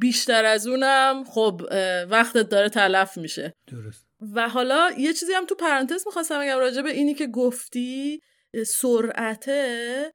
بیشتر 0.00 0.44
از 0.44 0.66
اونم 0.66 1.24
خب 1.24 1.62
وقتت 2.10 2.48
داره 2.48 2.68
تلف 2.68 3.18
میشه. 3.18 3.54
درست. 3.66 4.06
و 4.34 4.48
حالا 4.48 4.90
یه 4.98 5.12
چیزی 5.12 5.32
هم 5.32 5.46
تو 5.46 5.54
پرانتز 5.54 6.02
می‌خواستم 6.06 6.40
بگم 6.40 6.58
راجع 6.58 6.82
به 6.82 6.90
اینی 6.90 7.14
که 7.14 7.26
گفتی 7.26 8.20
سرعته 8.66 10.12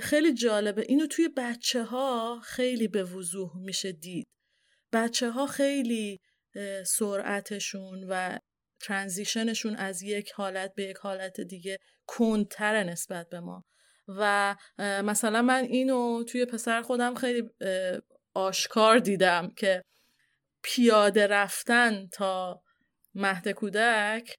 خیلی 0.00 0.34
جالبه. 0.34 0.84
اینو 0.88 1.06
توی 1.06 1.28
بچه 1.36 1.82
ها 1.82 2.40
خیلی 2.42 2.88
به 2.88 3.04
وضوح 3.04 3.56
میشه 3.56 3.92
دید. 3.92 4.26
بچه 4.92 5.30
ها 5.30 5.46
خیلی 5.46 6.20
سرعتشون 6.86 8.04
و 8.08 8.38
ترانزیشنشون 8.80 9.76
از 9.76 10.02
یک 10.02 10.30
حالت 10.30 10.74
به 10.74 10.82
یک 10.82 10.96
حالت 10.96 11.40
دیگه 11.40 11.78
کندتر 12.06 12.84
نسبت 12.84 13.28
به 13.28 13.40
ما. 13.40 13.64
و 14.08 14.56
مثلا 14.78 15.42
من 15.42 15.64
اینو 15.64 16.24
توی 16.24 16.44
پسر 16.44 16.82
خودم 16.82 17.14
خیلی 17.14 17.50
آشکار 18.34 18.98
دیدم 18.98 19.50
که 19.56 19.82
پیاده 20.62 21.26
رفتن 21.26 22.06
تا 22.12 22.62
مهد 23.14 23.48
کودک 23.48 24.34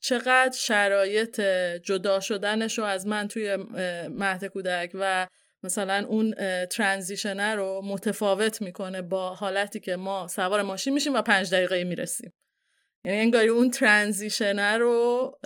چقدر 0.00 0.56
شرایط 0.56 1.40
جدا 1.84 2.20
شدنش 2.20 2.78
رو 2.78 2.84
از 2.84 3.06
من 3.06 3.28
توی 3.28 3.56
مهد 4.08 4.44
کودک 4.44 4.90
و 4.94 5.26
مثلا 5.62 6.06
اون 6.08 6.34
ترانزیشنه 6.66 7.54
رو 7.54 7.82
متفاوت 7.84 8.62
می‌کنه 8.62 9.02
با 9.02 9.34
حالتی 9.34 9.80
که 9.80 9.96
ما 9.96 10.28
سوار 10.28 10.62
ماشین 10.62 10.94
میشیم 10.94 11.14
و 11.14 11.22
پنج 11.22 11.54
دقیقه 11.54 11.84
می‌رسیم. 11.84 12.32
یعنی 13.06 13.18
انگاری 13.18 13.48
اون 13.48 13.70
ترانزیشنه 13.70 14.78
رو 14.78 15.38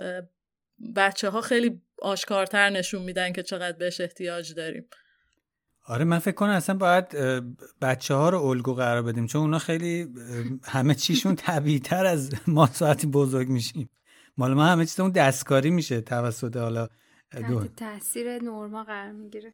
بچه 0.95 1.29
ها 1.29 1.41
خیلی 1.41 1.81
آشکارتر 2.01 2.69
نشون 2.69 3.01
میدن 3.01 3.33
که 3.33 3.43
چقدر 3.43 3.77
بهش 3.77 4.01
احتیاج 4.01 4.53
داریم. 4.53 4.85
آره 5.85 6.05
من 6.05 6.19
فکر 6.19 6.35
کنم 6.35 6.49
اصلا 6.49 6.77
باید 6.77 7.07
بچه 7.81 8.13
ها 8.13 8.29
رو 8.29 8.43
الگو 8.43 8.73
قرار 8.73 9.01
بدیم 9.01 9.27
چون 9.27 9.41
اونا 9.41 9.59
خیلی 9.59 10.07
همه 10.63 10.95
چیشون 10.95 11.35
طبیعی 11.35 11.79
تر 11.79 12.05
از 12.05 12.33
ما 12.47 12.65
ساعتی 12.65 13.07
بزرگ 13.07 13.49
میشیم. 13.49 13.89
مال 14.37 14.53
ما 14.53 14.65
همه 14.65 14.85
چیزمون 14.85 15.11
دستکاری 15.11 15.69
میشه 15.69 16.01
توسط 16.01 16.57
حالا 16.57 16.87
دو 17.49 17.67
تاثیر 17.67 18.43
نورما 18.43 18.83
قرار 18.83 19.11
می‌گیره. 19.11 19.53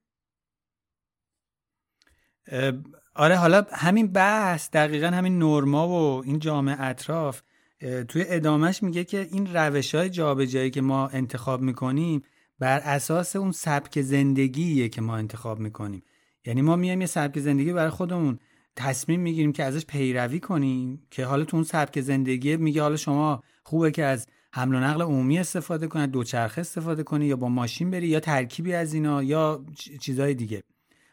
آره 3.15 3.35
حالا 3.35 3.65
همین 3.71 4.11
بحث 4.11 4.69
دقیقا 4.69 5.07
همین 5.07 5.39
نورما 5.39 5.89
و 5.89 6.23
این 6.25 6.39
جامعه 6.39 6.81
اطراف 6.81 7.41
توی 7.79 8.25
ادامهش 8.27 8.83
میگه 8.83 9.03
که 9.03 9.27
این 9.31 9.55
روش 9.55 9.95
های 9.95 10.09
جابجایی 10.09 10.69
که 10.69 10.81
ما 10.81 11.07
انتخاب 11.07 11.61
می‌کنیم 11.61 12.21
بر 12.59 12.79
اساس 12.79 13.35
اون 13.35 13.51
سبک 13.51 14.01
زندگیه 14.01 14.89
که 14.89 15.01
ما 15.01 15.17
انتخاب 15.17 15.59
می‌کنیم. 15.59 16.03
یعنی 16.45 16.61
ما 16.61 16.75
میایم 16.75 17.01
یه 17.01 17.07
سبک 17.07 17.39
زندگی 17.39 17.73
برای 17.73 17.89
خودمون 17.89 18.39
تصمیم 18.75 19.19
می‌گیریم 19.19 19.51
که 19.51 19.63
ازش 19.63 19.85
پیروی 19.85 20.39
کنیم 20.39 21.07
که 21.11 21.25
حالا 21.25 21.45
تو 21.45 21.57
اون 21.57 21.63
سبک 21.63 22.01
زندگی 22.01 22.57
میگه 22.57 22.81
حالا 22.81 22.95
شما 22.97 23.43
خوبه 23.63 23.91
که 23.91 24.03
از 24.03 24.27
حمل 24.53 24.75
و 24.75 24.79
نقل 24.79 25.01
عمومی 25.01 25.39
استفاده 25.39 25.87
کنی 25.87 26.07
دوچرخه 26.07 26.61
استفاده 26.61 27.03
کنی 27.03 27.25
یا 27.25 27.35
با 27.35 27.49
ماشین 27.49 27.91
بری 27.91 28.07
یا 28.07 28.19
ترکیبی 28.19 28.73
از 28.73 28.93
اینا 28.93 29.23
یا 29.23 29.65
چیزهای 29.99 30.33
دیگه. 30.33 30.63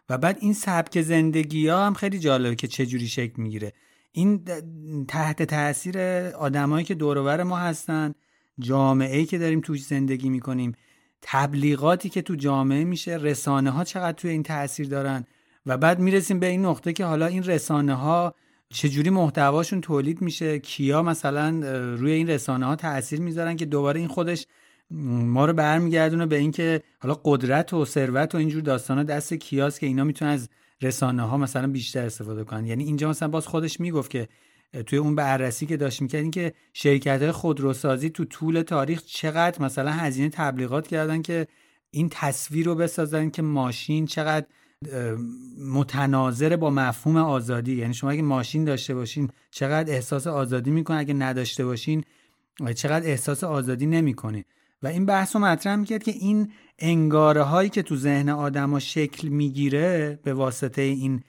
و 0.09 0.19
بعد 0.19 0.39
این 0.41 0.53
سبک 0.53 1.01
زندگی 1.01 1.69
ها 1.69 1.87
هم 1.87 1.95
خیلی 1.95 2.19
جالبه 2.19 2.55
که 2.55 2.67
چه 2.67 2.87
جوری 2.87 3.09
شکل 3.09 3.43
می‌گیره. 3.43 3.73
این 4.17 4.45
تحت 5.09 5.43
تاثیر 5.43 5.99
آدمایی 6.39 6.85
که 6.85 6.95
دورور 6.95 7.43
ما 7.43 7.57
هستن 7.57 8.15
جامعه 8.59 9.25
که 9.25 9.39
داریم 9.39 9.61
توش 9.61 9.85
زندگی 9.85 10.29
می‌کنیم 10.29 10.73
تبلیغاتی 11.23 12.09
که 12.09 12.23
تو 12.23 12.35
جامعه 12.35 12.85
میشه 12.85 13.17
رسانه 13.17 13.71
ها 13.71 13.85
چقدر 13.85 14.13
توی 14.13 14.31
این 14.31 14.43
تاثیر 14.43 14.89
دارن؟ 14.89 15.25
و 15.67 15.77
بعد 15.77 15.99
می‌رسیم 15.99 16.39
به 16.39 16.47
این 16.47 16.65
نقطه 16.65 16.93
که 16.93 17.05
حالا 17.05 17.27
این 17.27 17.43
رسانه 17.43 17.95
ها 17.95 18.35
چجوری 18.69 19.11
محتواشون 19.11 19.81
تولید 19.81 20.23
میشه؟ 20.23 20.59
کیا 20.59 21.03
مثلا 21.03 21.61
روی 21.95 22.13
این 22.13 22.29
رسانه 22.29 22.67
ها 22.67 22.77
تاثیر 22.77 23.21
می‌ذارن 23.21 23.57
که 23.57 23.65
دوباره 23.65 24.01
این 24.01 24.09
خودش 24.09 24.47
ما 24.91 25.47
رو 25.47 25.53
برمیگردونه 25.53 26.27
به 26.27 26.37
اینکه 26.37 26.83
حالا 26.99 27.21
قدرت 27.25 27.73
و 27.73 27.85
ثروت 27.85 28.35
و 28.35 28.39
اینجور 28.39 28.63
داستان 28.63 28.97
ها 28.97 29.05
دست 29.05 29.35
کیاست 29.35 29.81
که 29.81 29.87
اینا 29.87 30.05
می‌تونن 30.05 30.31
از 30.31 30.49
رسانه 30.83 31.23
ها 31.23 31.37
مثلا 31.37 31.67
بیشتر 31.67 32.07
استفاده 32.07 32.45
کنن. 32.45 32.67
یعنی 32.67 32.85
اینجا 32.85 33.11
مثلا 33.11 33.29
باز 33.29 33.47
خودش 33.47 33.81
می‌گفت 33.81 34.11
که 34.11 34.29
توی 34.87 34.99
اون 34.99 35.15
بررسی 35.15 35.67
که 35.67 35.77
داشت 35.77 36.03
می‌کرد 36.03 36.31
که 36.31 36.53
شرکت 36.73 37.23
های 37.23 37.33
خودروسازی 37.33 38.11
تو 38.11 38.25
طول 38.25 38.63
تاریخ 38.63 39.03
چقدر 39.03 39.63
مثلا 39.63 39.91
هزینه 39.91 40.29
تبلیغات 40.29 40.87
کردن 40.87 41.23
که 41.23 41.47
این 41.91 42.09
تصویر 42.11 42.67
رو 42.67 42.75
بسازن 42.75 43.31
که 43.31 43.43
ماشین 43.43 44.07
چقدر 44.07 44.47
متناظر 45.59 46.57
با 46.57 46.71
مفهوم 46.71 47.17
آزادی. 47.17 47.77
یعنی 47.77 47.95
شما 47.95 48.11
اگه 48.11 48.23
ماشین 48.23 48.65
داشته 48.65 48.95
باشین 48.95 49.31
چقدر 49.51 49.93
احساس 49.93 50.27
آزادی 50.27 50.71
می‌کنه 50.71 50.97
اگه 50.97 51.15
نداشته 51.15 51.65
باشین 51.65 52.05
چقدر 52.77 53.07
احساس 53.07 53.45
آزادی 53.45 53.87
نمی‌کنه. 53.87 54.45
و 54.85 54.87
این 54.87 55.07
بحث 55.07 55.37
رو 55.37 55.43
مطرح 55.43 55.77
می‌کرد 55.77 56.03
که 56.03 56.11
این 56.11 56.53
انگاره 56.79 57.43
هایی 57.43 57.69
که 57.69 57.83
تو 57.83 57.97
ذهن 57.97 58.29
آدما 58.29 58.79
شکل 58.79 59.29
می‌گیره 59.29 60.19
به 60.23 60.35
واسطه 60.35 60.83
این 60.83 61.23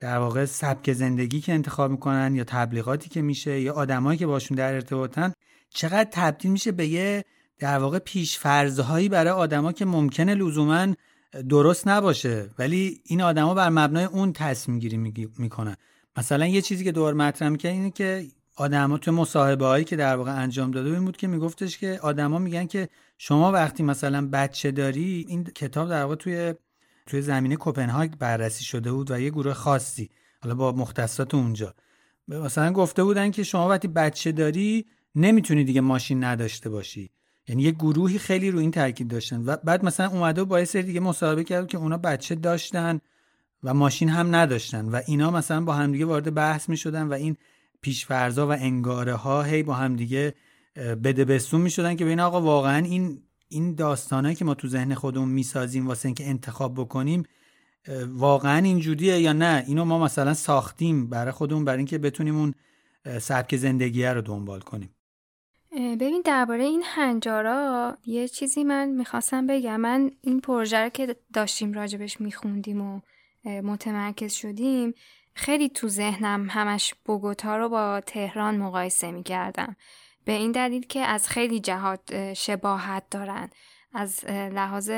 در 0.00 0.18
واقع 0.18 0.44
سبک 0.44 0.92
زندگی 0.92 1.40
که 1.40 1.52
انتخاب 1.52 1.90
می‌کنن 1.90 2.34
یا 2.34 2.44
تبلیغاتی 2.44 3.08
که 3.08 3.22
میشه 3.22 3.60
یا 3.60 3.74
آدمایی 3.74 4.18
که 4.18 4.26
باشون 4.26 4.56
در 4.56 4.74
ارتباطن 4.74 5.32
چقدر 5.70 6.08
تبدیل 6.12 6.50
میشه 6.50 6.72
به 6.72 6.86
یه 6.86 7.24
در 7.58 7.78
واقع 7.78 7.98
پیش 7.98 8.38
فرضهایی 8.38 9.08
برای 9.08 9.32
آدما 9.32 9.72
که 9.72 9.84
ممکنه 9.84 10.34
لزوما 10.34 10.94
درست 11.48 11.88
نباشه. 11.88 12.50
ولی 12.58 13.00
این 13.04 13.22
آدما 13.22 13.54
بر 13.54 13.68
مبنای 13.68 14.04
اون 14.04 14.32
تصمیم 14.32 14.78
گیری 14.78 14.96
می‌کنن. 15.38 15.76
مثلا 16.16 16.46
یه 16.46 16.62
چیزی 16.62 16.84
که 16.84 16.92
دور 16.92 17.14
مطرح 17.14 17.48
می‌کنه 17.48 17.72
اینه 17.72 17.90
که 17.90 18.26
آدما 18.56 18.98
تو 18.98 19.12
مصاحبه 19.12 19.66
هایی 19.66 19.84
که 19.84 19.96
در 19.96 20.16
واقع 20.16 20.42
انجام 20.42 20.70
داده 20.70 20.90
این 20.90 21.04
بود 21.04 21.16
که 21.16 21.26
میگفتش 21.26 21.78
که 21.78 21.98
آدما 22.02 22.38
میگن 22.38 22.66
که 22.66 22.88
شما 23.18 23.52
وقتی 23.52 23.82
مثلا 23.82 24.28
بچه 24.28 24.70
داری 24.70 25.26
این 25.28 25.44
کتاب 25.44 25.88
در 25.88 26.02
واقع 26.02 26.14
توی 26.14 26.54
توی 27.06 27.22
زمینه 27.22 27.56
کوپنهاگ 27.56 28.10
بررسی 28.18 28.64
شده 28.64 28.92
بود 28.92 29.10
و 29.10 29.20
یه 29.20 29.30
گروه 29.30 29.52
خاصی 29.52 30.10
حالا 30.42 30.54
با 30.54 30.72
مختصات 30.72 31.34
اونجا. 31.34 31.74
مثلا 32.28 32.72
گفته 32.72 33.04
بودن 33.04 33.30
که 33.30 33.42
شما 33.42 33.68
وقتی 33.68 33.88
بچه 33.88 34.32
داری 34.32 34.86
نمی‌تونی 35.14 35.64
دیگه 35.64 35.80
ماشین 35.80 36.24
نداشته 36.24 36.70
باشی. 36.70 37.10
یعنی 37.48 37.62
یه 37.62 37.70
گروهی 37.70 38.18
خیلی 38.18 38.50
رو 38.50 38.58
این 38.58 38.70
تاکید 38.70 39.08
داشتن 39.08 39.42
و 39.44 39.56
بعد 39.64 39.84
مثلا 39.84 40.08
اومده 40.08 40.44
با 40.44 40.58
یه 40.58 40.64
سری 40.64 40.82
دیگه 40.82 41.00
مصاحبه 41.00 41.44
کرد 41.44 41.66
که 41.66 41.78
اونا 41.78 41.98
بچه 41.98 42.34
داشتن 42.34 43.00
و 43.62 43.74
ماشین 43.74 44.08
هم 44.08 44.34
نداشتن 44.34 44.88
و 44.88 45.00
اینا 45.06 45.30
مثلا 45.30 45.60
با 45.60 45.74
همدیگه 45.74 46.04
وارد 46.04 46.34
بحث 46.34 46.68
می 46.68 46.76
شدن 46.76 47.08
و 47.08 47.12
این 47.12 47.36
پیشفرزا 47.86 48.48
و 48.48 48.52
انگاره 48.52 49.14
ها 49.14 49.42
هی 49.42 49.62
با 49.62 49.74
همدیگه 49.74 50.34
بده 50.76 51.24
بستون 51.24 51.60
می 51.60 51.70
شدن 51.70 51.96
که 51.96 52.04
بین 52.04 52.20
آقا 52.20 52.40
واقعا 52.40 52.84
این 52.84 53.22
این 53.48 53.74
داستانهایی 53.74 54.36
که 54.36 54.44
ما 54.44 54.54
تو 54.54 54.68
ذهن 54.68 54.94
خودمون 54.94 55.28
می‌سازیم 55.28 55.86
واسه 55.86 56.06
اینکه 56.06 56.26
انتخاب 56.26 56.74
بکنیم 56.74 57.22
واقعا 58.08 58.58
اینجوریه 58.64 59.20
یا 59.20 59.32
نه؟ 59.32 59.64
اینو 59.66 59.84
ما 59.84 59.98
مثلا 59.98 60.34
ساختیم 60.34 61.08
برای 61.08 61.32
خودمون 61.32 61.64
برای 61.64 61.76
اینکه 61.76 61.98
بتونیم 61.98 62.36
اون 62.36 62.54
سبک 63.20 63.56
زندگی 63.56 64.04
رو 64.04 64.20
دنبال 64.20 64.60
کنیم. 64.60 64.90
ببین 65.72 66.22
درباره 66.24 66.64
این 66.64 66.82
هنجارا 66.84 67.96
یه 68.06 68.28
چیزی 68.28 68.64
من 68.64 68.88
می‌خواستم 68.88 69.46
بگم. 69.46 69.80
من 69.80 70.10
این 70.20 70.40
پروژه 70.40 70.78
رو 70.78 70.88
که 70.88 71.16
داشتیم 71.32 71.72
راجبش 71.72 72.20
میخوندیم 72.20 72.80
و 72.80 73.00
متمرکز 73.44 74.32
شدیم 74.32 74.94
خیلی 75.36 75.68
تو 75.68 75.88
ذهنم 75.88 76.46
همش 76.50 76.94
بوگوتا 77.04 77.56
رو 77.56 77.68
با 77.68 78.00
تهران 78.00 78.56
مقایسه 78.56 79.10
می‌کردم. 79.10 79.76
به 80.24 80.32
این 80.32 80.52
دلیل 80.52 80.86
که 80.86 81.00
از 81.00 81.28
خیلی 81.28 81.60
جهات 81.60 82.32
شباهت 82.32 83.02
دارن. 83.10 83.50
از 83.94 84.24
لحاظ 84.24 84.90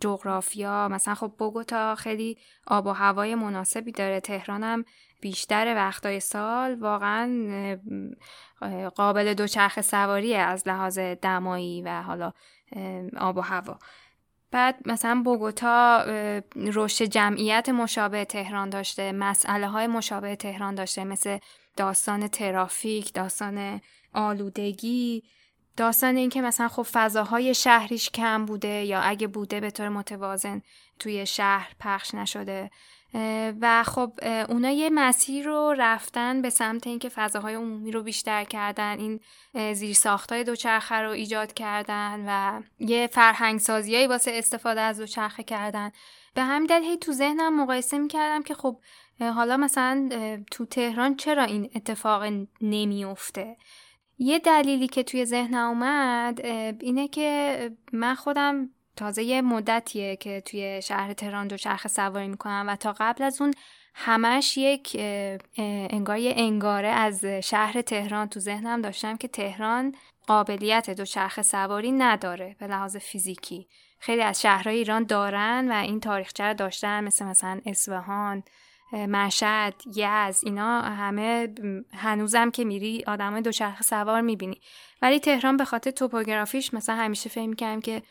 جغرافیا 0.00 0.88
مثلا 0.88 1.14
خب 1.14 1.32
بوگوتا 1.38 1.94
خیلی 1.94 2.38
آب 2.66 2.86
و 2.86 2.90
هوای 2.90 3.34
مناسبی 3.34 3.92
داره. 3.92 4.20
تهرانم 4.20 4.84
بیشتر 5.20 5.74
وقتای 5.76 6.20
سال 6.20 6.74
واقعا 6.74 7.78
قابل 8.94 9.34
دوچرخ 9.34 9.80
سواری 9.80 10.34
از 10.34 10.68
لحاظ 10.68 10.98
دمایی 10.98 11.82
و 11.82 12.02
حالا 12.02 12.32
آب 13.18 13.36
و 13.36 13.40
هوا. 13.40 13.78
بعد 14.52 14.76
مثلا 14.86 15.22
بوگوتا 15.24 16.04
رشد 16.56 17.04
جمعیت 17.04 17.68
مشابه 17.68 18.24
تهران 18.24 18.70
داشته 18.70 19.12
مسئله 19.12 19.68
های 19.68 19.86
مشابه 19.86 20.36
تهران 20.36 20.74
داشته 20.74 21.04
مثل 21.04 21.38
داستان 21.76 22.28
ترافیک 22.28 23.12
داستان 23.12 23.80
آلودگی 24.14 25.22
داستان 25.76 26.16
این 26.16 26.30
که 26.30 26.42
مثلا 26.42 26.68
خب 26.68 26.82
فضاهای 26.92 27.54
شهریش 27.54 28.10
کم 28.10 28.46
بوده 28.46 28.84
یا 28.84 29.00
اگه 29.00 29.26
بوده 29.26 29.60
به 29.60 29.70
طور 29.70 29.88
متوازن 29.88 30.62
توی 30.98 31.26
شهر 31.26 31.72
پخش 31.80 32.14
نشده. 32.14 32.70
و 33.60 33.82
خب 33.86 34.12
اونا 34.48 34.70
یه 34.70 34.90
مسیر 34.90 35.46
رو 35.46 35.74
رفتن 35.78 36.42
به 36.42 36.50
سمت 36.50 36.86
اینکه 36.86 37.08
فضاهای 37.08 37.54
عمومی 37.54 37.90
رو 37.90 38.02
بیشتر 38.02 38.44
کردن 38.44 38.98
این 38.98 39.20
زیر 39.74 39.94
ساختای 39.94 40.44
دوچرخه 40.44 40.94
رو 40.94 41.10
ایجاد 41.10 41.52
کردن 41.52 42.24
و 42.28 42.62
یه 42.78 43.06
فرهنگ 43.06 43.60
سازیایی 43.60 44.06
واسه 44.06 44.30
استفاده 44.34 44.80
از 44.80 44.98
دوچرخه 44.98 45.42
کردن. 45.42 45.90
به 46.34 46.42
همین 46.42 46.66
دلیل 46.66 46.88
هی 46.88 46.96
تو 46.96 47.12
ذهنم 47.12 47.62
مقایسه 47.62 47.98
می‌کردم 47.98 48.42
که 48.42 48.54
خب 48.54 48.80
حالا 49.20 49.56
مثلا 49.56 50.08
تو 50.50 50.66
تهران 50.66 51.16
چرا 51.16 51.44
این 51.44 51.70
اتفاق 51.74 52.22
نمیافته؟ 52.60 53.56
یه 54.18 54.38
دلیلی 54.38 54.88
که 54.88 55.02
توی 55.02 55.24
ذهنم 55.24 55.68
اومد 55.68 56.40
اینه 56.80 57.08
که 57.08 57.70
من 57.92 58.14
خودم 58.14 58.70
تازه 58.96 59.22
یه 59.22 59.42
مدتیه 59.42 60.16
که 60.16 60.40
توی 60.40 60.82
شهر 60.82 61.12
تهران 61.12 61.48
دو 61.48 61.56
چرخ 61.56 61.86
سواری 61.86 62.28
می‌کنم 62.28 62.64
و 62.68 62.76
تا 62.76 62.94
قبل 62.98 63.24
از 63.24 63.40
اون 63.40 63.54
همش 63.94 64.56
یک 64.56 64.96
انگار 65.90 66.18
یه 66.18 66.34
انگاره 66.36 66.88
از 66.88 67.24
شهر 67.24 67.82
تهران 67.82 68.28
تو 68.28 68.40
ذهنم 68.40 68.82
داشتم 68.82 69.16
که 69.16 69.28
تهران 69.28 69.94
قابلیت 70.26 70.90
دو 70.90 71.04
چرخ 71.04 71.42
سواری 71.42 71.92
نداره 71.92 72.56
به 72.58 72.66
لحاظ 72.66 72.96
فیزیکی. 72.96 73.68
خیلی 73.98 74.22
از 74.22 74.42
شهرهای 74.42 74.76
ایران 74.76 75.04
دارن 75.04 75.68
و 75.70 75.74
این 75.74 76.00
تاریخچه 76.00 76.44
رو 76.44 76.54
داشتن 76.54 77.04
مثل 77.04 77.24
مثلا 77.24 77.60
اصفهان 77.66 78.42
مشهد 78.92 79.74
یز 79.96 80.44
اینا 80.44 80.80
همه 80.80 81.54
هنوزم 81.94 82.50
که 82.50 82.64
میری 82.64 83.04
آدمای 83.06 83.42
دوچرخه 83.42 83.82
سوار 83.82 84.20
می‌بینی. 84.20 84.60
ولی 85.02 85.20
تهران 85.20 85.56
به 85.56 85.64
خاطر 85.64 85.90
توپوگرافیش 85.90 86.74
مثلا 86.74 86.96
همیشه 86.96 87.30
فکر 87.30 87.54
کردم 87.54 87.80
که 87.80 88.02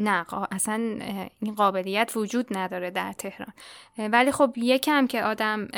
نه 0.00 0.26
اصلا 0.50 0.98
این 1.40 1.54
قابلیت 1.54 2.12
وجود 2.16 2.58
نداره 2.58 2.90
در 2.90 3.12
تهران. 3.12 3.52
ولی 3.98 4.32
خب 4.32 4.52
یکم 4.56 5.06
که 5.06 5.22
آدم 5.22 5.68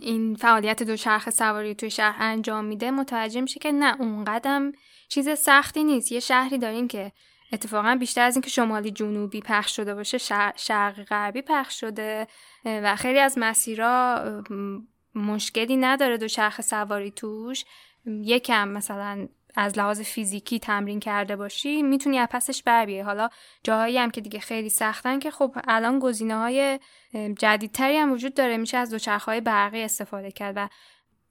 این 0.00 0.34
فعالیت 0.34 0.82
دوچرخه 0.82 1.30
سواری 1.30 1.74
توی 1.74 1.90
شهر 1.90 2.16
انجام 2.20 2.64
میده 2.64 2.90
متوجه 2.90 3.40
میشه 3.40 3.60
که 3.60 3.72
نه 3.72 4.00
اونقدم 4.00 4.72
چیز 5.08 5.28
سختی 5.28 5.84
نیست. 5.84 6.12
یه 6.12 6.20
شهری 6.20 6.58
داریم 6.58 6.88
که 6.88 7.12
اتفاقا 7.52 7.96
بیشتر 8.00 8.22
از 8.22 8.36
اینکه 8.36 8.50
شمالی 8.50 8.90
جنوبی 8.90 9.40
پخش 9.40 9.76
شده 9.76 9.94
باشه 9.94 10.18
شرق 10.56 11.04
غربی 11.04 11.42
پخش 11.42 11.80
شده 11.80 12.26
و 12.64 12.96
خیلی 12.96 13.18
از 13.18 13.38
مسیرها 13.38 14.20
مشکلی 15.14 15.76
نداره 15.76 16.18
دوچرخه 16.18 16.62
سواری 16.62 17.10
توش. 17.10 17.64
یکم 18.06 18.68
مثلا 18.68 19.28
از 19.56 19.78
لحاظ 19.78 20.00
فیزیکی 20.00 20.58
تمرین 20.58 21.00
کرده 21.00 21.36
باشی 21.36 21.82
می‌تونی 21.82 22.18
از 22.18 22.28
پسش 22.30 22.62
بر 22.62 23.02
حالا 23.02 23.28
جاهایی 23.64 23.98
هم 23.98 24.10
که 24.10 24.20
دیگه 24.20 24.40
خیلی 24.40 24.68
سختن 24.68 25.18
که 25.18 25.30
خب 25.30 25.56
الان 25.68 25.98
گزینه 25.98 26.36
های 26.36 26.80
جدیدتری 27.38 27.96
هم 27.96 28.12
وجود 28.12 28.34
داره 28.34 28.56
میشه 28.56 28.76
از 28.76 28.90
دوچرخه 28.90 29.24
های 29.24 29.40
برقی 29.40 29.82
استفاده 29.82 30.30
کرد 30.30 30.54
و 30.56 30.68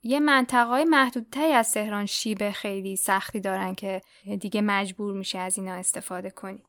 یه 0.04 0.20
منطقه 0.20 0.64
های 0.64 0.86
محدودتری 0.86 1.54
از 1.54 1.72
تهران 1.72 2.06
شیب 2.06 2.52
خیلی 2.52 2.96
سختی 2.96 3.40
دارن 3.40 3.76
که 3.76 4.02
دیگه 4.40 4.62
مجبور 4.62 5.14
میشه 5.14 5.40
از 5.40 5.58
اینا 5.58 5.74
استفاده 5.74 6.30
کنی. 6.30 6.64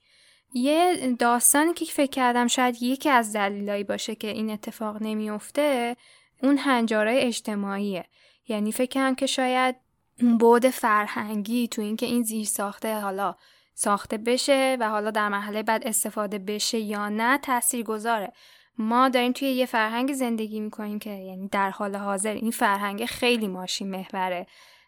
یه 0.55 1.15
داستانی 1.19 1.75
که 1.75 1.85
فکر 1.85 2.11
کردم 2.11 2.47
شاید 2.47 2.83
یکی 2.83 3.11
از 3.11 3.37
دلایلی 3.37 3.85
باشه 3.85 4.15
که 4.15 4.29
این 4.29 4.51
اتفاق 4.51 5.03
نمیفته 5.03 5.97
اون 6.43 6.59
هنجارای 6.59 7.21
اجتماعیه. 7.21 8.05
یعنی 8.49 8.73
فکر 8.73 8.91
کنم 8.95 9.15
که 9.15 9.27
شاید 9.27 9.77
اون 10.21 10.39
بعد 10.39 10.71
فرهنگی 10.71 11.69
تو 11.69 11.83
اینکه 11.83 12.07
این 12.07 12.23
زیر 12.23 12.45
ساخته 12.45 13.01
حالا 13.01 13.35
ساخته 13.75 14.19
بشه 14.19 14.77
و 14.81 14.89
حالا 14.91 15.11
در 15.11 15.29
مرحله 15.29 15.63
بعد 15.63 15.87
استفاده 15.87 16.39
بشه 16.39 16.79
یا 16.79 17.09
نه 17.09 17.39
تأثیر 17.39 17.83
گذاره 17.83 18.33
ما 18.79 19.09
داریم 19.09 19.33
توی 19.33 19.49
یه 19.49 19.67
فرهنگ 19.67 20.13
زندگی 20.13 20.61
می‌کنیم 20.61 20.99
که 20.99 21.11
یعنی 21.11 21.49
در 21.49 21.71
حال 21.71 21.97
حاضر 21.97 22.33
این 22.35 22.51
فرهنگ 22.51 23.05
خیلی 23.05 23.49
ماشین 23.49 23.91
محوره 23.91 24.47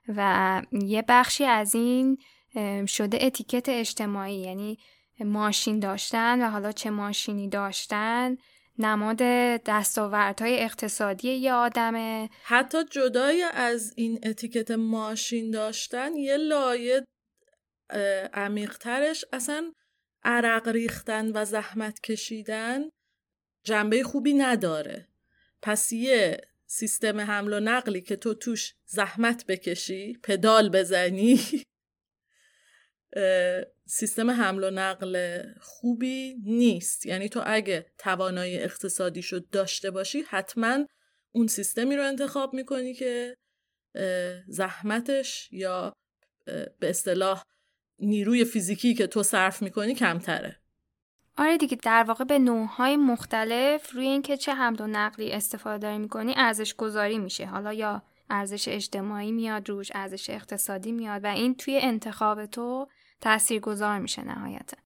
و 0.09 0.63
یه 0.73 1.05
بخشی 1.09 1.45
از 1.45 1.75
این 1.75 2.19
شده 2.87 3.19
اتیکت 3.21 3.69
اجتماعی 3.69 4.37
یعنی 4.37 4.79
ماشین 5.21 5.79
داشتن 5.79 6.43
و 6.43 6.51
حالا 6.51 6.73
چه 6.73 6.91
ماشینی 6.91 7.49
داشتن 7.49 8.37
نماد 8.79 9.19
دستاوردهای 9.67 10.63
اقتصادی 10.63 11.29
یه 11.29 11.53
آدمه. 11.53 12.31
حتی 12.43 12.85
جدای 12.85 13.43
از 13.43 13.93
این 13.97 14.21
اتیکت 14.23 14.71
ماشین 14.71 15.51
داشتن 15.51 16.17
یه 16.17 16.37
لایه 16.37 17.05
عمیقترش 18.35 19.25
اصلا 19.33 19.73
عرق 20.25 20.69
ریختن 20.69 21.33
و 21.35 21.45
زحمت 21.45 22.01
کشیدن 22.01 22.85
جنبه 23.65 24.03
خوبی 24.03 24.35
نداره. 24.35 25.09
پس 25.63 25.93
یه 25.93 26.41
سیستم 26.67 27.21
حمل 27.21 27.53
و 27.53 27.61
نقلی 27.61 28.01
که 28.01 28.17
تو 28.17 28.35
توش 28.35 28.75
زحمت 28.87 29.47
بکشی 29.47 30.19
پدال 30.23 30.69
بزنی 30.69 31.41
سیستم 33.89 34.31
حمل 34.31 34.65
و 34.65 34.71
نقل 34.71 35.43
خوبی 35.61 36.37
نیست. 36.45 37.07
یعنی 37.07 37.29
تو 37.29 37.43
اگه 37.47 37.87
توانایی 37.99 38.59
اقتصادیشو 38.59 39.41
داشته 39.53 39.91
باشی 39.91 40.25
حتما 40.29 40.87
اون 41.33 41.47
سیستمی 41.47 41.97
رو 41.97 42.07
انتخاب 42.07 42.55
می‌کنی 42.55 42.95
که 42.95 43.37
زحمتش 44.47 45.49
یا 45.53 45.93
به 46.79 46.91
اصطلاح 46.91 47.43
نیروی 47.99 48.45
فیزیکی 48.45 48.95
که 48.95 49.07
تو 49.07 49.23
صرف 49.23 49.63
می‌کنی 49.63 49.95
کمتره. 49.95 50.61
آره 51.39 51.57
دیگه 51.57 51.79
در 51.83 52.03
واقع 52.03 52.25
به 52.25 52.39
نوعهای 52.39 52.97
مختلف 52.97 53.93
روی 53.93 54.07
اینکه 54.07 54.37
چه 54.37 54.55
حمل 54.55 54.81
و 54.81 54.87
نقلی 54.87 55.33
استفاده 55.33 55.79
داری 55.79 55.99
می‌کنی 55.99 56.35
ارزش 56.37 56.75
گذاری 56.75 57.19
میشه. 57.19 57.47
حالا 57.47 57.73
یا 57.73 58.03
ارزش 58.31 58.69
اجتماعی 58.69 59.33
میاد 59.33 59.69
روش 59.69 59.93
ارزش 59.95 60.31
اقتصادی 60.31 60.93
میاد 60.93 61.25
و 61.25 61.27
این 61.27 61.55
توی 61.55 61.79
انتخاب 61.83 62.47
تو 62.47 62.89
تأثیر 63.21 63.61
گذار 63.61 63.99
میشه 63.99 64.23
نهایتا. 64.23 64.77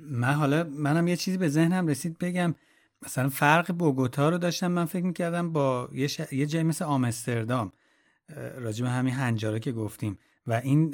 من 0.00 0.32
حالا 0.32 0.64
منم 0.64 1.08
یه 1.08 1.16
چیزی 1.16 1.38
به 1.38 1.48
ذهنم 1.48 1.86
رسید 1.86 2.18
بگم. 2.18 2.54
مثلا 3.02 3.28
فرق 3.28 3.72
بوگوتا 3.72 4.28
رو 4.28 4.38
داشتم 4.38 4.72
من 4.72 4.84
فکر 4.84 5.04
می‌کردم 5.04 5.52
با 5.52 5.88
یه, 5.92 6.06
ش... 6.06 6.20
یه 6.32 6.46
جای 6.46 6.62
مثل 6.62 6.84
آمستردام. 6.84 7.72
راجب 8.56 8.84
همین 8.84 9.14
هنجارا 9.14 9.58
که 9.58 9.72
گفتیم. 9.72 10.18
و 10.46 10.52
این 10.52 10.90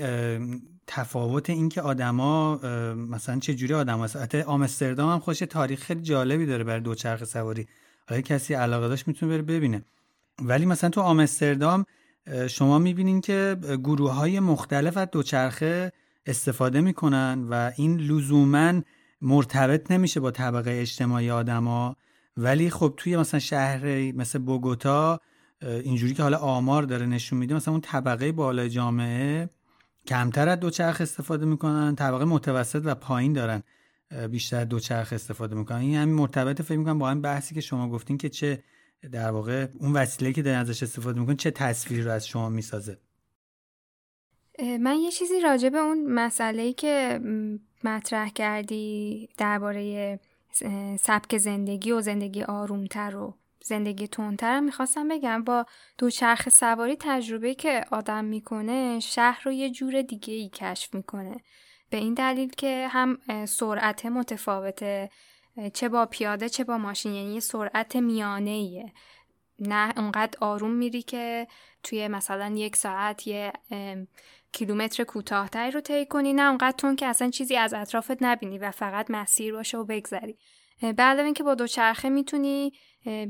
تفاوت 0.87 1.51
این 1.51 1.69
که 1.69 1.83
آدما 1.83 2.57
مثلا 2.95 3.39
چه 3.39 3.55
جوری 3.55 3.75
آدم 3.75 4.01
هست 4.01 4.35
آمستردام 4.35 5.11
هم 5.13 5.19
خوش 5.19 5.39
تاریخ 5.39 5.83
خیلی 5.83 6.03
جالبی 6.03 6.47
داره 6.47 6.65
برای 6.65 6.81
دوچرخه 6.81 7.25
سواری. 7.25 7.67
حالا 8.09 8.21
کسی 8.21 8.55
علاقه 8.55 8.89
داشت 8.89 9.09
می‌تونه 9.09 9.33
بره 9.33 9.43
ببینه. 9.43 9.83
ولی 10.43 10.67
مثلا 10.67 10.91
تو 10.91 11.01
آمستردام 11.01 11.85
شما 12.51 12.79
می‌بینین 12.79 13.21
که 13.21 13.57
گروه 13.63 14.13
های 14.13 14.41
مختلف 14.41 14.97
از 14.97 15.09
دوچرخه 15.13 15.93
استفاده 16.27 16.81
می‌کنن 16.81 17.47
و 17.51 17.71
این 17.77 17.97
لزوما 17.97 18.73
مرتبط 19.23 19.91
نمیشه 19.91 20.21
با 20.21 20.31
طبقه 20.31 20.71
اجتماعی 20.71 21.31
آدما. 21.31 21.97
ولی 22.37 22.71
خب 22.71 22.95
توی 22.97 23.17
مثلا 23.17 23.41
شهر 23.41 23.87
مثل 24.13 24.39
بوگوتا 24.39 25.21
اینجوری 25.63 26.15
که 26.15 26.23
حالا 26.23 26.39
آمار 26.39 26.83
داره 26.83 27.07
نشون 27.07 27.39
میده 27.39 27.55
مثلا 27.55 27.73
اون 27.73 27.81
طبقه 27.81 28.33
بالای 28.33 28.71
جامعه 28.71 29.51
کمتر 30.07 30.49
از 30.49 30.61
دوچرخ 30.61 31.01
استفاده 31.01 31.47
می‌کنن 31.47 31.95
طبقه 31.95 32.25
متوسط 32.25 32.83
و 32.85 32.95
پایین 32.95 33.33
دارن 33.33 33.63
بیشتر 34.31 34.65
دوچرخ 34.65 35.13
استفاده 35.13 35.57
می‌کنن. 35.57 35.79
این 35.79 35.97
همین 35.97 36.15
مرتبط 36.15 36.63
فکر 36.63 36.79
می‌کنم 36.79 36.99
با 36.99 37.09
این 37.11 37.21
بحثی 37.21 37.55
که 37.55 37.61
شما 37.61 37.89
گفتین 37.89 38.19
که 38.19 38.29
چه 38.29 38.63
در 39.13 39.31
واقع 39.31 39.67
اون 39.81 39.93
وسیله 39.93 40.33
که 40.33 40.43
دارین 40.43 40.59
ازش 40.59 40.83
استفاده 40.83 41.21
می‌کنن 41.21 41.37
چه 41.37 41.51
تصویری 41.51 42.03
رو 42.03 42.11
از 42.11 42.29
شما 42.29 42.49
می‌سازه؟ 42.49 42.99
من 44.81 44.97
یه 44.97 45.11
چیزی 45.11 45.41
راجع 45.41 45.69
به 45.69 45.79
اون 45.79 46.13
مسئله 46.13 46.73
که 46.73 47.21
مطرح 47.85 48.29
کردی 48.29 49.29
درباره 49.37 50.21
سبک 51.01 51.39
زندگی 51.39 51.93
و 51.93 52.01
زندگی 52.01 52.43
آرومتر 52.43 53.17
و 53.17 53.35
زندگی 53.65 54.09
تونتر 54.09 54.61
می‌خواستم 54.61 55.09
بگم. 55.09 55.45
با 55.45 55.67
دوچرخ 55.99 56.49
سواری 56.49 56.97
تجربه 57.01 57.55
که 57.55 57.85
آدم 57.91 58.25
می‌کنه 58.25 59.01
شهر 59.01 59.43
رو 59.45 59.53
یه 59.53 59.71
جور 59.71 60.03
دیگه 60.03 60.35
ای 60.35 60.49
کشف 60.49 60.95
می‌کنه. 60.95 61.37
به 61.91 61.97
این 61.97 62.15
دلیل 62.15 62.49
که 62.49 62.89
هم 62.91 63.19
سرعت 63.47 64.07
متفاوته 64.07 65.11
چه 65.75 65.89
با 65.89 66.07
پیاده 66.07 66.49
چه 66.49 66.65
با 66.65 66.79
ماشین 66.79 67.13
یعنی 67.13 67.41
سرعت 67.41 67.97
میانه 67.97 68.51
ایه 68.51 68.93
نه 69.59 69.93
اونقدر 69.97 70.39
آروم 70.41 70.71
میری 70.71 71.03
که 71.03 71.47
توی 71.83 72.09
مثلا 72.09 72.55
یک 72.57 72.77
ساعت 72.77 73.27
یه 73.27 73.53
کیلومتر 74.53 75.05
کوتاهتری 75.05 75.71
رو 75.71 75.81
طی 75.81 76.07
کنی 76.07 76.33
نه 76.33 76.49
اونقدر 76.49 76.77
تون 76.77 76.97
که 76.97 77.07
اصلا 77.07 77.31
چیزی 77.31 77.57
از 77.57 77.75
اطرافت 77.75 78.23
نبینی 78.23 78.59
و 78.59 78.71
فقط 78.71 79.11
مسیر 79.11 79.55
باشه 79.55 79.79
و 79.79 79.85
بگذری. 79.85 80.39
بعد 80.97 81.19
اینکه 81.19 81.43
با 81.43 81.55
دوچرخه 81.55 82.09
می‌تونی 82.09 82.73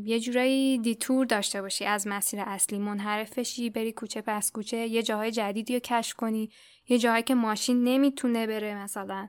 یه 0.04 0.20
جورایی 0.20 0.78
دیتور 0.78 1.26
داشته 1.26 1.62
باشی 1.62 1.84
از 1.84 2.06
مسیر 2.06 2.40
اصلی 2.40 2.78
منحرف 2.78 3.38
بشی 3.38 3.70
بری 3.70 3.92
کوچه 3.92 4.20
پس 4.20 4.52
کوچه 4.52 4.76
یه 4.76 5.02
جاهای 5.02 5.30
جدیدی 5.30 5.74
رو 5.74 5.80
کشف 5.80 6.16
کنی 6.16 6.50
یه 6.88 6.98
جاهایی 6.98 7.22
که 7.22 7.34
ماشین 7.34 7.84
نمی‌تونه 7.84 8.46
بره 8.46 8.74
مثلا. 8.74 9.28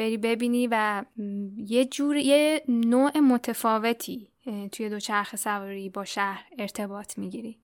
بری 0.00 0.16
ببینی 0.16 0.68
و 0.70 1.04
یه 1.56 1.84
جور 1.84 2.16
یه 2.16 2.62
نوع 2.68 3.18
متفاوتی 3.18 4.28
توی 4.72 4.88
دوچرخه 4.88 5.36
سواری 5.36 5.88
با 5.88 6.04
شهر 6.04 6.44
ارتباط 6.58 7.18
می‌گیری. 7.18 7.58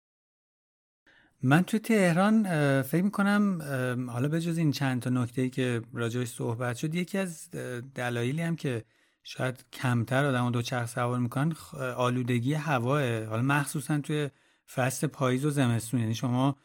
من 1.43 1.63
توی 1.63 1.81
تهران 1.81 2.43
فکر 2.83 3.03
می‌کنم 3.03 3.63
حالا 4.11 4.29
به 4.29 4.41
جز 4.41 4.59
این 4.59 4.73
چند 4.73 5.03
تا 5.03 5.11
نکته 5.11 5.49
که 5.49 5.83
راجعش 5.93 6.29
صحبت 6.29 6.77
شد 6.77 6.95
یکی 6.95 7.19
از 7.19 7.51
دلایلی 7.95 8.43
هم 8.43 8.57
که 8.57 8.85
شاید 9.23 9.65
کمتر 9.73 10.25
آدم 10.25 10.51
دو 10.51 10.63
چرخ 10.63 10.89
سوار 10.89 11.19
می‌کنن 11.19 11.53
آلودگی 11.97 12.55
هواه 12.55 13.25
حالا 13.25 13.43
مخصوصا 13.43 13.99
توی 13.99 14.31
فصل 14.75 15.07
پاییز 15.07 15.45
و 15.45 15.51
زمستون 15.51 16.01
یعنی 16.01 16.15
شما 16.15 16.57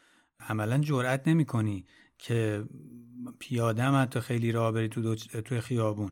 عملا 0.48 0.78
جرئت 0.78 1.28
نمی‌کنی. 1.28 1.84
که 2.22 2.64
پیاده 3.38 3.82
هم 3.82 4.02
حتی 4.02 4.20
خیلی 4.20 4.52
راه 4.52 4.72
بری 4.72 4.88
تو 4.88 5.14
توی 5.14 5.60
خیابون. 5.60 6.10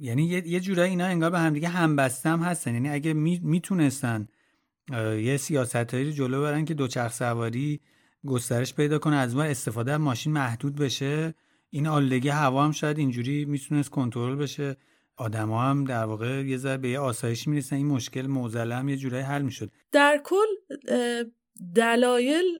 یعنی 0.00 0.24
یه, 0.24 0.60
جورایی 0.60 0.90
اینا 0.90 1.04
انگار 1.04 1.30
به 1.30 1.38
همدیگه 1.38 1.68
همبسته 1.68 2.28
هم 2.28 2.40
هستن. 2.40 2.74
یعنی 2.74 2.88
اگه 2.88 3.12
می‌تونستن 3.12 4.28
یه 5.18 5.36
سیاستهایی 5.36 6.04
رو 6.04 6.10
جلو 6.10 6.42
برن 6.42 6.64
که 6.64 6.74
دوچرخ 6.74 7.12
سواری 7.12 7.80
گسترش 8.26 8.74
پیدا 8.74 8.98
کنه 8.98 9.16
از 9.16 9.36
ما 9.36 9.42
استفاده 9.42 9.92
از 9.92 10.00
ماشین 10.00 10.32
محدود 10.32 10.76
بشه. 10.76 11.34
این 11.70 11.86
آلودگی 11.86 12.28
هوا 12.28 12.64
هم 12.64 12.72
شاید 12.72 12.98
اینجوری 12.98 13.44
می‌تونست 13.44 13.90
کنترل 13.90 14.36
بشه. 14.36 14.76
آدما 15.16 15.62
هم 15.62 15.84
در 15.84 16.04
واقع 16.04 16.44
یه 16.46 16.56
ذره 16.56 16.76
به 16.76 16.88
یه 16.88 16.98
آسایشی 16.98 17.50
می‌رسن. 17.50 17.76
این 17.76 17.86
مشکل 17.86 18.26
موزله 18.26 18.74
هم 18.74 18.88
یه 18.88 18.96
جورایی 18.96 19.22
حل 19.22 19.42
می‌شد. 19.42 19.70
در 19.92 20.20
کل 20.24 20.46
دلایل 21.74 22.58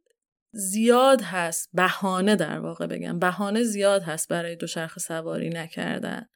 زیاد 0.53 1.23
هست. 1.23 1.69
بهانه 1.73 2.37
در 2.37 2.59
واقع 2.59 2.87
بگم. 2.87 3.19
بهانه 3.19 3.63
زیاد 3.63 4.03
هست 4.03 4.29
برای 4.29 4.57
دوچرخه 4.57 5.01
سواری 5.01 5.49
نکردن. 5.49 6.27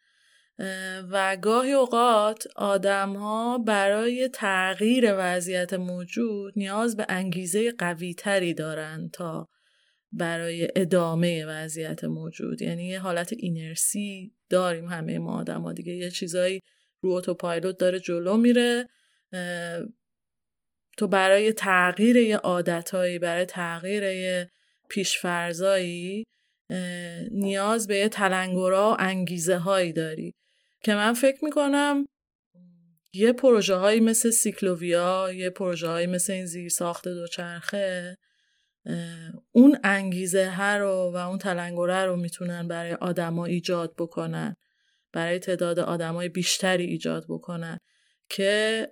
و 1.11 1.37
گاهی 1.43 1.73
اوقات 1.73 2.45
آدم 2.57 3.17
ها 3.17 3.59
برای 3.59 4.29
تغییر 4.29 5.15
وضعیت 5.19 5.75
موجود 5.75 6.53
نیاز 6.57 6.97
به 6.97 7.07
انگیزه 7.09 7.73
قوی 7.79 8.15
تری 8.15 8.55
دارن 8.55 9.11
تا 9.13 9.49
برای 10.13 10.69
ادامه 10.77 11.47
وضعیت 11.47 12.05
موجود. 12.05 12.63
یعنی 12.63 12.87
یه 12.87 13.01
حالت 13.01 13.33
اینرسی 13.33 14.33
داریم 14.51 14.89
همه 14.89 15.19
ما 15.19 15.41
آدم 15.41 15.63
ها 15.63 15.73
دیگه 15.73 15.93
یه 15.93 16.11
چیزایی 16.11 16.61
رو 17.01 17.11
اتوپایلوت 17.11 17.79
داره 17.79 18.01
جلو 18.01 18.37
میره. 18.37 18.89
تو 20.97 21.09
برای 21.09 21.53
تغییر 21.53 22.17
یه 22.17 22.37
عادتهایی 22.37 23.19
برای 23.19 23.45
تغییر 23.45 24.03
یه 24.03 24.51
پیشفرزایی 24.89 26.25
نیاز 27.31 27.87
به 27.87 27.97
یه 27.97 28.09
تلنگرا 28.09 28.91
و 28.91 28.97
انگیزه 28.99 29.57
هایی 29.57 29.93
داری. 29.93 30.35
که 30.85 30.95
من 30.95 31.13
فکر 31.13 31.45
می‌کنم 31.45 32.07
یه 33.13 33.33
پروژه 33.33 33.75
هایی 33.75 34.01
مثل 34.01 34.31
سیکلوویا 34.31 35.33
یه 35.33 35.51
پروژه 35.51 35.89
هایی 35.89 36.07
مثل 36.07 36.33
این 36.33 36.47
زیر 36.47 36.69
ساخت 36.69 37.09
دوچرخه 37.09 38.17
اون 39.53 39.79
انگیزه 39.85 40.51
ها 40.51 40.77
رو 40.77 41.13
و 41.15 41.17
اون 41.17 41.39
تلنگره 41.39 42.05
رو 42.05 42.17
می‌تونن 42.17 42.69
برای 42.69 42.93
آدما 42.93 43.45
ایجاد 43.47 43.95
بکنن 43.99 44.57
برای 45.13 45.39
تعداد 45.39 45.79
آدمای 45.79 46.29
بیشتری 46.29 46.85
ایجاد 46.85 47.25
بکنن 47.29 47.79
که 48.29 48.89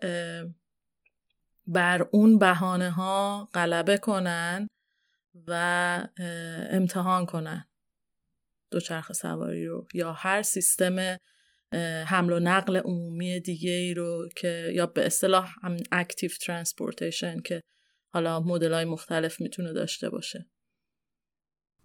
بر 1.67 2.07
اون 2.11 2.39
بهانه 2.39 2.91
ها 2.91 3.49
غلبه 3.55 3.99
کنن 3.99 4.69
و 5.47 6.09
امتحان 6.71 7.27
کنن. 7.27 7.69
دوچرخه 8.71 9.15
سواری 9.15 9.67
رو. 9.67 9.87
یا 9.95 10.13
هر 10.13 10.43
سیستم 10.43 11.17
حمل 12.07 12.33
و 12.33 12.41
نقل 12.41 12.77
عمومی 12.77 13.41
دیگه 13.41 13.71
ای 13.71 13.95
رو 13.95 14.29
که 14.37 14.71
یا 14.75 14.87
به 14.87 15.07
اصطلاح 15.07 15.55
هم 15.63 15.77
active 15.93 16.31
transportation 16.41 17.41
که 17.41 17.61
حالا 18.15 18.41
مدل 18.41 18.73
های 18.73 18.85
مختلف 18.85 19.41
می‌تونه 19.41 19.73
داشته 19.73 20.11
باشه. 20.11 20.47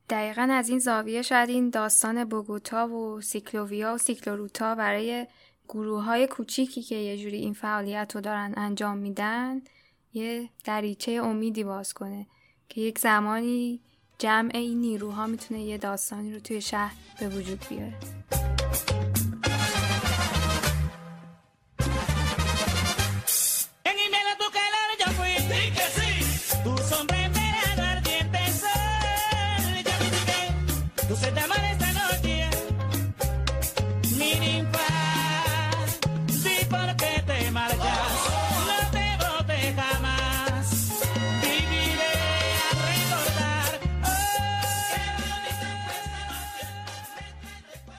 دقیقا 0.10 0.48
از 0.52 0.70
این 0.70 0.80
زاویه 0.80 1.22
شاید 1.22 1.50
این 1.50 1.70
داستان 1.70 2.26
بوگوتا 2.26 2.88
و 2.88 3.22
سیکلوویا 3.22 3.94
و 3.94 3.98
سیکلوروتا 3.98 4.76
برای 4.76 5.28
گروه 5.70 6.04
های 6.04 6.28
کوچیکی 6.28 6.82
که 6.82 6.96
یه 6.96 7.18
جوری 7.18 7.38
این 7.38 7.54
فعالیت 7.54 8.12
رو 8.16 8.22
دارن 8.22 8.54
انجام 8.58 8.98
میدن 8.98 9.62
یه 10.14 10.50
دریچه 10.64 11.12
امیدی 11.12 11.64
باز 11.64 11.94
کنه 11.94 12.28
که 12.70 12.82
یک 12.82 13.00
زمانی 13.00 13.82
جمع 14.18 14.52
این 14.54 14.82
نیروها 14.82 15.28
می‌تونه 15.28 15.62
یه 15.62 15.78
داستانی 15.78 16.34
رو 16.34 16.40
توی 16.40 16.62
شهر 16.62 16.96
به 17.20 17.30
وجود 17.30 17.66
بیاره. 17.70 17.94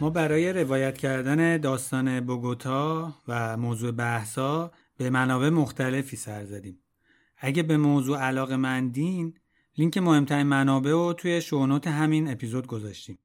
ما 0.01 0.11
برای 0.11 0.53
روایت 0.53 0.99
کردن 0.99 1.57
داستان 1.57 2.21
بوگوتا 2.21 3.15
و 3.29 3.57
موضوع 3.57 3.91
بحثا 3.91 4.73
به 4.97 5.11
منابع 5.11 5.49
مختلفی 5.49 6.17
سر 6.17 6.45
زدیم. 6.45 6.79
اگه 7.37 7.63
به 7.63 7.77
موضوع 7.77 8.19
علاقه 8.19 8.57
مندین 8.57 9.35
لینک 9.79 9.99
مهمترین 9.99 10.47
منابع 10.47 10.91
رو 10.91 11.13
توی 11.13 11.41
show 11.41 11.64
note 11.64 11.87
همین 11.87 12.31
اپیزود 12.31 12.67
گذاشتیم. 12.67 13.19